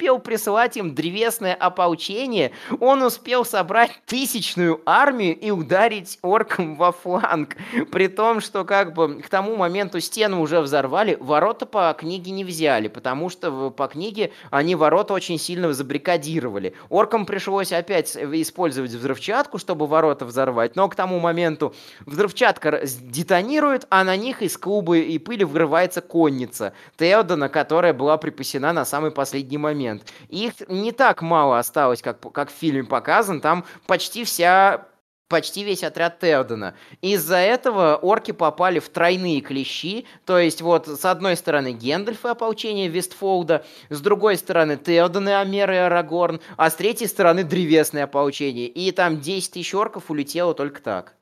успел 0.00 0.18
присылать 0.18 0.78
им 0.78 0.94
древесное 0.94 1.54
ополчение, 1.54 2.52
он 2.80 3.02
успел 3.02 3.44
собрать 3.44 3.90
тысячную 4.06 4.80
армию 4.86 5.38
и 5.38 5.50
ударить 5.50 6.18
оркам 6.22 6.76
во 6.76 6.90
фланг. 6.90 7.54
При 7.92 8.08
том, 8.08 8.40
что 8.40 8.64
как 8.64 8.94
бы 8.94 9.20
к 9.20 9.28
тому 9.28 9.56
моменту 9.56 10.00
стену 10.00 10.40
уже 10.40 10.62
взорвали, 10.62 11.18
ворота 11.20 11.66
по 11.66 11.94
книге 11.98 12.30
не 12.30 12.44
взяли, 12.44 12.88
потому 12.88 13.28
что 13.28 13.68
по 13.68 13.88
книге 13.88 14.32
они 14.50 14.74
ворота 14.74 15.12
очень 15.12 15.38
сильно 15.38 15.70
забрикадировали. 15.74 16.72
Оркам 16.88 17.26
пришлось 17.26 17.70
опять 17.70 18.16
использовать 18.16 18.92
взрывчатку, 18.92 19.58
чтобы 19.58 19.86
ворота 19.86 20.24
взорвать, 20.24 20.76
но 20.76 20.88
к 20.88 20.94
тому 20.94 21.20
моменту 21.20 21.74
взрывчатка 22.06 22.80
детонирует, 22.86 23.86
а 23.90 24.02
на 24.02 24.16
них 24.16 24.40
из 24.40 24.56
клуба 24.56 24.96
и 24.96 25.18
пыли 25.18 25.44
врывается 25.44 26.00
конница 26.00 26.72
Теодона, 26.96 27.50
которая 27.50 27.92
была 27.92 28.16
припасена 28.16 28.72
на 28.72 28.86
самый 28.86 29.10
последний 29.10 29.58
момент. 29.58 29.89
Их 30.28 30.54
не 30.68 30.92
так 30.92 31.22
мало 31.22 31.58
осталось, 31.58 32.02
как, 32.02 32.20
как 32.32 32.50
в 32.50 32.54
фильме 32.54 32.84
показан, 32.84 33.40
там 33.40 33.64
почти 33.86 34.24
вся 34.24 34.86
почти 35.30 35.62
весь 35.62 35.84
отряд 35.84 36.18
Теодена. 36.18 36.74
Из-за 37.00 37.36
этого 37.36 37.96
орки 37.96 38.32
попали 38.32 38.80
в 38.80 38.88
тройные 38.88 39.40
клещи, 39.40 40.04
то 40.26 40.38
есть 40.38 40.60
вот 40.60 40.88
с 40.88 41.04
одной 41.04 41.36
стороны 41.36 41.72
Гендальф 41.72 42.26
и 42.26 42.28
ополчение 42.28 42.88
Вестфолда, 42.88 43.64
с 43.88 44.00
другой 44.00 44.36
стороны 44.36 44.76
Теоден 44.76 45.28
и 45.28 45.32
Амер 45.32 45.70
и 45.70 45.76
Арагорн, 45.76 46.40
а 46.56 46.68
с 46.68 46.74
третьей 46.74 47.06
стороны 47.06 47.44
древесное 47.44 48.04
ополчение. 48.04 48.66
И 48.66 48.90
там 48.90 49.20
10 49.20 49.52
тысяч 49.52 49.72
орков 49.72 50.10
улетело 50.10 50.52
только 50.52 50.82
так. 50.82 51.14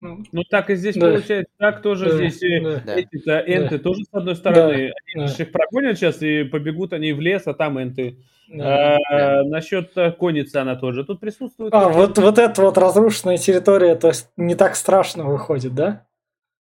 Ну, 0.00 0.22
Ну 0.30 0.42
так 0.44 0.70
и 0.70 0.76
здесь 0.76 0.94
Да. 0.94 1.08
получается, 1.10 1.52
так 1.58 1.82
тоже 1.82 2.06
Да, 2.06 2.16
здесь 2.28 2.62
да. 2.62 2.82
Да. 2.86 2.94
эти-то 2.94 3.38
энты 3.46 3.78
тоже 3.78 4.04
с 4.04 4.08
одной 4.14 4.36
стороны, 4.36 4.88
Да. 4.88 5.20
они 5.22 5.26
же 5.28 5.42
их 5.42 5.52
прогонят 5.52 5.98
сейчас 5.98 6.22
и 6.22 6.44
побегут 6.44 6.92
они 6.92 7.12
в 7.12 7.20
лес, 7.20 7.42
а 7.46 7.54
там 7.54 7.80
энты. 7.82 8.18
Да. 8.48 8.96
А, 9.10 9.42
Насчет 9.42 9.92
конницы 10.18 10.56
она 10.56 10.76
тоже 10.76 11.04
тут 11.04 11.20
присутствует. 11.20 11.74
А, 11.74 11.88
вот, 11.88 12.16
вот 12.18 12.38
эта 12.38 12.62
вот 12.62 12.78
разрушенная 12.78 13.36
территория, 13.38 13.94
то 13.96 14.08
есть 14.08 14.28
не 14.36 14.54
так 14.54 14.76
страшно 14.76 15.24
выходит, 15.24 15.74
да? 15.74 16.06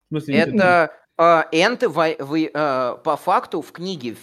В 0.10 0.14
смысле, 0.14 0.36
Это 0.36 0.92
а, 1.18 1.48
энты 1.52 1.90
вы, 1.90 2.50
а, 2.54 2.96
по 2.98 3.18
факту 3.18 3.62
в 3.62 3.72
книге 3.72 4.16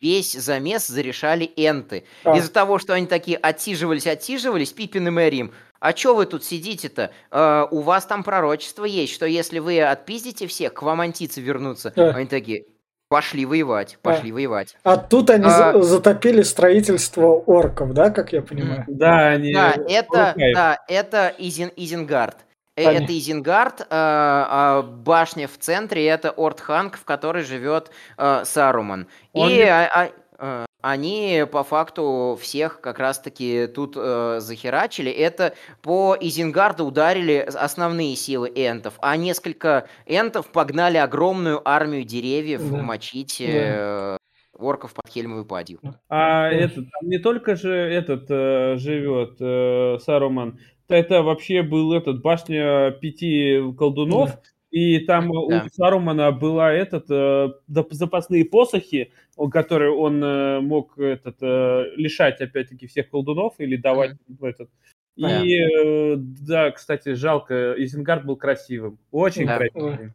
весь 0.00 0.32
замес 0.34 0.86
зарешали 0.86 1.50
энты. 1.56 2.04
А, 2.24 2.36
Из-за 2.36 2.52
того, 2.52 2.78
что 2.78 2.94
они 2.94 3.06
такие 3.06 3.36
отсиживались, 3.36 4.06
отсиживались, 4.06 4.72
Пиппин 4.72 5.08
и 5.08 5.10
Мэри 5.10 5.36
им, 5.36 5.52
а 5.80 5.92
чё 5.92 6.14
вы 6.14 6.26
тут 6.26 6.44
сидите-то? 6.44 7.10
А, 7.30 7.66
у 7.70 7.80
вас 7.80 8.06
там 8.06 8.22
пророчество 8.24 8.84
есть, 8.84 9.12
что 9.14 9.26
если 9.26 9.58
вы 9.58 9.80
отпиздите 9.82 10.46
всех, 10.46 10.74
к 10.74 10.82
вам 10.82 11.00
антицы 11.00 11.40
вернутся. 11.40 11.92
Да. 11.94 12.10
Они 12.10 12.26
такие, 12.26 12.64
пошли 13.08 13.46
воевать, 13.46 13.98
пошли 14.02 14.32
воевать. 14.32 14.76
а 14.84 14.96
тут 14.96 15.30
они 15.30 15.46
а- 15.46 15.72
за- 15.72 15.82
затопили 15.82 16.42
строительство 16.42 17.26
орков, 17.26 17.92
да, 17.94 18.10
как 18.10 18.32
я 18.32 18.42
понимаю? 18.42 18.84
Да, 18.86 19.28
они... 19.28 19.52
Да, 19.52 19.74
это, 19.88 20.34
да, 20.54 20.78
это 20.88 21.34
Изен, 21.38 21.70
Изенгард. 21.76 22.36
Э, 22.76 22.84
Понятно. 22.84 23.04
Это 23.04 23.18
Изенгард, 23.18 23.80
э, 23.80 23.86
а, 23.90 24.82
башня 24.82 25.48
в 25.48 25.58
центре, 25.58 26.06
это 26.06 26.30
Ортханг, 26.30 26.96
в 26.96 27.04
которой 27.04 27.42
живет 27.42 27.90
э, 28.16 28.42
Саруман. 28.44 29.08
Он 29.32 29.50
И 29.50 29.60
а- 29.62 29.90
а, 29.92 30.10
э, 30.38 30.64
они 30.80 31.44
по 31.50 31.64
факту 31.64 32.38
всех 32.40 32.80
как 32.80 32.98
раз-таки 32.98 33.66
тут 33.66 33.94
э, 33.96 34.38
захерачили. 34.40 35.10
Это 35.10 35.54
по 35.82 36.16
Изенгарду 36.20 36.84
ударили 36.86 37.38
основные 37.38 38.14
силы 38.14 38.50
энтов, 38.54 38.94
а 39.00 39.16
несколько 39.16 39.88
энтов 40.06 40.50
погнали 40.52 40.96
огромную 40.96 41.60
армию 41.68 42.04
деревьев 42.04 42.62
Да. 42.70 42.82
мочить 42.82 43.40
э, 43.40 44.16
орков 44.56 44.94
под 44.94 45.08
Хельмовой 45.12 45.44
падью. 45.44 45.80
А 46.08 46.48
этот, 46.48 46.86
там 46.90 47.08
не 47.08 47.18
только 47.18 47.56
же 47.56 47.72
этот 47.74 48.26
э, 48.30 48.76
живет 48.78 49.36
э, 49.40 49.98
Саруман, 50.00 50.60
это 50.88 51.22
вообще 51.22 51.62
был 51.62 51.92
этот 51.92 52.22
башня 52.22 52.92
пяти 52.92 53.60
колдунов, 53.76 54.30
Да. 54.30 54.40
И 54.70 54.98
там 55.00 55.30
Да. 55.32 55.64
у 55.64 55.68
Сарумана 55.72 56.30
была 56.32 56.72
этот 56.72 57.06
э, 57.10 57.48
запасные 57.90 58.44
посохи, 58.44 59.12
которые 59.50 59.92
он 59.92 60.22
э, 60.22 60.60
мог 60.60 60.98
этот 60.98 61.36
э, 61.40 61.84
лишать 61.96 62.40
опять-таки 62.40 62.86
всех 62.86 63.08
колдунов 63.10 63.54
или 63.58 63.76
давать 63.76 64.12
в 64.26 64.44
этот. 64.44 64.70
И 65.16 65.24
э, 65.24 66.14
да, 66.16 66.70
кстати, 66.70 67.14
жалко, 67.14 67.74
Изенгард 67.76 68.24
был 68.24 68.36
красивым, 68.36 68.98
очень 69.10 69.46
Да. 69.46 69.56
красивым. 69.58 70.14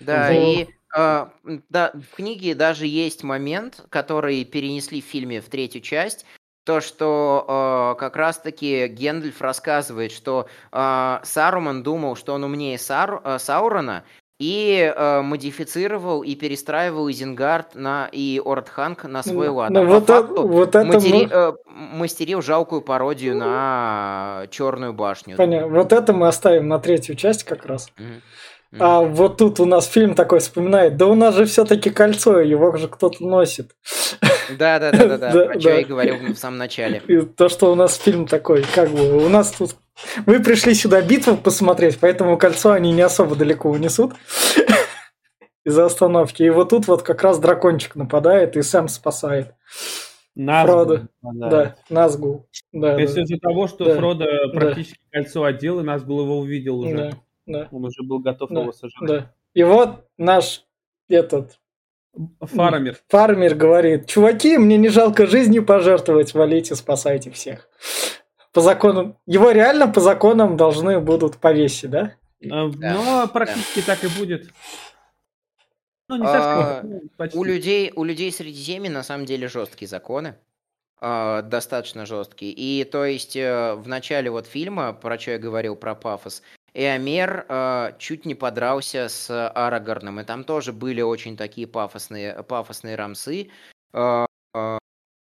Да, 0.00 0.30
Вот. 0.32 0.58
и 0.58 0.68
а, 0.96 1.32
да, 1.70 1.92
в 1.92 2.14
книге 2.14 2.54
даже 2.54 2.86
есть 2.86 3.24
момент, 3.24 3.84
который 3.88 4.44
перенесли 4.44 5.00
в 5.00 5.04
фильме 5.04 5.40
в 5.40 5.46
третью 5.48 5.80
часть. 5.80 6.24
То, 6.64 6.80
что 6.80 7.44
а, 7.46 7.94
как 7.96 8.16
раз-таки 8.16 8.86
Гендальф 8.88 9.42
рассказывает, 9.42 10.12
что 10.12 10.46
а, 10.72 11.20
Саруман 11.22 11.82
думал, 11.82 12.16
что 12.16 12.32
он 12.32 12.42
умнее 12.44 12.78
Сару- 12.78 13.20
а, 13.22 13.38
Саурона, 13.38 14.04
и 14.40 14.90
а, 14.96 15.20
модифицировал 15.20 16.22
и 16.22 16.34
перестраивал 16.34 17.10
Изенгард 17.10 17.74
на, 17.74 18.08
и 18.10 18.40
Ортханг 18.42 19.04
на 19.04 19.22
свой 19.22 19.48
лад. 19.48 19.70
Ну, 19.70 19.82
А 19.82 19.84
по 19.84 19.90
вот, 19.92 20.06
факту 20.06 20.48
вот 20.48 20.68
это 20.74 20.84
матери- 20.86 21.26
мы- 21.26 21.30
э, 21.30 21.52
мастерил 21.66 22.40
жалкую 22.40 22.80
пародию 22.80 23.36
на 23.36 24.46
Черную 24.50 24.94
башню. 24.94 25.36
понятно. 25.36 25.68
Вот 25.68 25.92
это 25.92 26.14
мы 26.14 26.28
оставим 26.28 26.66
на 26.68 26.78
третью 26.78 27.14
часть 27.14 27.44
как 27.44 27.66
раз. 27.66 27.90
Мгм. 27.98 28.22
А 28.80 29.02
вот 29.02 29.36
тут 29.36 29.60
у 29.60 29.66
нас 29.66 29.86
фильм 29.86 30.14
такой 30.14 30.40
вспоминает, 30.40 30.96
да 30.96 31.06
у 31.06 31.14
нас 31.14 31.34
же 31.36 31.44
все-таки 31.44 31.90
кольцо, 31.90 32.40
его 32.40 32.74
же 32.76 32.88
кто-то 32.88 33.22
носит. 33.24 33.72
Да, 34.58 34.78
да, 34.78 34.90
да, 34.92 35.06
да, 35.06 35.18
да, 35.18 35.32
Да, 35.32 35.44
про 35.46 35.60
что 35.60 35.68
я 35.70 35.74
да. 35.76 35.80
и 35.80 35.84
говорил 35.84 36.16
в 36.34 36.36
самом 36.36 36.58
начале. 36.58 37.00
То, 37.36 37.48
что 37.48 37.72
у 37.72 37.74
нас 37.74 37.96
фильм 37.96 38.26
такой, 38.26 38.64
как 38.74 38.90
бы, 38.90 39.24
у 39.24 39.28
нас 39.28 39.52
тут... 39.52 39.76
Вы 40.26 40.40
пришли 40.40 40.74
сюда 40.74 41.00
битву 41.02 41.36
посмотреть, 41.36 41.98
поэтому 42.00 42.36
кольцо 42.36 42.72
они 42.72 42.92
не 42.92 43.02
особо 43.02 43.36
далеко 43.36 43.70
унесут 43.70 44.14
из-за 45.64 45.86
остановки. 45.86 46.42
И 46.42 46.50
вот 46.50 46.70
тут 46.70 46.88
вот 46.88 47.02
как 47.02 47.22
раз 47.22 47.38
дракончик 47.38 47.94
нападает 47.94 48.56
и 48.56 48.62
сам 48.62 48.88
спасает. 48.88 49.54
Назгул 50.34 50.74
Фродо, 50.74 51.08
нападает. 51.22 51.68
Да, 51.88 51.94
Назгул. 51.94 52.46
Да, 52.72 52.98
есть 53.00 53.14
да, 53.14 53.22
из-за 53.22 53.38
того, 53.38 53.68
что 53.68 53.84
Да. 53.84 53.94
Фродо 53.96 54.26
практически 54.52 54.98
кольцо 55.12 55.44
одел, 55.44 55.78
и 55.80 55.84
Назгул 55.84 56.22
его 56.22 56.38
увидел 56.40 56.80
уже. 56.80 56.96
да, 56.96 57.10
да, 57.46 57.68
Он 57.70 57.84
уже 57.84 58.02
был 58.02 58.18
готов 58.18 58.50
Да, 58.50 58.62
его 58.62 58.72
сожрать. 58.72 59.08
да. 59.08 59.32
И 59.54 59.62
вот 59.62 60.06
наш 60.18 60.64
этот 61.08 61.60
Фарамир. 62.40 62.98
фармер 63.08 63.54
говорит, 63.54 64.06
чуваки, 64.06 64.58
мне 64.58 64.76
не 64.76 64.88
жалко 64.88 65.26
жизни 65.26 65.58
пожертвовать, 65.58 66.34
валите, 66.34 66.74
спасайте 66.76 67.30
всех. 67.30 67.68
По 68.52 68.60
законам, 68.60 69.16
его 69.26 69.50
реально 69.50 69.88
по 69.88 70.00
законам 70.00 70.56
должны 70.56 71.00
будут 71.00 71.38
повесить, 71.38 71.90
да? 71.90 72.14
А, 72.50 72.68
Но 72.68 73.26
практически 73.28 73.80
так 73.82 74.04
и 74.04 74.08
будет. 74.08 74.48
Ну, 76.08 76.16
не 76.16 76.26
А, 76.26 76.74
совсем. 76.82 76.90
ну, 76.90 77.02
почти. 77.16 77.38
У 77.38 77.44
людей, 77.44 77.92
у 77.96 78.04
людей 78.04 78.30
Средиземья 78.30 78.90
на 78.90 79.02
самом 79.02 79.24
деле 79.26 79.48
жесткие 79.48 79.88
законы. 79.88 80.36
а, 81.06 81.42
достаточно 81.42 82.06
жесткие. 82.06 82.52
И 82.52 82.84
то 82.84 83.04
есть 83.04 83.36
э, 83.36 83.74
в 83.74 83.88
начале 83.88 84.30
вот 84.30 84.46
фильма, 84.46 84.92
про 84.94 85.18
что 85.18 85.32
я 85.32 85.38
говорил, 85.38 85.76
про 85.76 85.94
пафос, 85.94 86.42
Эомер 86.74 87.46
э, 87.48 87.92
чуть 87.98 88.26
не 88.26 88.34
подрался 88.34 89.08
с 89.08 89.30
Арагорном. 89.50 90.20
И 90.20 90.24
там 90.24 90.44
тоже 90.44 90.72
были 90.72 91.00
очень 91.00 91.36
такие 91.36 91.66
пафосные, 91.66 92.42
пафосные 92.42 92.96
рамсы. 92.96 93.50
Э, 93.92 94.26
э, 94.54 94.78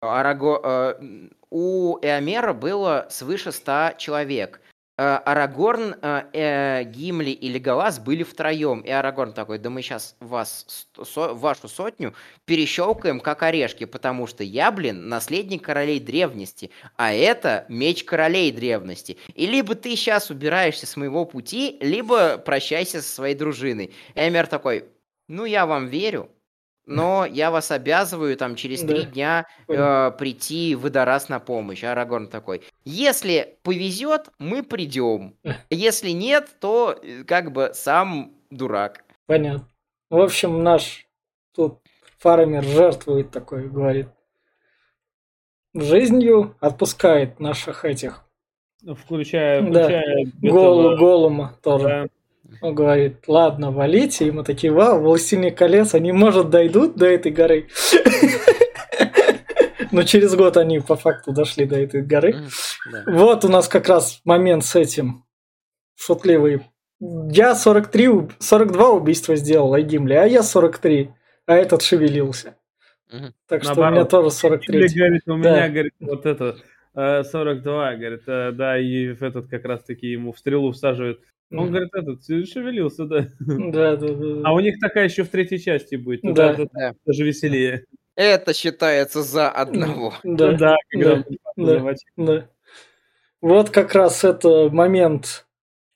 Араго... 0.02 0.60
э, 0.62 1.28
у 1.50 1.98
Эомера 2.02 2.52
было 2.52 3.06
свыше 3.10 3.52
100 3.52 3.94
человек. 3.98 4.60
Э, 5.00 5.16
Арагорн, 5.24 5.94
э, 6.02 6.22
э, 6.34 6.84
Гимли 6.84 7.30
и 7.30 7.48
Леголас 7.48 7.98
были 7.98 8.22
втроем. 8.22 8.80
И 8.80 8.90
Арагорн 8.90 9.32
такой, 9.32 9.58
да 9.58 9.70
мы 9.70 9.80
сейчас 9.80 10.14
вас, 10.20 10.86
со- 11.02 11.32
вашу 11.32 11.68
сотню 11.68 12.12
перещелкаем 12.44 13.18
как 13.20 13.42
орешки, 13.42 13.86
потому 13.86 14.26
что 14.26 14.44
я, 14.44 14.70
блин, 14.70 15.08
наследник 15.08 15.64
королей 15.64 16.00
древности, 16.00 16.70
а 16.96 17.14
это 17.14 17.64
меч 17.70 18.04
королей 18.04 18.52
древности. 18.52 19.16
И 19.34 19.46
либо 19.46 19.74
ты 19.74 19.96
сейчас 19.96 20.28
убираешься 20.28 20.86
с 20.86 20.98
моего 20.98 21.24
пути, 21.24 21.78
либо 21.80 22.36
прощайся 22.36 23.00
со 23.00 23.08
своей 23.08 23.34
дружиной. 23.34 23.94
Эмер 24.14 24.48
такой, 24.48 24.84
ну 25.28 25.46
я 25.46 25.64
вам 25.64 25.86
верю, 25.86 26.28
но 26.90 27.24
я 27.24 27.50
вас 27.50 27.70
обязываю 27.70 28.36
там 28.36 28.56
через 28.56 28.80
три 28.80 29.02
Да. 29.04 29.10
дня 29.10 29.46
э, 29.68 30.10
прийти 30.18 30.74
Водораз 30.74 31.28
на 31.28 31.38
помощь. 31.38 31.84
Арагорн 31.84 32.26
такой, 32.28 32.62
если 32.84 33.56
повезет, 33.62 34.28
мы 34.38 34.62
придем. 34.62 35.36
Если 35.70 36.10
нет, 36.10 36.48
то 36.60 36.98
э, 37.00 37.24
как 37.24 37.52
бы 37.52 37.70
сам 37.74 38.32
дурак. 38.50 39.04
Понятно. 39.26 39.66
В 40.10 40.18
общем, 40.20 40.62
наш 40.64 41.06
тут 41.54 41.78
фармер 42.18 42.64
жертвует 42.64 43.30
такой, 43.30 43.68
говорит. 43.68 44.08
Жизнью 45.74 46.56
отпускает 46.60 47.38
наших 47.38 47.84
этих. 47.84 48.24
Включая, 48.84 49.60
Да. 49.62 49.84
включая 49.84 50.26
Голу, 50.42 50.80
этого, 50.92 50.96
голума 50.96 51.54
тоже. 51.62 51.84
да. 51.84 52.06
Он 52.62 52.74
говорит, 52.74 53.24
ладно, 53.26 53.70
валите. 53.70 54.26
И 54.26 54.30
мы 54.30 54.44
такие, 54.44 54.72
вау, 54.72 55.00
властелин 55.00 55.54
колец, 55.54 55.94
они, 55.94 56.12
может, 56.12 56.50
дойдут 56.50 56.96
до 56.96 57.06
этой 57.06 57.32
горы. 57.32 57.68
Но 59.92 60.02
через 60.04 60.34
год 60.34 60.56
они 60.56 60.78
по 60.80 60.96
факту 60.96 61.32
дошли 61.32 61.64
до 61.66 61.76
этой 61.76 62.02
горы. 62.02 62.32
Вот 63.06 63.44
у 63.44 63.48
нас 63.48 63.68
как 63.68 63.88
раз 63.88 64.20
момент 64.24 64.64
с 64.64 64.76
этим 64.76 65.24
шутливый. 65.96 66.62
Я 67.00 67.54
43, 67.54 68.08
уб- 68.08 68.32
42 68.38 68.90
убийства 68.90 69.34
сделал, 69.36 69.72
а 69.74 69.80
Гимли, 69.80 70.14
а 70.14 70.26
я 70.26 70.42
43, 70.42 71.10
а 71.46 71.54
этот 71.54 71.82
шевелился. 71.82 72.56
Так 73.48 73.64
что 73.64 73.72
у 73.80 73.90
меня 73.90 74.04
тоже 74.04 74.26
Или, 74.28 74.32
43. 74.34 74.88
говорит, 74.94 75.22
у 75.26 75.36
меня, 75.36 75.68
говорит, 75.68 75.94
вот 75.98 76.26
это 76.26 76.56
э, 76.94 77.24
42, 77.24 77.94
говорит, 77.96 78.22
э, 78.26 78.52
да, 78.52 78.78
и 78.78 79.06
этот 79.06 79.48
как 79.48 79.64
раз-таки 79.64 80.08
ему 80.08 80.32
в 80.32 80.38
стрелу 80.38 80.70
всаживают. 80.72 81.20
Он, 81.52 81.58
Мгм. 81.64 81.68
говорит, 81.70 81.90
этот, 81.94 82.48
шевелился, 82.48 83.06
да. 83.06 83.26
Да, 83.40 83.96
да, 83.96 84.08
да. 84.14 84.40
А 84.44 84.52
у 84.52 84.60
них 84.60 84.78
такая 84.80 85.04
еще 85.06 85.24
в 85.24 85.28
третьей 85.28 85.58
части 85.60 85.96
будет. 85.96 86.22
Ну, 86.22 86.32
Да. 86.32 86.54
да, 86.72 86.94
даже 87.04 87.24
веселее. 87.24 87.84
Это 88.14 88.54
считается 88.54 89.22
за 89.22 89.50
одного. 89.50 90.14
Да, 90.24 90.52
да, 90.52 90.76
когда 90.90 91.24
да, 91.56 91.80
да. 91.80 91.94
да. 92.16 92.46
Вот 93.40 93.70
как 93.70 93.94
раз 93.94 94.22
это 94.22 94.68
момент, 94.70 95.46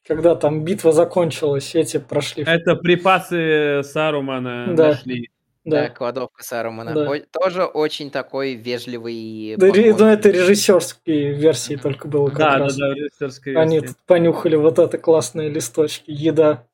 когда 0.07 0.35
там 0.35 0.65
битва 0.65 0.93
закончилась, 0.93 1.75
эти 1.75 1.99
прошли. 1.99 2.43
Это 2.47 2.75
припасы 2.77 3.83
Сарумана 3.85 4.75
Да. 4.75 4.89
нашли. 4.89 5.31
Да, 5.65 5.85
Да. 5.85 5.89
кладовка 5.91 6.45
Сарумана. 6.45 6.93
Да. 6.93 7.11
О- 7.11 7.21
Тоже 7.41 7.65
очень 7.65 8.11
такой 8.11 8.55
вежливый. 8.55 9.55
Да, 9.57 9.67
ре- 9.69 9.73
подход. 9.93 10.01
ну, 10.01 10.07
это 10.09 10.31
режиссерские 10.31 11.33
версии 11.33 11.77
только 11.77 12.07
было 12.07 12.29
как 12.29 12.39
Да, 12.39 12.53
да, 12.53 12.59
раз. 12.65 12.77
да, 12.77 12.89
в 12.91 12.93
режиссерской 12.95 13.55
Они 13.57 13.77
версии. 13.79 13.89
тут 13.95 13.97
понюхали 14.07 14.57
вот 14.57 14.79
это 14.79 14.99
классные 14.99 15.49
листочки, 15.49 16.11
еда. 16.11 16.67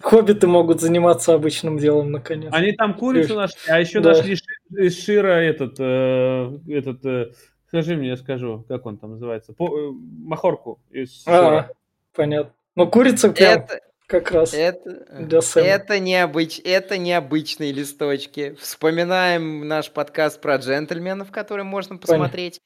Хоббиты 0.00 0.46
могут 0.46 0.80
заниматься 0.80 1.34
обычным 1.34 1.76
делом, 1.78 2.12
наконец. 2.12 2.50
Они 2.54 2.72
там 2.72 2.94
курицу 2.94 3.34
нашли, 3.34 3.58
а 3.68 3.80
еще 3.80 4.00
Да. 4.00 4.10
нашли 4.10 4.36
Ши- 4.36 4.44
из 4.70 5.02
Шира 5.04 5.40
этот, 5.42 5.74
э, 5.78 6.50
этот, 6.68 7.04
э, 7.04 7.32
скажи 7.66 7.96
мне, 7.96 8.08
я 8.10 8.16
скажу, 8.16 8.64
как 8.68 8.86
он 8.86 8.96
там 8.96 9.10
называется, 9.12 9.52
По- 9.52 9.66
э, 9.76 9.90
махорку 9.90 10.78
из 10.90 11.24
А, 11.26 11.30
Шира. 11.36 11.70
понятно. 12.14 12.52
Ну, 12.76 12.86
курица 12.88 13.30
прям 13.32 13.62
Это, 13.62 13.80
как 14.08 14.30
раз 14.32 14.54
это, 14.54 15.06
для 15.20 15.42
Сэма. 15.42 15.66
это, 15.66 15.98
необыч, 16.00 16.60
это 16.64 16.96
необычные 16.96 17.72
листочки. 17.72 18.56
Вспоминаем 18.58 19.68
наш 19.68 19.90
подкаст 19.90 20.40
про 20.40 20.56
джентльменов, 20.56 21.30
который 21.30 21.64
можно 21.64 21.98
посмотреть. 21.98 22.62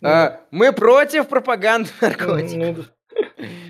Ну, 0.00 0.08
А, 0.08 0.40
мы 0.50 0.72
против 0.72 1.28
пропаганды 1.28 1.90
наркотиков. 2.00 2.56
ну, 2.56 2.74
да. 2.74 2.84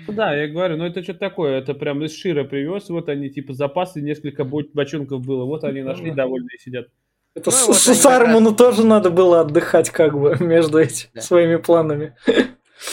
Ну 0.07 0.13
Да, 0.13 0.33
я 0.35 0.47
говорю, 0.47 0.77
ну 0.77 0.85
это 0.85 1.03
что-то 1.03 1.19
такое, 1.19 1.57
это 1.59 1.73
прям 1.73 2.01
из 2.03 2.15
Шира 2.15 2.45
привез, 2.45 2.87
вот 2.89 3.09
они 3.09 3.29
типа 3.29 3.53
запасы, 3.53 4.01
несколько 4.01 4.45
бо- 4.45 4.63
бочонков 4.73 5.21
было, 5.25 5.43
вот 5.43 5.65
они 5.65 5.81
нашли, 5.81 6.11
Ну, 6.11 6.15
довольные 6.15 6.57
сидят. 6.59 6.87
Это 7.35 7.51
Ну, 7.51 7.51
с, 7.51 7.67
вот 7.67 8.57
тоже 8.57 8.85
надо 8.85 9.11
было 9.11 9.41
отдыхать 9.41 9.89
как 9.89 10.17
бы 10.17 10.37
между 10.39 10.79
этими 10.79 11.09
Да. 11.15 11.21
своими 11.21 11.57
планами. 11.57 12.15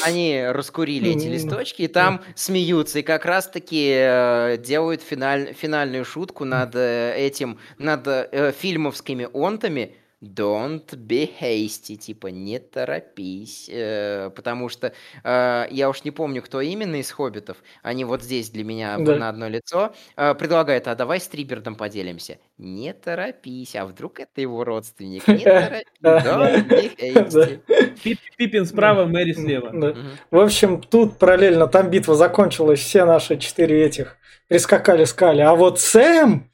Они 0.04 0.44
раскурили 0.48 1.10
эти 1.10 1.26
листочки 1.26 1.82
и 1.82 1.88
там 1.88 2.22
смеются. 2.34 3.00
И 3.00 3.02
как 3.02 3.24
раз-таки 3.24 3.92
э, 3.94 4.56
делают 4.58 5.02
финаль- 5.02 5.52
финальную 5.54 6.04
шутку 6.04 6.44
над 6.44 6.74
э, 6.74 7.14
этим, 7.16 7.58
над 7.78 8.06
э, 8.06 8.52
фильмовскими 8.58 9.28
онтами. 9.32 9.94
Don't 10.24 10.86
be 10.96 11.28
hasty, 11.40 11.96
типа 11.96 12.28
не 12.28 12.58
торопись, 12.58 13.68
э, 13.70 14.30
потому 14.34 14.68
что 14.68 14.92
э, 15.22 15.66
я 15.70 15.88
уж 15.90 16.04
не 16.04 16.10
помню, 16.10 16.40
кто 16.40 16.60
именно 16.60 16.96
из 16.96 17.10
хоббитов, 17.10 17.58
они 17.82 18.04
вот 18.04 18.22
здесь 18.22 18.48
для 18.50 18.64
меня 18.64 18.96
Да. 18.98 19.16
на 19.16 19.28
одно 19.28 19.48
лицо, 19.48 19.92
э, 20.16 20.34
предлагают, 20.34 20.88
а 20.88 20.94
давай 20.94 21.20
с 21.20 21.28
Трибердом 21.28 21.74
поделимся. 21.74 22.38
Не 22.58 22.92
торопись, 22.94 23.76
а 23.76 23.84
вдруг 23.84 24.20
это 24.20 24.40
его 24.40 24.64
родственник? 24.64 25.26
Не 25.28 25.38
торопись, 25.44 25.84
don't 26.02 26.68
be 26.68 26.96
hasty. 27.14 27.60
Пип- 28.02 28.18
Пиппин 28.36 28.64
справа, 28.66 29.04
Мэри 29.04 29.32
слева. 29.32 29.94
В 30.30 30.38
общем, 30.38 30.80
тут 30.80 31.18
параллельно 31.18 31.66
там 31.66 31.90
битва 31.90 32.14
закончилась, 32.14 32.80
все 32.80 33.04
наши 33.04 33.36
четыре 33.36 33.84
этих 33.84 34.16
прискакали, 34.48 35.04
сказали, 35.04 35.40
а 35.40 35.54
вот 35.54 35.80
Сэм, 35.80 36.48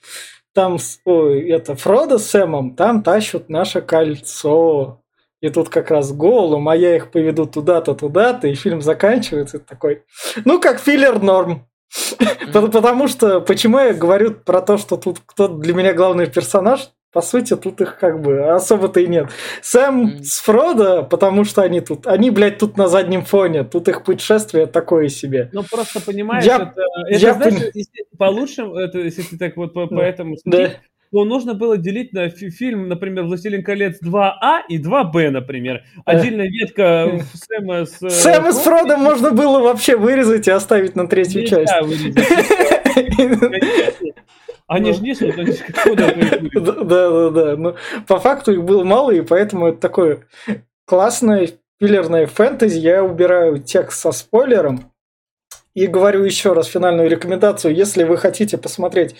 там, 0.60 0.76
ой, 1.06 1.48
это 1.48 1.74
Фродо 1.74 2.18
с 2.18 2.26
Сэмом, 2.26 2.76
там 2.76 3.02
тащут 3.02 3.48
наше 3.48 3.80
кольцо. 3.80 5.00
И 5.40 5.48
тут 5.48 5.70
как 5.70 5.90
раз 5.90 6.12
Голум, 6.12 6.68
а 6.68 6.76
я 6.76 6.96
их 6.96 7.10
поведу 7.10 7.46
туда-то, 7.46 7.94
туда-то, 7.94 8.46
и 8.46 8.54
фильм 8.54 8.82
заканчивается 8.82 9.58
такой, 9.58 10.02
ну, 10.44 10.60
как 10.60 10.78
филлер 10.78 11.22
норм. 11.22 11.66
Потому 12.52 13.08
что, 13.08 13.40
почему 13.40 13.78
я 13.78 13.94
говорю 13.94 14.32
про 14.34 14.60
то, 14.60 14.76
что 14.76 14.98
тут 14.98 15.20
кто 15.24 15.48
для 15.48 15.72
меня 15.72 15.94
главный 15.94 16.26
персонаж, 16.26 16.90
по 17.12 17.22
сути, 17.22 17.56
тут 17.56 17.80
их 17.80 17.98
как 17.98 18.20
бы 18.22 18.50
особо-то 18.50 19.00
и 19.00 19.06
нет. 19.08 19.28
Сэм 19.62 19.96
Мгм. 19.96 20.22
с 20.24 20.38
Фродо, 20.40 21.02
потому 21.02 21.44
что 21.44 21.62
они 21.62 21.80
тут, 21.80 22.06
они, 22.06 22.30
блядь, 22.30 22.58
тут 22.58 22.76
на 22.76 22.86
заднем 22.86 23.24
фоне, 23.24 23.64
тут 23.64 23.88
их 23.88 24.04
путешествие 24.04 24.66
такое 24.66 25.08
себе. 25.08 25.48
Ну, 25.52 25.62
просто 25.68 26.00
понимаешь, 26.00 26.44
Я- 26.44 26.56
это, 26.56 26.74
это, 27.08 27.18
я 27.26 27.34
знаешь, 27.34 27.54
пон- 27.54 27.70
если 27.74 28.04
по 28.16 28.24
лучшим, 28.24 28.74
это, 28.76 28.98
если 29.00 29.22
ты 29.22 29.36
так 29.38 29.56
вот 29.56 29.74
по, 29.74 29.86
по 29.88 30.00
этому 30.00 30.36
Да. 30.44 30.70
то 31.12 31.24
нужно 31.24 31.54
было 31.54 31.76
делить 31.76 32.12
на 32.12 32.28
фи- 32.30 32.50
фильм, 32.50 32.88
например, 32.88 33.24
«Властелин 33.24 33.64
колец 33.64 33.98
2А» 34.00 34.60
и 34.68 34.78
2Б, 34.78 35.30
например. 35.30 35.82
Отдельная 36.04 36.46
ветка 36.48 36.82
Э. 37.08 37.20
Сэма 37.34 37.86
с... 37.86 38.00
э, 38.00 38.10
Сэм 38.10 38.52
с 38.52 38.58
Фродо 38.60 38.96
можно 38.96 39.32
было 39.32 39.58
вообще 39.60 39.96
вырезать 39.96 40.46
и 40.46 40.52
оставить 40.52 40.94
на 40.94 41.08
третью 41.08 41.44
часть. 41.48 41.72
Они 44.70 44.90
Ну. 44.90 44.96
же 44.96 45.02
несут, 45.02 45.36
они 45.36 45.50
ж 45.52 45.58
куда 45.82 46.10
их 46.10 46.52
Да, 46.62 46.84
да, 46.84 47.30
да. 47.30 47.56
Но 47.56 47.74
по 48.06 48.20
факту 48.20 48.52
их 48.52 48.62
было 48.62 48.84
мало, 48.84 49.10
и 49.10 49.20
поэтому 49.20 49.66
это 49.66 49.78
такое 49.80 50.20
классное 50.86 51.48
филлерное 51.80 52.28
фэнтези. 52.28 52.78
Я 52.78 53.02
убираю 53.02 53.58
текст 53.58 54.00
со 54.00 54.12
спойлером. 54.12 54.92
И 55.74 55.86
говорю 55.88 56.22
еще 56.24 56.52
раз 56.52 56.68
финальную 56.68 57.08
рекомендацию. 57.08 57.74
Если 57.74 58.04
вы 58.04 58.16
хотите 58.16 58.58
посмотреть 58.58 59.16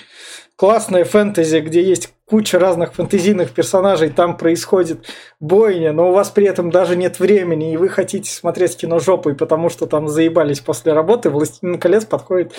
классное 0.55 1.05
фэнтези, 1.05 1.59
где 1.60 1.82
есть 1.82 2.12
куча 2.27 2.59
разных 2.60 2.94
фэнтезийных 2.94 3.51
персонажей, 3.51 4.10
там 4.10 4.36
происходит 4.36 5.05
бойня, 5.40 5.93
но 5.93 6.10
у 6.10 6.12
вас 6.12 6.31
при 6.31 6.47
этом 6.47 6.70
даже 6.70 6.94
нет 6.97 7.18
времени, 7.18 7.72
и 7.72 7.77
вы 7.77 7.89
хотите 7.89 8.31
смотреть 8.31 8.77
кино 8.77 9.01
жопой, 9.01 9.35
потому 9.35 9.68
что 9.68 9.86
там 9.86 10.06
заебались 10.06 10.60
после 10.60 10.93
работы, 10.93 11.31
«Властелин 11.31 11.78
колец» 11.81 12.05
подходит 12.05 12.52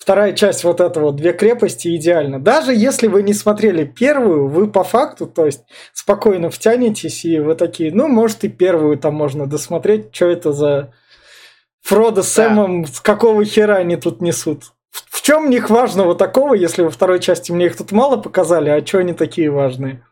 вторая 0.00 0.32
часть 0.32 0.64
вот 0.64 0.80
этого 0.80 1.12
«Две 1.12 1.34
крепости» 1.34 1.94
идеально. 1.94 2.40
Даже 2.40 2.74
если 2.74 3.06
вы 3.06 3.22
не 3.22 3.34
смотрели 3.34 3.84
первую, 3.84 4.48
вы 4.48 4.66
по 4.66 4.82
факту, 4.82 5.26
то 5.26 5.44
есть 5.44 5.60
спокойно 5.92 6.48
втянетесь, 6.50 7.24
и 7.26 7.38
вы 7.38 7.54
такие, 7.54 7.92
ну, 7.92 8.08
может, 8.08 8.42
и 8.42 8.48
первую 8.48 8.98
там 8.98 9.14
можно 9.14 9.46
досмотреть, 9.46 10.14
что 10.14 10.26
это 10.26 10.52
за 10.52 10.94
Фродо 11.82 12.22
с 12.22 12.32
Сэмом, 12.32 12.86
с 12.86 13.00
какого 13.00 13.44
хера 13.44 13.76
они 13.76 13.96
тут 13.96 14.22
несут. 14.22 14.72
В, 14.90 15.18
в 15.18 15.22
чем 15.22 15.50
них 15.50 15.68
важного 15.68 16.14
такого, 16.14 16.54
если 16.54 16.82
во 16.82 16.90
второй 16.90 17.20
части 17.20 17.52
мне 17.52 17.66
их 17.66 17.76
тут 17.76 17.92
мало 17.92 18.16
показали, 18.16 18.70
а 18.70 18.84
что 18.84 18.98
они 18.98 19.12
такие 19.12 19.50
важные? 19.50 20.02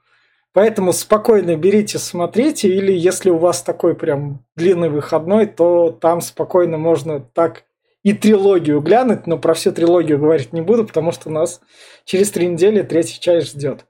Поэтому 0.53 0.93
спокойно 0.93 1.57
берите, 1.57 1.99
смотрите, 1.99 2.69
или 2.69 2.93
если 2.93 3.31
у 3.31 3.39
вас 3.39 3.63
такой 3.63 3.95
прям 3.95 4.45
длинный 4.55 4.91
выходной, 4.91 5.47
то 5.47 5.91
там 5.91 6.21
спокойно 6.21 6.77
можно 6.77 7.21
так 7.21 7.65
и 8.09 8.15
трилогию 8.15 8.81
глянуть, 8.81 9.27
но 9.27 9.39
про 9.39 9.53
всю 9.53 9.71
трилогию 9.71 10.19
говорить 10.19 10.55
не 10.55 10.63
буду, 10.63 10.87
потому 10.87 11.13
что 11.13 11.29
нас 11.29 11.61
через 12.07 12.31
три 12.31 12.47
недели 12.47 12.81
третья 12.81 13.21
часть 13.21 13.49
ждет. 13.49 13.85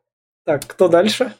Так, 0.44 0.66
кто 0.66 0.88
дальше? 0.88 1.34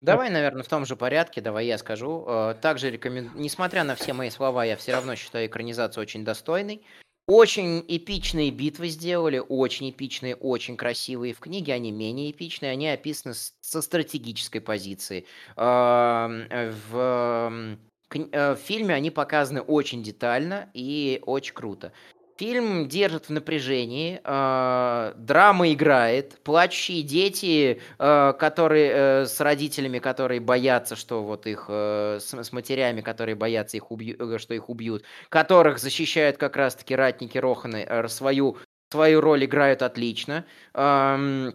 Давай, 0.00 0.30
наверное, 0.30 0.62
в 0.62 0.68
том 0.68 0.86
же 0.86 0.96
порядке, 0.96 1.42
давай 1.42 1.66
я 1.66 1.76
скажу. 1.76 2.24
Э, 2.26 2.54
также 2.58 2.90
рекомендую, 2.90 3.38
несмотря 3.38 3.84
на 3.84 3.96
все 3.96 4.14
мои 4.14 4.30
слова, 4.30 4.64
я 4.64 4.76
все 4.76 4.92
равно 4.92 5.14
считаю 5.14 5.46
экранизацию 5.46 6.00
очень 6.00 6.24
достойной. 6.24 6.86
Очень 7.26 7.84
эпичные 7.86 8.50
битвы 8.50 8.88
сделали, 8.88 9.42
очень 9.46 9.90
эпичные, 9.90 10.36
очень 10.36 10.78
красивые. 10.78 11.34
В 11.34 11.40
книге 11.40 11.74
они 11.74 11.92
менее 11.92 12.30
эпичные, 12.30 12.70
они 12.70 12.88
описаны 12.88 13.34
со 13.34 13.82
стратегической 13.82 14.62
позиции. 14.62 15.26
Э, 15.56 16.72
в 16.88 17.76
в 18.10 18.56
фильме 18.56 18.94
они 18.94 19.10
показаны 19.10 19.60
очень 19.60 20.02
детально 20.02 20.70
и 20.74 21.20
очень 21.26 21.54
круто. 21.54 21.92
Фильм 22.38 22.86
держит 22.86 23.26
в 23.28 23.32
напряжении, 23.32 24.20
э, 24.22 25.14
драма 25.16 25.72
играет, 25.72 26.38
плачущие 26.44 27.02
дети, 27.02 27.80
э, 27.98 28.32
которые 28.38 28.92
э, 29.22 29.26
с 29.26 29.40
родителями, 29.40 30.00
которые 30.00 30.40
боятся, 30.40 30.96
что 30.96 31.22
вот 31.24 31.46
их 31.46 31.64
э, 31.68 32.18
с, 32.20 32.34
с 32.34 32.52
матерями, 32.52 33.00
которые 33.00 33.36
боятся 33.36 33.78
их 33.78 33.90
убью, 33.90 34.16
э, 34.18 34.38
что 34.38 34.52
их 34.52 34.68
убьют, 34.68 35.04
которых 35.30 35.78
защищают 35.78 36.36
как 36.36 36.56
раз-таки 36.56 36.94
ратники 36.94 37.38
Роханы, 37.38 37.86
э, 37.88 38.06
свою 38.08 38.58
свою 38.92 39.20
роль 39.22 39.46
играют 39.46 39.80
отлично. 39.82 40.44
Эм, 40.74 41.54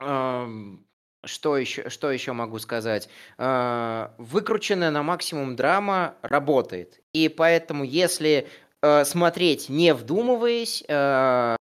эм, 0.00 0.86
что 1.24 1.56
еще, 1.56 1.88
что 1.88 2.10
еще 2.10 2.32
могу 2.32 2.58
сказать? 2.58 3.08
Э, 3.38 4.08
выкрученная 4.18 4.90
на 4.90 5.02
максимум 5.02 5.56
драма 5.56 6.14
работает. 6.22 7.00
И 7.12 7.28
поэтому, 7.28 7.84
если 7.84 8.48
Э, 8.82 9.04
смотреть, 9.04 9.68
не 9.68 9.92
вдумываясь, 9.92 10.82
э, 10.88 11.56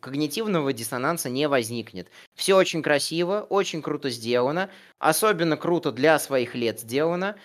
когнитивного 0.00 0.72
диссонанса 0.72 1.30
не 1.30 1.46
возникнет. 1.48 2.08
Все 2.34 2.56
очень 2.56 2.82
красиво, 2.82 3.46
очень 3.48 3.82
круто 3.82 4.10
сделано, 4.10 4.68
особенно 4.98 5.56
круто 5.56 5.92
для 5.92 6.18
своих 6.18 6.54
лет 6.56 6.80
сделано. 6.80 7.36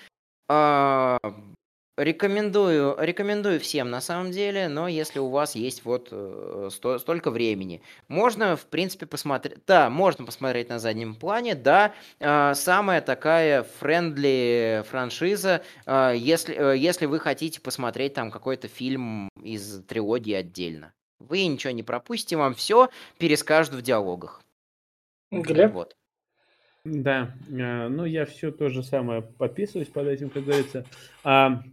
А, 1.96 2.04
Рекомендую, 2.04 2.96
рекомендую 3.00 3.60
всем 3.60 3.90
на 3.90 4.02
самом 4.02 4.32
деле, 4.32 4.68
но 4.68 4.88
если 4.88 5.20
у 5.20 5.30
вас 5.30 5.56
есть 5.56 5.86
вот 5.86 6.10
э, 6.12 6.70
сто, 6.72 6.98
столько 6.98 7.30
времени, 7.30 7.82
можно 8.08 8.56
в 8.56 8.66
принципе 8.66 9.06
посмотреть, 9.06 9.60
да, 9.68 9.90
можно 9.90 10.26
посмотреть 10.26 10.70
на 10.70 10.80
заднем 10.80 11.16
плане, 11.16 11.56
да, 11.56 11.94
э, 12.20 12.54
самая 12.56 13.02
такая 13.02 13.64
френдли 13.80 14.84
франшиза, 14.90 15.64
э, 15.86 16.14
если, 16.16 16.74
э, 16.74 16.78
если 16.78 17.06
вы 17.06 17.20
хотите 17.20 17.62
посмотреть 17.62 18.16
там 18.16 18.32
какой-то 18.32 18.68
фильм 18.68 19.30
из 19.42 19.84
трилогии 19.84 20.34
отдельно. 20.34 20.94
Вы 21.20 21.46
ничего 21.46 21.72
не 21.72 21.84
пропустите, 21.84 22.38
вам 22.38 22.56
все 22.56 22.90
перескажут 23.18 23.76
в 23.76 23.82
диалогах. 23.82 24.42
Глеб? 25.32 25.74
Вот. 25.74 25.96
Да, 26.86 27.34
э, 27.50 27.88
ну 27.88 28.04
я 28.04 28.26
все 28.26 28.52
то 28.52 28.70
же 28.70 28.84
самое 28.84 29.22
подписываюсь 29.22 29.88
под 29.88 30.08
этим, 30.08 30.30
как 30.30 30.44
говорится. 30.44 30.86
А, 31.24 31.64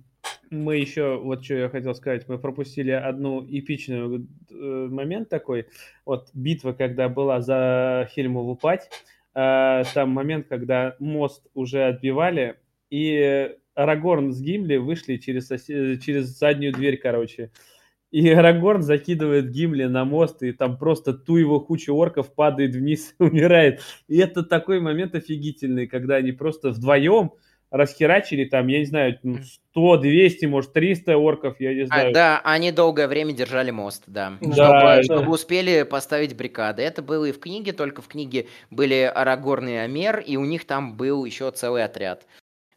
мы 0.50 0.76
еще, 0.76 1.16
вот 1.16 1.44
что 1.44 1.54
я 1.54 1.68
хотел 1.68 1.94
сказать, 1.94 2.28
мы 2.28 2.38
пропустили 2.38 2.90
одну 2.90 3.44
эпичную 3.48 4.26
э, 4.50 4.88
момент 4.90 5.28
такой, 5.28 5.66
вот 6.04 6.28
битва, 6.34 6.72
когда 6.72 7.08
была 7.08 7.40
за 7.40 8.08
Хельмову 8.10 8.56
пать, 8.56 8.90
э, 9.34 9.84
там 9.94 10.10
момент, 10.10 10.46
когда 10.48 10.96
мост 10.98 11.46
уже 11.54 11.84
отбивали, 11.84 12.56
и 12.90 13.54
Арагорн 13.74 14.32
с 14.32 14.40
Гимли 14.40 14.76
вышли 14.76 15.16
через, 15.16 15.46
сосед... 15.46 16.02
через 16.02 16.26
заднюю 16.38 16.72
дверь, 16.72 16.96
короче. 16.96 17.50
И 18.10 18.28
Арагорн 18.28 18.82
закидывает 18.82 19.52
Гимли 19.52 19.84
на 19.84 20.04
мост, 20.04 20.42
и 20.42 20.50
там 20.50 20.78
просто 20.78 21.12
ту 21.14 21.36
его 21.36 21.60
куча 21.60 21.90
орков 21.90 22.34
падает 22.34 22.74
вниз, 22.74 23.14
умирает. 23.20 23.82
И 24.08 24.18
это 24.18 24.42
такой 24.42 24.80
момент 24.80 25.14
офигительный, 25.14 25.86
когда 25.86 26.16
они 26.16 26.32
просто 26.32 26.70
вдвоем, 26.70 27.30
расхерачили 27.70 28.44
там, 28.44 28.66
я 28.66 28.80
не 28.80 28.84
знаю, 28.84 29.18
100, 29.70 29.96
200, 29.98 30.46
может, 30.46 30.72
300 30.72 31.16
орков, 31.16 31.60
я 31.60 31.72
не 31.74 31.82
а, 31.82 31.86
знаю. 31.86 32.10
А, 32.10 32.12
да, 32.12 32.40
они 32.44 32.72
долгое 32.72 33.06
время 33.08 33.32
держали 33.32 33.70
мост, 33.70 34.02
да. 34.06 34.32
да 34.40 34.52
чтобы, 34.52 35.02
чтобы 35.04 35.32
успели 35.32 35.84
поставить 35.84 36.36
бригады. 36.36 36.82
Это 36.82 37.02
было 37.02 37.26
и 37.26 37.32
в 37.32 37.38
книге, 37.38 37.72
только 37.72 38.02
в 38.02 38.08
книге 38.08 38.48
были 38.70 39.10
Арагорн 39.14 39.68
и 39.68 39.74
Эомер, 39.74 40.18
и 40.20 40.36
у 40.36 40.44
них 40.44 40.66
там 40.66 40.96
был 40.96 41.24
еще 41.24 41.50
целый 41.52 41.84
отряд. 41.84 42.26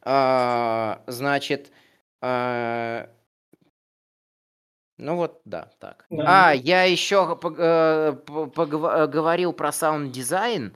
А, 0.02 1.02
значит, 1.06 1.72
а, 2.20 3.08
ну 4.98 5.16
вот, 5.16 5.40
да, 5.44 5.70
так. 5.80 6.06
Да. 6.08 6.50
А, 6.50 6.52
я 6.52 6.84
еще 6.84 7.34
поговорил 7.36 9.52
про 9.52 9.72
саунд-дизайн. 9.72 10.72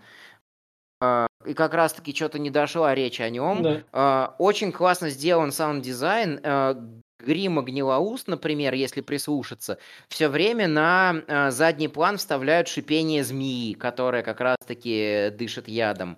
И 1.49 1.55
как 1.55 1.73
раз-таки 1.73 2.15
что-то 2.15 2.39
не 2.39 2.51
дошла 2.51 2.95
речь 2.95 3.21
о 3.21 3.31
нем. 3.31 3.63
Да. 3.63 3.83
А, 3.93 4.35
очень 4.39 4.71
классно 4.71 5.09
сделан 5.09 5.51
саунд-дизайн. 5.51 6.41
А, 6.43 6.77
Грима 7.19 7.63
Гнилоуст, 7.63 8.29
например, 8.29 8.75
если 8.75 9.01
прислушаться, 9.01 9.79
все 10.09 10.29
время 10.29 10.69
на 10.69 11.51
задний 11.51 11.89
план 11.89 12.17
вставляют 12.17 12.69
шипение 12.69 13.25
змеи, 13.25 13.73
которая 13.73 14.23
как 14.23 14.41
раз-таки 14.41 15.31
дышит 15.37 15.67
ядом. 15.67 16.17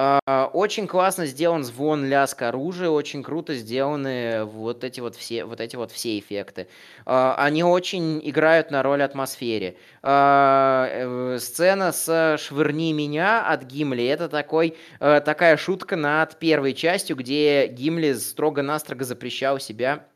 А, 0.00 0.48
очень 0.52 0.86
классно 0.86 1.26
сделан 1.26 1.64
звон, 1.64 2.06
лязг 2.06 2.42
оружия, 2.42 2.88
очень 2.88 3.24
круто 3.24 3.56
сделаны 3.56 4.44
вот 4.44 4.84
эти 4.84 5.00
вот 5.00 5.16
все, 5.16 5.44
вот 5.44 5.60
эти 5.60 5.74
вот 5.74 5.90
все 5.90 6.20
эффекты. 6.20 6.68
А, 7.04 7.34
они 7.36 7.64
очень 7.64 8.20
играют 8.22 8.70
на 8.70 8.84
роль 8.84 9.02
атмосфере. 9.02 9.76
А, 10.02 10.86
э, 10.88 11.38
сцена 11.40 11.90
с 11.90 12.36
«Швырни 12.38 12.92
меня» 12.92 13.44
от 13.44 13.64
Гимли– 13.64 14.04
это 14.06 14.28
такой, 14.28 14.76
э, 15.00 15.20
такая 15.20 15.56
шутка 15.56 15.96
над 15.96 16.38
первой 16.38 16.74
частью, 16.74 17.16
где 17.16 17.66
Гимли 17.66 18.12
строго-настрого 18.12 19.02
запрещал 19.02 19.58
себя 19.58 20.06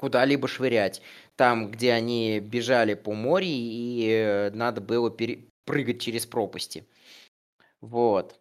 куда-либо 0.00 0.48
швырять. 0.48 1.00
Там, 1.36 1.70
где 1.70 1.92
они 1.92 2.40
бежали 2.40 2.94
по 2.94 3.12
морю, 3.12 3.46
и 3.46 4.08
э, 4.10 4.50
надо 4.50 4.80
было 4.80 5.12
пере- 5.12 5.44
прыгать 5.64 6.00
через 6.00 6.26
пропасти. 6.26 6.88
Вот. 7.80 8.40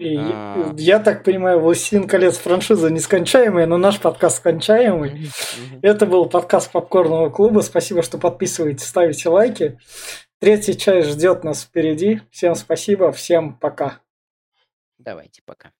И 0.00 0.16
а... 0.16 0.72
я 0.78 0.98
так 0.98 1.24
понимаю, 1.24 1.60
«Властелин 1.60 2.08
колец» 2.08 2.38
франшиза 2.38 2.88
нескончаемая, 2.88 3.66
но 3.66 3.76
наш 3.76 4.00
подкаст 4.00 4.38
скончаемый. 4.38 5.30
Это 5.82 6.06
был 6.06 6.24
подкаст 6.24 6.72
Попкорного 6.72 7.28
клуба. 7.28 7.60
Спасибо, 7.60 8.02
что 8.02 8.16
подписываетесь, 8.16 8.86
ставите 8.86 9.28
лайки. 9.28 9.78
Третья 10.38 10.72
часть 10.72 11.10
ждет 11.10 11.44
нас 11.44 11.64
впереди. 11.64 12.22
Всем 12.30 12.54
спасибо, 12.54 13.12
всем 13.12 13.52
пока. 13.52 13.98
Давайте, 14.96 15.42
пока. 15.44 15.70